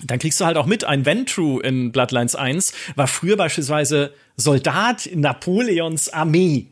dann 0.05 0.19
kriegst 0.19 0.41
du 0.41 0.47
halt 0.47 0.57
auch 0.57 0.67
mit, 0.67 0.85
ein 0.85 1.05
Ventru 1.05 1.61
in 1.61 1.93
Bloodlines 1.93 2.35
1 2.35 2.73
war 2.97 3.07
früher 3.07 3.37
beispielsweise 3.37 4.15
Soldat 4.37 5.07
in 5.07 5.21
Napoleons 5.21 6.09
Armee. 6.09 6.69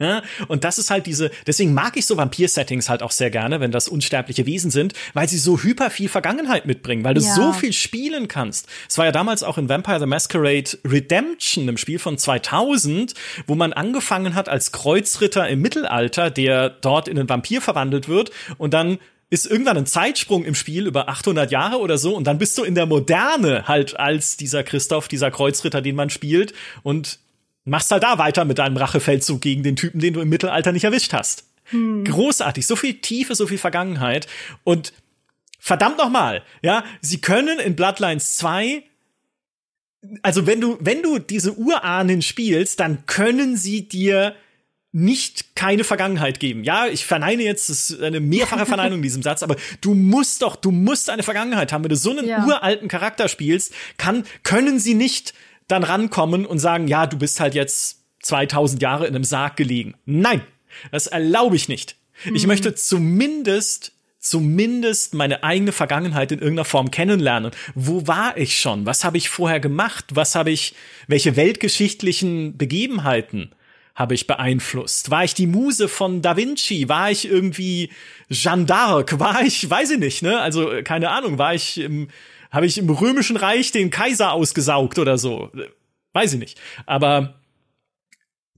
Ja, 0.00 0.22
und 0.46 0.62
das 0.62 0.78
ist 0.78 0.90
halt 0.90 1.06
diese, 1.06 1.32
deswegen 1.44 1.74
mag 1.74 1.96
ich 1.96 2.06
so 2.06 2.16
Vampir-Settings 2.16 2.88
halt 2.88 3.02
auch 3.02 3.10
sehr 3.10 3.30
gerne, 3.30 3.58
wenn 3.58 3.72
das 3.72 3.88
unsterbliche 3.88 4.46
Wesen 4.46 4.70
sind, 4.70 4.92
weil 5.12 5.28
sie 5.28 5.38
so 5.38 5.58
hyper 5.58 5.90
viel 5.90 6.08
Vergangenheit 6.08 6.66
mitbringen, 6.66 7.02
weil 7.02 7.14
du 7.14 7.20
ja. 7.20 7.34
so 7.34 7.52
viel 7.52 7.72
spielen 7.72 8.28
kannst. 8.28 8.68
Es 8.88 8.96
war 8.96 9.06
ja 9.06 9.12
damals 9.12 9.42
auch 9.42 9.58
in 9.58 9.68
Vampire 9.68 9.98
the 9.98 10.06
Masquerade 10.06 10.78
Redemption, 10.84 11.68
im 11.68 11.76
Spiel 11.76 11.98
von 11.98 12.16
2000, 12.16 13.14
wo 13.48 13.56
man 13.56 13.72
angefangen 13.72 14.36
hat 14.36 14.48
als 14.48 14.70
Kreuzritter 14.70 15.48
im 15.48 15.60
Mittelalter, 15.60 16.30
der 16.30 16.70
dort 16.70 17.08
in 17.08 17.18
einen 17.18 17.28
Vampir 17.28 17.60
verwandelt 17.60 18.08
wird 18.08 18.30
und 18.56 18.74
dann 18.74 18.98
ist 19.30 19.46
irgendwann 19.46 19.76
ein 19.76 19.86
Zeitsprung 19.86 20.44
im 20.44 20.54
Spiel 20.54 20.86
über 20.86 21.08
800 21.08 21.50
Jahre 21.50 21.80
oder 21.80 21.98
so 21.98 22.16
und 22.16 22.24
dann 22.24 22.38
bist 22.38 22.56
du 22.56 22.62
in 22.62 22.74
der 22.74 22.86
Moderne 22.86 23.66
halt 23.66 23.98
als 23.98 24.36
dieser 24.36 24.62
Christoph, 24.62 25.08
dieser 25.08 25.30
Kreuzritter, 25.30 25.82
den 25.82 25.96
man 25.96 26.08
spielt 26.08 26.54
und 26.82 27.18
machst 27.64 27.90
halt 27.90 28.02
da 28.02 28.18
weiter 28.18 28.44
mit 28.44 28.58
deinem 28.58 28.76
Rachefeldzug 28.76 29.40
gegen 29.40 29.62
den 29.62 29.76
Typen, 29.76 30.00
den 30.00 30.14
du 30.14 30.20
im 30.20 30.28
Mittelalter 30.28 30.72
nicht 30.72 30.84
erwischt 30.84 31.12
hast. 31.12 31.44
Hm. 31.70 32.04
Großartig, 32.04 32.66
so 32.66 32.76
viel 32.76 32.94
Tiefe, 32.94 33.34
so 33.34 33.46
viel 33.46 33.58
Vergangenheit 33.58 34.26
und 34.64 34.92
verdammt 35.58 35.98
nochmal, 35.98 36.42
ja, 36.62 36.84
sie 37.00 37.20
können 37.20 37.58
in 37.58 37.76
Bloodlines 37.76 38.36
2 38.36 38.84
also 40.22 40.46
wenn 40.46 40.60
du, 40.60 40.78
wenn 40.80 41.02
du 41.02 41.18
diese 41.18 41.56
Urahnen 41.58 42.22
spielst, 42.22 42.80
dann 42.80 43.06
können 43.06 43.56
sie 43.56 43.88
dir 43.88 44.34
nicht 44.92 45.54
keine 45.54 45.84
Vergangenheit 45.84 46.40
geben. 46.40 46.64
Ja, 46.64 46.86
ich 46.86 47.04
verneine 47.04 47.42
jetzt, 47.42 47.68
das 47.68 47.90
ist 47.90 48.02
eine 48.02 48.20
mehrfache 48.20 48.64
Verneinung 48.66 48.98
in 48.98 49.02
diesem 49.02 49.22
Satz, 49.22 49.42
aber 49.42 49.56
du 49.80 49.94
musst 49.94 50.42
doch, 50.42 50.56
du 50.56 50.70
musst 50.70 51.10
eine 51.10 51.22
Vergangenheit 51.22 51.72
haben. 51.72 51.84
Wenn 51.84 51.90
du 51.90 51.96
so 51.96 52.10
einen 52.10 52.26
ja. 52.26 52.44
uralten 52.44 52.88
Charakter 52.88 53.28
spielst, 53.28 53.74
kann, 53.98 54.24
können 54.44 54.78
sie 54.78 54.94
nicht 54.94 55.34
dann 55.68 55.84
rankommen 55.84 56.46
und 56.46 56.58
sagen, 56.58 56.88
ja, 56.88 57.06
du 57.06 57.18
bist 57.18 57.40
halt 57.40 57.54
jetzt 57.54 58.04
2000 58.22 58.82
Jahre 58.82 59.06
in 59.06 59.14
einem 59.14 59.24
Sarg 59.24 59.56
gelegen. 59.56 59.94
Nein, 60.04 60.42
das 60.90 61.06
erlaube 61.06 61.56
ich 61.56 61.68
nicht. 61.68 61.96
Mhm. 62.24 62.34
Ich 62.34 62.46
möchte 62.46 62.74
zumindest 62.74 63.92
zumindest 64.20 65.14
meine 65.14 65.44
eigene 65.44 65.72
Vergangenheit 65.72 66.32
in 66.32 66.40
irgendeiner 66.40 66.64
Form 66.64 66.90
kennenlernen. 66.90 67.52
Wo 67.74 68.06
war 68.06 68.36
ich 68.36 68.58
schon? 68.58 68.84
Was 68.84 69.04
habe 69.04 69.16
ich 69.16 69.28
vorher 69.28 69.60
gemacht? 69.60 70.06
Was 70.10 70.34
habe 70.34 70.50
ich, 70.50 70.74
welche 71.06 71.36
weltgeschichtlichen 71.36 72.56
Begebenheiten 72.58 73.52
habe 73.94 74.14
ich 74.14 74.26
beeinflusst? 74.26 75.10
War 75.10 75.24
ich 75.24 75.34
die 75.34 75.46
Muse 75.46 75.88
von 75.88 76.20
Da 76.20 76.36
Vinci? 76.36 76.88
War 76.88 77.10
ich 77.10 77.28
irgendwie 77.28 77.90
Jeanne 78.30 78.64
d'Arc? 78.66 79.18
War 79.18 79.42
ich, 79.42 79.68
weiß 79.68 79.92
ich 79.92 79.98
nicht, 79.98 80.22
ne? 80.22 80.40
Also, 80.40 80.70
keine 80.84 81.10
Ahnung, 81.10 81.38
war 81.38 81.54
ich 81.54 81.78
im, 81.78 82.08
habe 82.50 82.66
ich 82.66 82.78
im 82.78 82.88
Römischen 82.90 83.36
Reich 83.36 83.72
den 83.72 83.90
Kaiser 83.90 84.32
ausgesaugt 84.32 84.98
oder 84.98 85.18
so? 85.18 85.50
Weiß 86.12 86.32
ich 86.32 86.38
nicht. 86.38 86.58
Aber 86.86 87.34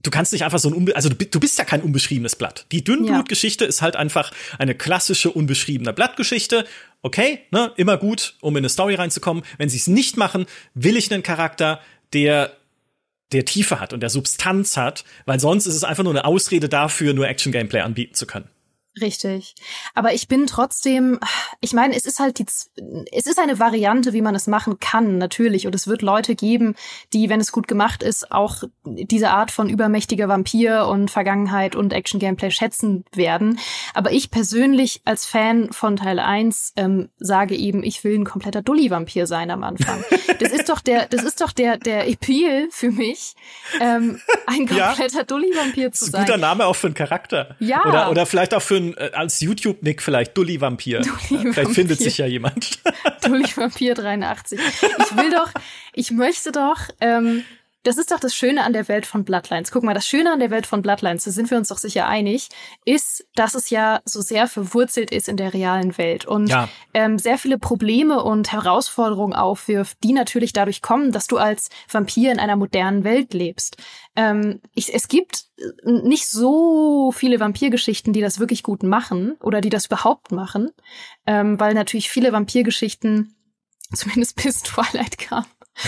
du 0.03 0.11
kannst 0.11 0.31
nicht 0.31 0.43
einfach 0.43 0.59
so 0.59 0.69
ein, 0.69 0.73
Unbe 0.73 0.95
also 0.95 1.09
du, 1.09 1.39
bist 1.39 1.57
ja 1.59 1.65
kein 1.65 1.81
unbeschriebenes 1.81 2.35
Blatt. 2.35 2.65
Die 2.71 2.83
Dünnblutgeschichte 2.83 3.65
ja. 3.65 3.69
ist 3.69 3.81
halt 3.81 3.95
einfach 3.95 4.31
eine 4.57 4.75
klassische 4.75 5.31
unbeschriebene 5.31 5.93
Blattgeschichte. 5.93 6.65
Okay, 7.01 7.39
ne, 7.51 7.71
immer 7.77 7.97
gut, 7.97 8.35
um 8.41 8.55
in 8.55 8.61
eine 8.61 8.69
Story 8.69 8.95
reinzukommen. 8.95 9.43
Wenn 9.57 9.69
sie 9.69 9.77
es 9.77 9.87
nicht 9.87 10.17
machen, 10.17 10.45
will 10.73 10.97
ich 10.97 11.11
einen 11.11 11.23
Charakter, 11.23 11.79
der 12.13 12.55
der 13.31 13.45
Tiefe 13.45 13.79
hat 13.79 13.93
und 13.93 14.01
der 14.01 14.09
Substanz 14.09 14.75
hat, 14.75 15.05
weil 15.25 15.39
sonst 15.39 15.65
ist 15.65 15.75
es 15.75 15.85
einfach 15.85 16.03
nur 16.03 16.11
eine 16.11 16.25
Ausrede 16.25 16.67
dafür, 16.67 17.13
nur 17.13 17.29
Action-Gameplay 17.29 17.79
anbieten 17.79 18.13
zu 18.13 18.27
können. 18.27 18.49
Richtig. 18.99 19.55
Aber 19.95 20.13
ich 20.13 20.27
bin 20.27 20.47
trotzdem, 20.47 21.17
ich 21.61 21.71
meine, 21.71 21.95
es 21.95 22.05
ist 22.05 22.19
halt 22.19 22.39
die, 22.39 22.45
es 22.45 23.25
ist 23.25 23.39
eine 23.39 23.57
Variante, 23.57 24.11
wie 24.11 24.21
man 24.21 24.35
es 24.35 24.47
machen 24.47 24.79
kann, 24.79 25.17
natürlich. 25.17 25.65
Und 25.65 25.73
es 25.73 25.87
wird 25.87 26.01
Leute 26.01 26.35
geben, 26.35 26.75
die, 27.13 27.29
wenn 27.29 27.39
es 27.39 27.53
gut 27.53 27.69
gemacht 27.69 28.03
ist, 28.03 28.33
auch 28.33 28.63
diese 28.83 29.29
Art 29.29 29.49
von 29.49 29.69
übermächtiger 29.69 30.27
Vampir 30.27 30.87
und 30.87 31.09
Vergangenheit 31.09 31.77
und 31.77 31.93
Action-Gameplay 31.93 32.51
schätzen 32.51 33.05
werden. 33.13 33.59
Aber 33.93 34.11
ich 34.11 34.29
persönlich 34.29 35.01
als 35.05 35.25
Fan 35.25 35.71
von 35.71 35.95
Teil 35.95 36.19
1 36.19 36.73
ähm, 36.75 37.09
sage 37.17 37.55
eben, 37.55 37.83
ich 37.83 38.03
will 38.03 38.19
ein 38.19 38.25
kompletter 38.25 38.61
Dulli-Vampir 38.61 39.25
sein 39.25 39.51
am 39.51 39.63
Anfang. 39.63 40.03
Das 40.39 40.51
ist 40.51 40.69
doch 40.69 40.79
der, 40.79 41.05
das 41.05 41.23
ist 41.23 41.39
doch 41.39 41.51
der, 41.51 41.77
der 41.77 42.07
Appeal 42.07 42.67
für 42.71 42.89
mich, 42.89 43.35
ähm, 43.79 44.19
ein 44.47 44.65
kompletter 44.65 45.19
ja, 45.19 45.23
Dulli-Vampir 45.23 45.91
zu 45.91 46.05
sein. 46.05 46.21
Ein 46.21 46.25
guter 46.25 46.37
Name 46.39 46.65
auch 46.65 46.75
für 46.75 46.87
einen 46.87 46.95
Charakter. 46.95 47.55
Ja. 47.59 47.85
Oder, 47.85 48.09
oder 48.09 48.25
vielleicht 48.25 48.55
auch 48.55 48.61
für 48.61 48.80
schön 48.81 48.97
äh, 48.97 49.11
als 49.13 49.41
YouTube-Nick 49.41 50.01
vielleicht 50.01 50.35
Dully 50.37 50.59
Vampir. 50.59 51.01
Dully 51.01 51.53
vielleicht 51.53 51.71
findet 51.71 51.99
sich 51.99 52.17
ja 52.17 52.25
jemand. 52.25 52.79
Dully 53.23 53.45
Vampir 53.55 53.93
83. 53.93 54.59
Ich 54.59 55.17
will 55.17 55.31
doch, 55.31 55.51
ich 55.93 56.11
möchte 56.11 56.51
doch 56.51 56.89
ähm, 56.99 57.43
das 57.83 57.97
ist 57.97 58.11
doch 58.11 58.19
das 58.19 58.35
Schöne 58.35 58.63
an 58.63 58.73
der 58.73 58.87
Welt 58.87 59.05
von 59.05 59.23
Bloodlines. 59.23 59.71
Guck 59.71 59.83
mal, 59.83 59.93
das 59.93 60.07
Schöne 60.07 60.31
an 60.31 60.39
der 60.39 60.51
Welt 60.51 60.67
von 60.67 60.81
Bloodlines, 60.81 61.23
da 61.23 61.31
sind 61.31 61.49
wir 61.49 61.57
uns 61.57 61.69
doch 61.69 61.77
sicher 61.77 62.07
einig, 62.07 62.49
ist, 62.85 63.25
dass 63.35 63.55
es 63.55 63.69
ja 63.69 64.01
so 64.05 64.21
sehr 64.21 64.47
verwurzelt 64.47 65.11
ist 65.11 65.27
in 65.27 65.37
der 65.37 65.53
realen 65.53 65.97
Welt 65.97 66.25
und 66.25 66.47
ja. 66.47 66.69
ähm, 66.93 67.17
sehr 67.17 67.37
viele 67.37 67.57
Probleme 67.57 68.23
und 68.23 68.51
Herausforderungen 68.51 69.33
aufwirft, 69.33 69.97
die 70.03 70.13
natürlich 70.13 70.53
dadurch 70.53 70.81
kommen, 70.81 71.11
dass 71.11 71.27
du 71.27 71.37
als 71.37 71.69
Vampir 71.89 72.31
in 72.31 72.39
einer 72.39 72.55
modernen 72.55 73.03
Welt 73.03 73.33
lebst. 73.33 73.77
Ähm, 74.15 74.61
ich, 74.75 74.93
es 74.93 75.07
gibt 75.07 75.45
nicht 75.83 76.27
so 76.27 77.11
viele 77.11 77.39
Vampirgeschichten, 77.39 78.13
die 78.13 78.21
das 78.21 78.39
wirklich 78.39 78.63
gut 78.63 78.83
machen 78.83 79.35
oder 79.41 79.61
die 79.61 79.69
das 79.69 79.85
überhaupt 79.87 80.31
machen, 80.31 80.71
ähm, 81.25 81.59
weil 81.59 81.73
natürlich 81.73 82.09
viele 82.09 82.31
Vampirgeschichten 82.31 83.35
zumindest 83.93 84.41
bis 84.41 84.63
Twilight 84.63 85.17
kam, 85.17 85.45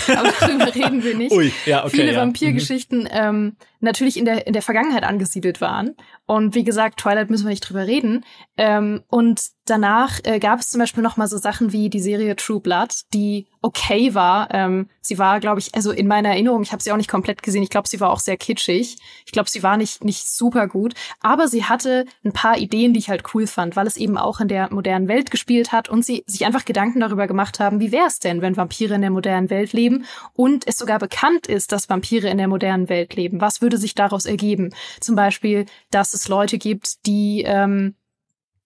aber 0.07 0.34
darüber 0.39 0.73
reden 0.73 1.03
wir 1.03 1.15
nicht. 1.15 1.31
Ui, 1.31 1.51
ja, 1.65 1.86
okay, 1.86 1.97
Viele 1.97 2.13
ja. 2.13 2.21
Vampirgeschichten 2.21 3.01
mhm. 3.01 3.09
ähm, 3.11 3.55
natürlich 3.84 4.17
in 4.17 4.25
der 4.25 4.47
in 4.47 4.53
der 4.53 4.61
Vergangenheit 4.61 5.03
angesiedelt 5.03 5.61
waren. 5.61 5.95
Und 6.25 6.55
wie 6.55 6.63
gesagt, 6.63 6.99
Twilight 6.99 7.29
müssen 7.29 7.45
wir 7.45 7.51
nicht 7.51 7.67
drüber 7.67 7.86
reden. 7.86 8.25
Ähm, 8.57 9.03
und 9.07 9.41
danach 9.65 10.19
äh, 10.23 10.39
gab 10.39 10.59
es 10.59 10.69
zum 10.69 10.79
Beispiel 10.79 11.03
noch 11.03 11.17
mal 11.17 11.27
so 11.27 11.38
Sachen 11.38 11.71
wie 11.71 11.89
die 11.89 11.99
Serie 11.99 12.36
True 12.36 12.59
Blood, 12.59 12.93
die 13.13 13.47
okay 13.61 14.13
war. 14.13 14.53
Ähm, 14.53 14.89
sie 15.01 15.17
war, 15.17 15.39
glaube 15.39 15.59
ich, 15.59 15.73
also 15.73 15.91
in 15.91 16.07
meiner 16.07 16.29
Erinnerung, 16.29 16.63
ich 16.63 16.71
habe 16.71 16.84
sie 16.84 16.91
auch 16.91 16.97
nicht 16.97 17.09
komplett 17.09 17.43
gesehen. 17.43 17.63
Ich 17.63 17.69
glaube, 17.69 17.88
sie 17.88 17.99
war 17.99 18.11
auch 18.11 18.19
sehr 18.19 18.38
kitschig. 18.38 18.97
Ich 19.25 19.31
glaube, 19.31 19.49
sie 19.49 19.63
war 19.63 19.77
nicht 19.77 20.03
nicht 20.03 20.27
super 20.27 20.67
gut, 20.67 20.93
aber 21.21 21.47
sie 21.47 21.65
hatte 21.65 22.05
ein 22.23 22.34
paar 22.34 22.57
Ideen, 22.57 22.93
die 22.93 22.99
ich 22.99 23.09
halt 23.09 23.23
cool 23.34 23.47
fand, 23.47 23.75
weil 23.75 23.88
es 23.88 23.97
eben 23.97 24.17
auch 24.17 24.39
in 24.39 24.47
der 24.47 24.73
modernen 24.73 25.07
Welt 25.07 25.31
gespielt 25.31 25.71
hat 25.71 25.89
und 25.89 26.05
sie 26.05 26.23
sich 26.27 26.45
einfach 26.45 26.65
Gedanken 26.65 26.99
darüber 26.99 27.27
gemacht 27.27 27.59
haben, 27.59 27.79
wie 27.79 27.91
wäre 27.91 28.07
es 28.07 28.19
denn, 28.19 28.41
wenn 28.41 28.57
Vampire 28.57 28.95
in 28.95 29.01
der 29.01 29.11
modernen 29.11 29.49
Welt 29.49 29.73
leben 29.73 30.05
und 30.34 30.67
es 30.67 30.77
sogar 30.77 30.99
bekannt 30.99 31.47
ist, 31.47 31.71
dass 31.71 31.89
Vampire 31.89 32.29
in 32.29 32.38
der 32.38 32.47
modernen 32.47 32.89
Welt 32.89 33.15
leben. 33.15 33.41
Was 33.41 33.61
würde 33.61 33.72
sich 33.78 33.95
daraus 33.95 34.26
ergeben? 34.26 34.74
Zum 34.99 35.15
Beispiel, 35.15 35.65
dass 35.91 36.13
es 36.13 36.28
Leute 36.28 36.57
gibt, 36.57 37.05
die 37.05 37.43
ähm, 37.45 37.95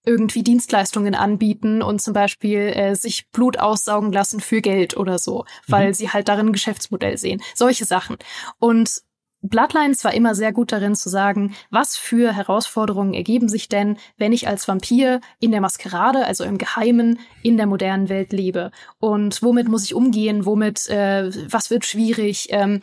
irgendwie 0.08 0.42
Dienstleistungen 0.42 1.16
anbieten 1.16 1.82
und 1.82 2.02
zum 2.02 2.14
Beispiel 2.14 2.60
äh, 2.60 2.96
sich 2.96 3.30
Blut 3.32 3.60
aussaugen 3.60 4.14
lassen 4.14 4.40
für 4.40 4.62
Geld 4.62 4.96
oder 4.96 5.20
so, 5.20 5.46
weil 5.68 5.90
mhm. 5.90 5.94
sie 5.94 6.10
halt 6.10 6.30
darin 6.30 6.48
ein 6.48 6.54
Geschäftsmodell 6.54 7.18
sehen. 7.18 7.42
Solche 7.54 7.84
Sachen. 7.84 8.18
Und 8.58 9.02
Bloodlines 9.42 10.04
war 10.04 10.14
immer 10.14 10.34
sehr 10.34 10.52
gut 10.52 10.72
darin 10.72 10.96
zu 10.96 11.10
sagen, 11.10 11.54
was 11.70 11.96
für 11.96 12.34
Herausforderungen 12.34 13.14
ergeben 13.14 13.50
sich 13.50 13.70
denn, 13.70 13.98
wenn 14.18 14.34
ich 14.34 14.48
als 14.48 14.68
Vampir 14.68 15.22
in 15.40 15.52
der 15.52 15.62
Maskerade, 15.62 16.26
also 16.26 16.44
im 16.44 16.58
Geheimen, 16.58 17.20
in 17.44 17.58
der 17.58 17.68
modernen 17.68 18.10
Welt 18.10 18.34
lebe. 18.34 18.72
Und 19.00 19.44
womit 19.44 19.68
muss 19.68 19.84
ich 19.84 19.94
umgehen? 19.94 20.46
Womit, 20.46 20.90
äh, 20.90 21.30
was 21.52 21.70
wird 21.70 21.86
schwierig? 21.86 22.48
Ähm, 22.50 22.82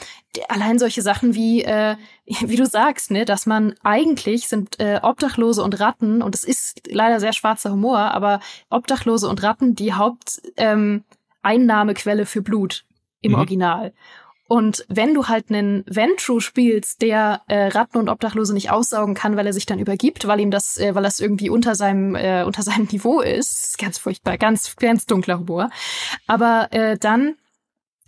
allein 0.48 0.78
solche 0.78 1.02
Sachen 1.02 1.34
wie, 1.34 1.64
äh, 1.64 1.96
wie 2.40 2.56
du 2.56 2.66
sagst, 2.66 3.10
ne, 3.10 3.24
dass 3.24 3.46
man 3.46 3.74
eigentlich 3.82 4.46
sind 4.48 4.78
äh, 4.78 5.00
Obdachlose 5.02 5.60
und 5.62 5.80
Ratten, 5.80 6.22
und 6.22 6.36
es 6.36 6.44
ist 6.44 6.82
leider 6.88 7.18
sehr 7.18 7.32
schwarzer 7.32 7.72
Humor, 7.72 7.98
aber 7.98 8.38
Obdachlose 8.70 9.28
und 9.28 9.42
Ratten 9.42 9.74
die 9.74 9.92
Haupteinnahmequelle 9.92 12.22
ähm, 12.22 12.26
für 12.26 12.42
Blut 12.42 12.84
im 13.20 13.32
mhm. 13.32 13.38
Original. 13.38 13.92
Und 14.46 14.84
wenn 14.88 15.14
du 15.14 15.28
halt 15.28 15.50
einen 15.50 15.84
Ventru 15.86 16.40
spielst, 16.40 17.00
der 17.00 17.42
äh, 17.48 17.68
Ratten 17.68 17.98
und 17.98 18.10
Obdachlose 18.10 18.52
nicht 18.52 18.70
aussaugen 18.70 19.14
kann, 19.14 19.36
weil 19.36 19.46
er 19.46 19.54
sich 19.54 19.64
dann 19.64 19.78
übergibt, 19.78 20.26
weil 20.26 20.40
ihm 20.40 20.50
das, 20.50 20.76
äh, 20.78 20.94
weil 20.94 21.02
das 21.02 21.18
irgendwie 21.18 21.48
unter 21.48 21.74
seinem 21.74 22.14
äh, 22.14 22.44
unter 22.44 22.62
seinem 22.62 22.86
Niveau 22.92 23.20
ist, 23.20 23.78
ganz 23.78 23.98
furchtbar, 23.98 24.36
ganz 24.36 24.76
ganz 24.76 25.06
dunkler 25.06 25.38
Humor. 25.38 25.70
Aber 26.26 26.68
äh, 26.72 26.98
dann 26.98 27.36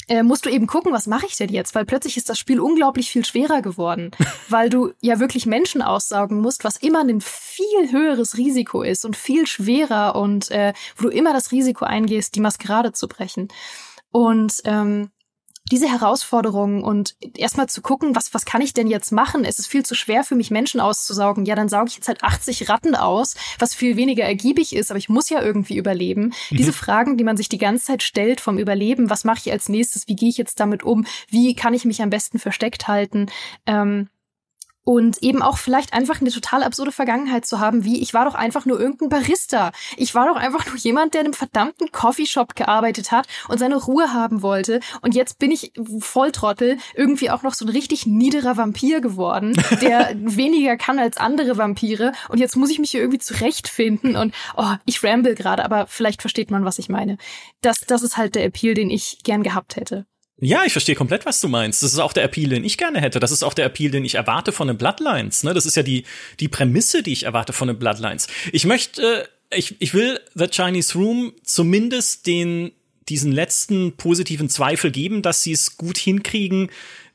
äh, 0.09 0.23
musst 0.23 0.47
du 0.47 0.51
eben 0.51 0.67
gucken, 0.67 0.93
was 0.93 1.07
mache 1.07 1.27
ich 1.27 1.37
denn 1.37 1.49
jetzt? 1.49 1.75
Weil 1.75 1.85
plötzlich 1.85 2.17
ist 2.17 2.29
das 2.29 2.39
Spiel 2.39 2.61
unglaublich 2.61 3.11
viel 3.11 3.25
schwerer 3.25 3.63
geworden, 3.63 4.11
weil 4.49 4.69
du 4.71 4.93
ja 5.01 5.19
wirklich 5.19 5.47
Menschen 5.47 5.83
aussaugen 5.83 6.41
musst, 6.41 6.65
was 6.65 6.77
immer 6.77 7.01
ein 7.01 7.21
viel 7.21 7.91
höheres 7.91 8.37
Risiko 8.37 8.83
ist 8.83 9.05
und 9.05 9.17
viel 9.17 9.47
schwerer 9.47 10.15
und 10.17 10.51
äh, 10.51 10.75
wo 10.97 11.05
du 11.05 11.09
immer 11.09 11.33
das 11.33 11.51
Risiko 11.51 11.87
eingehst, 11.87 12.35
die 12.35 12.41
Maskerade 12.41 12.93
zu 12.93 13.09
brechen. 13.09 13.49
Und 14.13 14.61
ähm, 14.65 15.11
diese 15.71 15.91
Herausforderungen 15.91 16.83
und 16.83 17.17
erstmal 17.37 17.69
zu 17.69 17.83
gucken, 17.83 18.15
was, 18.15 18.33
was 18.35 18.45
kann 18.45 18.61
ich 18.61 18.75
denn 18.75 18.87
jetzt 18.87 19.13
machen? 19.13 19.45
Es 19.45 19.59
ist 19.59 19.67
viel 19.67 19.85
zu 19.85 19.95
schwer 19.95 20.25
für 20.25 20.35
mich, 20.35 20.51
Menschen 20.51 20.81
auszusaugen. 20.81 21.45
Ja, 21.45 21.55
dann 21.55 21.69
sauge 21.69 21.89
ich 21.89 21.97
jetzt 21.97 22.09
halt 22.09 22.23
80 22.23 22.69
Ratten 22.69 22.95
aus, 22.95 23.35
was 23.59 23.75
viel 23.75 23.97
weniger 23.97 24.25
ergiebig 24.25 24.75
ist, 24.75 24.91
aber 24.91 24.99
ich 24.99 25.09
muss 25.09 25.29
ja 25.29 25.43
irgendwie 25.43 25.77
überleben. 25.77 26.33
Mhm. 26.51 26.57
Diese 26.57 26.73
Fragen, 26.73 27.17
die 27.17 27.25
man 27.25 27.37
sich 27.37 27.49
die 27.49 27.59
ganze 27.59 27.87
Zeit 27.87 28.03
stellt 28.03 28.41
vom 28.41 28.59
Überleben, 28.59 29.11
was 29.11 29.25
mache 29.25 29.41
ich 29.45 29.53
als 29.53 29.69
nächstes? 29.69 30.09
Wie 30.09 30.17
gehe 30.17 30.29
ich 30.29 30.37
jetzt 30.37 30.61
damit 30.61 30.83
um? 30.83 31.07
Wie 31.29 31.55
kann 31.55 31.75
ich 31.75 31.85
mich 31.85 32.03
am 32.03 32.11
besten 32.11 32.39
versteckt 32.39 32.89
halten? 32.89 33.27
Ähm, 33.67 34.09
und 34.87 35.21
eben 35.21 35.43
auch 35.43 35.59
vielleicht 35.59 35.93
einfach 35.93 36.21
eine 36.21 36.31
total 36.31 36.63
absurde 36.63 36.93
Vergangenheit 36.93 37.45
zu 37.45 37.59
haben, 37.59 37.85
wie 37.85 38.01
ich 38.01 38.15
war 38.15 38.25
doch 38.25 38.37
einfach 38.37 38.67
nur 38.67 38.81
irgendein 38.81 39.09
Barista. 39.09 39.73
Ich 39.97 40.15
war 40.15 40.29
doch 40.29 40.37
einfach 40.37 40.65
nur 40.65 40.77
jemand, 40.77 41.13
der 41.13 41.23
in 41.23 41.27
einem 41.27 41.35
verdammten 41.35 41.91
Coffeeshop 41.91 42.55
gearbeitet 42.55 43.11
hat 43.11 43.27
und 43.49 43.59
seine 43.59 43.75
Ruhe 43.75 44.15
haben 44.15 44.43
wollte. 44.43 44.79
Und 45.03 45.17
jetzt 45.17 45.41
bin 45.41 45.51
ich 45.51 45.73
Volltrottel 45.99 46.79
irgendwie 46.95 47.31
auch 47.31 47.43
noch 47.43 47.55
so 47.55 47.65
ein 47.65 47.71
richtig 47.71 48.07
niederer 48.07 48.57
Vampir 48.57 49.01
geworden, 49.01 49.61
der 49.81 50.15
weniger 50.21 50.77
kann 50.77 51.01
als 51.01 51.17
andere 51.17 51.59
Vampire. 51.59 52.13
Und 52.29 52.39
jetzt 52.39 52.55
muss 52.55 52.71
ich 52.71 52.79
mich 52.79 52.93
hier 52.93 53.01
irgendwie 53.01 53.19
zurechtfinden 53.19 54.15
und 54.15 54.33
oh, 54.57 54.75
ich 54.85 55.03
ramble 55.03 55.35
gerade, 55.35 55.65
aber 55.65 55.89
vielleicht 55.89 56.21
versteht 56.21 56.53
man, 56.53 56.65
was 56.65 56.79
ich 56.79 56.89
meine. 56.89 57.19
Das, 57.61 57.81
das 57.81 58.03
ist 58.03 58.17
halt 58.17 58.37
der 58.37 58.45
Appeal, 58.45 58.75
den 58.75 58.91
ich 58.91 59.19
gern 59.25 59.43
gehabt 59.43 59.75
hätte. 59.75 60.07
Ja, 60.39 60.65
ich 60.67 60.73
verstehe 60.73 60.95
komplett, 60.95 61.25
was 61.25 61.41
du 61.41 61.49
meinst. 61.49 61.83
Das 61.83 61.93
ist 61.93 61.99
auch 61.99 62.13
der 62.13 62.25
Appeal, 62.25 62.51
den 62.51 62.65
ich 62.65 62.77
gerne 62.77 63.01
hätte. 63.01 63.21
Das 63.21 63.31
ist 63.31 63.43
auch 63.43 63.55
der 63.55 63.65
Appeal, 63.65 63.91
den 63.91 64.05
ich 64.05 64.17
erwarte 64.17 64.53
von 64.53 64.69
den 64.69 64.77
Bloodlines. 64.77 65.45
Ne? 65.45 65.55
Das 65.55 65.65
ist 65.65 65.77
ja 65.77 65.83
die, 65.83 66.05
die 66.41 66.49
Prämisse, 66.49 67.03
die 67.03 67.13
ich 67.13 67.23
erwarte 67.23 67.55
von 67.55 67.69
den 67.69 67.79
Bloodlines. 67.79 68.27
Ich 68.53 68.67
möchte, 68.67 69.29
äh, 69.51 69.57
ich, 69.59 69.77
ich 69.81 69.95
will 69.95 70.21
The 70.35 70.49
Chinese 70.49 70.99
Room 70.99 71.33
zumindest 71.43 72.27
den, 72.27 72.73
diesen 73.09 73.33
letzten 73.33 73.97
positiven 73.97 74.51
Zweifel 74.51 74.91
geben, 74.91 75.23
dass 75.23 75.43
sie 75.43 75.53
es 75.53 75.79
gut 75.79 75.97
hinkriegen, 75.97 76.71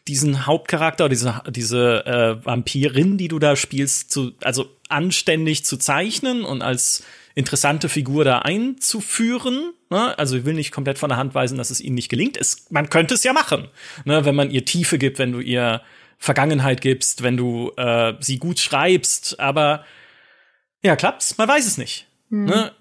diesen 0.07 0.47
Hauptcharakter, 0.47 1.07
diese, 1.07 1.43
diese 1.47 2.05
äh, 2.07 2.43
Vampirin, 2.43 3.19
die 3.19 3.27
du 3.27 3.37
da 3.37 3.55
spielst, 3.55 4.11
zu, 4.11 4.31
also 4.41 4.67
anständig 4.91 5.65
zu 5.65 5.77
zeichnen 5.77 6.43
und 6.43 6.61
als 6.61 7.03
interessante 7.35 7.89
Figur 7.89 8.23
da 8.23 8.39
einzuführen. 8.39 9.73
Ne? 9.89 10.17
Also 10.17 10.37
ich 10.37 10.45
will 10.45 10.53
nicht 10.53 10.71
komplett 10.71 10.97
von 10.97 11.09
der 11.09 11.17
Hand 11.17 11.33
weisen, 11.33 11.57
dass 11.57 11.69
es 11.69 11.81
ihnen 11.81 11.95
nicht 11.95 12.09
gelingt. 12.09 12.37
Es, 12.37 12.69
man 12.69 12.89
könnte 12.89 13.13
es 13.13 13.23
ja 13.23 13.33
machen, 13.33 13.67
ne? 14.05 14.25
wenn 14.25 14.35
man 14.35 14.51
ihr 14.51 14.65
Tiefe 14.65 14.97
gibt, 14.97 15.19
wenn 15.19 15.31
du 15.31 15.39
ihr 15.39 15.81
Vergangenheit 16.17 16.81
gibst, 16.81 17.23
wenn 17.23 17.37
du 17.37 17.71
äh, 17.77 18.13
sie 18.19 18.37
gut 18.37 18.59
schreibst. 18.59 19.39
Aber 19.39 19.85
ja, 20.83 20.95
klappt's? 20.95 21.37
Man 21.37 21.47
weiß 21.47 21.65
es 21.65 21.77
nicht. 21.77 22.07
Mhm. 22.29 22.45
Ne? 22.45 22.71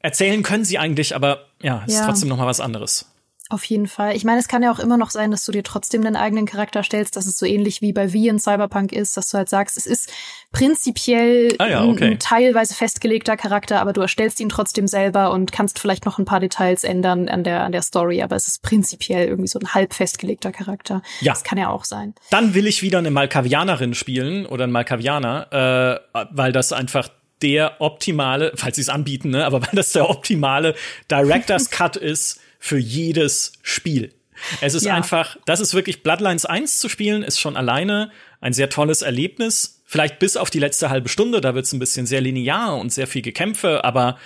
Erzählen 0.00 0.42
können 0.42 0.64
sie 0.64 0.78
eigentlich, 0.78 1.14
aber 1.14 1.46
ja, 1.62 1.84
es 1.86 1.94
ja. 1.94 2.00
ist 2.00 2.06
trotzdem 2.06 2.28
noch 2.28 2.38
mal 2.38 2.46
was 2.46 2.60
anderes. 2.60 3.11
Auf 3.52 3.64
jeden 3.64 3.86
Fall. 3.86 4.16
Ich 4.16 4.24
meine, 4.24 4.40
es 4.40 4.48
kann 4.48 4.62
ja 4.62 4.72
auch 4.72 4.78
immer 4.78 4.96
noch 4.96 5.10
sein, 5.10 5.30
dass 5.30 5.44
du 5.44 5.52
dir 5.52 5.62
trotzdem 5.62 6.00
deinen 6.00 6.16
eigenen 6.16 6.46
Charakter 6.46 6.82
stellst, 6.82 7.16
dass 7.16 7.26
es 7.26 7.36
so 7.36 7.44
ähnlich 7.44 7.82
wie 7.82 7.92
bei 7.92 8.14
Wie 8.14 8.28
in 8.28 8.38
Cyberpunk 8.38 8.92
ist, 8.92 9.14
dass 9.18 9.28
du 9.28 9.36
halt 9.36 9.50
sagst, 9.50 9.76
es 9.76 9.84
ist 9.84 10.10
prinzipiell 10.52 11.54
ah 11.58 11.66
ja, 11.66 11.84
okay. 11.84 12.04
ein, 12.04 12.12
ein, 12.12 12.18
teilweise 12.18 12.74
festgelegter 12.74 13.36
Charakter, 13.36 13.82
aber 13.82 13.92
du 13.92 14.00
erstellst 14.00 14.40
ihn 14.40 14.48
trotzdem 14.48 14.86
selber 14.88 15.32
und 15.32 15.52
kannst 15.52 15.78
vielleicht 15.78 16.06
noch 16.06 16.18
ein 16.18 16.24
paar 16.24 16.40
Details 16.40 16.82
ändern 16.82 17.28
an 17.28 17.44
der, 17.44 17.62
an 17.62 17.72
der 17.72 17.82
Story, 17.82 18.22
aber 18.22 18.36
es 18.36 18.48
ist 18.48 18.62
prinzipiell 18.62 19.28
irgendwie 19.28 19.48
so 19.48 19.58
ein 19.58 19.74
halb 19.74 19.92
festgelegter 19.92 20.50
Charakter. 20.50 21.02
Ja. 21.20 21.34
Das 21.34 21.44
kann 21.44 21.58
ja 21.58 21.68
auch 21.68 21.84
sein. 21.84 22.14
Dann 22.30 22.54
will 22.54 22.66
ich 22.66 22.80
wieder 22.80 23.00
eine 23.00 23.10
Malkavianerin 23.10 23.92
spielen 23.92 24.46
oder 24.46 24.64
einen 24.64 24.72
Malkavianer, 24.72 26.00
äh, 26.14 26.24
weil 26.30 26.52
das 26.52 26.72
einfach 26.72 27.10
der 27.42 27.80
optimale, 27.80 28.52
falls 28.54 28.76
sie 28.76 28.82
es 28.82 28.88
anbieten, 28.88 29.28
ne, 29.28 29.44
aber 29.44 29.60
weil 29.66 29.74
das 29.74 29.92
der 29.92 30.08
optimale 30.08 30.74
Director's 31.10 31.68
Cut 31.68 31.96
ist 31.96 32.40
für 32.62 32.78
jedes 32.78 33.54
Spiel. 33.62 34.14
Es 34.60 34.74
ist 34.74 34.86
ja. 34.86 34.94
einfach, 34.94 35.36
das 35.46 35.58
ist 35.58 35.74
wirklich 35.74 36.04
Bloodlines 36.04 36.46
1 36.46 36.78
zu 36.78 36.88
spielen, 36.88 37.24
ist 37.24 37.40
schon 37.40 37.56
alleine 37.56 38.12
ein 38.40 38.52
sehr 38.52 38.70
tolles 38.70 39.02
Erlebnis. 39.02 39.82
Vielleicht 39.84 40.20
bis 40.20 40.36
auf 40.36 40.48
die 40.48 40.60
letzte 40.60 40.88
halbe 40.88 41.08
Stunde, 41.08 41.40
da 41.40 41.56
wird 41.56 41.66
es 41.66 41.72
ein 41.72 41.80
bisschen 41.80 42.06
sehr 42.06 42.20
linear 42.20 42.76
und 42.76 42.92
sehr 42.92 43.08
viel 43.08 43.20
Gekämpfe, 43.20 43.82
aber 43.82 44.16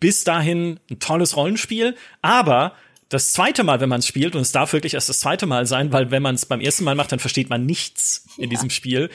bis 0.00 0.24
dahin 0.24 0.80
ein 0.90 0.98
tolles 0.98 1.36
Rollenspiel. 1.36 1.94
Aber 2.20 2.74
das 3.10 3.32
zweite 3.32 3.62
Mal, 3.62 3.78
wenn 3.78 3.88
man 3.88 4.00
es 4.00 4.08
spielt, 4.08 4.34
und 4.34 4.42
es 4.42 4.50
darf 4.50 4.72
wirklich 4.72 4.94
erst 4.94 5.08
das 5.08 5.20
zweite 5.20 5.46
Mal 5.46 5.64
sein, 5.64 5.92
weil 5.92 6.10
wenn 6.10 6.22
man 6.22 6.34
es 6.34 6.46
beim 6.46 6.60
ersten 6.60 6.82
Mal 6.82 6.96
macht, 6.96 7.12
dann 7.12 7.20
versteht 7.20 7.48
man 7.48 7.64
nichts 7.64 8.26
in 8.38 8.44
ja. 8.44 8.50
diesem 8.50 8.70
Spiel, 8.70 9.08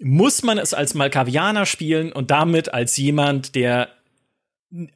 muss 0.00 0.42
man 0.42 0.56
es 0.56 0.72
als 0.72 0.94
Malkavianer 0.94 1.66
spielen 1.66 2.10
und 2.10 2.30
damit 2.30 2.72
als 2.72 2.96
jemand, 2.96 3.54
der 3.54 3.90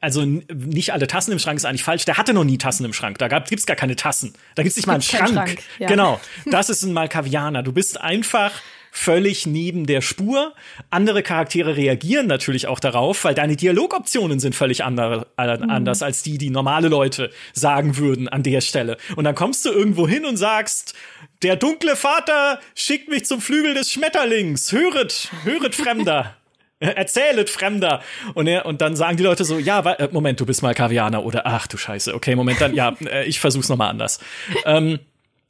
also 0.01 0.23
nicht 0.23 0.93
alle 0.93 1.07
Tassen 1.07 1.31
im 1.31 1.39
Schrank 1.39 1.57
ist 1.57 1.65
eigentlich 1.65 1.83
falsch. 1.83 2.05
Der 2.05 2.17
hatte 2.17 2.33
noch 2.33 2.43
nie 2.43 2.57
Tassen 2.57 2.85
im 2.85 2.93
Schrank. 2.93 3.17
Da 3.17 3.27
gab, 3.27 3.49
gibt's 3.49 3.65
gar 3.65 3.75
keine 3.75 3.95
Tassen. 3.95 4.33
Da 4.55 4.63
gibt's 4.63 4.75
nicht 4.75 4.85
mal 4.85 4.93
einen 4.93 5.01
Schrank. 5.01 5.29
Schrank 5.29 5.63
ja. 5.79 5.87
Genau. 5.87 6.19
Das 6.45 6.69
ist 6.69 6.83
ein 6.83 6.93
Malkavianer. 6.93 7.63
Du 7.63 7.73
bist 7.73 7.99
einfach 7.99 8.51
völlig 8.91 9.47
neben 9.47 9.87
der 9.87 10.01
Spur. 10.01 10.53
Andere 10.91 11.23
Charaktere 11.23 11.75
reagieren 11.75 12.27
natürlich 12.27 12.67
auch 12.67 12.79
darauf, 12.79 13.23
weil 13.23 13.33
deine 13.33 13.55
Dialogoptionen 13.55 14.39
sind 14.39 14.53
völlig 14.53 14.83
andere, 14.83 15.25
äh, 15.37 15.57
mhm. 15.57 15.69
anders 15.71 16.03
als 16.03 16.21
die, 16.21 16.37
die 16.37 16.51
normale 16.51 16.89
Leute 16.89 17.31
sagen 17.53 17.97
würden 17.97 18.27
an 18.27 18.43
der 18.43 18.61
Stelle. 18.61 18.97
Und 19.15 19.23
dann 19.23 19.33
kommst 19.33 19.65
du 19.65 19.71
irgendwo 19.71 20.07
hin 20.07 20.25
und 20.25 20.37
sagst, 20.37 20.93
der 21.41 21.55
dunkle 21.55 21.95
Vater 21.95 22.59
schickt 22.75 23.09
mich 23.09 23.25
zum 23.25 23.41
Flügel 23.41 23.73
des 23.73 23.91
Schmetterlings. 23.91 24.71
Höret, 24.71 25.31
höret 25.43 25.73
Fremder. 25.73 26.35
Erzählet 26.95 27.49
Fremder. 27.49 28.01
Und, 28.33 28.47
er, 28.47 28.65
und 28.65 28.81
dann 28.81 28.95
sagen 28.95 29.17
die 29.17 29.23
Leute 29.23 29.45
so, 29.45 29.57
ja, 29.57 29.79
äh, 29.79 30.09
Moment, 30.11 30.39
du 30.39 30.45
bist 30.45 30.61
mal 30.61 30.73
Kavianer 30.73 31.23
oder 31.23 31.45
ach 31.45 31.67
du 31.67 31.77
Scheiße, 31.77 32.13
okay, 32.13 32.35
Moment, 32.35 32.59
dann 32.61 32.73
ja, 32.73 32.95
äh, 33.05 33.25
ich 33.25 33.39
versuch's 33.39 33.69
nochmal 33.69 33.89
anders. 33.89 34.19
ähm, 34.65 34.99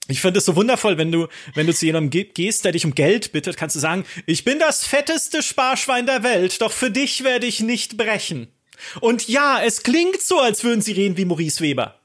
ich 0.10 0.20
finde 0.20 0.40
es 0.40 0.46
so 0.46 0.58
wundervoll, 0.58 0.98
wenn 0.98 1.14
du, 1.14 1.28
wenn 1.56 1.66
du 1.66 1.74
zu 1.74 1.86
jemandem 1.86 2.26
gehst, 2.34 2.66
der 2.66 2.74
dich 2.74 2.86
um 2.86 2.94
Geld 2.94 3.32
bittet, 3.32 3.56
kannst 3.56 3.78
du 3.78 3.80
sagen, 3.80 4.04
ich 4.26 4.44
bin 4.44 4.60
das 4.60 4.86
fetteste 4.86 5.42
Sparschwein 5.42 6.06
der 6.06 6.24
Welt, 6.24 6.62
doch 6.62 6.74
für 6.74 6.92
dich 6.92 7.24
werde 7.24 7.48
ich 7.48 7.62
nicht 7.62 7.96
brechen. 7.96 8.48
Und 9.00 9.30
ja, 9.30 9.62
es 9.64 9.84
klingt 9.84 10.22
so, 10.22 10.40
als 10.40 10.66
würden 10.66 10.82
sie 10.82 10.92
reden 10.92 11.16
wie 11.16 11.24
Maurice 11.24 11.62
Weber. 11.62 11.96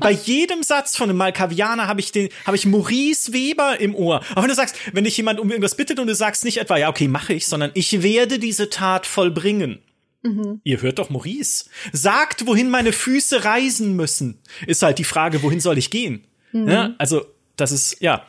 Bei 0.00 0.10
jedem 0.10 0.62
Satz 0.62 0.96
von 0.96 1.08
einem 1.08 1.18
Malkavianer 1.18 1.86
habe 1.86 2.00
ich 2.00 2.12
den, 2.12 2.28
habe 2.46 2.56
ich 2.56 2.66
Maurice 2.66 3.32
Weber 3.32 3.80
im 3.80 3.94
Ohr. 3.94 4.22
Aber 4.30 4.42
wenn 4.42 4.48
du 4.48 4.54
sagst, 4.54 4.76
wenn 4.92 5.04
dich 5.04 5.16
jemand 5.16 5.40
um 5.40 5.50
irgendwas 5.50 5.76
bittet 5.76 5.98
und 5.98 6.06
du 6.06 6.14
sagst 6.14 6.44
nicht 6.44 6.58
etwa, 6.58 6.76
ja, 6.76 6.88
okay, 6.88 7.08
mache 7.08 7.34
ich, 7.34 7.46
sondern 7.46 7.70
ich 7.74 8.02
werde 8.02 8.38
diese 8.38 8.70
Tat 8.70 9.06
vollbringen. 9.06 9.80
Mhm. 10.22 10.60
Ihr 10.64 10.80
hört 10.82 10.98
doch 10.98 11.10
Maurice. 11.10 11.66
Sagt, 11.92 12.46
wohin 12.46 12.70
meine 12.70 12.92
Füße 12.92 13.44
reisen 13.44 13.96
müssen. 13.96 14.38
Ist 14.66 14.82
halt 14.82 14.98
die 14.98 15.04
Frage, 15.04 15.42
wohin 15.42 15.60
soll 15.60 15.78
ich 15.78 15.90
gehen? 15.90 16.24
Mhm. 16.52 16.68
Ja, 16.68 16.94
also, 16.98 17.24
das 17.56 17.72
ist, 17.72 18.00
ja. 18.00 18.24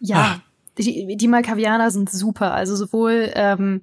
Ja, 0.00 0.16
ah. 0.16 0.42
die, 0.78 1.16
die 1.16 1.28
Malkavianer 1.28 1.90
sind 1.90 2.10
super. 2.10 2.52
Also 2.52 2.76
sowohl, 2.76 3.30
ähm, 3.34 3.82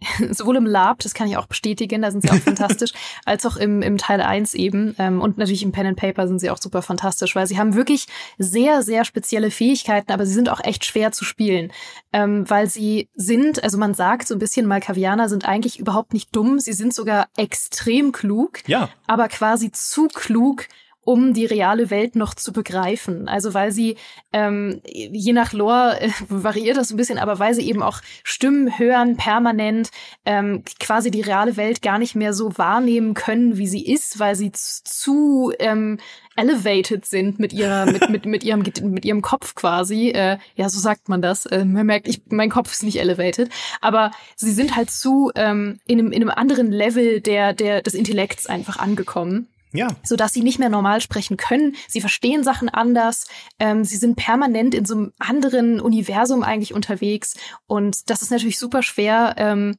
sowohl 0.30 0.56
im 0.56 0.66
Lab, 0.66 1.00
das 1.00 1.14
kann 1.14 1.28
ich 1.28 1.36
auch 1.36 1.46
bestätigen, 1.46 2.02
da 2.02 2.10
sind 2.10 2.22
sie 2.22 2.30
auch 2.30 2.36
fantastisch, 2.36 2.92
als 3.24 3.44
auch 3.46 3.56
im, 3.56 3.82
im 3.82 3.98
Teil 3.98 4.20
1 4.20 4.54
eben. 4.54 4.94
Ähm, 4.98 5.20
und 5.20 5.38
natürlich 5.38 5.62
im 5.62 5.72
Pen 5.72 5.86
and 5.86 5.96
Paper 5.98 6.28
sind 6.28 6.38
sie 6.38 6.50
auch 6.50 6.58
super 6.58 6.82
fantastisch, 6.82 7.34
weil 7.34 7.46
sie 7.46 7.58
haben 7.58 7.74
wirklich 7.74 8.06
sehr, 8.38 8.82
sehr 8.82 9.04
spezielle 9.04 9.50
Fähigkeiten, 9.50 10.12
aber 10.12 10.26
sie 10.26 10.34
sind 10.34 10.48
auch 10.48 10.62
echt 10.62 10.84
schwer 10.84 11.12
zu 11.12 11.24
spielen. 11.24 11.72
Ähm, 12.12 12.48
weil 12.48 12.68
sie 12.68 13.08
sind, 13.14 13.62
also 13.62 13.78
man 13.78 13.94
sagt 13.94 14.28
so 14.28 14.34
ein 14.34 14.40
bisschen, 14.40 14.66
Malkavianer 14.66 15.28
sind 15.28 15.46
eigentlich 15.46 15.78
überhaupt 15.78 16.12
nicht 16.12 16.34
dumm, 16.34 16.60
sie 16.60 16.72
sind 16.72 16.94
sogar 16.94 17.28
extrem 17.36 18.12
klug, 18.12 18.60
ja. 18.66 18.88
aber 19.06 19.28
quasi 19.28 19.72
zu 19.72 20.08
klug, 20.08 20.66
um 21.08 21.32
die 21.32 21.46
reale 21.46 21.88
Welt 21.88 22.16
noch 22.16 22.34
zu 22.34 22.52
begreifen. 22.52 23.28
Also 23.28 23.54
weil 23.54 23.72
sie, 23.72 23.96
ähm, 24.34 24.82
je 24.84 25.32
nach 25.32 25.54
Lore 25.54 25.98
äh, 26.02 26.10
variiert 26.28 26.76
das 26.76 26.90
ein 26.90 26.98
bisschen, 26.98 27.16
aber 27.16 27.38
weil 27.38 27.54
sie 27.54 27.66
eben 27.66 27.82
auch 27.82 28.02
Stimmen 28.24 28.78
hören 28.78 29.16
permanent, 29.16 29.90
ähm, 30.26 30.64
quasi 30.78 31.10
die 31.10 31.22
reale 31.22 31.56
Welt 31.56 31.80
gar 31.80 31.98
nicht 31.98 32.14
mehr 32.14 32.34
so 32.34 32.58
wahrnehmen 32.58 33.14
können, 33.14 33.56
wie 33.56 33.66
sie 33.66 33.86
ist, 33.86 34.18
weil 34.18 34.36
sie 34.36 34.52
zu 34.52 35.50
ähm, 35.58 35.96
elevated 36.36 37.06
sind 37.06 37.38
mit 37.38 37.54
ihrer 37.54 37.86
mit 37.90 38.10
mit 38.10 38.26
mit 38.26 38.44
ihrem 38.44 38.62
mit 38.82 39.06
ihrem 39.06 39.22
Kopf 39.22 39.54
quasi. 39.54 40.10
Äh, 40.10 40.36
ja 40.56 40.68
so 40.68 40.78
sagt 40.78 41.08
man 41.08 41.22
das. 41.22 41.46
Äh, 41.46 41.64
man 41.64 41.86
merkt 41.86 42.06
ich 42.06 42.20
mein 42.28 42.50
Kopf 42.50 42.70
ist 42.70 42.82
nicht 42.82 43.00
elevated. 43.00 43.48
Aber 43.80 44.10
sie 44.36 44.52
sind 44.52 44.76
halt 44.76 44.90
zu 44.90 45.32
ähm, 45.36 45.80
in 45.86 46.00
einem 46.00 46.12
in 46.12 46.20
einem 46.20 46.30
anderen 46.30 46.70
Level 46.70 47.22
der 47.22 47.54
der 47.54 47.80
des 47.80 47.94
Intellekts 47.94 48.46
einfach 48.46 48.78
angekommen 48.78 49.48
ja. 49.72 49.88
So 50.02 50.16
dass 50.16 50.32
sie 50.32 50.42
nicht 50.42 50.58
mehr 50.58 50.68
normal 50.68 51.00
sprechen 51.00 51.36
können. 51.36 51.76
Sie 51.88 52.00
verstehen 52.00 52.44
Sachen 52.44 52.68
anders. 52.68 53.26
Ähm, 53.58 53.84
sie 53.84 53.96
sind 53.96 54.16
permanent 54.16 54.74
in 54.74 54.84
so 54.84 54.94
einem 54.94 55.12
anderen 55.18 55.80
Universum 55.80 56.42
eigentlich 56.42 56.74
unterwegs. 56.74 57.34
Und 57.66 58.10
das 58.10 58.22
ist 58.22 58.30
natürlich 58.30 58.58
super 58.58 58.82
schwer, 58.82 59.34
ähm, 59.36 59.76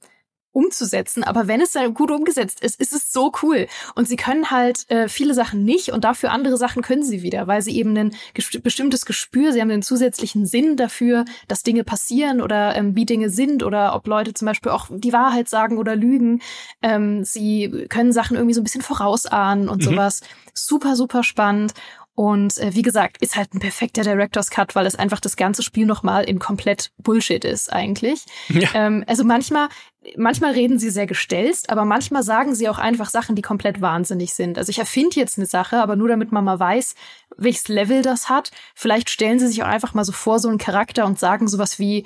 umzusetzen. 0.52 1.24
Aber 1.24 1.48
wenn 1.48 1.62
es 1.62 1.74
dann 1.74 1.94
gut 1.94 2.12
umgesetzt 2.12 2.62
ist, 2.62 2.80
ist 2.80 2.94
es 2.94 3.12
so 3.12 3.32
cool. 3.44 3.68
Und 3.96 4.08
sie 4.08 4.16
können 4.16 4.50
halt 4.52 4.90
äh, 4.90 5.08
viele 5.08 5.34
Sachen 5.34 5.64
nicht 5.64 5.92
und 5.92 6.04
dafür 6.04 6.32
andere 6.32 6.58
Sachen 6.58 6.82
können 6.82 7.04
sie 7.04 7.22
wieder, 7.22 7.48
weil 7.48 7.62
sie 7.62 7.78
eben 7.78 7.96
ein 7.98 8.16
bestimmtes 8.64 9.06
Gespür, 9.06 9.54
sie 9.54 9.62
haben 9.62 9.72
einen 9.72 9.84
zusätzlichen 9.84 10.46
Sinn 10.46 10.76
dafür, 10.76 11.26
dass 11.48 11.64
Dinge 11.64 11.84
passieren 11.84 12.42
oder 12.42 12.76
ähm, 12.76 12.96
wie 12.96 13.06
Dinge 13.06 13.30
sind 13.30 13.64
oder 13.64 13.96
ob 13.96 14.08
Leute 14.08 14.34
zum 14.34 14.46
Beispiel 14.48 14.72
auch 14.72 14.88
die 14.90 15.14
Wahrheit 15.14 15.50
sagen 15.50 15.78
oder 15.78 15.96
lügen. 15.96 16.42
Ähm, 16.82 17.24
sie 17.24 17.86
können 17.90 18.12
Sachen 18.12 18.36
irgendwie 18.36 18.56
so 18.56 18.62
ein 18.62 18.66
bisschen 18.66 18.82
vorausahnen 18.82 19.70
und 19.70 19.82
mhm. 19.82 19.92
sowas. 19.92 20.22
Super, 20.54 20.96
super 20.96 21.24
spannend. 21.24 21.74
Und 22.20 22.58
äh, 22.58 22.76
wie 22.76 22.82
gesagt, 22.82 23.22
ist 23.22 23.38
halt 23.38 23.54
ein 23.54 23.60
perfekter 23.60 24.02
Director's 24.02 24.50
Cut, 24.50 24.76
weil 24.76 24.86
es 24.86 24.96
einfach 24.96 25.22
das 25.22 25.38
ganze 25.38 25.64
Spiel 25.64 25.86
nochmal 25.86 26.26
in 26.26 26.38
komplett 26.38 26.92
Bullshit 26.98 27.46
ist 27.46 27.72
eigentlich. 27.72 28.26
Ja. 28.50 28.68
Ähm, 28.74 29.06
also 29.08 29.24
manchmal, 29.24 29.70
manchmal 30.18 30.52
reden 30.52 30.80
sie 30.80 30.90
sehr 30.90 31.08
gestelzt, 31.08 31.70
aber 31.70 31.86
manchmal 31.86 32.22
sagen 32.24 32.56
sie 32.56 32.68
auch 32.68 32.78
einfach 32.78 33.10
Sachen, 33.10 33.38
die 33.38 33.42
komplett 33.42 33.80
wahnsinnig 33.80 34.34
sind. 34.34 34.58
Also 34.58 34.70
ich 34.70 34.80
erfinde 34.80 35.16
jetzt 35.16 35.38
eine 35.38 35.46
Sache, 35.48 35.82
aber 35.82 35.96
nur 35.96 36.10
damit 36.10 36.34
man 36.34 36.44
mal 36.44 36.60
weiß, 36.60 36.94
welches 37.38 37.70
Level 37.70 38.02
das 38.02 38.28
hat. 38.28 38.52
Vielleicht 38.76 39.10
stellen 39.10 39.40
sie 39.40 39.48
sich 39.48 39.64
auch 39.64 39.68
einfach 39.68 39.94
mal 39.94 40.04
so 40.04 40.12
vor, 40.12 40.40
so 40.40 40.50
einen 40.50 40.58
Charakter 40.58 41.06
und 41.06 41.18
sagen 41.18 41.48
sowas 41.48 41.80
wie, 41.80 42.04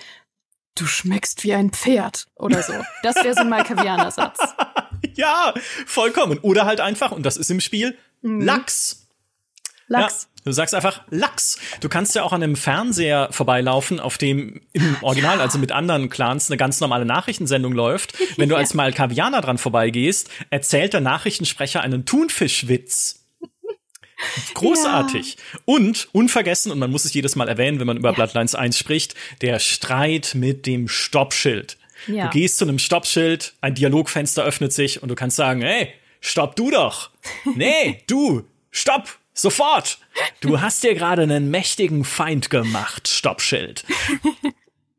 du 0.76 0.86
schmeckst 0.86 1.44
wie 1.44 1.56
ein 1.56 1.72
Pferd 1.72 2.28
oder 2.36 2.62
so. 2.62 2.74
Das 3.02 3.16
wäre 3.16 3.34
so 3.34 3.42
ein 3.42 3.50
Malkavianer 3.50 4.12
Satz. 4.12 4.38
ja, 5.16 5.56
vollkommen. 5.88 6.38
Oder 6.38 6.68
halt 6.68 6.82
einfach, 6.82 7.12
und 7.12 7.26
das 7.26 7.36
ist 7.36 7.50
im 7.50 7.62
Spiel, 7.62 7.98
mhm. 8.22 8.42
Lachs. 8.42 9.03
Lachs. 9.88 10.24
Ja. 10.24 10.42
Du 10.46 10.52
sagst 10.52 10.74
einfach 10.76 11.02
Lachs. 11.10 11.58
Du 11.80 11.90
kannst 11.90 12.16
ja 12.16 12.24
auch 12.24 12.34
an 12.34 12.44
einem 12.44 12.56
Fernseher 12.56 13.30
vorbeilaufen, 13.32 14.00
auf 14.00 14.18
dem 14.18 14.62
im 14.74 14.98
Original, 15.02 15.38
ja. 15.38 15.44
also 15.44 15.58
mit 15.58 15.72
anderen 15.72 16.10
Clans, 16.10 16.50
eine 16.50 16.58
ganz 16.58 16.82
normale 16.82 17.06
Nachrichtensendung 17.06 17.74
läuft. 17.74 18.14
Wenn 18.38 18.50
du 18.50 18.56
als 18.56 18.74
Malkavianer 18.74 19.42
dran 19.42 19.58
vorbeigehst, 19.58 20.30
erzählt 20.50 20.94
der 20.94 21.02
Nachrichtensprecher 21.02 21.82
einen 21.82 22.06
Thunfischwitz. 22.06 23.24
Großartig. 24.54 25.36
Ja. 25.36 25.60
Und 25.66 26.08
unvergessen, 26.12 26.72
und 26.72 26.80
man 26.80 26.92
muss 26.92 27.06
es 27.06 27.14
jedes 27.14 27.36
Mal 27.36 27.48
erwähnen, 27.48 27.80
wenn 27.80 27.88
man 27.88 27.98
über 27.98 28.10
ja. 28.10 28.16
Bloodlines 28.16 28.56
1 28.56 28.78
spricht, 28.78 29.16
der 29.42 29.60
Streit 29.60 30.36
mit 30.36 30.66
dem 30.66 30.88
Stoppschild. 30.88 31.78
Ja. 32.08 32.26
Du 32.26 32.32
gehst 32.32 32.58
zu 32.58 32.66
einem 32.66 32.80
Stoppschild, 32.80 33.54
ein 33.62 33.76
Dialogfenster 33.76 34.44
öffnet 34.44 34.74
sich 34.74 35.02
und 35.02 35.10
du 35.10 35.16
kannst 35.16 35.38
sagen, 35.38 35.62
hey, 35.62 35.94
stopp 36.22 36.56
du 36.56 36.72
doch. 36.72 37.12
nee, 37.56 38.04
du, 38.08 38.46
stopp, 38.72 39.20
sofort. 39.34 40.00
Du 40.42 40.62
hast 40.62 40.84
dir 40.84 40.96
gerade 40.96 41.24
einen 41.24 41.50
mächtigen 41.50 42.04
Feind 42.06 42.50
gemacht, 42.50 43.08
Stoppschild. 43.08 43.86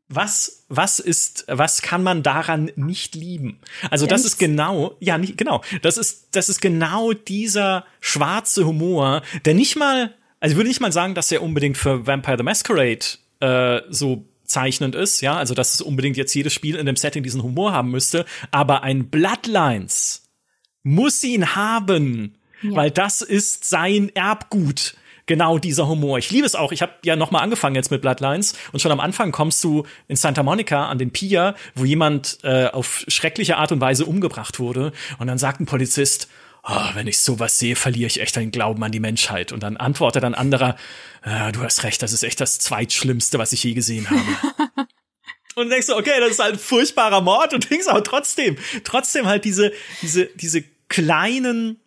Was, 0.07 0.65
was 0.69 0.99
ist, 0.99 1.45
was 1.47 1.81
kann 1.81 2.03
man 2.03 2.21
daran 2.21 2.71
nicht 2.75 3.15
lieben? 3.15 3.59
Also, 3.89 4.05
das 4.05 4.23
ist 4.23 4.37
genau, 4.37 4.95
ja, 4.99 5.17
nicht, 5.17 5.35
genau, 5.35 5.63
das 5.81 5.97
ist, 5.97 6.35
das 6.35 6.47
ist 6.47 6.61
genau 6.61 7.13
dieser 7.13 7.85
schwarze 8.01 8.67
Humor, 8.67 9.23
der 9.45 9.55
nicht 9.55 9.75
mal, 9.75 10.13
also 10.39 10.53
ich 10.53 10.57
würde 10.57 10.69
nicht 10.69 10.79
mal 10.79 10.91
sagen, 10.91 11.15
dass 11.15 11.31
er 11.31 11.41
unbedingt 11.41 11.75
für 11.75 12.05
Vampire 12.05 12.37
the 12.37 12.43
Masquerade 12.43 12.99
äh, 13.39 13.81
so 13.89 14.25
zeichnend 14.43 14.93
ist, 14.93 15.21
ja, 15.21 15.37
also 15.37 15.55
dass 15.55 15.73
es 15.73 15.81
unbedingt 15.81 16.17
jetzt 16.17 16.35
jedes 16.35 16.53
Spiel 16.53 16.75
in 16.75 16.85
dem 16.85 16.95
Setting 16.95 17.23
diesen 17.23 17.41
Humor 17.41 17.73
haben 17.73 17.89
müsste, 17.89 18.25
aber 18.51 18.83
ein 18.83 19.09
Bloodlines 19.09 20.29
muss 20.83 21.23
ihn 21.23 21.55
haben, 21.55 22.37
ja. 22.69 22.75
weil 22.75 22.91
das 22.91 23.21
ist 23.21 23.65
sein 23.65 24.09
Erbgut 24.15 24.95
genau 25.25 25.57
dieser 25.57 25.87
Humor. 25.87 26.17
Ich 26.17 26.31
liebe 26.31 26.45
es 26.45 26.55
auch. 26.55 26.71
Ich 26.71 26.81
habe 26.81 26.93
ja 27.03 27.15
noch 27.15 27.31
mal 27.31 27.39
angefangen 27.39 27.75
jetzt 27.75 27.91
mit 27.91 28.01
Bloodlines 28.01 28.53
und 28.71 28.79
schon 28.79 28.91
am 28.91 28.99
Anfang 28.99 29.31
kommst 29.31 29.63
du 29.63 29.85
in 30.07 30.15
Santa 30.15 30.43
Monica 30.43 30.87
an 30.87 30.97
den 30.97 31.11
Pier, 31.11 31.55
wo 31.73 31.85
jemand 31.85 32.39
äh, 32.43 32.67
auf 32.67 33.03
schreckliche 33.07 33.57
Art 33.57 33.71
und 33.71 33.81
Weise 33.81 34.05
umgebracht 34.05 34.59
wurde 34.59 34.93
und 35.19 35.27
dann 35.27 35.37
sagt 35.37 35.59
ein 35.59 35.65
Polizist, 35.65 36.27
oh, 36.67 36.89
wenn 36.93 37.07
ich 37.07 37.19
sowas 37.19 37.59
sehe, 37.59 37.75
verliere 37.75 38.07
ich 38.07 38.19
echt 38.19 38.35
den 38.35 38.51
Glauben 38.51 38.83
an 38.83 38.91
die 38.91 38.99
Menschheit. 38.99 39.51
Und 39.51 39.63
dann 39.63 39.77
antwortet 39.77 40.23
ein 40.23 40.35
anderer, 40.35 40.75
ah, 41.21 41.51
du 41.51 41.61
hast 41.61 41.83
recht, 41.83 42.01
das 42.01 42.13
ist 42.13 42.23
echt 42.23 42.41
das 42.41 42.59
zweitschlimmste, 42.59 43.37
was 43.37 43.53
ich 43.53 43.63
je 43.63 43.73
gesehen 43.73 44.09
habe. 44.09 44.21
und 45.55 45.69
denkst 45.69 45.87
du, 45.87 45.95
okay, 45.95 46.19
das 46.19 46.31
ist 46.31 46.39
halt 46.39 46.53
ein 46.53 46.59
furchtbarer 46.59 47.21
Mord 47.21 47.53
und 47.53 47.69
denkst 47.69 47.87
aber 47.87 48.03
trotzdem, 48.03 48.57
trotzdem 48.83 49.27
halt 49.27 49.45
diese, 49.45 49.71
diese, 50.01 50.25
diese 50.35 50.63
kleinen 50.87 51.79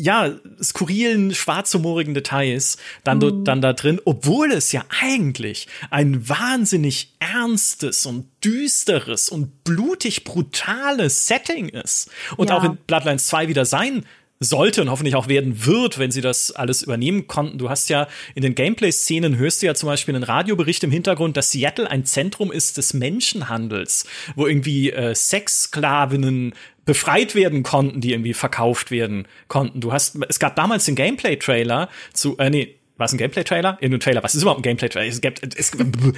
ja, 0.00 0.30
skurrilen, 0.62 1.34
schwarzhumorigen 1.34 2.14
Details 2.14 2.78
dann, 3.04 3.18
mhm. 3.18 3.44
dann 3.44 3.60
da 3.60 3.72
drin, 3.72 4.00
obwohl 4.04 4.52
es 4.52 4.72
ja 4.72 4.84
eigentlich 5.00 5.68
ein 5.90 6.28
wahnsinnig 6.28 7.14
ernstes 7.18 8.06
und 8.06 8.26
düsteres 8.44 9.28
und 9.28 9.64
blutig 9.64 10.24
brutales 10.24 11.26
Setting 11.26 11.68
ist. 11.68 12.10
Und 12.36 12.50
ja. 12.50 12.56
auch 12.56 12.64
in 12.64 12.76
Bloodlines 12.86 13.26
2 13.26 13.48
wieder 13.48 13.64
sein 13.64 14.04
sollte 14.42 14.80
und 14.80 14.88
hoffentlich 14.88 15.16
auch 15.16 15.28
werden 15.28 15.66
wird, 15.66 15.98
wenn 15.98 16.10
sie 16.10 16.22
das 16.22 16.50
alles 16.50 16.82
übernehmen 16.82 17.26
konnten. 17.26 17.58
Du 17.58 17.68
hast 17.68 17.90
ja 17.90 18.08
in 18.34 18.42
den 18.42 18.54
Gameplay-Szenen 18.54 19.36
hörst 19.36 19.60
du 19.60 19.66
ja 19.66 19.74
zum 19.74 19.88
Beispiel 19.88 20.14
einen 20.14 20.24
Radiobericht 20.24 20.82
im 20.82 20.90
Hintergrund, 20.90 21.36
dass 21.36 21.50
Seattle 21.50 21.90
ein 21.90 22.06
Zentrum 22.06 22.50
ist 22.50 22.78
des 22.78 22.94
Menschenhandels, 22.94 24.06
wo 24.36 24.46
irgendwie 24.46 24.92
äh, 24.92 25.14
Sexsklavinnen 25.14 26.54
befreit 26.90 27.36
werden 27.36 27.62
konnten, 27.62 28.00
die 28.00 28.10
irgendwie 28.10 28.34
verkauft 28.34 28.90
werden 28.90 29.28
konnten. 29.46 29.80
Du 29.80 29.92
hast, 29.92 30.18
es 30.28 30.40
gab 30.40 30.56
damals 30.56 30.86
den 30.86 30.96
Gameplay-Trailer 30.96 31.88
zu, 32.12 32.36
äh, 32.38 32.50
nee, 32.50 32.80
war 32.96 33.04
es 33.04 33.12
ein 33.12 33.18
Gameplay-Trailer? 33.18 33.78
Irgendein 33.80 34.00
Trailer. 34.00 34.24
Was 34.24 34.34
ist 34.34 34.42
überhaupt 34.42 34.58
ein 34.58 34.64
Gameplay-Trailer? 34.64 35.06
Es 35.06 35.20
gibt, 35.20 35.56
es, 35.56 35.70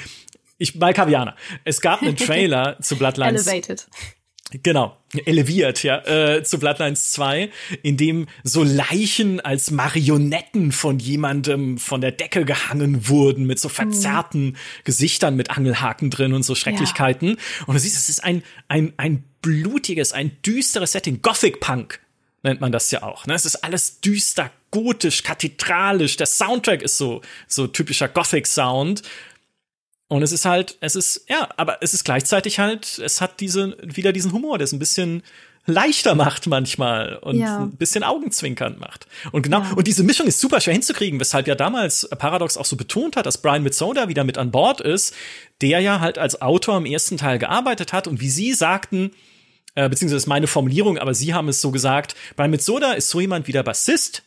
ich, 0.56 0.74
Malkavianer. 0.76 1.36
Es 1.64 1.82
gab 1.82 2.00
einen 2.00 2.16
Trailer 2.16 2.78
zu 2.80 2.96
Bloodlines. 2.96 3.46
Elevated. 3.46 3.86
Genau, 4.62 4.98
eleviert, 5.24 5.82
ja, 5.82 6.04
äh, 6.04 6.42
zu 6.42 6.58
Bloodlines 6.58 7.12
2, 7.12 7.50
in 7.82 7.96
dem 7.96 8.26
so 8.44 8.62
Leichen 8.62 9.40
als 9.40 9.70
Marionetten 9.70 10.72
von 10.72 10.98
jemandem 10.98 11.78
von 11.78 12.02
der 12.02 12.12
Decke 12.12 12.44
gehangen 12.44 13.08
wurden, 13.08 13.46
mit 13.46 13.58
so 13.58 13.68
mhm. 13.68 13.72
verzerrten 13.72 14.44
mhm. 14.44 14.56
Gesichtern 14.84 15.36
mit 15.36 15.50
Angelhaken 15.50 16.10
drin 16.10 16.34
und 16.34 16.42
so 16.42 16.54
Schrecklichkeiten. 16.54 17.28
Ja. 17.28 17.66
Und 17.66 17.74
du 17.74 17.80
siehst, 17.80 17.96
es 17.96 18.10
ist 18.10 18.24
ein, 18.24 18.42
ein, 18.68 18.92
ein 18.98 19.24
blutiges, 19.40 20.12
ein 20.12 20.36
düsteres 20.42 20.92
Setting. 20.92 21.22
Gothic 21.22 21.60
Punk 21.60 22.00
nennt 22.42 22.60
man 22.60 22.72
das 22.72 22.90
ja 22.90 23.02
auch. 23.02 23.26
Ne? 23.26 23.34
Es 23.34 23.46
ist 23.46 23.56
alles 23.56 24.00
düster, 24.00 24.50
gotisch, 24.70 25.22
kathedralisch. 25.22 26.16
Der 26.16 26.26
Soundtrack 26.26 26.82
ist 26.82 26.98
so, 26.98 27.22
so 27.46 27.66
typischer 27.66 28.08
Gothic 28.08 28.46
Sound. 28.46 29.02
Und 30.12 30.22
es 30.22 30.30
ist 30.30 30.44
halt, 30.44 30.76
es 30.80 30.94
ist, 30.94 31.24
ja, 31.30 31.48
aber 31.56 31.78
es 31.80 31.94
ist 31.94 32.04
gleichzeitig 32.04 32.58
halt, 32.58 32.98
es 32.98 33.22
hat 33.22 33.40
diese, 33.40 33.78
wieder 33.82 34.12
diesen 34.12 34.32
Humor, 34.32 34.58
der 34.58 34.66
es 34.66 34.72
ein 34.72 34.78
bisschen 34.78 35.22
leichter 35.64 36.14
macht 36.14 36.46
manchmal 36.46 37.16
und 37.16 37.38
ja. 37.38 37.60
ein 37.60 37.76
bisschen 37.76 38.04
augenzwinkernd 38.04 38.78
macht. 38.78 39.06
Und 39.30 39.40
genau, 39.40 39.60
ja. 39.60 39.72
und 39.74 39.86
diese 39.86 40.02
Mischung 40.02 40.26
ist 40.26 40.38
super 40.38 40.60
schwer 40.60 40.74
hinzukriegen, 40.74 41.18
weshalb 41.18 41.46
ja 41.46 41.54
damals 41.54 42.06
Paradox 42.18 42.58
auch 42.58 42.66
so 42.66 42.76
betont 42.76 43.16
hat, 43.16 43.24
dass 43.24 43.40
Brian 43.40 43.62
Mitsoda 43.62 44.08
wieder 44.08 44.24
mit 44.24 44.36
an 44.36 44.50
Bord 44.50 44.82
ist, 44.82 45.14
der 45.62 45.80
ja 45.80 46.00
halt 46.00 46.18
als 46.18 46.42
Autor 46.42 46.76
im 46.76 46.84
ersten 46.84 47.16
Teil 47.16 47.38
gearbeitet 47.38 47.94
hat 47.94 48.06
und 48.06 48.20
wie 48.20 48.28
Sie 48.28 48.52
sagten, 48.52 49.12
äh, 49.76 49.88
beziehungsweise 49.88 50.18
ist 50.18 50.26
meine 50.26 50.46
Formulierung, 50.46 50.98
aber 50.98 51.14
Sie 51.14 51.32
haben 51.32 51.48
es 51.48 51.62
so 51.62 51.70
gesagt, 51.70 52.16
Brian 52.36 52.50
Mitsoda 52.50 52.92
ist 52.92 53.08
so 53.08 53.18
jemand 53.18 53.46
wie 53.46 53.52
der 53.52 53.62
Bassist, 53.62 54.24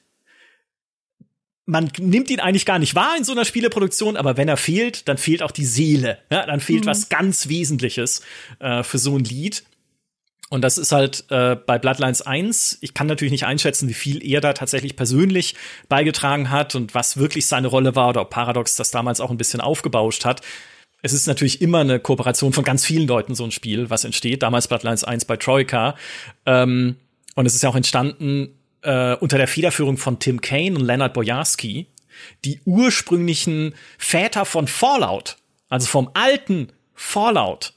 man 1.66 1.92
nimmt 2.00 2.30
ihn 2.30 2.40
eigentlich 2.40 2.66
gar 2.66 2.80
nicht 2.80 2.96
wahr 2.96 3.16
in 3.18 3.24
so 3.24 3.32
einer 3.32 3.46
Spieleproduktion, 3.46 4.18
aber 4.18 4.38
wenn 4.38 4.48
er 4.48 4.58
fehlt, 4.58 5.08
dann 5.08 5.18
fehlt 5.18 5.42
auch 5.42 5.52
die 5.52 5.66
Seele. 5.66 6.20
Ja, 6.30 6.46
dann 6.46 6.60
fehlt 6.60 6.86
mhm. 6.86 6.90
was 6.90 7.10
ganz 7.10 7.50
Wesentliches 7.50 8.22
äh, 8.60 8.84
für 8.84 9.00
so 9.00 9.18
ein 9.18 9.24
Lied. 9.24 9.64
Und 10.50 10.62
das 10.62 10.78
ist 10.78 10.92
halt 10.92 11.26
äh, 11.32 11.56
bei 11.56 11.80
Bloodlines 11.80 12.22
1, 12.22 12.78
ich 12.82 12.94
kann 12.94 13.08
natürlich 13.08 13.32
nicht 13.32 13.48
einschätzen, 13.48 13.90
wie 13.90 13.96
viel 13.96 14.24
er 14.24 14.42
da 14.42 14.54
tatsächlich 14.54 14.96
persönlich 14.96 15.56
beigetragen 15.90 16.52
hat 16.52 16.76
und 16.76 16.94
was 16.94 17.18
wirklich 17.18 17.48
seine 17.48 17.68
Rolle 17.68 17.96
war 17.96 18.10
oder 18.10 18.22
ob 18.22 18.30
Paradox 18.30 18.76
das 18.76 18.92
damals 18.92 19.20
auch 19.20 19.32
ein 19.32 19.38
bisschen 19.38 19.60
aufgebauscht 19.60 20.24
hat. 20.24 20.42
Es 21.02 21.14
ist 21.14 21.26
natürlich 21.26 21.62
immer 21.62 21.80
eine 21.80 22.00
Kooperation 22.00 22.54
von 22.54 22.64
ganz 22.64 22.86
vielen 22.86 23.08
Leuten, 23.08 23.34
so 23.34 23.44
ein 23.44 23.52
Spiel, 23.52 23.90
was 23.90 24.06
entsteht. 24.06 24.44
Damals 24.44 24.68
Bloodlines 24.68 25.04
1 25.04 25.26
bei 25.26 25.38
Troika. 25.38 25.96
Ähm, 26.46 26.98
und 27.34 27.46
es 27.48 27.56
ist 27.56 27.64
ja 27.64 27.70
auch 27.70 27.76
entstanden 27.76 28.56
äh, 28.86 29.18
unter 29.20 29.38
der 29.38 29.48
Federführung 29.48 29.98
von 29.98 30.20
Tim 30.20 30.42
Kaine 30.42 30.78
und 30.78 30.86
Leonard 30.86 31.14
Bojarski, 31.14 31.88
die 32.44 32.62
ursprünglichen 32.66 33.76
Väter 33.98 34.46
von 34.46 34.68
Fallout, 34.68 35.38
also 35.70 35.88
vom 35.88 36.10
alten 36.14 36.72
Fallout, 36.94 37.74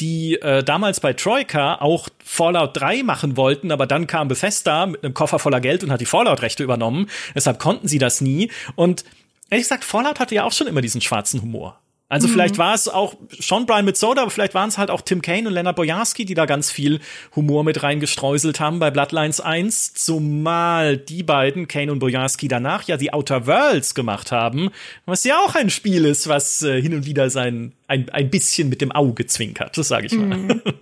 die 0.00 0.34
äh, 0.40 0.62
damals 0.64 1.00
bei 1.00 1.12
Troika 1.12 1.76
auch 1.76 2.08
Fallout 2.24 2.76
3 2.76 3.02
machen 3.02 3.36
wollten, 3.36 3.70
aber 3.70 3.86
dann 3.86 4.06
kam 4.06 4.28
Bethesda 4.28 4.86
mit 4.86 5.04
einem 5.04 5.14
Koffer 5.14 5.38
voller 5.38 5.60
Geld 5.60 5.84
und 5.84 5.90
hat 5.90 6.00
die 6.00 6.06
Fallout-Rechte 6.06 6.62
übernommen. 6.62 7.08
Deshalb 7.34 7.58
konnten 7.58 7.88
sie 7.88 7.98
das 7.98 8.20
nie. 8.20 8.50
Und 8.74 9.04
ehrlich 9.50 9.64
gesagt, 9.64 9.84
Fallout 9.84 10.18
hatte 10.18 10.34
ja 10.34 10.44
auch 10.44 10.52
schon 10.52 10.66
immer 10.66 10.80
diesen 10.80 11.00
schwarzen 11.00 11.42
Humor. 11.42 11.80
Also 12.08 12.28
mhm. 12.28 12.32
vielleicht 12.32 12.58
war 12.58 12.74
es 12.74 12.86
auch 12.86 13.16
schon 13.40 13.66
Brian 13.66 13.84
mit 13.84 13.96
Soda, 13.96 14.22
aber 14.22 14.30
vielleicht 14.30 14.54
waren 14.54 14.68
es 14.68 14.78
halt 14.78 14.90
auch 14.90 15.00
Tim 15.00 15.22
Kaine 15.22 15.48
und 15.48 15.54
Leonard 15.54 15.74
Bojarski, 15.74 16.24
die 16.24 16.34
da 16.34 16.46
ganz 16.46 16.70
viel 16.70 17.00
Humor 17.34 17.64
mit 17.64 17.82
reingestreuselt 17.82 18.60
haben 18.60 18.78
bei 18.78 18.92
Bloodlines 18.92 19.40
1, 19.40 19.94
zumal 19.94 20.98
die 20.98 21.24
beiden, 21.24 21.66
Kane 21.66 21.90
und 21.90 21.98
Bojarski, 21.98 22.46
danach 22.46 22.84
ja 22.84 22.96
die 22.96 23.12
Outer 23.12 23.48
Worlds 23.48 23.96
gemacht 23.96 24.30
haben, 24.30 24.70
was 25.04 25.24
ja 25.24 25.38
auch 25.38 25.56
ein 25.56 25.68
Spiel 25.68 26.04
ist, 26.04 26.28
was 26.28 26.62
äh, 26.62 26.80
hin 26.80 26.94
und 26.94 27.06
wieder 27.06 27.28
sein 27.28 27.72
ein, 27.88 28.08
ein 28.10 28.30
bisschen 28.30 28.68
mit 28.68 28.80
dem 28.80 28.92
Auge 28.92 29.26
zwinkert, 29.26 29.76
das 29.76 29.88
sage 29.88 30.06
ich 30.06 30.12
mal. 30.12 30.36
Mhm. 30.36 30.62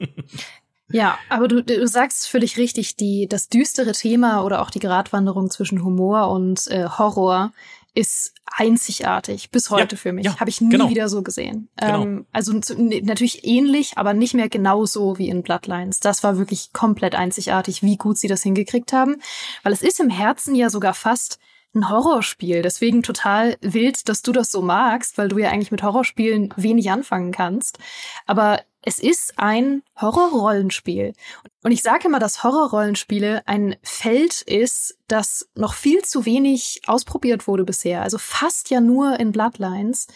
Ja, 0.93 1.19
aber 1.31 1.49
du, 1.49 1.63
du 1.65 1.89
sagst 1.89 2.29
völlig 2.29 2.59
richtig, 2.59 2.95
die, 2.95 3.27
das 3.27 3.49
düstere 3.49 3.93
Thema 3.93 4.45
oder 4.45 4.61
auch 4.61 4.71
die 4.71 4.81
Gratwanderung 4.81 5.51
zwischen 5.51 5.83
Humor 5.83 6.31
und 6.31 6.69
äh, 6.69 6.85
Horror 6.85 7.53
ist 7.95 8.35
einzigartig 8.47 9.51
bis 9.51 9.71
heute 9.71 9.95
ja, 9.95 10.01
für 10.01 10.12
mich. 10.12 10.27
Ja, 10.27 10.41
Habe 10.41 10.51
ich 10.51 10.61
nie 10.61 10.71
genau. 10.71 10.89
wieder 10.89 11.09
so 11.09 11.23
gesehen. 11.23 11.69
Genau. 11.77 12.03
Ähm, 12.03 12.27
also 12.33 12.53
natürlich 12.53 13.45
ähnlich, 13.45 13.97
aber 13.97 14.15
nicht 14.15 14.35
mehr 14.35 14.49
genau 14.49 14.85
so 14.85 15.16
wie 15.19 15.29
in 15.29 15.43
Bloodlines. 15.43 16.01
Das 16.01 16.23
war 16.25 16.37
wirklich 16.37 16.73
komplett 16.73 17.15
einzigartig, 17.15 17.83
wie 17.83 17.97
gut 17.97 18.19
sie 18.19 18.29
das 18.29 18.43
hingekriegt 18.43 18.93
haben. 18.93 19.16
Weil 19.62 19.73
es 19.73 19.83
ist 19.83 20.01
im 20.01 20.11
Herzen 20.11 20.55
ja 20.55 20.71
sogar 20.71 20.95
fast 20.95 21.39
ein 21.75 21.89
Horrorspiel. 21.89 22.62
Deswegen 22.62 23.03
total 23.03 23.57
wild, 23.61 24.09
dass 24.09 24.23
du 24.23 24.33
das 24.33 24.51
so 24.51 24.62
magst, 24.62 25.19
weil 25.19 25.29
du 25.29 25.39
ja 25.39 25.51
eigentlich 25.51 25.73
mit 25.73 25.83
Horrorspielen 25.83 26.53
wenig 26.57 26.91
anfangen 26.91 27.33
kannst. 27.33 27.79
Aber 28.27 28.61
es 28.86 28.98
ist 28.98 29.39
ein 29.39 29.82
Horrorrollenspiel. 29.98 31.15
Und 31.62 31.73
ich 31.73 31.82
sage 31.82 32.09
immer, 32.09 32.19
dass 32.19 32.44
Horrorrollenspiele 32.44 33.43
ein 33.47 33.77
Feld 33.82 34.43
ist, 34.43 34.98
das 35.09 35.48
noch 35.55 35.73
viel 35.73 36.02
zu 36.02 36.27
wenig 36.27 36.82
ausprobiert 36.86 37.47
wurde 37.48 37.65
bisher. 37.65 38.02
Also 38.02 38.19
fast 38.19 38.69
ja 38.69 38.81
nur 38.81 39.19
in 39.19 39.32
Bloodlines. 39.32 40.06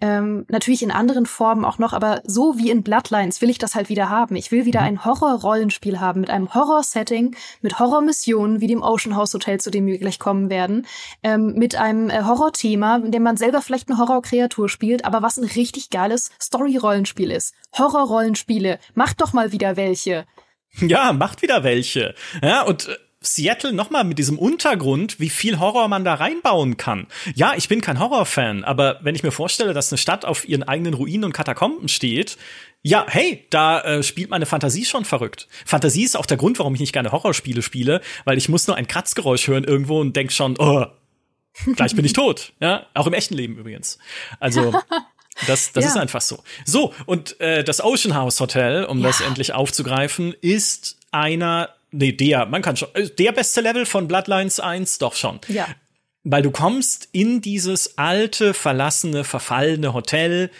Ähm, 0.00 0.46
natürlich 0.48 0.82
in 0.82 0.92
anderen 0.92 1.26
Formen 1.26 1.64
auch 1.64 1.78
noch, 1.78 1.92
aber 1.92 2.22
so 2.24 2.56
wie 2.56 2.70
in 2.70 2.82
Bloodlines 2.82 3.40
will 3.40 3.50
ich 3.50 3.58
das 3.58 3.74
halt 3.74 3.88
wieder 3.88 4.08
haben. 4.08 4.36
Ich 4.36 4.52
will 4.52 4.64
wieder 4.64 4.80
mhm. 4.80 4.86
ein 4.86 5.04
Horror-Rollenspiel 5.04 5.98
haben 5.98 6.20
mit 6.20 6.30
einem 6.30 6.54
Horror-Setting, 6.54 7.34
mit 7.62 7.78
Horror-Missionen 7.78 8.60
wie 8.60 8.68
dem 8.68 8.82
Ocean 8.82 9.16
House 9.16 9.34
Hotel, 9.34 9.58
zu 9.58 9.70
dem 9.70 9.86
wir 9.86 9.98
gleich 9.98 10.20
kommen 10.20 10.50
werden, 10.50 10.86
ähm, 11.22 11.54
mit 11.54 11.74
einem 11.74 12.10
äh, 12.10 12.22
Horror-Thema, 12.22 12.96
in 13.04 13.10
dem 13.10 13.24
man 13.24 13.36
selber 13.36 13.60
vielleicht 13.60 13.88
eine 13.88 13.98
Horror-Kreatur 13.98 14.68
spielt, 14.68 15.04
aber 15.04 15.22
was 15.22 15.36
ein 15.36 15.44
richtig 15.44 15.90
geiles 15.90 16.30
Story-Rollenspiel 16.40 17.32
ist. 17.32 17.54
Horror-Rollenspiele, 17.76 18.78
macht 18.94 19.20
doch 19.20 19.32
mal 19.32 19.50
wieder 19.50 19.76
welche. 19.76 20.26
Ja, 20.80 21.12
macht 21.12 21.42
wieder 21.42 21.64
welche. 21.64 22.14
Ja, 22.42 22.62
und 22.62 22.88
äh, 22.88 22.96
Seattle 23.20 23.72
nochmal 23.72 24.04
mit 24.04 24.18
diesem 24.18 24.38
Untergrund, 24.38 25.18
wie 25.18 25.28
viel 25.28 25.58
Horror 25.58 25.88
man 25.88 26.04
da 26.04 26.14
reinbauen 26.14 26.76
kann. 26.76 27.08
Ja, 27.34 27.54
ich 27.56 27.68
bin 27.68 27.80
kein 27.80 27.98
Horrorfan, 27.98 28.62
aber 28.62 29.00
wenn 29.02 29.14
ich 29.14 29.24
mir 29.24 29.32
vorstelle, 29.32 29.74
dass 29.74 29.92
eine 29.92 29.98
Stadt 29.98 30.24
auf 30.24 30.48
ihren 30.48 30.62
eigenen 30.62 30.94
Ruinen 30.94 31.24
und 31.24 31.32
Katakomben 31.32 31.88
steht, 31.88 32.38
ja, 32.82 33.04
hey, 33.08 33.44
da 33.50 33.80
äh, 33.80 34.02
spielt 34.04 34.30
meine 34.30 34.46
Fantasie 34.46 34.84
schon 34.84 35.04
verrückt. 35.04 35.48
Fantasie 35.66 36.04
ist 36.04 36.16
auch 36.16 36.26
der 36.26 36.36
Grund, 36.36 36.60
warum 36.60 36.74
ich 36.74 36.80
nicht 36.80 36.92
gerne 36.92 37.10
Horrorspiele 37.10 37.62
spiele, 37.62 38.00
weil 38.24 38.38
ich 38.38 38.48
muss 38.48 38.68
nur 38.68 38.76
ein 38.76 38.86
Kratzgeräusch 38.86 39.48
hören 39.48 39.64
irgendwo 39.64 40.00
und 40.00 40.14
denk 40.14 40.30
schon, 40.30 40.54
oh, 40.58 40.86
gleich 41.74 41.96
bin 41.96 42.04
ich 42.04 42.12
tot. 42.14 42.52
Ja, 42.60 42.86
auch 42.94 43.08
im 43.08 43.14
echten 43.14 43.34
Leben 43.34 43.56
übrigens. 43.56 43.98
Also 44.38 44.72
Das, 45.46 45.72
das 45.72 45.84
ja. 45.84 45.90
ist 45.90 45.96
einfach 45.96 46.20
so. 46.20 46.42
So, 46.64 46.92
und 47.06 47.40
äh, 47.40 47.62
das 47.62 47.82
Ocean 47.82 48.14
House 48.14 48.40
Hotel, 48.40 48.84
um 48.84 48.98
ja. 49.00 49.06
das 49.06 49.20
endlich 49.20 49.52
aufzugreifen, 49.52 50.34
ist 50.40 50.98
einer 51.12 51.70
nee, 51.90 52.12
der, 52.12 52.46
man 52.46 52.62
kann 52.62 52.76
schon, 52.76 52.88
äh, 52.94 53.08
der 53.08 53.32
beste 53.32 53.60
Level 53.60 53.86
von 53.86 54.08
Bloodlines 54.08 54.60
1, 54.60 54.98
doch 54.98 55.14
schon. 55.14 55.40
Ja. 55.48 55.68
Weil 56.24 56.42
du 56.42 56.50
kommst 56.50 57.08
in 57.12 57.40
dieses 57.40 57.98
alte, 57.98 58.54
verlassene, 58.54 59.24
verfallene 59.24 59.94
Hotel, 59.94 60.50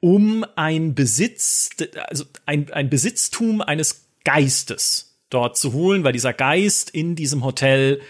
um 0.00 0.44
ein 0.56 0.94
Besitz, 0.94 1.70
also 2.08 2.24
ein, 2.44 2.70
ein 2.72 2.90
Besitztum 2.90 3.62
eines 3.62 4.06
Geistes 4.24 5.16
dort 5.30 5.56
zu 5.56 5.72
holen, 5.72 6.04
weil 6.04 6.12
dieser 6.12 6.32
Geist 6.32 6.90
in 6.90 7.16
diesem 7.16 7.44
Hotel 7.44 8.00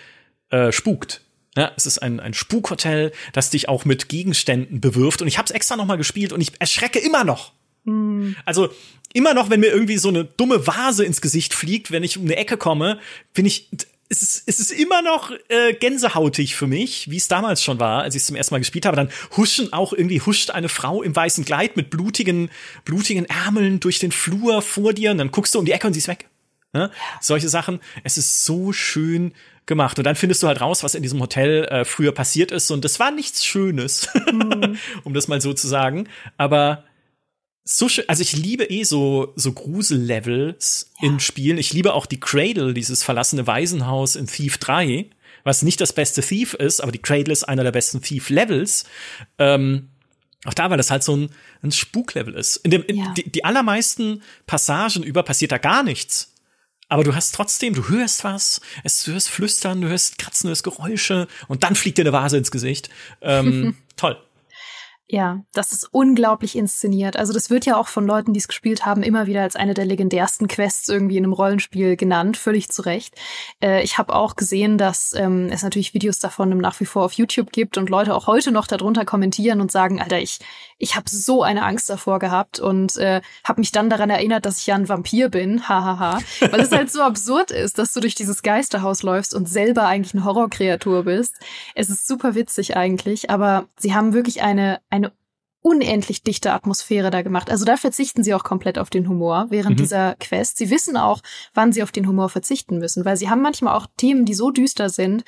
äh, 0.51 0.73
spukt. 0.73 1.21
Ja, 1.57 1.73
es 1.77 1.87
ist 1.87 1.99
ein, 1.99 2.19
ein 2.19 2.35
Spukhotel, 2.35 3.13
das 3.33 3.51
dich 3.51 3.69
auch 3.69 3.85
mit 3.85 4.09
Gegenständen 4.09 4.81
bewirft. 4.81 5.23
Und 5.23 5.29
ich 5.29 5.39
habe 5.39 5.47
es 5.47 5.53
extra 5.53 5.77
noch 5.77 5.85
mal 5.85 5.97
gespielt 5.97 6.33
und 6.33 6.41
ich 6.41 6.61
erschrecke 6.61 6.99
immer 6.99 7.23
noch. 7.23 7.53
Mhm. 7.85 8.37
Also 8.45 8.71
immer 9.13 9.35
noch, 9.35 9.51
wenn 9.51 9.61
mir 9.61 9.73
irgendwie 9.73 9.99
so 9.99 10.09
eine 10.09 10.25
dumme 10.25 10.67
Vase 10.67 11.05
ins 11.05 11.21
Gesicht 11.21 11.55
fliegt, 11.55 11.91
wenn 11.91 12.03
ich 12.03 12.19
um 12.19 12.25
eine 12.25 12.37
Ecke 12.37 12.57
komme, 12.57 12.99
bin 13.33 13.47
ich 13.47 13.69
es 14.11 14.23
ist, 14.23 14.43
es 14.47 14.61
ist 14.61 14.71
immer 14.71 15.03
noch 15.03 15.33
äh, 15.49 15.73
gänsehautig 15.73 16.55
für 16.55 16.67
mich, 16.67 17.11
wie 17.11 17.17
es 17.17 17.27
damals 17.27 17.63
schon 17.63 17.81
war, 17.81 18.03
als 18.03 18.15
ich 18.15 18.21
es 18.21 18.27
zum 18.27 18.37
ersten 18.37 18.55
Mal 18.55 18.59
gespielt 18.59 18.87
habe. 18.87 18.97
Dann 18.97 19.11
huschen 19.37 19.73
auch 19.73 19.93
irgendwie 19.93 20.21
huscht 20.21 20.51
eine 20.51 20.69
Frau 20.69 21.03
im 21.03 21.17
weißen 21.17 21.45
Kleid 21.45 21.77
mit 21.77 21.91
blutigen, 21.91 22.51
blutigen 22.85 23.25
Ärmeln 23.25 23.81
durch 23.81 23.99
den 23.99 24.13
Flur 24.13 24.63
vor 24.63 24.93
dir 24.93 25.11
und 25.11 25.19
dann 25.19 25.31
guckst 25.31 25.55
du 25.55 25.59
um 25.59 25.65
die 25.65 25.73
Ecke 25.73 25.87
und 25.87 25.95
sie 25.95 26.01
ist 26.01 26.09
weg. 26.09 26.29
Ne? 26.73 26.91
Solche 27.21 27.49
Sachen. 27.49 27.81
Es 28.03 28.19
ist 28.19 28.45
so 28.45 28.73
schön 28.73 29.33
gemacht. 29.67 29.99
Und 29.99 30.05
dann 30.05 30.17
findest 30.17 30.43
du 30.43 30.49
halt 30.49 30.61
raus, 30.61 30.83
was 30.83 30.95
in 30.95 31.03
diesem 31.03 31.21
Hotel 31.21 31.65
äh, 31.65 31.85
früher 31.85 32.13
passiert 32.13 32.53
ist. 32.53 32.71
Und 32.71 32.85
das 32.85 33.01
war 33.01 33.11
nichts 33.11 33.45
Schönes, 33.45 34.09
mhm. 34.31 34.77
um 35.05 35.15
das 35.15 35.29
mal 35.29 35.41
so 35.41 35.55
zu 35.55 35.67
sagen. 35.67 36.09
Aber 36.37 36.85
so 37.65 37.89
schön, 37.89 38.05
also 38.09 38.21
ich 38.23 38.37
liebe 38.37 38.65
eh 38.65 38.85
so, 38.85 39.33
so 39.37 39.53
Grusel-Levels 39.53 40.91
ja. 41.01 41.09
in 41.09 41.19
Spielen. 41.19 41.57
Ich 41.59 41.73
liebe 41.73 41.95
auch 41.95 42.07
die 42.07 42.21
Cradle, 42.21 42.75
dieses 42.75 43.03
verlassene 43.03 43.47
Waisenhaus 43.47 44.17
in 44.17 44.27
Thief 44.27 44.59
3, 44.59 45.07
was 45.45 45.63
nicht 45.63 45.81
das 45.81 45.95
beste 45.95 46.21
Thief 46.21 46.55
ist, 46.55 46.81
aber 46.81 46.93
die 46.93 47.01
Cradle 47.01 47.33
ist 47.33 47.45
einer 47.45 47.65
der 47.65 47.73
besten 47.73 48.03
Thief-Levels. 48.03 48.85
Ähm, 49.39 49.89
auch 50.45 50.53
da, 50.55 50.69
weil 50.69 50.77
das 50.77 50.91
halt 50.91 51.03
so 51.03 51.17
ein, 51.17 51.31
ein 51.63 51.73
Spuklevel 51.73 52.35
ist. 52.35 52.57
In 52.57 52.71
dem, 52.71 52.83
in, 52.85 52.97
ja. 52.97 53.15
die, 53.15 53.31
die 53.31 53.45
allermeisten 53.45 54.23
Passagen 54.47 55.03
über 55.03 55.23
passiert 55.23 55.53
da 55.53 55.59
gar 55.59 55.83
nichts. 55.83 56.35
Aber 56.89 57.03
du 57.03 57.15
hast 57.15 57.35
trotzdem, 57.35 57.73
du 57.73 57.89
hörst 57.89 58.25
was, 58.25 58.61
es, 58.85 59.05
du 59.05 59.13
hörst 59.13 59.31
Flüstern, 59.31 59.81
du 59.81 59.89
hörst 59.89 60.19
Kratzen, 60.19 60.49
du 60.49 60.51
hörst 60.51 60.65
Geräusche 60.65 61.29
und 61.49 61.65
dann 61.65 61.75
fliegt 61.77 61.97
dir 61.97 62.03
eine 62.03 62.13
Vase 62.13 62.37
ins 62.37 62.51
Gesicht. 62.51 62.91
Ähm, 63.23 63.77
toll. 63.97 64.19
Ja, 65.07 65.43
das 65.53 65.73
ist 65.73 65.87
unglaublich 65.93 66.57
inszeniert. 66.57 67.19
Also 67.19 67.35
das 67.35 67.51
wird 67.51 67.67
ja 67.67 67.77
auch 67.77 67.89
von 67.89 68.07
Leuten, 68.07 68.33
die 68.33 68.41
es 68.41 68.49
gespielt 68.49 68.87
haben, 68.87 69.03
immer 69.03 69.27
wieder 69.27 69.43
als 69.43 69.55
eine 69.55 69.75
der 69.75 69.85
legendärsten 69.85 70.49
Quests 70.49 70.89
irgendwie 70.89 71.19
in 71.19 71.25
einem 71.25 71.35
Rollenspiel 71.35 71.97
genannt, 71.97 72.39
völlig 72.39 72.71
zu 72.71 72.81
Recht. 72.81 73.15
Äh, 73.63 73.83
ich 73.83 73.99
habe 73.99 74.15
auch 74.15 74.35
gesehen, 74.35 74.79
dass 74.79 75.13
ähm, 75.15 75.49
es 75.51 75.63
natürlich 75.63 75.93
Videos 75.93 76.21
davon 76.21 76.57
nach 76.57 76.81
wie 76.81 76.87
vor 76.87 77.05
auf 77.05 77.13
YouTube 77.13 77.53
gibt 77.53 77.77
und 77.77 77.91
Leute 77.91 78.15
auch 78.15 78.27
heute 78.27 78.51
noch 78.51 78.67
darunter 78.67 79.05
kommentieren 79.05 79.61
und 79.61 79.71
sagen, 79.71 80.01
Alter, 80.01 80.21
ich 80.21 80.39
ich 80.79 80.97
habe 80.97 81.09
so 81.09 81.43
eine 81.43 81.65
Angst 81.65 81.89
davor 81.89 82.19
gehabt 82.19 82.59
und 82.59 82.97
äh, 82.97 83.21
habe 83.45 83.61
mich 83.61 83.73
dann 83.73 83.91
daran 83.91 84.11
erinnert, 84.11 84.45
dass 84.45 84.59
ich 84.59 84.67
ja 84.67 84.75
ein 84.75 84.89
Vampir 84.89 85.29
bin, 85.29 85.69
hahaha, 85.69 86.19
weil 86.51 86.61
es 86.61 86.73
halt 86.73 86.91
so 86.91 87.03
absurd 87.03 87.51
ist, 87.51 87.79
dass 87.79 87.93
du 87.93 88.01
durch 88.01 88.15
dieses 88.15 88.43
Geisterhaus 88.43 89.03
läufst 89.03 89.35
und 89.35 89.49
selber 89.49 89.87
eigentlich 89.87 90.15
eine 90.15 90.25
Horrorkreatur 90.25 91.05
bist. 91.05 91.37
Es 91.75 91.91
ist 91.91 92.07
super 92.07 92.35
witzig 92.35 92.77
eigentlich, 92.77 93.29
aber 93.29 93.67
sie 93.79 93.95
haben 93.95 94.15
wirklich 94.15 94.43
eine 94.43 94.81
eine 94.95 95.04
unendlich 95.65 96.23
dichte 96.23 96.53
Atmosphäre 96.53 97.11
da 97.11 97.23
gemacht. 97.23 97.51
Also 97.51 97.65
da 97.65 97.79
verzichten 97.79 98.23
sie 98.23 98.35
auch 98.35 98.45
komplett 98.45 98.79
auf 98.79 98.91
den 98.91 99.09
Humor 99.09 99.47
während 99.49 99.79
mhm. 99.79 99.83
dieser 99.83 100.15
Quest. 100.21 100.59
Sie 100.59 100.69
wissen 100.69 100.99
auch, 100.99 101.23
wann 101.55 101.73
sie 101.73 101.83
auf 101.83 101.91
den 101.91 102.07
Humor 102.07 102.29
verzichten 102.29 102.79
müssen, 102.79 103.07
weil 103.07 103.17
sie 103.17 103.31
haben 103.31 103.41
manchmal 103.41 103.75
auch 103.75 103.87
Themen, 103.97 104.27
die 104.27 104.35
so 104.35 104.51
düster 104.51 104.91
sind, 104.91 105.25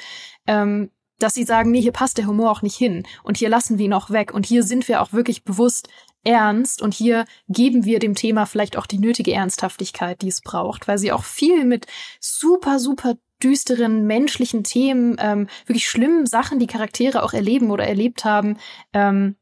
ähm, 0.46 0.90
dass 1.18 1.32
sie 1.32 1.44
sagen, 1.44 1.70
nee, 1.70 1.80
hier 1.80 1.92
passt 1.92 2.18
der 2.18 2.26
Humor 2.26 2.50
auch 2.50 2.60
nicht 2.60 2.76
hin 2.76 3.06
und 3.24 3.38
hier 3.38 3.48
lassen 3.48 3.78
wir 3.78 3.86
ihn 3.86 3.94
auch 3.94 4.10
weg 4.10 4.34
und 4.34 4.44
hier 4.44 4.62
sind 4.62 4.88
wir 4.88 5.00
auch 5.00 5.14
wirklich 5.14 5.42
bewusst 5.42 5.88
ernst 6.22 6.82
und 6.82 6.92
hier 6.92 7.24
geben 7.48 7.86
wir 7.86 7.98
dem 7.98 8.14
Thema 8.14 8.44
vielleicht 8.44 8.76
auch 8.76 8.86
die 8.86 8.98
nötige 8.98 9.32
Ernsthaftigkeit, 9.32 10.20
die 10.20 10.28
es 10.28 10.42
braucht, 10.42 10.86
weil 10.86 10.98
sie 10.98 11.12
auch 11.12 11.24
viel 11.24 11.64
mit 11.64 11.86
super, 12.20 12.78
super 12.78 13.14
düsteren 13.42 14.06
menschlichen 14.06 14.64
Themen, 14.64 15.16
ähm, 15.18 15.48
wirklich 15.64 15.88
schlimmen 15.88 16.26
Sachen, 16.26 16.58
die 16.58 16.66
Charaktere 16.66 17.22
auch 17.22 17.32
erleben 17.32 17.70
oder 17.70 17.86
erlebt 17.86 18.26
haben, 18.26 18.58
ähm, 18.92 19.36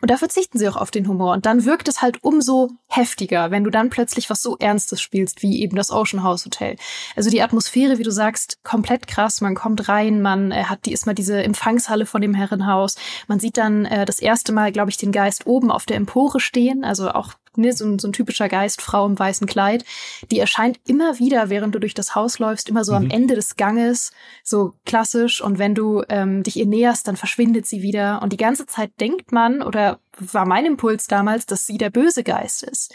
und 0.00 0.10
da 0.10 0.16
verzichten 0.16 0.58
sie 0.58 0.68
auch 0.68 0.76
auf 0.76 0.90
den 0.90 1.08
Humor. 1.08 1.32
Und 1.32 1.44
dann 1.44 1.64
wirkt 1.64 1.88
es 1.88 2.02
halt 2.02 2.22
umso 2.22 2.70
heftiger, 2.86 3.50
wenn 3.50 3.64
du 3.64 3.70
dann 3.70 3.90
plötzlich 3.90 4.30
was 4.30 4.42
so 4.42 4.56
Ernstes 4.58 5.00
spielst, 5.00 5.42
wie 5.42 5.60
eben 5.60 5.76
das 5.76 5.90
Ocean 5.90 6.22
House 6.22 6.44
Hotel. 6.44 6.76
Also 7.16 7.30
die 7.30 7.42
Atmosphäre, 7.42 7.98
wie 7.98 8.04
du 8.04 8.12
sagst, 8.12 8.62
komplett 8.62 9.08
krass. 9.08 9.40
Man 9.40 9.56
kommt 9.56 9.88
rein, 9.88 10.22
man 10.22 10.52
äh, 10.52 10.64
hat 10.64 10.86
die 10.86 10.92
ist 10.92 11.06
mal 11.06 11.14
diese 11.14 11.42
Empfangshalle 11.42 12.06
von 12.06 12.22
dem 12.22 12.34
Herrenhaus. 12.34 12.94
Man 13.26 13.40
sieht 13.40 13.56
dann 13.56 13.86
äh, 13.86 14.04
das 14.04 14.20
erste 14.20 14.52
Mal, 14.52 14.70
glaube 14.70 14.90
ich, 14.90 14.96
den 14.96 15.12
Geist 15.12 15.46
oben 15.46 15.70
auf 15.70 15.84
der 15.84 15.96
Empore 15.96 16.38
stehen. 16.38 16.84
Also 16.84 17.10
auch 17.10 17.34
ne, 17.56 17.72
so, 17.72 17.84
ein, 17.84 17.98
so 17.98 18.08
ein 18.08 18.12
typischer 18.12 18.48
Geist, 18.48 18.82
Frau 18.82 19.06
im 19.06 19.18
weißen 19.18 19.46
Kleid, 19.46 19.84
die 20.30 20.38
erscheint 20.38 20.78
immer 20.86 21.18
wieder, 21.18 21.50
während 21.50 21.74
du 21.74 21.78
durch 21.78 21.94
das 21.94 22.14
Haus 22.14 22.38
läufst, 22.38 22.68
immer 22.68 22.84
so 22.84 22.92
mhm. 22.92 22.98
am 22.98 23.10
Ende 23.10 23.34
des 23.34 23.56
Ganges, 23.56 24.12
so 24.42 24.74
klassisch. 24.86 25.40
Und 25.40 25.58
wenn 25.58 25.74
du 25.74 26.02
ähm, 26.08 26.42
dich 26.42 26.56
ihr 26.56 26.66
näherst, 26.66 27.08
dann 27.08 27.16
verschwindet 27.16 27.66
sie 27.66 27.82
wieder. 27.82 28.22
Und 28.22 28.32
die 28.32 28.36
ganze 28.36 28.66
Zeit 28.66 28.92
denkt 29.00 29.32
man, 29.32 29.62
oder 29.62 30.00
war 30.18 30.46
mein 30.46 30.66
Impuls 30.66 31.06
damals, 31.06 31.46
dass 31.46 31.66
sie 31.66 31.78
der 31.78 31.90
böse 31.90 32.24
Geist 32.24 32.62
ist. 32.62 32.92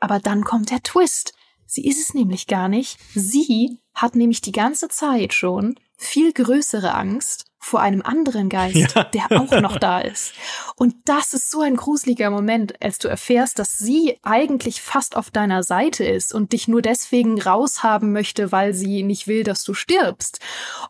Aber 0.00 0.20
dann 0.20 0.44
kommt 0.44 0.70
der 0.70 0.82
Twist. 0.82 1.32
Sie 1.66 1.86
ist 1.86 2.00
es 2.00 2.14
nämlich 2.14 2.46
gar 2.46 2.68
nicht. 2.68 2.98
Sie 3.14 3.78
hat 3.94 4.14
nämlich 4.14 4.40
die 4.40 4.52
ganze 4.52 4.88
Zeit 4.88 5.34
schon 5.34 5.74
viel 5.96 6.32
größere 6.32 6.94
Angst 6.94 7.47
vor 7.68 7.80
einem 7.80 8.02
anderen 8.02 8.48
Geist, 8.48 8.94
ja. 8.94 9.04
der 9.04 9.26
auch 9.30 9.60
noch 9.60 9.76
da 9.76 10.00
ist. 10.00 10.32
Und 10.74 10.94
das 11.04 11.34
ist 11.34 11.50
so 11.50 11.60
ein 11.60 11.76
gruseliger 11.76 12.30
Moment, 12.30 12.82
als 12.82 12.98
du 12.98 13.08
erfährst, 13.08 13.58
dass 13.58 13.78
sie 13.78 14.18
eigentlich 14.22 14.80
fast 14.80 15.16
auf 15.16 15.30
deiner 15.30 15.62
Seite 15.62 16.04
ist 16.04 16.34
und 16.34 16.52
dich 16.52 16.66
nur 16.66 16.80
deswegen 16.80 17.40
raushaben 17.40 18.12
möchte, 18.12 18.50
weil 18.52 18.72
sie 18.72 19.02
nicht 19.02 19.26
will, 19.28 19.44
dass 19.44 19.64
du 19.64 19.74
stirbst. 19.74 20.40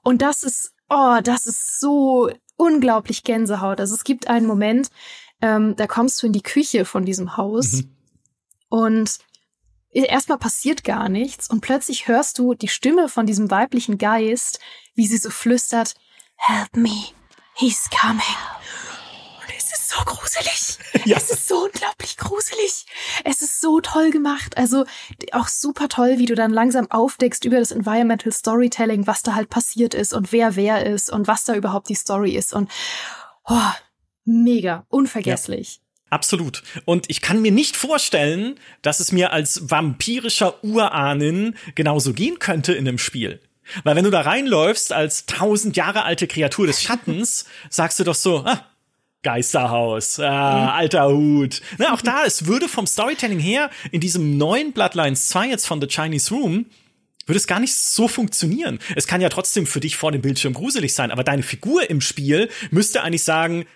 Und 0.03 0.23
das 0.23 0.45
ist, 0.45 0.73
oh, 0.89 1.19
das 1.23 1.47
ist 1.47 1.81
so 1.81 2.31
unglaublich 2.57 3.25
Gänsehaut. 3.25 3.81
Also 3.81 3.95
es 3.95 4.05
gibt 4.05 4.29
einen 4.29 4.47
Moment, 4.47 4.91
ähm, 5.43 5.75
da 5.77 5.87
kommst 5.87 6.23
du 6.23 6.29
in 6.29 6.33
die 6.33 6.43
Küche 6.43 6.85
von 6.85 7.05
diesem 7.05 7.37
Haus 7.37 7.73
mhm. 7.73 7.97
und 8.69 9.19
erstmal 9.91 10.39
passiert 10.39 10.85
gar 10.85 11.09
nichts 11.09 11.49
und 11.49 11.61
plötzlich 11.61 12.09
hörst 12.09 12.39
du 12.39 12.55
die 12.55 12.69
Stimme 12.69 13.09
von 13.09 13.27
diesem 13.27 13.51
weiblichen 13.51 13.99
Geist, 13.99 14.61
wie 14.95 15.07
sie 15.07 15.17
so 15.17 15.31
flüstert, 15.31 15.95
Help 16.39 16.77
me, 16.77 17.13
he's 17.55 17.89
coming. 17.91 18.23
Und 19.41 19.55
es 19.57 19.73
ist 19.73 19.91
so 19.91 20.03
gruselig. 20.05 20.79
Ja. 21.05 21.17
Es 21.17 21.31
ist 21.31 21.49
so 21.49 21.65
unglaublich 21.65 22.17
gruselig. 22.17 22.85
Es 23.25 23.41
ist 23.41 23.61
so 23.61 23.81
toll 23.81 24.11
gemacht. 24.11 24.59
Also 24.59 24.85
auch 25.33 25.49
super 25.49 25.89
toll, 25.89 26.19
wie 26.19 26.27
du 26.27 26.35
dann 26.35 26.51
langsam 26.51 26.91
aufdeckst 26.91 27.45
über 27.45 27.59
das 27.59 27.71
Environmental 27.71 28.33
Storytelling, 28.33 29.07
was 29.07 29.23
da 29.23 29.35
halt 29.35 29.49
passiert 29.49 29.95
ist 29.95 30.13
und 30.13 30.33
wer 30.33 30.57
wer 30.57 30.85
ist 30.85 31.11
und 31.11 31.27
was 31.27 31.45
da 31.45 31.55
überhaupt 31.55 31.89
die 31.89 31.95
Story 31.95 32.33
ist. 32.33 32.53
Und 32.53 32.71
oh, 33.45 33.71
mega, 34.25 34.85
unvergesslich. 34.89 35.81
Absolut. 36.11 36.63
Und 36.85 37.09
ich 37.09 37.21
kann 37.21 37.43
mir 37.43 37.53
nicht 37.53 37.77
vorstellen, 37.77 38.59
dass 38.83 39.01
es 39.01 39.13
mir 39.13 39.33
als 39.33 39.71
vampirischer 39.71 40.63
Urahnen 40.65 41.57
genauso 41.75 42.13
gehen 42.13 42.39
könnte 42.39 42.73
in 42.73 42.89
einem 42.89 42.99
Spiel. 42.99 43.41
Weil 43.85 43.97
wenn 43.97 44.05
du 44.05 44.11
da 44.11 44.23
reinläufst 44.23 44.93
als 44.93 45.27
tausend 45.27 45.77
Jahre 45.77 46.05
alte 46.05 46.27
Kreatur 46.27 46.67
des 46.67 46.83
Schattens, 46.83 47.45
sagst 47.71 47.99
du 47.99 48.05
doch 48.05 48.15
so, 48.15 48.45
ah, 48.45 48.65
Geisterhaus, 49.23 50.21
ah, 50.21 50.63
mhm. 50.63 50.69
alter 50.69 51.09
Hut. 51.09 51.61
Na, 51.79 51.93
auch 51.93 52.01
da, 52.01 52.25
es 52.25 52.47
würde 52.47 52.69
vom 52.69 52.87
Storytelling 52.87 53.41
her 53.41 53.71
in 53.91 54.01
diesem 54.01 54.39
neuen 54.39 54.73
Bloodlines 54.73 55.29
2 55.29 55.49
jetzt 55.49 55.67
von 55.67 55.81
The 55.81 55.89
Chinese 55.89 56.33
Room 56.33 56.67
würde 57.29 57.37
es 57.37 57.47
gar 57.47 57.61
nicht 57.61 57.75
so 57.75 58.09
funktionieren. 58.09 58.79
Es 58.97 59.07
kann 59.07 59.21
ja 59.21 59.29
trotzdem 59.29 59.67
für 59.67 59.81
dich 59.81 59.97
vor 59.97 60.13
dem 60.13 60.23
Bildschirm 60.23 60.55
gruselig 60.55 60.95
sein, 60.95 61.11
aber 61.11 61.25
deine 61.25 61.43
Figur 61.43 61.89
im 61.91 62.01
Spiel 62.01 62.49
müsste 62.71 63.03
eigentlich 63.03 63.23
sagen, 63.23 63.67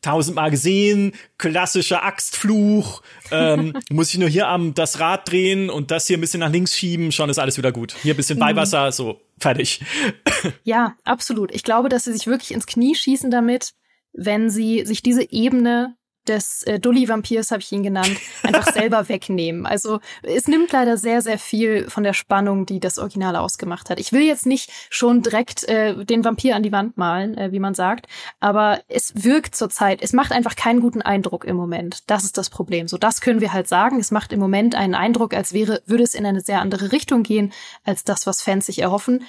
tausendmal 0.00 0.50
gesehen, 0.50 1.12
klassischer 1.38 2.04
Axtfluch, 2.04 3.02
ähm, 3.30 3.74
muss 3.90 4.12
ich 4.12 4.18
nur 4.18 4.28
hier 4.28 4.48
am 4.48 4.74
das 4.74 5.00
Rad 5.00 5.30
drehen 5.30 5.70
und 5.70 5.90
das 5.90 6.06
hier 6.06 6.16
ein 6.16 6.20
bisschen 6.20 6.40
nach 6.40 6.50
links 6.50 6.76
schieben, 6.76 7.12
schon 7.12 7.30
ist 7.30 7.38
alles 7.38 7.58
wieder 7.58 7.72
gut. 7.72 7.94
Hier 8.02 8.14
ein 8.14 8.16
bisschen 8.16 8.38
Beiwasser, 8.38 8.86
mhm. 8.86 8.92
so, 8.92 9.20
fertig. 9.38 9.80
Ja, 10.62 10.96
absolut. 11.04 11.52
Ich 11.52 11.64
glaube, 11.64 11.88
dass 11.88 12.04
sie 12.04 12.12
sich 12.12 12.26
wirklich 12.26 12.52
ins 12.52 12.66
Knie 12.66 12.94
schießen 12.94 13.30
damit, 13.30 13.72
wenn 14.12 14.50
sie 14.50 14.84
sich 14.84 15.02
diese 15.02 15.30
Ebene 15.32 15.96
des 16.28 16.62
äh, 16.64 16.78
Dully-Vampirs, 16.78 17.50
habe 17.50 17.62
ich 17.62 17.72
ihn 17.72 17.82
genannt, 17.82 18.16
einfach 18.42 18.72
selber 18.72 19.08
wegnehmen. 19.08 19.66
Also 19.66 20.00
es 20.22 20.48
nimmt 20.48 20.72
leider 20.72 20.96
sehr, 20.96 21.22
sehr 21.22 21.38
viel 21.38 21.88
von 21.88 22.04
der 22.04 22.12
Spannung, 22.12 22.66
die 22.66 22.80
das 22.80 22.98
Original 22.98 23.36
ausgemacht 23.36 23.90
hat. 23.90 23.98
Ich 23.98 24.12
will 24.12 24.22
jetzt 24.22 24.46
nicht 24.46 24.70
schon 24.90 25.22
direkt 25.22 25.64
äh, 25.64 26.04
den 26.04 26.24
Vampir 26.24 26.56
an 26.56 26.62
die 26.62 26.72
Wand 26.72 26.96
malen, 26.96 27.36
äh, 27.36 27.52
wie 27.52 27.60
man 27.60 27.74
sagt, 27.74 28.06
aber 28.40 28.80
es 28.88 29.12
wirkt 29.24 29.54
zurzeit, 29.54 30.02
es 30.02 30.12
macht 30.12 30.32
einfach 30.32 30.56
keinen 30.56 30.80
guten 30.80 31.02
Eindruck 31.02 31.44
im 31.44 31.56
Moment. 31.56 32.02
Das 32.06 32.24
ist 32.24 32.38
das 32.38 32.50
Problem. 32.50 32.88
So, 32.88 32.98
das 32.98 33.20
können 33.20 33.40
wir 33.40 33.52
halt 33.52 33.68
sagen. 33.68 33.98
Es 33.98 34.10
macht 34.10 34.32
im 34.32 34.40
Moment 34.40 34.74
einen 34.74 34.94
Eindruck, 34.94 35.34
als 35.34 35.52
wäre, 35.52 35.82
würde 35.86 36.04
es 36.04 36.14
in 36.14 36.26
eine 36.26 36.40
sehr 36.40 36.60
andere 36.60 36.92
Richtung 36.92 37.22
gehen, 37.22 37.52
als 37.84 38.04
das, 38.04 38.26
was 38.26 38.42
Fans 38.42 38.66
sich 38.66 38.80
erhoffen. 38.80 39.24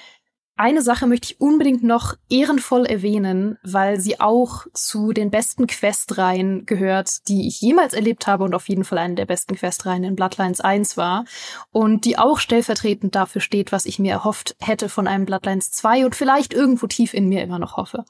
Eine 0.59 0.81
Sache 0.81 1.07
möchte 1.07 1.31
ich 1.31 1.39
unbedingt 1.39 1.83
noch 1.83 2.15
ehrenvoll 2.29 2.85
erwähnen, 2.85 3.57
weil 3.63 3.97
sie 3.97 4.19
auch 4.19 4.65
zu 4.73 5.13
den 5.13 5.31
besten 5.31 5.67
Questreihen 5.67 6.65
gehört, 6.65 7.29
die 7.29 7.47
ich 7.47 7.61
jemals 7.61 7.93
erlebt 7.93 8.27
habe 8.27 8.43
und 8.43 8.53
auf 8.53 8.67
jeden 8.67 8.83
Fall 8.83 8.97
eine 8.97 9.15
der 9.15 9.25
besten 9.25 9.55
Questreihen 9.55 10.03
in 10.03 10.17
Bloodlines 10.17 10.59
1 10.59 10.97
war 10.97 11.23
und 11.71 12.03
die 12.03 12.17
auch 12.17 12.39
stellvertretend 12.39 13.15
dafür 13.15 13.39
steht, 13.39 13.71
was 13.71 13.85
ich 13.85 13.99
mir 13.99 14.11
erhofft 14.11 14.57
hätte 14.59 14.89
von 14.89 15.07
einem 15.07 15.25
Bloodlines 15.25 15.71
2 15.71 16.03
und 16.03 16.13
vielleicht 16.13 16.53
irgendwo 16.53 16.87
tief 16.87 17.13
in 17.13 17.29
mir 17.29 17.41
immer 17.41 17.57
noch 17.57 17.77
hoffe. 17.77 18.03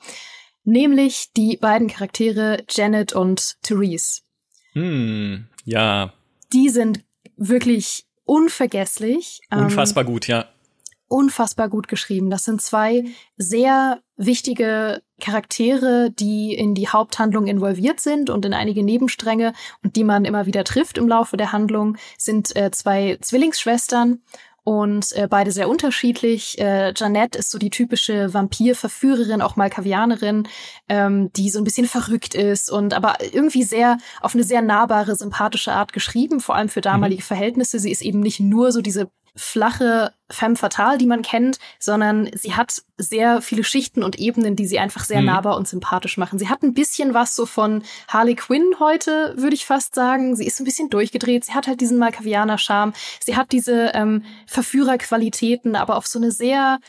Nämlich 0.63 1.29
die 1.37 1.55
beiden 1.55 1.87
Charaktere 1.87 2.63
Janet 2.67 3.13
und 3.13 3.57
Therese. 3.61 4.21
Hm, 4.73 5.45
ja. 5.65 6.13
Die 6.51 6.69
sind 6.69 7.01
wirklich 7.37 8.07
unvergesslich. 8.23 9.41
Unfassbar 9.51 10.03
ähm, 10.03 10.09
gut, 10.09 10.25
ja 10.27 10.47
unfassbar 11.09 11.67
gut 11.67 11.87
geschrieben. 11.87 12.29
Das 12.29 12.45
sind 12.45 12.61
zwei 12.61 13.03
sehr 13.35 13.99
wichtige 14.15 15.01
Charaktere, 15.19 16.11
die 16.11 16.53
in 16.53 16.75
die 16.75 16.87
Haupthandlung 16.87 17.47
involviert 17.47 17.99
sind 17.99 18.29
und 18.29 18.45
in 18.45 18.53
einige 18.53 18.83
Nebenstränge 18.83 19.53
und 19.83 19.95
die 19.95 20.03
man 20.03 20.23
immer 20.23 20.45
wieder 20.45 20.63
trifft 20.63 20.97
im 20.97 21.07
Laufe 21.07 21.35
der 21.35 21.51
Handlung, 21.51 21.97
sind 22.17 22.55
äh, 22.55 22.71
zwei 22.71 23.17
Zwillingsschwestern 23.21 24.21
und 24.63 25.13
äh, 25.13 25.27
beide 25.27 25.51
sehr 25.51 25.67
unterschiedlich. 25.67 26.59
Äh, 26.59 26.93
Janette 26.95 27.39
ist 27.39 27.49
so 27.49 27.57
die 27.57 27.71
typische 27.71 28.33
Vampir-Verführerin, 28.33 29.41
auch 29.41 29.55
Malkavianerin, 29.55 30.47
ähm, 30.87 31.31
die 31.33 31.49
so 31.49 31.57
ein 31.57 31.63
bisschen 31.63 31.87
verrückt 31.87 32.35
ist 32.35 32.69
und 32.69 32.93
aber 32.93 33.15
irgendwie 33.33 33.63
sehr 33.63 33.97
auf 34.21 34.35
eine 34.35 34.43
sehr 34.43 34.61
nahbare, 34.61 35.15
sympathische 35.15 35.71
Art 35.71 35.91
geschrieben, 35.91 36.39
vor 36.39 36.55
allem 36.55 36.69
für 36.69 36.81
damalige 36.81 37.23
mhm. 37.23 37.25
Verhältnisse. 37.25 37.79
Sie 37.79 37.91
ist 37.91 38.03
eben 38.03 38.19
nicht 38.19 38.39
nur 38.41 38.71
so 38.71 38.81
diese 38.81 39.09
flache 39.39 40.13
femme 40.29 40.55
fatale, 40.55 40.97
die 40.97 41.05
man 41.05 41.21
kennt, 41.21 41.57
sondern 41.79 42.29
sie 42.33 42.55
hat 42.55 42.83
sehr 42.97 43.41
viele 43.41 43.63
Schichten 43.63 44.03
und 44.03 44.19
Ebenen, 44.19 44.55
die 44.55 44.67
sie 44.67 44.79
einfach 44.79 45.05
sehr 45.05 45.21
mhm. 45.21 45.27
nahbar 45.27 45.57
und 45.57 45.67
sympathisch 45.67 46.17
machen. 46.17 46.37
Sie 46.37 46.49
hat 46.49 46.61
ein 46.61 46.73
bisschen 46.73 47.13
was 47.13 47.35
so 47.35 47.45
von 47.45 47.83
Harley 48.07 48.35
Quinn 48.35 48.75
heute, 48.79 49.33
würde 49.37 49.55
ich 49.55 49.65
fast 49.65 49.95
sagen. 49.95 50.35
Sie 50.35 50.45
ist 50.45 50.59
ein 50.59 50.65
bisschen 50.65 50.89
durchgedreht. 50.89 51.45
Sie 51.45 51.53
hat 51.53 51.67
halt 51.67 51.81
diesen 51.81 51.97
Malkavianer-Charme. 51.97 52.93
Sie 53.19 53.35
hat 53.35 53.51
diese 53.51 53.91
ähm, 53.95 54.23
Verführerqualitäten, 54.45 55.75
aber 55.75 55.95
auf 55.95 56.05
so 56.05 56.19
eine 56.19 56.31
sehr 56.31 56.79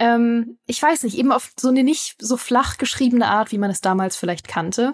ähm, 0.00 0.58
ich 0.66 0.80
weiß 0.80 1.02
nicht, 1.02 1.18
eben 1.18 1.32
auf 1.32 1.52
so 1.58 1.68
eine 1.68 1.82
nicht 1.82 2.16
so 2.20 2.36
flach 2.36 2.78
geschriebene 2.78 3.26
Art, 3.26 3.50
wie 3.50 3.58
man 3.58 3.70
es 3.70 3.80
damals 3.80 4.16
vielleicht 4.16 4.46
kannte. 4.46 4.92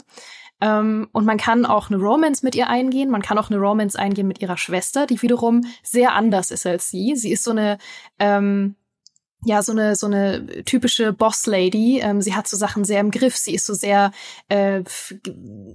Ähm, 0.61 1.09
und 1.13 1.25
man 1.25 1.37
kann 1.37 1.67
auch 1.67 1.91
eine 1.91 1.99
Romance 1.99 2.45
mit 2.45 2.55
ihr 2.55 2.69
eingehen. 2.69 3.11
Man 3.11 3.23
kann 3.23 3.39
auch 3.39 3.51
eine 3.51 3.59
Romance 3.59 3.97
eingehen 3.97 4.29
mit 4.29 4.41
ihrer 4.41 4.57
Schwester, 4.57 5.07
die 5.07 5.21
wiederum 5.23 5.63
sehr 5.83 6.15
anders 6.15 6.51
ist 6.51 6.67
als 6.67 6.91
sie. 6.91 7.17
Sie 7.17 7.33
ist 7.33 7.45
so 7.45 7.51
eine, 7.51 7.79
ähm, 8.19 8.77
ja, 9.45 9.63
so 9.63 9.73
eine, 9.73 9.95
so 9.95 10.07
eine 10.07 10.65
typische 10.65 11.13
Boss-Lady. 11.13 12.01
Ähm, 12.01 12.23
sie 12.23 12.35
hat 12.35 12.49
so 12.49 12.57
Sachen 12.57 12.85
sehr 12.85 13.01
im 13.01 13.11
Griff. 13.11 13.37
Sie 13.37 13.55
ist 13.55 13.67
so 13.67 13.75
sehr, 13.75 14.13
äh, 14.49 14.83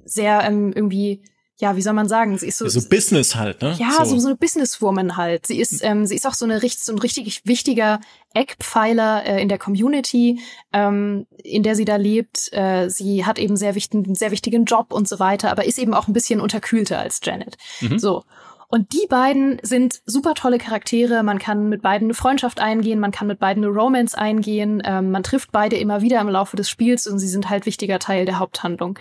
sehr 0.05 0.41
ähm, 0.43 0.73
irgendwie 0.73 1.21
ja, 1.61 1.75
wie 1.75 1.81
soll 1.81 1.93
man 1.93 2.07
sagen, 2.07 2.37
sie 2.37 2.47
ist 2.47 2.57
so, 2.57 2.67
so 2.69 2.87
Business 2.87 3.35
halt, 3.35 3.61
ne? 3.61 3.75
Ja, 3.77 4.05
so, 4.05 4.17
so, 4.17 4.27
eine 4.27 4.37
Businesswoman 4.37 5.17
halt. 5.17 5.45
Sie 5.45 5.59
ist, 5.59 5.83
ähm, 5.83 6.05
sie 6.05 6.15
ist 6.15 6.25
auch 6.25 6.33
so 6.33 6.45
eine 6.45 6.63
richtig, 6.63 6.85
so 6.85 6.93
ein 6.93 6.99
richtig 6.99 7.41
wichtiger 7.45 7.99
Eckpfeiler 8.33 9.25
äh, 9.25 9.41
in 9.41 9.49
der 9.49 9.57
Community, 9.57 10.39
ähm, 10.71 11.27
in 11.43 11.61
der 11.63 11.75
sie 11.75 11.83
da 11.83 11.97
lebt. 11.97 12.53
Äh, 12.53 12.89
sie 12.89 13.25
hat 13.25 13.39
eben 13.39 13.57
sehr 13.57 13.75
wichtigen, 13.75 14.05
einen 14.05 14.15
sehr 14.15 14.31
wichtigen 14.31 14.63
Job 14.63 14.93
und 14.93 15.09
so 15.09 15.19
weiter, 15.19 15.51
aber 15.51 15.65
ist 15.65 15.79
eben 15.79 15.93
auch 15.93 16.07
ein 16.07 16.13
bisschen 16.13 16.39
unterkühlter 16.39 16.97
als 16.97 17.19
Janet. 17.21 17.57
Mhm. 17.81 17.99
So. 17.99 18.23
Und 18.69 18.93
die 18.93 19.07
beiden 19.09 19.59
sind 19.61 20.01
super 20.05 20.35
tolle 20.35 20.59
Charaktere. 20.59 21.23
Man 21.23 21.39
kann 21.39 21.67
mit 21.67 21.81
beiden 21.81 22.05
eine 22.05 22.13
Freundschaft 22.13 22.61
eingehen, 22.61 23.01
man 23.01 23.11
kann 23.11 23.27
mit 23.27 23.39
beiden 23.39 23.65
eine 23.65 23.73
Romance 23.73 24.17
eingehen. 24.17 24.81
Ähm, 24.85 25.11
man 25.11 25.23
trifft 25.23 25.51
beide 25.51 25.75
immer 25.75 26.01
wieder 26.01 26.21
im 26.21 26.29
Laufe 26.29 26.55
des 26.55 26.69
Spiels 26.69 27.05
und 27.05 27.19
sie 27.19 27.27
sind 27.27 27.49
halt 27.49 27.65
wichtiger 27.65 27.99
Teil 27.99 28.25
der 28.25 28.39
Haupthandlung. 28.39 28.97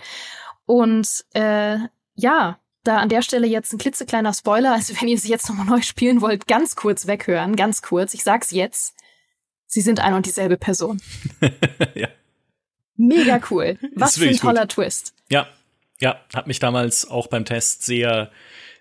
Und 0.65 1.23
äh, 1.33 1.77
ja, 2.19 2.59
da 2.83 2.97
an 2.97 3.09
der 3.09 3.21
Stelle 3.21 3.47
jetzt 3.47 3.73
ein 3.73 3.77
klitzekleiner 3.77 4.33
Spoiler. 4.33 4.73
Also 4.73 4.93
wenn 4.99 5.07
ihr 5.07 5.17
sie 5.17 5.29
jetzt 5.29 5.49
nochmal 5.49 5.65
neu 5.65 5.81
spielen 5.81 6.21
wollt, 6.21 6.47
ganz 6.47 6.75
kurz 6.75 7.07
weghören, 7.07 7.55
ganz 7.55 7.81
kurz. 7.81 8.13
Ich 8.13 8.23
sag's 8.23 8.51
jetzt. 8.51 8.95
Sie 9.67 9.81
sind 9.81 9.99
ein 9.99 10.13
und 10.13 10.25
dieselbe 10.25 10.57
Person. 10.57 11.01
ja. 11.95 12.07
Mega 12.95 13.39
cool. 13.49 13.77
Was 13.95 14.17
für 14.17 14.27
ein 14.27 14.35
toller 14.35 14.61
gut. 14.61 14.71
Twist. 14.71 15.13
Ja, 15.29 15.47
ja, 15.99 16.19
hat 16.33 16.47
mich 16.47 16.59
damals 16.59 17.09
auch 17.09 17.27
beim 17.27 17.45
Test 17.45 17.83
sehr, 17.83 18.31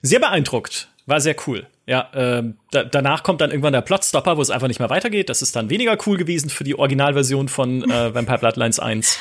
sehr 0.02 0.20
beeindruckt. 0.20 0.88
War 1.06 1.20
sehr 1.20 1.36
cool. 1.46 1.66
Ja, 1.86 2.10
äh, 2.12 2.52
da, 2.70 2.84
danach 2.84 3.22
kommt 3.22 3.40
dann 3.40 3.50
irgendwann 3.50 3.72
der 3.72 3.80
Plotstopper, 3.80 4.36
wo 4.36 4.42
es 4.42 4.50
einfach 4.50 4.68
nicht 4.68 4.78
mehr 4.78 4.90
weitergeht. 4.90 5.28
Das 5.28 5.42
ist 5.42 5.56
dann 5.56 5.70
weniger 5.70 5.96
cool 6.06 6.16
gewesen 6.16 6.50
für 6.50 6.64
die 6.64 6.78
Originalversion 6.78 7.48
von 7.48 7.82
äh, 7.90 8.14
Vampire 8.14 8.38
Bloodlines 8.38 8.78
1. 8.78 9.18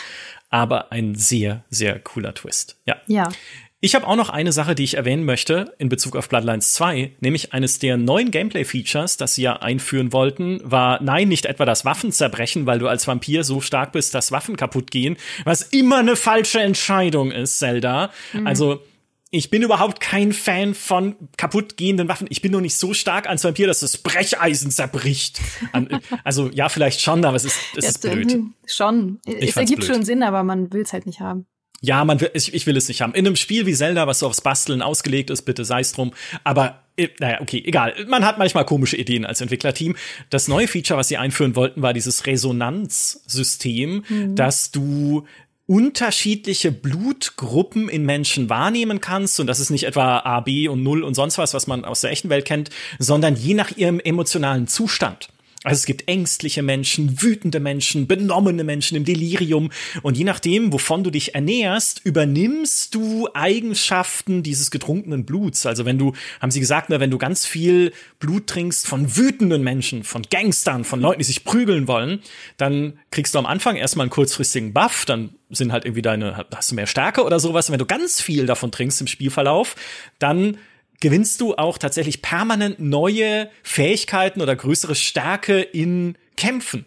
Aber 0.50 0.92
ein 0.92 1.16
sehr, 1.16 1.64
sehr 1.70 2.00
cooler 2.00 2.34
Twist. 2.34 2.78
Ja. 2.86 2.98
Ja. 3.08 3.30
Ich 3.80 3.94
habe 3.94 4.08
auch 4.08 4.16
noch 4.16 4.30
eine 4.30 4.52
Sache, 4.52 4.74
die 4.74 4.84
ich 4.84 4.96
erwähnen 4.96 5.24
möchte 5.24 5.76
in 5.78 5.88
Bezug 5.88 6.16
auf 6.16 6.30
Bloodlines 6.30 6.74
2, 6.74 7.18
nämlich 7.20 7.54
eines 7.54 7.78
der 7.78 7.96
neuen 7.98 8.32
Gameplay-Features, 8.32 9.18
das 9.18 9.36
sie 9.36 9.44
ja 9.44 9.58
einführen 9.58 10.12
wollten, 10.12 10.60
war 10.64 11.00
nein, 11.04 11.28
nicht 11.28 11.46
etwa 11.46 11.64
das 11.64 11.86
Waffen 11.86 12.12
zerbrechen, 12.12 12.66
weil 12.66 12.80
du 12.80 12.88
als 12.88 13.08
Vampir 13.08 13.44
so 13.44 13.62
stark 13.62 13.92
bist, 13.92 14.16
dass 14.16 14.32
Waffen 14.32 14.58
kaputt 14.58 14.90
gehen, 14.90 15.16
was 15.44 15.62
immer 15.62 15.98
eine 15.98 16.16
falsche 16.16 16.60
Entscheidung 16.60 17.32
ist, 17.32 17.60
Zelda. 17.60 18.10
Mhm. 18.34 18.48
Also 18.48 18.82
ich 19.30 19.52
bin 19.52 19.62
überhaupt 19.62 20.00
kein 20.00 20.34
Fan 20.34 20.74
von 20.74 21.16
kaputtgehenden 21.38 22.08
Waffen. 22.08 22.26
Ich 22.32 22.42
bin 22.42 22.54
nur 22.54 22.62
nicht 22.62 22.78
so 22.78 22.96
stark 22.96 23.30
als 23.30 23.44
Vampir, 23.44 23.68
dass 23.68 23.82
das 23.82 23.98
Brecheisen 24.00 24.72
zerbricht. 24.72 25.40
also 26.24 26.50
ja, 26.52 26.70
vielleicht 26.70 27.02
schon, 27.02 27.24
aber 27.24 27.36
es 27.36 27.46
ist, 27.46 27.60
es 27.76 27.90
ist 27.90 28.02
blöd. 28.02 28.40
Schon. 28.66 29.20
Ich 29.26 29.50
es 29.50 29.58
ergibt 29.58 29.82
blöd. 29.82 29.94
schon 29.94 30.04
Sinn, 30.04 30.24
aber 30.24 30.42
man 30.42 30.74
will 30.74 30.82
es 30.82 30.94
halt 30.94 31.06
nicht 31.06 31.20
haben. 31.20 31.46
Ja, 31.82 32.04
man 32.06 32.20
will, 32.20 32.32
ich, 32.34 32.54
ich 32.54 32.66
will 32.66 32.76
es 32.76 32.88
nicht 32.88 33.02
haben. 33.02 33.14
In 33.14 33.28
einem 33.28 33.36
Spiel 33.36 33.66
wie 33.66 33.74
Zelda, 33.74 34.08
was 34.08 34.20
so 34.20 34.28
aufs 34.28 34.42
Basteln 34.42 34.82
ausgelegt 34.82 35.30
ist, 35.30 35.44
bitte 35.44 35.64
sei 35.64 35.82
es 35.82 35.92
drum. 35.92 36.14
Aber 36.44 36.84
äh, 36.98 37.10
naja, 37.20 37.40
okay, 37.42 37.62
egal. 37.64 37.94
Man 38.08 38.26
hat 38.26 38.40
manchmal 38.40 38.66
komische 38.66 38.98
Ideen 38.98 39.26
als 39.26 39.42
Entwicklerteam. 39.42 39.96
Das 40.30 40.48
neue 40.48 40.68
Feature, 40.68 41.00
was 41.00 41.08
sie 41.08 41.18
einführen 41.18 41.56
wollten, 41.56 41.82
war 41.82 41.94
dieses 41.94 42.26
Resonanzsystem, 42.26 44.04
mhm. 44.08 44.36
dass 44.36 44.72
du 44.72 45.26
unterschiedliche 45.68 46.72
Blutgruppen 46.72 47.90
in 47.90 48.06
Menschen 48.06 48.50
wahrnehmen 48.50 49.02
kannst 49.02 49.40
und 49.42 49.48
das 49.48 49.60
ist 49.60 49.70
nicht 49.70 49.84
etwa 49.84 50.20
A, 50.20 50.40
B 50.40 50.70
und 50.70 50.82
Null 50.82 51.04
und 51.04 51.14
sonst 51.14 51.38
was, 51.38 51.54
was 51.54 51.68
man 51.68 51.84
aus 51.84 52.02
der 52.02 52.12
echten 52.12 52.30
Welt 52.30 52.46
kennt, 52.46 52.70
sondern 53.00 53.36
je 53.36 53.54
nach 53.54 53.76
ihrem 53.76 54.00
emotionalen 54.00 54.68
Zustand. 54.68 55.28
Also 55.68 55.82
es 55.82 55.86
gibt 55.86 56.08
ängstliche 56.08 56.64
Menschen, 56.64 57.22
wütende 57.22 57.60
Menschen, 57.60 58.08
benommene 58.08 58.64
Menschen 58.64 58.96
im 58.96 59.04
Delirium. 59.04 59.70
Und 60.02 60.18
je 60.18 60.24
nachdem, 60.24 60.72
wovon 60.72 61.04
du 61.04 61.12
dich 61.12 61.36
ernährst, 61.36 62.00
übernimmst 62.06 62.96
du 62.96 63.28
Eigenschaften 63.34 64.44
dieses 64.44 64.72
getrunkenen 64.72 65.26
Bluts. 65.26 65.66
Also 65.66 65.84
wenn 65.84 65.98
du, 65.98 66.14
haben 66.40 66.52
sie 66.52 66.62
gesagt, 66.62 66.90
wenn 66.90 67.12
du 67.12 67.18
ganz 67.18 67.46
viel 67.46 67.92
Blut 68.20 68.48
trinkst 68.48 68.88
von 68.88 69.18
wütenden 69.18 69.62
Menschen, 69.62 70.06
von 70.06 70.22
Gangstern, 70.30 70.86
von 70.86 71.02
Leuten, 71.02 71.20
die 71.20 71.26
sich 71.26 71.44
prügeln 71.44 71.90
wollen, 71.90 72.22
dann 72.56 72.98
kriegst 73.12 73.36
du 73.36 73.40
am 73.40 73.46
Anfang 73.46 73.76
erstmal 73.76 74.06
einen 74.06 74.12
kurzfristigen 74.12 74.72
Buff, 74.72 75.04
dann 75.04 75.32
sind 75.50 75.74
halt 75.74 75.84
irgendwie 75.84 76.02
deine, 76.02 76.46
hast 76.56 76.72
du 76.72 76.76
mehr 76.76 76.88
Stärke 76.88 77.26
oder 77.26 77.42
sowas. 77.42 77.68
Und 77.68 77.74
wenn 77.74 77.80
du 77.80 77.86
ganz 77.86 78.22
viel 78.22 78.46
davon 78.46 78.72
trinkst 78.72 79.02
im 79.02 79.08
Spielverlauf, 79.08 79.76
dann 80.18 80.60
gewinnst 81.00 81.42
du 81.42 81.56
auch 81.56 81.78
tatsächlich 81.78 82.22
permanent 82.22 82.80
neue 82.80 83.50
Fähigkeiten 83.64 84.42
oder 84.42 84.56
größere 84.56 84.96
Stärke 84.96 85.62
in 85.62 86.18
Kämpfen. 86.36 86.86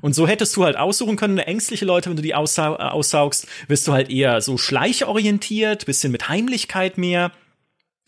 Und 0.00 0.14
so 0.14 0.26
hättest 0.28 0.56
du 0.56 0.64
halt 0.64 0.76
aussuchen 0.76 1.16
können, 1.16 1.38
ängstliche 1.38 1.84
Leute, 1.84 2.10
wenn 2.10 2.16
du 2.16 2.22
die 2.22 2.34
aussau 2.34 2.76
aussaugst, 2.76 3.46
wirst 3.66 3.88
du 3.88 3.92
halt 3.92 4.08
eher 4.08 4.40
so 4.40 4.56
schleichorientiert, 4.56 5.86
bisschen 5.86 6.12
mit 6.12 6.28
Heimlichkeit 6.28 6.96
mehr. 6.96 7.32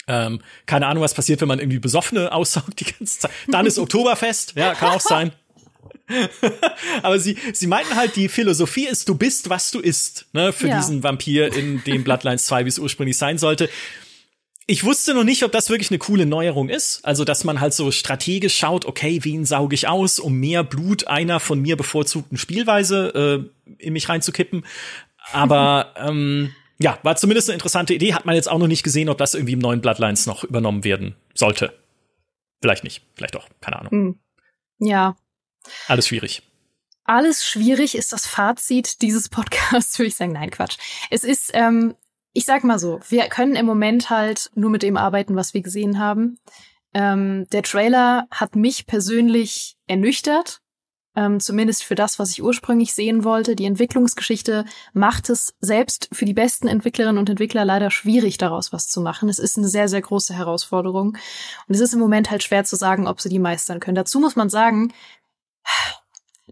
Ähm, 0.08 0.40
keine 0.66 0.86
Ahnung, 0.86 1.02
was 1.02 1.14
passiert, 1.14 1.40
wenn 1.40 1.48
man 1.48 1.58
irgendwie 1.58 1.78
Besoffene 1.78 2.32
aussaugt 2.32 2.80
die 2.80 2.84
ganze 2.84 3.20
Zeit. 3.20 3.30
Dann 3.48 3.66
ist 3.66 3.78
Oktoberfest, 3.78 4.54
ja, 4.56 4.74
kann 4.74 4.90
auch 4.90 5.00
sein. 5.00 5.32
Aber 7.02 7.18
sie, 7.18 7.36
sie 7.52 7.66
meinten 7.66 7.94
halt, 7.96 8.16
die 8.16 8.28
Philosophie 8.28 8.86
ist, 8.86 9.08
du 9.08 9.14
bist, 9.14 9.48
was 9.48 9.70
du 9.70 9.80
isst, 9.80 10.26
ne, 10.32 10.52
für 10.52 10.68
ja. 10.68 10.76
diesen 10.76 11.02
Vampir 11.02 11.54
in 11.54 11.82
dem 11.84 12.04
Bloodlines 12.04 12.46
2, 12.46 12.64
wie 12.64 12.68
es 12.68 12.78
ursprünglich 12.78 13.16
sein 13.16 13.38
sollte. 13.38 13.68
Ich 14.72 14.84
wusste 14.84 15.12
noch 15.12 15.24
nicht, 15.24 15.42
ob 15.42 15.52
das 15.52 15.68
wirklich 15.68 15.90
eine 15.90 15.98
coole 15.98 16.24
Neuerung 16.24 16.70
ist. 16.70 17.04
Also, 17.04 17.26
dass 17.26 17.44
man 17.44 17.60
halt 17.60 17.74
so 17.74 17.90
strategisch 17.90 18.56
schaut, 18.56 18.86
okay, 18.86 19.20
wen 19.22 19.44
sauge 19.44 19.74
ich 19.74 19.86
aus, 19.86 20.18
um 20.18 20.40
mehr 20.40 20.64
Blut 20.64 21.08
einer 21.08 21.40
von 21.40 21.60
mir 21.60 21.76
bevorzugten 21.76 22.38
Spielweise 22.38 23.50
äh, 23.68 23.74
in 23.76 23.92
mich 23.92 24.08
reinzukippen. 24.08 24.64
Aber 25.30 25.92
ähm, 25.96 26.54
ja, 26.78 26.98
war 27.02 27.16
zumindest 27.16 27.50
eine 27.50 27.56
interessante 27.56 27.92
Idee. 27.92 28.14
Hat 28.14 28.24
man 28.24 28.34
jetzt 28.34 28.50
auch 28.50 28.58
noch 28.58 28.66
nicht 28.66 28.82
gesehen, 28.82 29.10
ob 29.10 29.18
das 29.18 29.34
irgendwie 29.34 29.52
im 29.52 29.58
neuen 29.58 29.82
Bloodlines 29.82 30.24
noch 30.24 30.42
übernommen 30.42 30.84
werden 30.84 31.16
sollte. 31.34 31.78
Vielleicht 32.62 32.82
nicht, 32.82 33.02
vielleicht 33.14 33.34
doch, 33.34 33.50
keine 33.60 33.78
Ahnung. 33.78 33.90
Hm. 33.90 34.20
Ja. 34.78 35.16
Alles 35.86 36.08
schwierig. 36.08 36.40
Alles 37.04 37.44
schwierig 37.44 37.94
ist 37.94 38.14
das 38.14 38.26
Fazit 38.26 39.02
dieses 39.02 39.28
Podcasts, 39.28 39.98
würde 39.98 40.08
ich 40.08 40.14
sagen. 40.14 40.32
Nein, 40.32 40.50
Quatsch. 40.50 40.78
Es 41.10 41.24
ist, 41.24 41.50
ähm, 41.52 41.94
ich 42.32 42.44
sag 42.44 42.64
mal 42.64 42.78
so, 42.78 43.00
wir 43.08 43.24
können 43.24 43.56
im 43.56 43.66
Moment 43.66 44.10
halt 44.10 44.50
nur 44.54 44.70
mit 44.70 44.82
dem 44.82 44.96
arbeiten, 44.96 45.36
was 45.36 45.54
wir 45.54 45.62
gesehen 45.62 45.98
haben. 45.98 46.38
Ähm, 46.94 47.46
der 47.52 47.62
Trailer 47.62 48.26
hat 48.30 48.56
mich 48.56 48.86
persönlich 48.86 49.76
ernüchtert 49.86 50.62
ähm, 51.14 51.40
zumindest 51.40 51.84
für 51.84 51.94
das, 51.94 52.18
was 52.18 52.30
ich 52.30 52.42
ursprünglich 52.42 52.94
sehen 52.94 53.24
wollte. 53.24 53.54
Die 53.54 53.66
Entwicklungsgeschichte 53.66 54.64
macht 54.92 55.28
es 55.28 55.54
selbst 55.60 56.08
für 56.12 56.24
die 56.24 56.32
besten 56.32 56.68
Entwicklerinnen 56.68 57.18
und 57.18 57.28
Entwickler 57.28 57.64
leider 57.64 57.90
schwierig, 57.90 58.38
daraus 58.38 58.72
was 58.72 58.88
zu 58.88 59.00
machen. 59.00 59.28
Es 59.28 59.38
ist 59.38 59.58
eine 59.58 59.68
sehr, 59.68 59.88
sehr 59.88 60.00
große 60.00 60.34
Herausforderung. 60.34 61.16
Und 61.68 61.74
es 61.74 61.80
ist 61.80 61.92
im 61.92 62.00
Moment 62.00 62.30
halt 62.30 62.42
schwer 62.42 62.64
zu 62.64 62.76
sagen, 62.76 63.06
ob 63.06 63.20
sie 63.20 63.28
die 63.28 63.38
meistern 63.38 63.80
können. 63.80 63.94
Dazu 63.94 64.20
muss 64.20 64.36
man 64.36 64.48
sagen, 64.48 64.92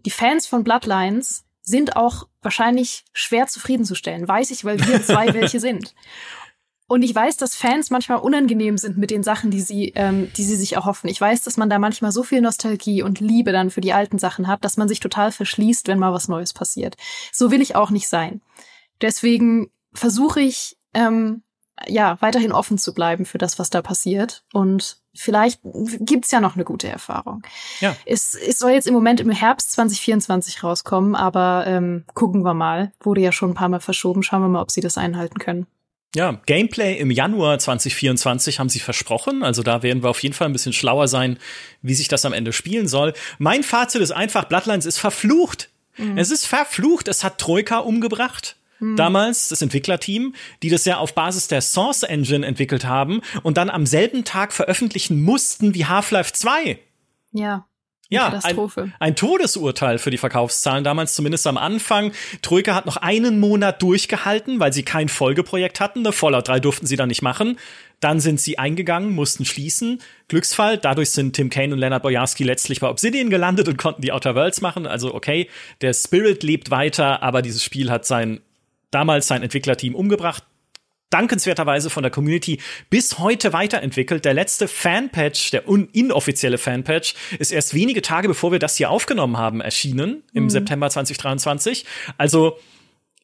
die 0.05 0.11
Fans 0.11 0.45
von 0.45 0.63
Bloodlines 0.63 1.43
sind 1.71 1.95
auch 1.95 2.27
wahrscheinlich 2.43 3.03
schwer 3.13 3.47
zufriedenzustellen. 3.47 4.27
Weiß 4.27 4.51
ich, 4.51 4.63
weil 4.63 4.79
wir 4.79 5.01
zwei 5.01 5.33
welche 5.33 5.59
sind. 5.59 5.95
Und 6.87 7.03
ich 7.03 7.15
weiß, 7.15 7.37
dass 7.37 7.55
Fans 7.55 7.89
manchmal 7.89 8.19
unangenehm 8.19 8.77
sind 8.77 8.97
mit 8.97 9.11
den 9.11 9.23
Sachen, 9.23 9.49
die 9.49 9.61
sie, 9.61 9.93
ähm, 9.95 10.29
die 10.35 10.43
sie 10.43 10.57
sich 10.57 10.73
erhoffen. 10.73 11.09
Ich 11.09 11.21
weiß, 11.21 11.41
dass 11.43 11.55
man 11.55 11.69
da 11.69 11.79
manchmal 11.79 12.11
so 12.11 12.21
viel 12.21 12.41
Nostalgie 12.41 13.01
und 13.01 13.21
Liebe 13.21 13.53
dann 13.53 13.69
für 13.69 13.79
die 13.79 13.93
alten 13.93 14.19
Sachen 14.19 14.47
hat, 14.47 14.65
dass 14.65 14.75
man 14.75 14.89
sich 14.89 14.99
total 14.99 15.31
verschließt, 15.31 15.87
wenn 15.87 15.99
mal 15.99 16.11
was 16.11 16.27
Neues 16.27 16.51
passiert. 16.51 16.97
So 17.31 17.49
will 17.49 17.61
ich 17.61 17.77
auch 17.77 17.91
nicht 17.91 18.09
sein. 18.09 18.41
Deswegen 18.99 19.71
versuche 19.93 20.41
ich, 20.41 20.77
ähm, 20.93 21.43
ja, 21.87 22.17
weiterhin 22.21 22.51
offen 22.51 22.77
zu 22.77 22.93
bleiben 22.93 23.25
für 23.25 23.37
das, 23.37 23.59
was 23.59 23.69
da 23.69 23.81
passiert. 23.81 24.43
Und 24.53 24.97
vielleicht 25.13 25.61
gibt's 25.99 26.31
ja 26.31 26.41
noch 26.41 26.55
eine 26.55 26.63
gute 26.63 26.87
Erfahrung. 26.87 27.43
Ja. 27.79 27.95
Es, 28.05 28.35
es 28.35 28.59
soll 28.59 28.71
jetzt 28.71 28.87
im 28.87 28.93
Moment 28.93 29.19
im 29.19 29.29
Herbst 29.29 29.71
2024 29.73 30.63
rauskommen, 30.63 31.15
aber 31.15 31.65
ähm, 31.67 32.05
gucken 32.13 32.43
wir 32.43 32.53
mal. 32.53 32.91
Wurde 33.01 33.21
ja 33.21 33.31
schon 33.31 33.51
ein 33.51 33.55
paar 33.55 33.69
Mal 33.69 33.79
verschoben. 33.79 34.23
Schauen 34.23 34.41
wir 34.41 34.49
mal, 34.49 34.61
ob 34.61 34.71
sie 34.71 34.81
das 34.81 34.97
einhalten 34.97 35.39
können. 35.39 35.67
Ja, 36.13 36.41
Gameplay 36.45 36.97
im 36.97 37.09
Januar 37.09 37.57
2024 37.57 38.59
haben 38.59 38.67
sie 38.67 38.79
versprochen. 38.79 39.43
Also 39.43 39.63
da 39.63 39.81
werden 39.81 40.03
wir 40.03 40.09
auf 40.09 40.21
jeden 40.21 40.35
Fall 40.35 40.47
ein 40.47 40.53
bisschen 40.53 40.73
schlauer 40.73 41.07
sein, 41.07 41.37
wie 41.81 41.93
sich 41.93 42.09
das 42.09 42.25
am 42.25 42.33
Ende 42.33 42.51
spielen 42.51 42.87
soll. 42.87 43.13
Mein 43.37 43.63
Fazit 43.63 44.01
ist 44.01 44.11
einfach, 44.11 44.45
Bloodlines 44.45 44.85
ist 44.85 44.97
verflucht. 44.97 45.69
Mhm. 45.97 46.17
Es 46.17 46.29
ist 46.31 46.45
verflucht. 46.45 47.07
Es 47.07 47.23
hat 47.23 47.37
Troika 47.37 47.79
umgebracht. 47.79 48.57
Mhm. 48.81 48.97
Damals 48.97 49.47
das 49.47 49.61
Entwicklerteam, 49.61 50.35
die 50.61 50.69
das 50.69 50.83
ja 50.83 50.97
auf 50.97 51.13
Basis 51.13 51.47
der 51.47 51.61
Source 51.61 52.03
Engine 52.03 52.45
entwickelt 52.45 52.83
haben 52.83 53.21
und 53.43 53.55
dann 53.57 53.69
am 53.69 53.85
selben 53.85 54.25
Tag 54.25 54.51
veröffentlichen 54.51 55.21
mussten 55.21 55.73
wie 55.73 55.85
Half-Life 55.85 56.33
2. 56.33 56.79
Ja 57.31 57.65
ja, 58.11 58.41
ein, 58.43 58.93
ein, 58.99 59.15
Todesurteil 59.15 59.97
für 59.97 60.11
die 60.11 60.17
Verkaufszahlen 60.17 60.83
damals, 60.83 61.15
zumindest 61.15 61.47
am 61.47 61.57
Anfang. 61.57 62.11
Troika 62.41 62.75
hat 62.75 62.85
noch 62.85 62.97
einen 62.97 63.39
Monat 63.39 63.81
durchgehalten, 63.81 64.59
weil 64.59 64.73
sie 64.73 64.83
kein 64.83 65.07
Folgeprojekt 65.07 65.79
hatten. 65.79 65.99
Eine 65.99 66.11
Fallout 66.11 66.49
3 66.49 66.59
durften 66.59 66.87
sie 66.87 66.97
dann 66.97 67.07
nicht 67.07 67.21
machen. 67.21 67.57
Dann 68.01 68.19
sind 68.19 68.41
sie 68.41 68.59
eingegangen, 68.59 69.15
mussten 69.15 69.45
schließen. 69.45 70.01
Glücksfall. 70.27 70.77
Dadurch 70.77 71.11
sind 71.11 71.37
Tim 71.37 71.49
Kane 71.49 71.73
und 71.73 71.79
Leonard 71.79 72.03
Bojarski 72.03 72.43
letztlich 72.43 72.81
bei 72.81 72.89
Obsidian 72.89 73.29
gelandet 73.29 73.69
und 73.69 73.77
konnten 73.77 74.01
die 74.01 74.11
Outer 74.11 74.35
Worlds 74.35 74.59
machen. 74.59 74.87
Also 74.87 75.13
okay, 75.13 75.47
der 75.79 75.93
Spirit 75.93 76.43
lebt 76.43 76.69
weiter, 76.69 77.23
aber 77.23 77.41
dieses 77.41 77.63
Spiel 77.63 77.89
hat 77.89 78.05
sein 78.05 78.41
damals 78.91 79.27
sein 79.27 79.43
Entwicklerteam 79.43 79.95
umgebracht 79.95 80.43
dankenswerterweise 81.11 81.89
von 81.91 82.03
der 82.03 82.11
Community 82.11 82.59
bis 82.89 83.19
heute 83.19 83.53
weiterentwickelt. 83.53 84.25
Der 84.25 84.33
letzte 84.33 84.67
Fanpatch, 84.67 85.51
der 85.51 85.67
inoffizielle 85.67 86.57
Fanpatch, 86.57 87.13
ist 87.37 87.51
erst 87.51 87.75
wenige 87.75 88.01
Tage 88.01 88.27
bevor 88.27 88.51
wir 88.51 88.59
das 88.59 88.77
hier 88.77 88.89
aufgenommen 88.89 89.37
haben, 89.37 89.61
erschienen 89.61 90.23
im 90.33 90.45
mhm. 90.45 90.49
September 90.49 90.89
2023. 90.89 91.85
Also 92.17 92.57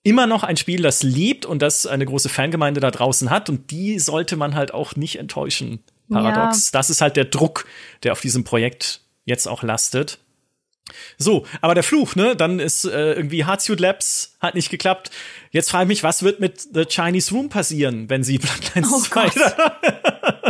immer 0.04 0.28
noch 0.28 0.44
ein 0.44 0.58
Spiel, 0.58 0.82
das 0.82 1.02
lebt 1.02 1.46
und 1.46 1.62
das 1.62 1.88
eine 1.88 2.06
große 2.06 2.30
Fangemeinde 2.30 2.82
da 2.82 2.92
draußen 2.92 3.30
hat 3.30 3.50
und 3.50 3.72
die 3.72 4.00
sollte 4.00 4.36
man 4.36 4.54
halt 4.54 4.74
auch 4.74 4.96
nicht 4.96 5.18
enttäuschen. 5.18 5.80
Paradox. 6.10 6.68
Ja. 6.68 6.80
Das 6.80 6.90
ist 6.90 7.02
halt 7.02 7.18
der 7.18 7.26
Druck, 7.26 7.66
der 8.04 8.14
auf 8.14 8.22
diesem 8.22 8.44
Projekt 8.44 9.02
jetzt 9.26 9.48
auch 9.48 9.64
lastet. 9.64 10.20
So, 11.18 11.46
aber 11.62 11.74
der 11.74 11.84
Fluch, 11.84 12.16
ne? 12.16 12.36
Dann 12.36 12.60
ist 12.60 12.86
äh, 12.86 13.14
irgendwie 13.14 13.46
Hardsuit 13.46 13.80
Labs 13.80 14.36
hat 14.40 14.56
nicht 14.56 14.70
geklappt. 14.70 15.12
Jetzt 15.52 15.72
frage 15.72 15.84
ich 15.84 15.90
mich, 15.90 16.04
was 16.04 16.24
wird 16.24 16.40
mit 16.40 16.62
The 16.74 16.86
Chinese 16.86 17.34
Room 17.34 17.50
passieren, 17.50 18.10
wenn 18.10 18.24
sie 18.24 18.38
Bloodlines 18.38 18.92
oh 18.92 19.02
2 19.02 19.32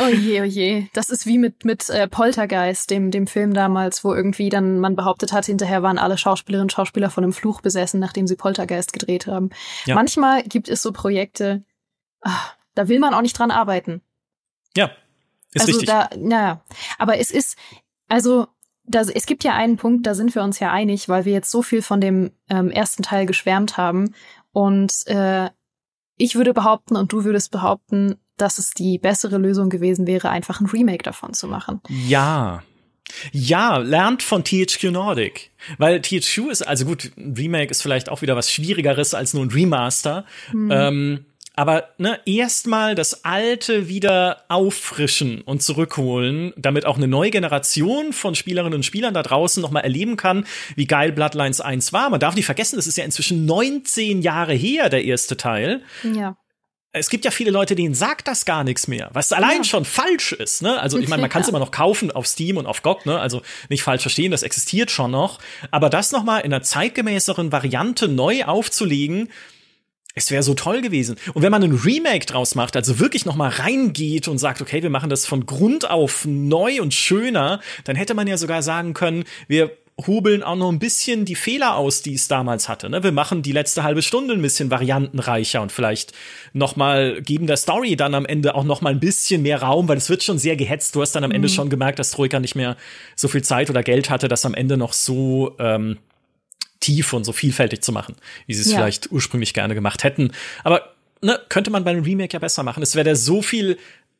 Oh 0.00 0.08
je, 0.08 0.40
oh 0.40 0.44
je. 0.44 0.86
Das 0.92 1.10
ist 1.10 1.26
wie 1.26 1.38
mit, 1.38 1.64
mit 1.64 1.88
äh, 1.88 2.08
Poltergeist, 2.08 2.90
dem, 2.90 3.10
dem 3.10 3.26
Film 3.26 3.54
damals, 3.54 4.04
wo 4.04 4.14
irgendwie 4.14 4.50
dann 4.50 4.80
man 4.80 4.96
behauptet 4.96 5.32
hat, 5.32 5.46
hinterher 5.46 5.82
waren 5.82 5.98
alle 5.98 6.18
Schauspielerinnen 6.18 6.66
und 6.66 6.72
Schauspieler 6.72 7.10
von 7.10 7.24
einem 7.24 7.32
Fluch 7.32 7.62
besessen, 7.62 7.98
nachdem 7.98 8.26
sie 8.26 8.36
Poltergeist 8.36 8.92
gedreht 8.92 9.26
haben. 9.26 9.50
Ja. 9.86 9.94
Manchmal 9.94 10.42
gibt 10.42 10.68
es 10.68 10.82
so 10.82 10.92
Projekte, 10.92 11.64
ach, 12.20 12.54
da 12.74 12.88
will 12.88 12.98
man 12.98 13.14
auch 13.14 13.22
nicht 13.22 13.38
dran 13.38 13.50
arbeiten. 13.50 14.02
Ja, 14.76 14.90
ist 15.52 15.62
also 15.62 15.78
richtig. 15.78 15.88
Da, 15.88 16.10
naja, 16.16 16.64
aber 16.98 17.18
es 17.18 17.30
ist, 17.30 17.56
also 18.08 18.46
das, 18.88 19.08
es 19.08 19.26
gibt 19.26 19.44
ja 19.44 19.54
einen 19.54 19.76
Punkt, 19.76 20.06
da 20.06 20.14
sind 20.14 20.34
wir 20.34 20.42
uns 20.42 20.58
ja 20.58 20.72
einig, 20.72 21.08
weil 21.08 21.24
wir 21.24 21.32
jetzt 21.32 21.50
so 21.50 21.62
viel 21.62 21.82
von 21.82 22.00
dem 22.00 22.30
ähm, 22.48 22.70
ersten 22.70 23.02
Teil 23.02 23.26
geschwärmt 23.26 23.76
haben. 23.76 24.14
Und 24.52 25.06
äh, 25.06 25.50
ich 26.16 26.34
würde 26.34 26.54
behaupten 26.54 26.96
und 26.96 27.12
du 27.12 27.24
würdest 27.24 27.50
behaupten, 27.50 28.16
dass 28.36 28.58
es 28.58 28.70
die 28.72 28.98
bessere 28.98 29.38
Lösung 29.38 29.68
gewesen 29.68 30.06
wäre, 30.06 30.30
einfach 30.30 30.60
ein 30.60 30.66
Remake 30.66 31.02
davon 31.02 31.34
zu 31.34 31.46
machen. 31.48 31.80
Ja. 31.88 32.62
Ja, 33.32 33.78
lernt 33.78 34.22
von 34.22 34.44
THQ 34.44 34.84
Nordic. 34.90 35.50
Weil 35.78 36.00
THQ 36.02 36.50
ist, 36.50 36.66
also 36.66 36.84
gut, 36.84 37.10
ein 37.16 37.34
Remake 37.34 37.70
ist 37.70 37.82
vielleicht 37.82 38.10
auch 38.10 38.22
wieder 38.22 38.36
was 38.36 38.52
Schwierigeres 38.52 39.14
als 39.14 39.32
nur 39.32 39.44
ein 39.44 39.50
Remaster. 39.50 40.26
Hm. 40.50 40.70
Ähm, 40.70 41.26
aber 41.58 41.88
ne, 41.98 42.20
erstmal 42.24 42.94
das 42.94 43.24
Alte 43.24 43.88
wieder 43.88 44.44
auffrischen 44.46 45.40
und 45.40 45.60
zurückholen, 45.60 46.52
damit 46.56 46.86
auch 46.86 46.96
eine 46.96 47.08
neue 47.08 47.32
Generation 47.32 48.12
von 48.12 48.36
Spielerinnen 48.36 48.74
und 48.74 48.84
Spielern 48.84 49.12
da 49.12 49.24
draußen 49.24 49.60
noch 49.60 49.72
mal 49.72 49.80
erleben 49.80 50.16
kann, 50.16 50.46
wie 50.76 50.86
geil 50.86 51.10
Bloodlines 51.10 51.60
1 51.60 51.92
war. 51.92 52.10
Man 52.10 52.20
darf 52.20 52.36
nicht 52.36 52.46
vergessen, 52.46 52.76
das 52.76 52.86
ist 52.86 52.96
ja 52.96 53.02
inzwischen 53.02 53.44
19 53.44 54.22
Jahre 54.22 54.54
her, 54.54 54.88
der 54.88 55.04
erste 55.04 55.36
Teil. 55.36 55.82
Ja. 56.04 56.36
Es 56.92 57.10
gibt 57.10 57.24
ja 57.24 57.32
viele 57.32 57.50
Leute, 57.50 57.74
denen 57.74 57.92
sagt 57.92 58.28
das 58.28 58.44
gar 58.44 58.62
nichts 58.62 58.86
mehr, 58.86 59.10
was 59.12 59.32
allein 59.32 59.58
ja. 59.58 59.64
schon 59.64 59.84
falsch 59.84 60.30
ist. 60.30 60.62
Ne? 60.62 60.80
Also 60.80 60.96
ich 60.96 61.08
meine, 61.08 61.22
man 61.22 61.30
kann 61.30 61.42
es 61.42 61.48
immer 61.48 61.58
noch 61.58 61.72
kaufen 61.72 62.12
auf 62.12 62.28
Steam 62.28 62.56
und 62.56 62.66
auf 62.66 62.82
GOG, 62.82 63.04
ne? 63.04 63.18
also 63.18 63.42
nicht 63.68 63.82
falsch 63.82 64.02
verstehen, 64.02 64.30
das 64.30 64.44
existiert 64.44 64.92
schon 64.92 65.10
noch. 65.10 65.40
Aber 65.72 65.90
das 65.90 66.12
noch 66.12 66.22
mal 66.22 66.38
in 66.38 66.52
einer 66.52 66.62
zeitgemäßeren 66.62 67.50
Variante 67.50 68.06
neu 68.06 68.44
aufzulegen, 68.44 69.28
es 70.18 70.30
wäre 70.30 70.42
so 70.42 70.54
toll 70.54 70.80
gewesen. 70.80 71.16
Und 71.34 71.42
wenn 71.42 71.50
man 71.50 71.62
ein 71.62 71.72
Remake 71.72 72.26
draus 72.26 72.54
macht, 72.54 72.76
also 72.76 72.98
wirklich 72.98 73.24
noch 73.26 73.36
mal 73.36 73.48
reingeht 73.50 74.28
und 74.28 74.38
sagt, 74.38 74.60
okay, 74.60 74.82
wir 74.82 74.90
machen 74.90 75.10
das 75.10 75.26
von 75.26 75.46
Grund 75.46 75.90
auf 75.90 76.24
neu 76.26 76.80
und 76.82 76.94
schöner, 76.94 77.60
dann 77.84 77.96
hätte 77.96 78.14
man 78.14 78.26
ja 78.26 78.36
sogar 78.36 78.62
sagen 78.62 78.94
können, 78.94 79.24
wir 79.46 79.70
hobeln 80.06 80.42
auch 80.42 80.54
noch 80.54 80.70
ein 80.70 80.78
bisschen 80.78 81.24
die 81.24 81.34
Fehler 81.34 81.74
aus, 81.74 82.02
die 82.02 82.14
es 82.14 82.28
damals 82.28 82.68
hatte. 82.68 82.88
Ne? 82.88 83.02
Wir 83.02 83.10
machen 83.10 83.42
die 83.42 83.52
letzte 83.52 83.82
halbe 83.82 84.02
Stunde 84.02 84.34
ein 84.34 84.42
bisschen 84.42 84.70
variantenreicher 84.70 85.60
und 85.60 85.72
vielleicht 85.72 86.12
noch 86.52 86.76
mal 86.76 87.20
geben 87.22 87.46
der 87.46 87.56
Story 87.56 87.96
dann 87.96 88.14
am 88.14 88.24
Ende 88.24 88.54
auch 88.54 88.64
noch 88.64 88.80
mal 88.80 88.90
ein 88.90 89.00
bisschen 89.00 89.42
mehr 89.42 89.60
Raum, 89.60 89.88
weil 89.88 89.96
es 89.96 90.08
wird 90.08 90.22
schon 90.22 90.38
sehr 90.38 90.56
gehetzt. 90.56 90.94
Du 90.94 91.02
hast 91.02 91.12
dann 91.12 91.24
am 91.24 91.30
mhm. 91.30 91.36
Ende 91.36 91.48
schon 91.48 91.68
gemerkt, 91.68 91.98
dass 91.98 92.12
Troika 92.12 92.38
nicht 92.38 92.54
mehr 92.54 92.76
so 93.16 93.26
viel 93.26 93.42
Zeit 93.42 93.70
oder 93.70 93.82
Geld 93.82 94.08
hatte, 94.08 94.28
das 94.28 94.44
am 94.44 94.54
Ende 94.54 94.76
noch 94.76 94.92
so 94.92 95.56
ähm, 95.58 95.98
tief 96.80 97.12
und 97.12 97.24
so 97.24 97.32
vielfältig 97.32 97.82
zu 97.82 97.92
machen, 97.92 98.14
wie 98.46 98.54
sie 98.54 98.62
es 98.62 98.70
Ja. 98.70 98.78
vielleicht 98.78 99.10
ursprünglich 99.10 99.54
gerne 99.54 99.74
gemacht 99.74 100.04
hätten. 100.04 100.32
Aber 100.64 100.94
ne, 101.22 101.40
könnte 101.48 101.70
man 101.70 101.84
bei 101.84 101.90
einem 101.90 102.04
Remake 102.04 102.32
ja 102.32 102.38
besser 102.38 102.62
machen. 102.62 102.82
Es 102.82 102.94
wäre 102.94 103.04
der 103.04 103.16
so 103.16 103.42
viel 103.42 103.78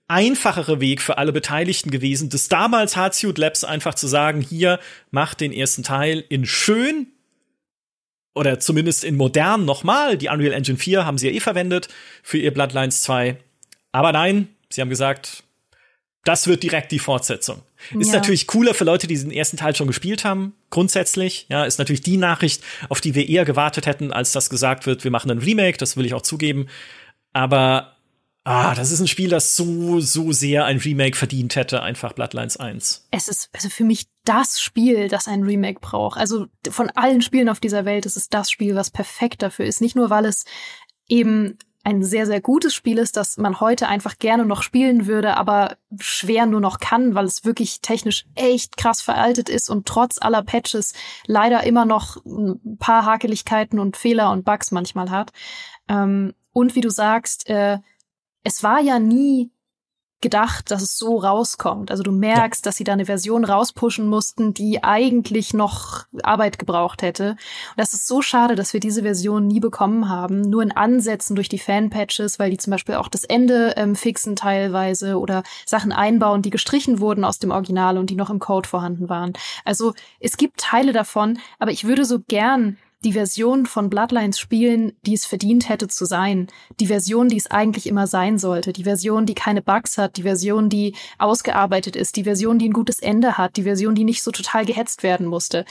einfachere 0.09 0.81
Weg 0.81 1.03
für 1.03 1.19
alle 1.19 1.33
Beteiligten 1.33 1.91
gewesen, 1.91 2.31
das 2.31 2.49
damals 2.49 2.97
Hardsuit 2.97 3.37
Labs 3.37 3.63
einfach 3.63 3.95
zu 3.95 4.07
sagen, 4.07 4.41
hier, 4.41 4.81
macht 5.11 5.41
den 5.41 5.53
ersten 5.53 5.83
Teil 5.83 6.25
in 6.29 6.47
schön 6.47 7.09
oder 8.35 8.59
zumindest 8.59 9.05
in 9.05 9.17
modern 9.17 9.65
nochmal. 9.67 10.17
Die 10.17 10.29
Unreal 10.29 10.53
Engine 10.55 10.79
4 10.79 11.05
haben 11.05 11.19
sie 11.19 11.29
ja 11.29 11.35
eh 11.35 11.41
verwendet 11.41 11.89
für 12.23 12.39
ihr 12.39 12.55
Bloodlines 12.55 13.03
2. 13.03 13.37
Aber 13.93 14.13
nein, 14.13 14.49
sie 14.71 14.81
haben 14.81 14.89
gesagt, 14.89 15.43
das 16.25 16.47
wird 16.47 16.63
direkt 16.63 16.91
die 16.93 16.99
Fortsetzung. 16.99 17.63
Ist 17.99 18.09
Ja. 18.09 18.15
natürlich 18.15 18.47
cooler 18.47 18.75
für 18.75 18.85
Leute, 18.85 19.07
die 19.07 19.17
den 19.19 19.31
ersten 19.31 19.57
Teil 19.57 19.75
schon 19.75 19.87
gespielt 19.87 20.25
haben, 20.25 20.55
grundsätzlich. 20.71 21.47
Ja, 21.49 21.65
ist 21.65 21.79
natürlich 21.79 22.01
die 22.03 22.17
Nachricht, 22.17 22.63
auf 22.89 23.01
die 23.01 23.15
wir 23.15 23.29
eher 23.29 23.45
gewartet 23.45 23.87
hätten, 23.87 24.13
als 24.13 24.33
das 24.33 24.51
gesagt 24.51 24.87
wird, 24.87 25.05
wir 25.05 25.11
machen 25.11 25.31
ein 25.31 25.39
Remake, 25.39 25.79
das 25.79 25.97
will 25.97 26.07
ich 26.07 26.15
auch 26.15 26.23
zugeben. 26.23 26.67
Aber 27.33 27.97
ah, 28.45 28.75
das 28.75 28.91
ist 28.91 29.01
ein 29.01 29.09
Spiel, 29.09 29.29
das 29.29 29.55
so, 29.57 30.01
so 30.01 30.33
sehr 30.33 30.65
ein 30.65 30.79
Remake 30.79 31.17
verdient 31.17 31.55
hätte, 31.57 31.83
einfach 31.83 32.13
Bloodlines 32.15 32.57
1. 32.57 33.09
Es 33.11 33.29
ist 33.29 33.51
also 33.53 33.69
für 33.69 33.85
mich 33.85 34.07
das 34.25 34.61
Spiel, 34.61 35.09
das 35.09 35.29
ein 35.29 35.43
Remake 35.43 35.81
braucht. 35.81 36.19
Also 36.19 36.47
von 36.71 36.91
allen 36.91 37.23
Spielen 37.23 37.49
auf 37.49 37.61
dieser 37.61 37.85
Welt 37.85 38.07
ist 38.07 38.17
es 38.17 38.29
das 38.29 38.51
Spiel, 38.51 38.75
was 38.75 38.91
perfekt 38.91 39.43
dafür 39.43 39.67
ist. 39.67 39.81
Nicht 39.81 39.97
nur, 39.97 40.11
weil 40.11 40.25
es 40.25 40.45
eben 41.09 41.59
ein 41.89 42.05
sehr, 42.05 42.27
sehr 42.27 42.43
gutes 42.43 42.75
Spiel 42.75 42.99
ist, 42.99 43.17
das 43.17 43.39
man 43.39 43.61
heute 43.61 43.89
einfach 43.89 44.19
gerne 44.19 44.45
noch 44.45 44.63
spielen 44.63 45.07
würde, 45.07 45.39
aber 45.39 45.79
schwer 45.99 46.45
nur 46.45 46.61
noch 46.61 46.81
kann, 46.81 47.15
weil 47.15 47.25
es 47.25 47.47
wirklich 47.47 47.81
technisch 47.81 48.27
echt 48.35 48.77
krass 48.77 49.01
veraltet 49.01 49.49
ist 49.49 49.71
und 49.71 49.87
trotz 49.87 50.21
aller 50.21 50.43
Patches 50.43 50.93
leider 51.27 51.65
immer 51.65 51.87
noch 51.87 52.23
ein 52.27 52.77
paar 52.79 53.07
Hakeligkeiten 53.07 53.79
und 53.79 53.97
Fehler 53.97 54.31
und 54.33 54.45
Bugs 54.45 54.71
manchmal 54.71 55.11
hat. 55.11 55.33
Ähm, 55.89 56.35
und 56.53 56.75
wie 56.75 56.83
du 56.83 56.91
sagst, 56.91 57.49
äh, 57.49 57.79
es 58.45 58.63
war 58.63 58.81
ja 58.81 58.99
nie 58.99 59.51
gedacht, 60.21 60.71
dass 60.71 60.83
es 60.83 60.99
so 60.99 61.19
rauskommt. 61.19 61.91
Also 61.91 62.03
du 62.03 62.11
merkst, 62.11 62.67
dass 62.67 62.77
sie 62.77 62.85
da 62.85 62.93
eine 62.93 63.07
Version 63.07 63.45
rauspushen 63.45 64.07
mussten, 64.07 64.53
die 64.53 64.83
eigentlich 64.83 65.55
noch 65.55 66.07
Arbeit 66.23 66.59
gebraucht 66.59 67.03
hätte. 67.03 67.31
Und 67.31 67.39
das 67.77 67.93
ist 67.93 68.07
so 68.07 68.21
schade, 68.21 68.57
dass 68.57 68.73
wir 68.73 68.81
diese 68.81 69.03
Version 69.03 69.47
nie 69.47 69.61
bekommen 69.61 70.09
haben. 70.09 70.41
Nur 70.41 70.63
in 70.63 70.73
Ansätzen 70.73 71.37
durch 71.37 71.49
die 71.49 71.59
Fan-Patches, 71.59 72.39
weil 72.39 72.51
die 72.51 72.57
zum 72.57 72.73
Beispiel 72.73 72.97
auch 72.97 73.09
das 73.09 73.25
Ende 73.25 73.75
ähm, 73.77 73.95
fixen 73.95 74.35
teilweise 74.35 75.19
oder 75.19 75.45
Sachen 75.67 75.93
einbauen, 75.93 76.43
die 76.43 76.51
gestrichen 76.51 76.99
wurden 77.01 77.25
aus 77.25 77.39
dem 77.39 77.53
Original 77.53 77.97
und 77.97 78.11
die 78.11 78.17
noch 78.17 78.31
im 78.31 78.41
Code 78.41 78.69
vorhanden 78.69 79.09
waren. 79.09 79.33
Also 79.65 79.95
es 80.19 80.37
gibt 80.37 80.59
Teile 80.59 80.93
davon, 80.93 81.39
aber 81.59 81.71
ich 81.71 81.85
würde 81.85 82.05
so 82.05 82.19
gern 82.27 82.77
die 83.05 83.13
Version 83.13 83.67
von 83.67 83.91
Bloodlines 83.91 84.41
spielen, 84.41 84.93
die 85.07 85.15
es 85.15 85.25
verdient 85.25 85.69
hätte 85.69 85.87
zu 85.87 86.05
sein. 86.05 86.49
Die 86.81 86.89
Version, 86.89 87.29
die 87.29 87.37
es 87.37 87.49
eigentlich 87.49 87.87
immer 87.87 88.09
sein 88.09 88.39
sollte. 88.39 88.73
Die 88.73 88.83
Version, 88.83 89.25
die 89.25 89.35
keine 89.35 89.63
Bugs 89.63 89.99
hat. 89.99 90.17
Die 90.17 90.23
Version, 90.23 90.69
die 90.69 90.97
ausgearbeitet 91.19 91.95
ist. 91.95 92.17
Die 92.17 92.25
Version, 92.25 92.59
die 92.59 92.69
ein 92.69 92.73
gutes 92.73 92.99
Ende 92.99 93.39
hat. 93.39 93.57
Die 93.57 93.63
Version, 93.63 93.95
die 93.95 94.05
nicht 94.05 94.23
so 94.23 94.33
total 94.33 94.65
gehetzt 94.65 95.05
werden 95.05 95.27
musste. 95.27 95.65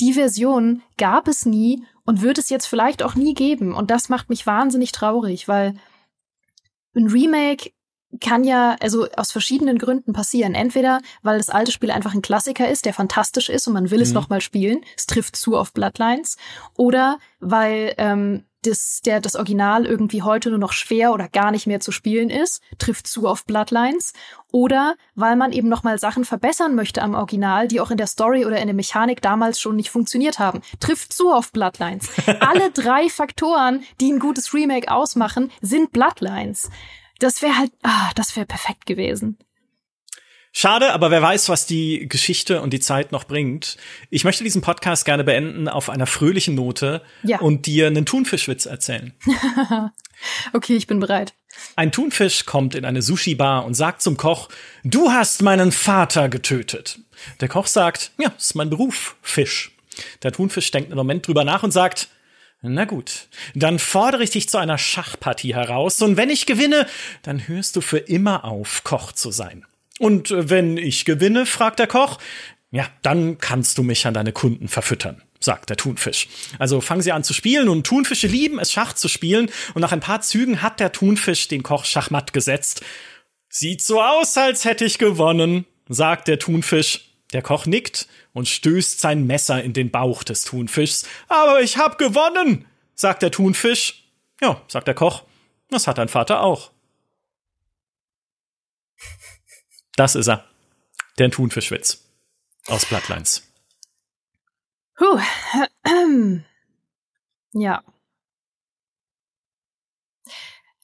Die 0.00 0.12
Version 0.12 0.82
gab 0.98 1.26
es 1.26 1.46
nie 1.46 1.84
und 2.04 2.20
wird 2.20 2.36
es 2.36 2.50
jetzt 2.50 2.66
vielleicht 2.66 3.02
auch 3.02 3.14
nie 3.14 3.32
geben. 3.32 3.74
Und 3.74 3.90
das 3.90 4.10
macht 4.10 4.28
mich 4.28 4.46
wahnsinnig 4.46 4.92
traurig, 4.92 5.48
weil 5.48 5.74
ein 6.94 7.06
Remake 7.06 7.70
kann 8.20 8.44
ja 8.44 8.76
also 8.80 9.08
aus 9.16 9.32
verschiedenen 9.32 9.78
Gründen 9.78 10.12
passieren. 10.12 10.54
Entweder 10.54 11.00
weil 11.22 11.38
das 11.38 11.50
alte 11.50 11.72
Spiel 11.72 11.90
einfach 11.90 12.14
ein 12.14 12.22
Klassiker 12.22 12.68
ist, 12.68 12.84
der 12.84 12.94
fantastisch 12.94 13.48
ist 13.48 13.66
und 13.66 13.74
man 13.74 13.90
will 13.90 14.00
es 14.02 14.10
Mhm. 14.10 14.14
noch 14.14 14.28
mal 14.28 14.40
spielen. 14.40 14.80
Es 14.96 15.06
trifft 15.06 15.36
zu 15.36 15.56
auf 15.56 15.72
Bloodlines. 15.72 16.36
Oder 16.76 17.18
weil 17.40 17.94
ähm, 17.98 18.44
das, 18.62 19.00
der, 19.04 19.20
das 19.20 19.36
Original 19.36 19.84
irgendwie 19.84 20.22
heute 20.22 20.48
nur 20.48 20.58
noch 20.58 20.72
schwer 20.72 21.12
oder 21.12 21.28
gar 21.28 21.50
nicht 21.50 21.66
mehr 21.66 21.80
zu 21.80 21.92
spielen 21.92 22.30
ist, 22.30 22.62
trifft 22.78 23.06
zu 23.06 23.28
auf 23.28 23.44
Bloodlines. 23.44 24.14
Oder 24.52 24.94
weil 25.14 25.36
man 25.36 25.52
eben 25.52 25.68
noch 25.68 25.82
mal 25.82 25.98
Sachen 25.98 26.24
verbessern 26.24 26.74
möchte 26.74 27.02
am 27.02 27.14
Original, 27.14 27.68
die 27.68 27.80
auch 27.80 27.90
in 27.90 27.98
der 27.98 28.06
Story 28.06 28.46
oder 28.46 28.58
in 28.58 28.66
der 28.66 28.74
Mechanik 28.74 29.20
damals 29.20 29.60
schon 29.60 29.76
nicht 29.76 29.90
funktioniert 29.90 30.38
haben, 30.38 30.62
trifft 30.80 31.12
zu 31.12 31.30
auf 31.30 31.52
Bloodlines. 31.52 32.08
Alle 32.40 32.70
drei 32.70 33.10
Faktoren, 33.10 33.82
die 34.00 34.10
ein 34.10 34.18
gutes 34.18 34.54
Remake 34.54 34.90
ausmachen, 34.90 35.50
sind 35.60 35.92
Bloodlines. 35.92 36.70
Das 37.18 37.42
wäre 37.42 37.56
halt, 37.56 37.72
ah, 37.82 38.10
das 38.16 38.36
wäre 38.36 38.46
perfekt 38.46 38.86
gewesen. 38.86 39.38
Schade, 40.56 40.92
aber 40.92 41.10
wer 41.10 41.20
weiß, 41.20 41.48
was 41.48 41.66
die 41.66 42.06
Geschichte 42.08 42.60
und 42.62 42.72
die 42.72 42.78
Zeit 42.78 43.10
noch 43.10 43.24
bringt. 43.24 43.76
Ich 44.10 44.22
möchte 44.22 44.44
diesen 44.44 44.62
Podcast 44.62 45.04
gerne 45.04 45.24
beenden 45.24 45.68
auf 45.68 45.90
einer 45.90 46.06
fröhlichen 46.06 46.54
Note 46.54 47.02
Ja. 47.24 47.40
und 47.40 47.66
dir 47.66 47.88
einen 47.88 48.06
Thunfischwitz 48.06 48.66
erzählen. 48.66 49.12
Okay, 50.52 50.74
ich 50.76 50.86
bin 50.86 51.00
bereit. 51.00 51.34
Ein 51.76 51.92
Thunfisch 51.92 52.46
kommt 52.46 52.74
in 52.74 52.84
eine 52.84 53.02
Sushi-Bar 53.02 53.64
und 53.66 53.74
sagt 53.74 54.00
zum 54.00 54.16
Koch, 54.16 54.48
du 54.84 55.10
hast 55.10 55.42
meinen 55.42 55.72
Vater 55.72 56.28
getötet. 56.28 57.00
Der 57.40 57.48
Koch 57.48 57.66
sagt, 57.66 58.12
ja, 58.18 58.28
das 58.30 58.44
ist 58.46 58.54
mein 58.54 58.70
Beruf, 58.70 59.16
Fisch. 59.22 59.72
Der 60.22 60.32
Thunfisch 60.32 60.70
denkt 60.70 60.88
einen 60.90 60.96
Moment 60.96 61.26
drüber 61.26 61.44
nach 61.44 61.62
und 61.62 61.72
sagt, 61.72 62.08
na 62.66 62.86
gut, 62.86 63.28
dann 63.54 63.78
fordere 63.78 64.24
ich 64.24 64.30
dich 64.30 64.48
zu 64.48 64.56
einer 64.56 64.78
Schachpartie 64.78 65.54
heraus 65.54 66.00
und 66.00 66.16
wenn 66.16 66.30
ich 66.30 66.46
gewinne, 66.46 66.86
dann 67.22 67.46
hörst 67.46 67.76
du 67.76 67.82
für 67.82 67.98
immer 67.98 68.44
auf, 68.44 68.84
Koch 68.84 69.12
zu 69.12 69.30
sein. 69.30 69.66
Und 69.98 70.30
äh, 70.30 70.48
wenn 70.48 70.76
ich 70.76 71.04
gewinne, 71.04 71.46
fragt 71.46 71.78
der 71.78 71.86
Koch, 71.86 72.18
ja, 72.70 72.88
dann 73.02 73.38
kannst 73.38 73.78
du 73.78 73.82
mich 73.82 74.06
an 74.06 74.14
deine 74.14 74.32
Kunden 74.32 74.66
verfüttern, 74.66 75.22
sagt 75.38 75.70
der 75.70 75.76
Thunfisch. 75.76 76.26
Also 76.58 76.80
fangen 76.80 77.02
sie 77.02 77.12
an 77.12 77.22
zu 77.22 77.34
spielen 77.34 77.68
und 77.68 77.86
Thunfische 77.86 78.26
lieben 78.26 78.58
es, 78.58 78.72
Schach 78.72 78.94
zu 78.94 79.08
spielen. 79.08 79.50
Und 79.74 79.82
nach 79.82 79.92
ein 79.92 80.00
paar 80.00 80.22
Zügen 80.22 80.60
hat 80.60 80.80
der 80.80 80.90
Thunfisch 80.90 81.46
den 81.46 81.62
Koch 81.62 81.84
schachmatt 81.84 82.32
gesetzt. 82.32 82.82
Sieht 83.48 83.82
so 83.82 84.02
aus, 84.02 84.36
als 84.36 84.64
hätte 84.64 84.84
ich 84.84 84.98
gewonnen, 84.98 85.66
sagt 85.88 86.26
der 86.26 86.40
Thunfisch. 86.40 87.13
Der 87.34 87.42
Koch 87.42 87.66
nickt 87.66 88.06
und 88.32 88.46
stößt 88.46 89.00
sein 89.00 89.26
Messer 89.26 89.60
in 89.60 89.72
den 89.72 89.90
Bauch 89.90 90.22
des 90.22 90.44
Thunfischs. 90.44 91.04
Aber 91.26 91.60
ich 91.60 91.76
hab 91.78 91.98
gewonnen, 91.98 92.64
sagt 92.94 93.22
der 93.22 93.32
Thunfisch. 93.32 94.08
Ja, 94.40 94.62
sagt 94.68 94.86
der 94.86 94.94
Koch. 94.94 95.24
Das 95.68 95.88
hat 95.88 95.98
dein 95.98 96.08
Vater 96.08 96.40
auch. 96.40 96.70
Das 99.96 100.14
ist 100.14 100.28
er. 100.28 100.48
Der 101.18 101.28
Thunfischwitz. 101.28 102.04
Aus 102.68 102.86
Bloodlines. 102.86 103.42
Puh. 104.96 105.20
Ja. 107.56 107.84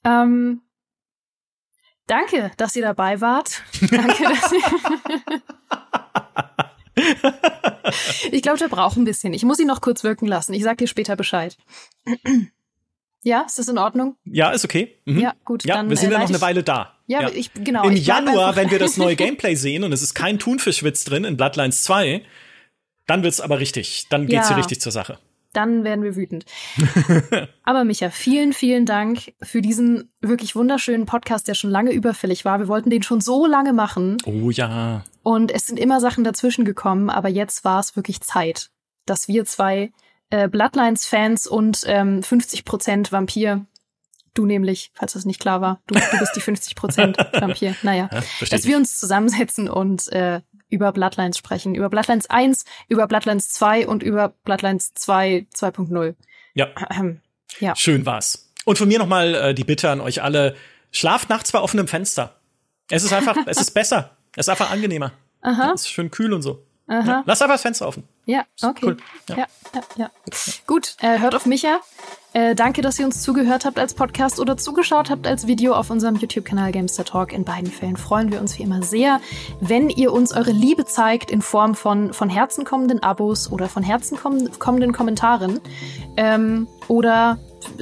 Ähm, 0.05 0.61
danke, 2.07 2.51
dass 2.55 2.77
ihr 2.77 2.83
dabei 2.83 3.19
wart. 3.19 3.61
Danke, 3.91 4.23
dass 4.23 4.51
ihr. 4.53 5.41
ich 8.31 8.41
glaube, 8.41 8.57
der 8.59 8.67
braucht 8.67 8.97
ein 8.97 9.03
bisschen. 9.05 9.33
Ich 9.33 9.43
muss 9.43 9.59
ihn 9.59 9.67
noch 9.67 9.81
kurz 9.81 10.03
wirken 10.03 10.27
lassen. 10.27 10.53
Ich 10.53 10.63
sag 10.63 10.77
dir 10.77 10.87
später 10.87 11.15
Bescheid. 11.15 11.57
ja, 13.23 13.41
ist 13.41 13.59
das 13.59 13.67
in 13.67 13.77
Ordnung? 13.77 14.15
Ja, 14.25 14.51
ist 14.51 14.65
okay. 14.65 14.97
Mhm. 15.05 15.19
Ja, 15.19 15.33
gut. 15.45 15.63
Ja, 15.65 15.75
dann, 15.75 15.89
wir 15.89 15.97
sind 15.97 16.09
äh, 16.09 16.13
ja 16.13 16.19
noch 16.19 16.29
eine 16.29 16.41
Weile 16.41 16.63
da. 16.63 16.95
Ja, 17.07 17.29
ich 17.29 17.51
genau. 17.53 17.83
Im 17.85 17.93
ich 17.93 18.05
Januar, 18.05 18.55
wenn 18.55 18.71
wir 18.71 18.79
das 18.79 18.97
neue 18.97 19.15
Gameplay 19.17 19.55
sehen 19.55 19.83
und 19.83 19.91
es 19.91 20.01
ist 20.01 20.13
kein 20.13 20.39
Thunfischwitz 20.39 21.03
drin 21.03 21.23
in 21.23 21.37
Bloodlines 21.37 21.83
2, 21.83 22.23
dann 23.07 23.23
wird's 23.23 23.41
aber 23.41 23.59
richtig. 23.59 24.07
Dann 24.09 24.27
geht's 24.27 24.47
Ja. 24.49 24.55
hier 24.55 24.57
richtig 24.57 24.81
zur 24.81 24.91
Sache. 24.91 25.17
Dann 25.53 25.83
werden 25.83 26.03
wir 26.03 26.15
wütend. 26.15 26.45
Aber 27.63 27.83
Micha, 27.83 28.09
vielen, 28.09 28.53
vielen 28.53 28.85
Dank 28.85 29.33
für 29.41 29.61
diesen 29.61 30.11
wirklich 30.21 30.55
wunderschönen 30.55 31.05
Podcast, 31.05 31.47
der 31.47 31.53
schon 31.53 31.71
lange 31.71 31.91
überfällig 31.91 32.45
war. 32.45 32.59
Wir 32.59 32.67
wollten 32.67 32.89
den 32.89 33.03
schon 33.03 33.21
so 33.21 33.45
lange 33.45 33.73
machen 33.73 34.17
Oh 34.25 34.49
ja. 34.49 35.03
und 35.23 35.51
es 35.51 35.65
sind 35.67 35.79
immer 35.79 35.99
Sachen 35.99 36.23
dazwischen 36.23 36.65
gekommen, 36.65 37.09
aber 37.09 37.29
jetzt 37.29 37.63
war 37.63 37.79
es 37.79 37.95
wirklich 37.95 38.21
Zeit, 38.21 38.69
dass 39.05 39.27
wir 39.27 39.45
zwei 39.45 39.91
äh, 40.29 40.47
Bloodlines-Fans 40.47 41.47
und 41.47 41.83
ähm, 41.85 42.21
50% 42.21 43.11
Vampir, 43.11 43.65
du 44.33 44.45
nämlich, 44.45 44.91
falls 44.93 45.13
das 45.13 45.25
nicht 45.25 45.39
klar 45.41 45.61
war, 45.61 45.81
du, 45.87 45.95
du 45.95 46.19
bist 46.19 46.35
die 46.35 46.41
50% 46.41 47.17
Vampir, 47.41 47.75
naja, 47.83 48.09
ja 48.11 48.47
dass 48.49 48.65
wir 48.65 48.77
uns 48.77 48.99
zusammensetzen 48.99 49.69
und 49.69 50.11
äh, 50.11 50.41
über 50.71 50.91
Bloodlines 50.91 51.37
sprechen. 51.37 51.75
Über 51.75 51.89
Bloodlines 51.89 52.29
1, 52.29 52.65
über 52.87 53.05
Bloodlines 53.07 53.49
2 53.49 53.87
und 53.87 54.01
über 54.01 54.29
Bloodlines 54.43 54.93
2 54.95 55.45
2.0. 55.55 56.15
Ja. 56.55 56.67
Ja. 57.59 57.75
schön 57.75 58.05
war's. 58.05 58.49
Und 58.63 58.77
von 58.77 58.87
mir 58.87 58.97
nochmal 58.97 59.35
äh, 59.35 59.53
die 59.53 59.65
Bitte 59.65 59.89
an 59.89 59.99
euch 59.99 60.23
alle, 60.23 60.55
schlaft 60.91 61.29
nachts 61.29 61.51
bei 61.51 61.59
offenem 61.59 61.85
Fenster. 61.87 62.37
Es 62.89 63.03
ist 63.03 63.11
einfach, 63.11 63.35
es 63.45 63.59
ist 63.59 63.71
besser. 63.71 64.15
Es 64.37 64.45
ist 64.47 64.49
einfach 64.49 64.71
angenehmer. 64.71 65.11
Aha, 65.41 65.73
Es 65.75 65.81
ist 65.81 65.89
schön 65.89 66.09
kühl 66.11 66.31
und 66.33 66.43
so. 66.43 66.65
aha. 66.87 67.05
Ja, 67.05 67.23
lasst 67.25 67.41
einfach 67.41 67.55
das 67.55 67.61
Fenster 67.63 67.87
offen. 67.87 68.07
Ja, 68.25 68.45
okay. 68.61 68.85
Cool. 68.85 68.97
Ja. 69.29 69.37
ja, 69.37 69.45
ja, 69.73 69.81
ja. 69.97 70.11
Gut, 70.67 70.95
äh, 71.01 71.19
hört 71.19 71.35
auf 71.35 71.45
Micha. 71.45 71.79
Äh, 72.33 72.55
danke, 72.55 72.81
dass 72.81 72.97
ihr 72.97 73.05
uns 73.05 73.21
zugehört 73.23 73.65
habt 73.65 73.77
als 73.77 73.93
Podcast 73.93 74.39
oder 74.39 74.55
zugeschaut 74.55 75.09
habt 75.09 75.27
als 75.27 75.47
Video 75.47 75.73
auf 75.73 75.89
unserem 75.89 76.15
YouTube-Kanal 76.15 76.71
Gamester 76.71 77.03
Talk. 77.03 77.33
In 77.33 77.43
beiden 77.43 77.69
Fällen 77.69 77.97
freuen 77.97 78.31
wir 78.31 78.39
uns 78.39 78.57
wie 78.57 78.63
immer 78.63 78.83
sehr, 78.83 79.19
wenn 79.59 79.89
ihr 79.89 80.13
uns 80.13 80.31
eure 80.31 80.51
Liebe 80.51 80.85
zeigt 80.85 81.29
in 81.29 81.41
Form 81.41 81.75
von 81.75 82.13
von 82.13 82.29
Herzen 82.29 82.63
kommenden 82.63 83.03
Abos 83.03 83.51
oder 83.51 83.67
von 83.67 83.83
Herzen 83.83 84.17
kommenden 84.17 84.93
Kommentaren 84.93 85.59
ähm, 86.15 86.67
oder 86.87 87.37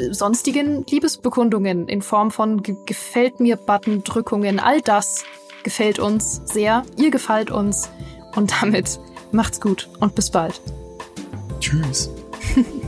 sonstigen 0.10 0.84
Liebesbekundungen 0.90 1.88
in 1.88 2.02
Form 2.02 2.32
von 2.32 2.64
Ge 2.64 2.76
Gefällt 2.88 3.40
mir 3.40 3.56
Button-Drückungen. 3.56 4.60
All 4.60 4.82
das 4.82 5.26
gefällt 5.64 6.00
uns 6.00 6.42
sehr. 6.46 6.84
Ihr 6.98 7.12
gefällt 7.12 7.52
uns. 7.52 7.90
Und 8.36 8.62
damit 8.62 9.00
Macht's 9.32 9.62
gut 9.62 9.90
und 10.00 10.16
bis 10.16 10.30
bald. 10.30 10.60
Tschüss. 11.60 12.10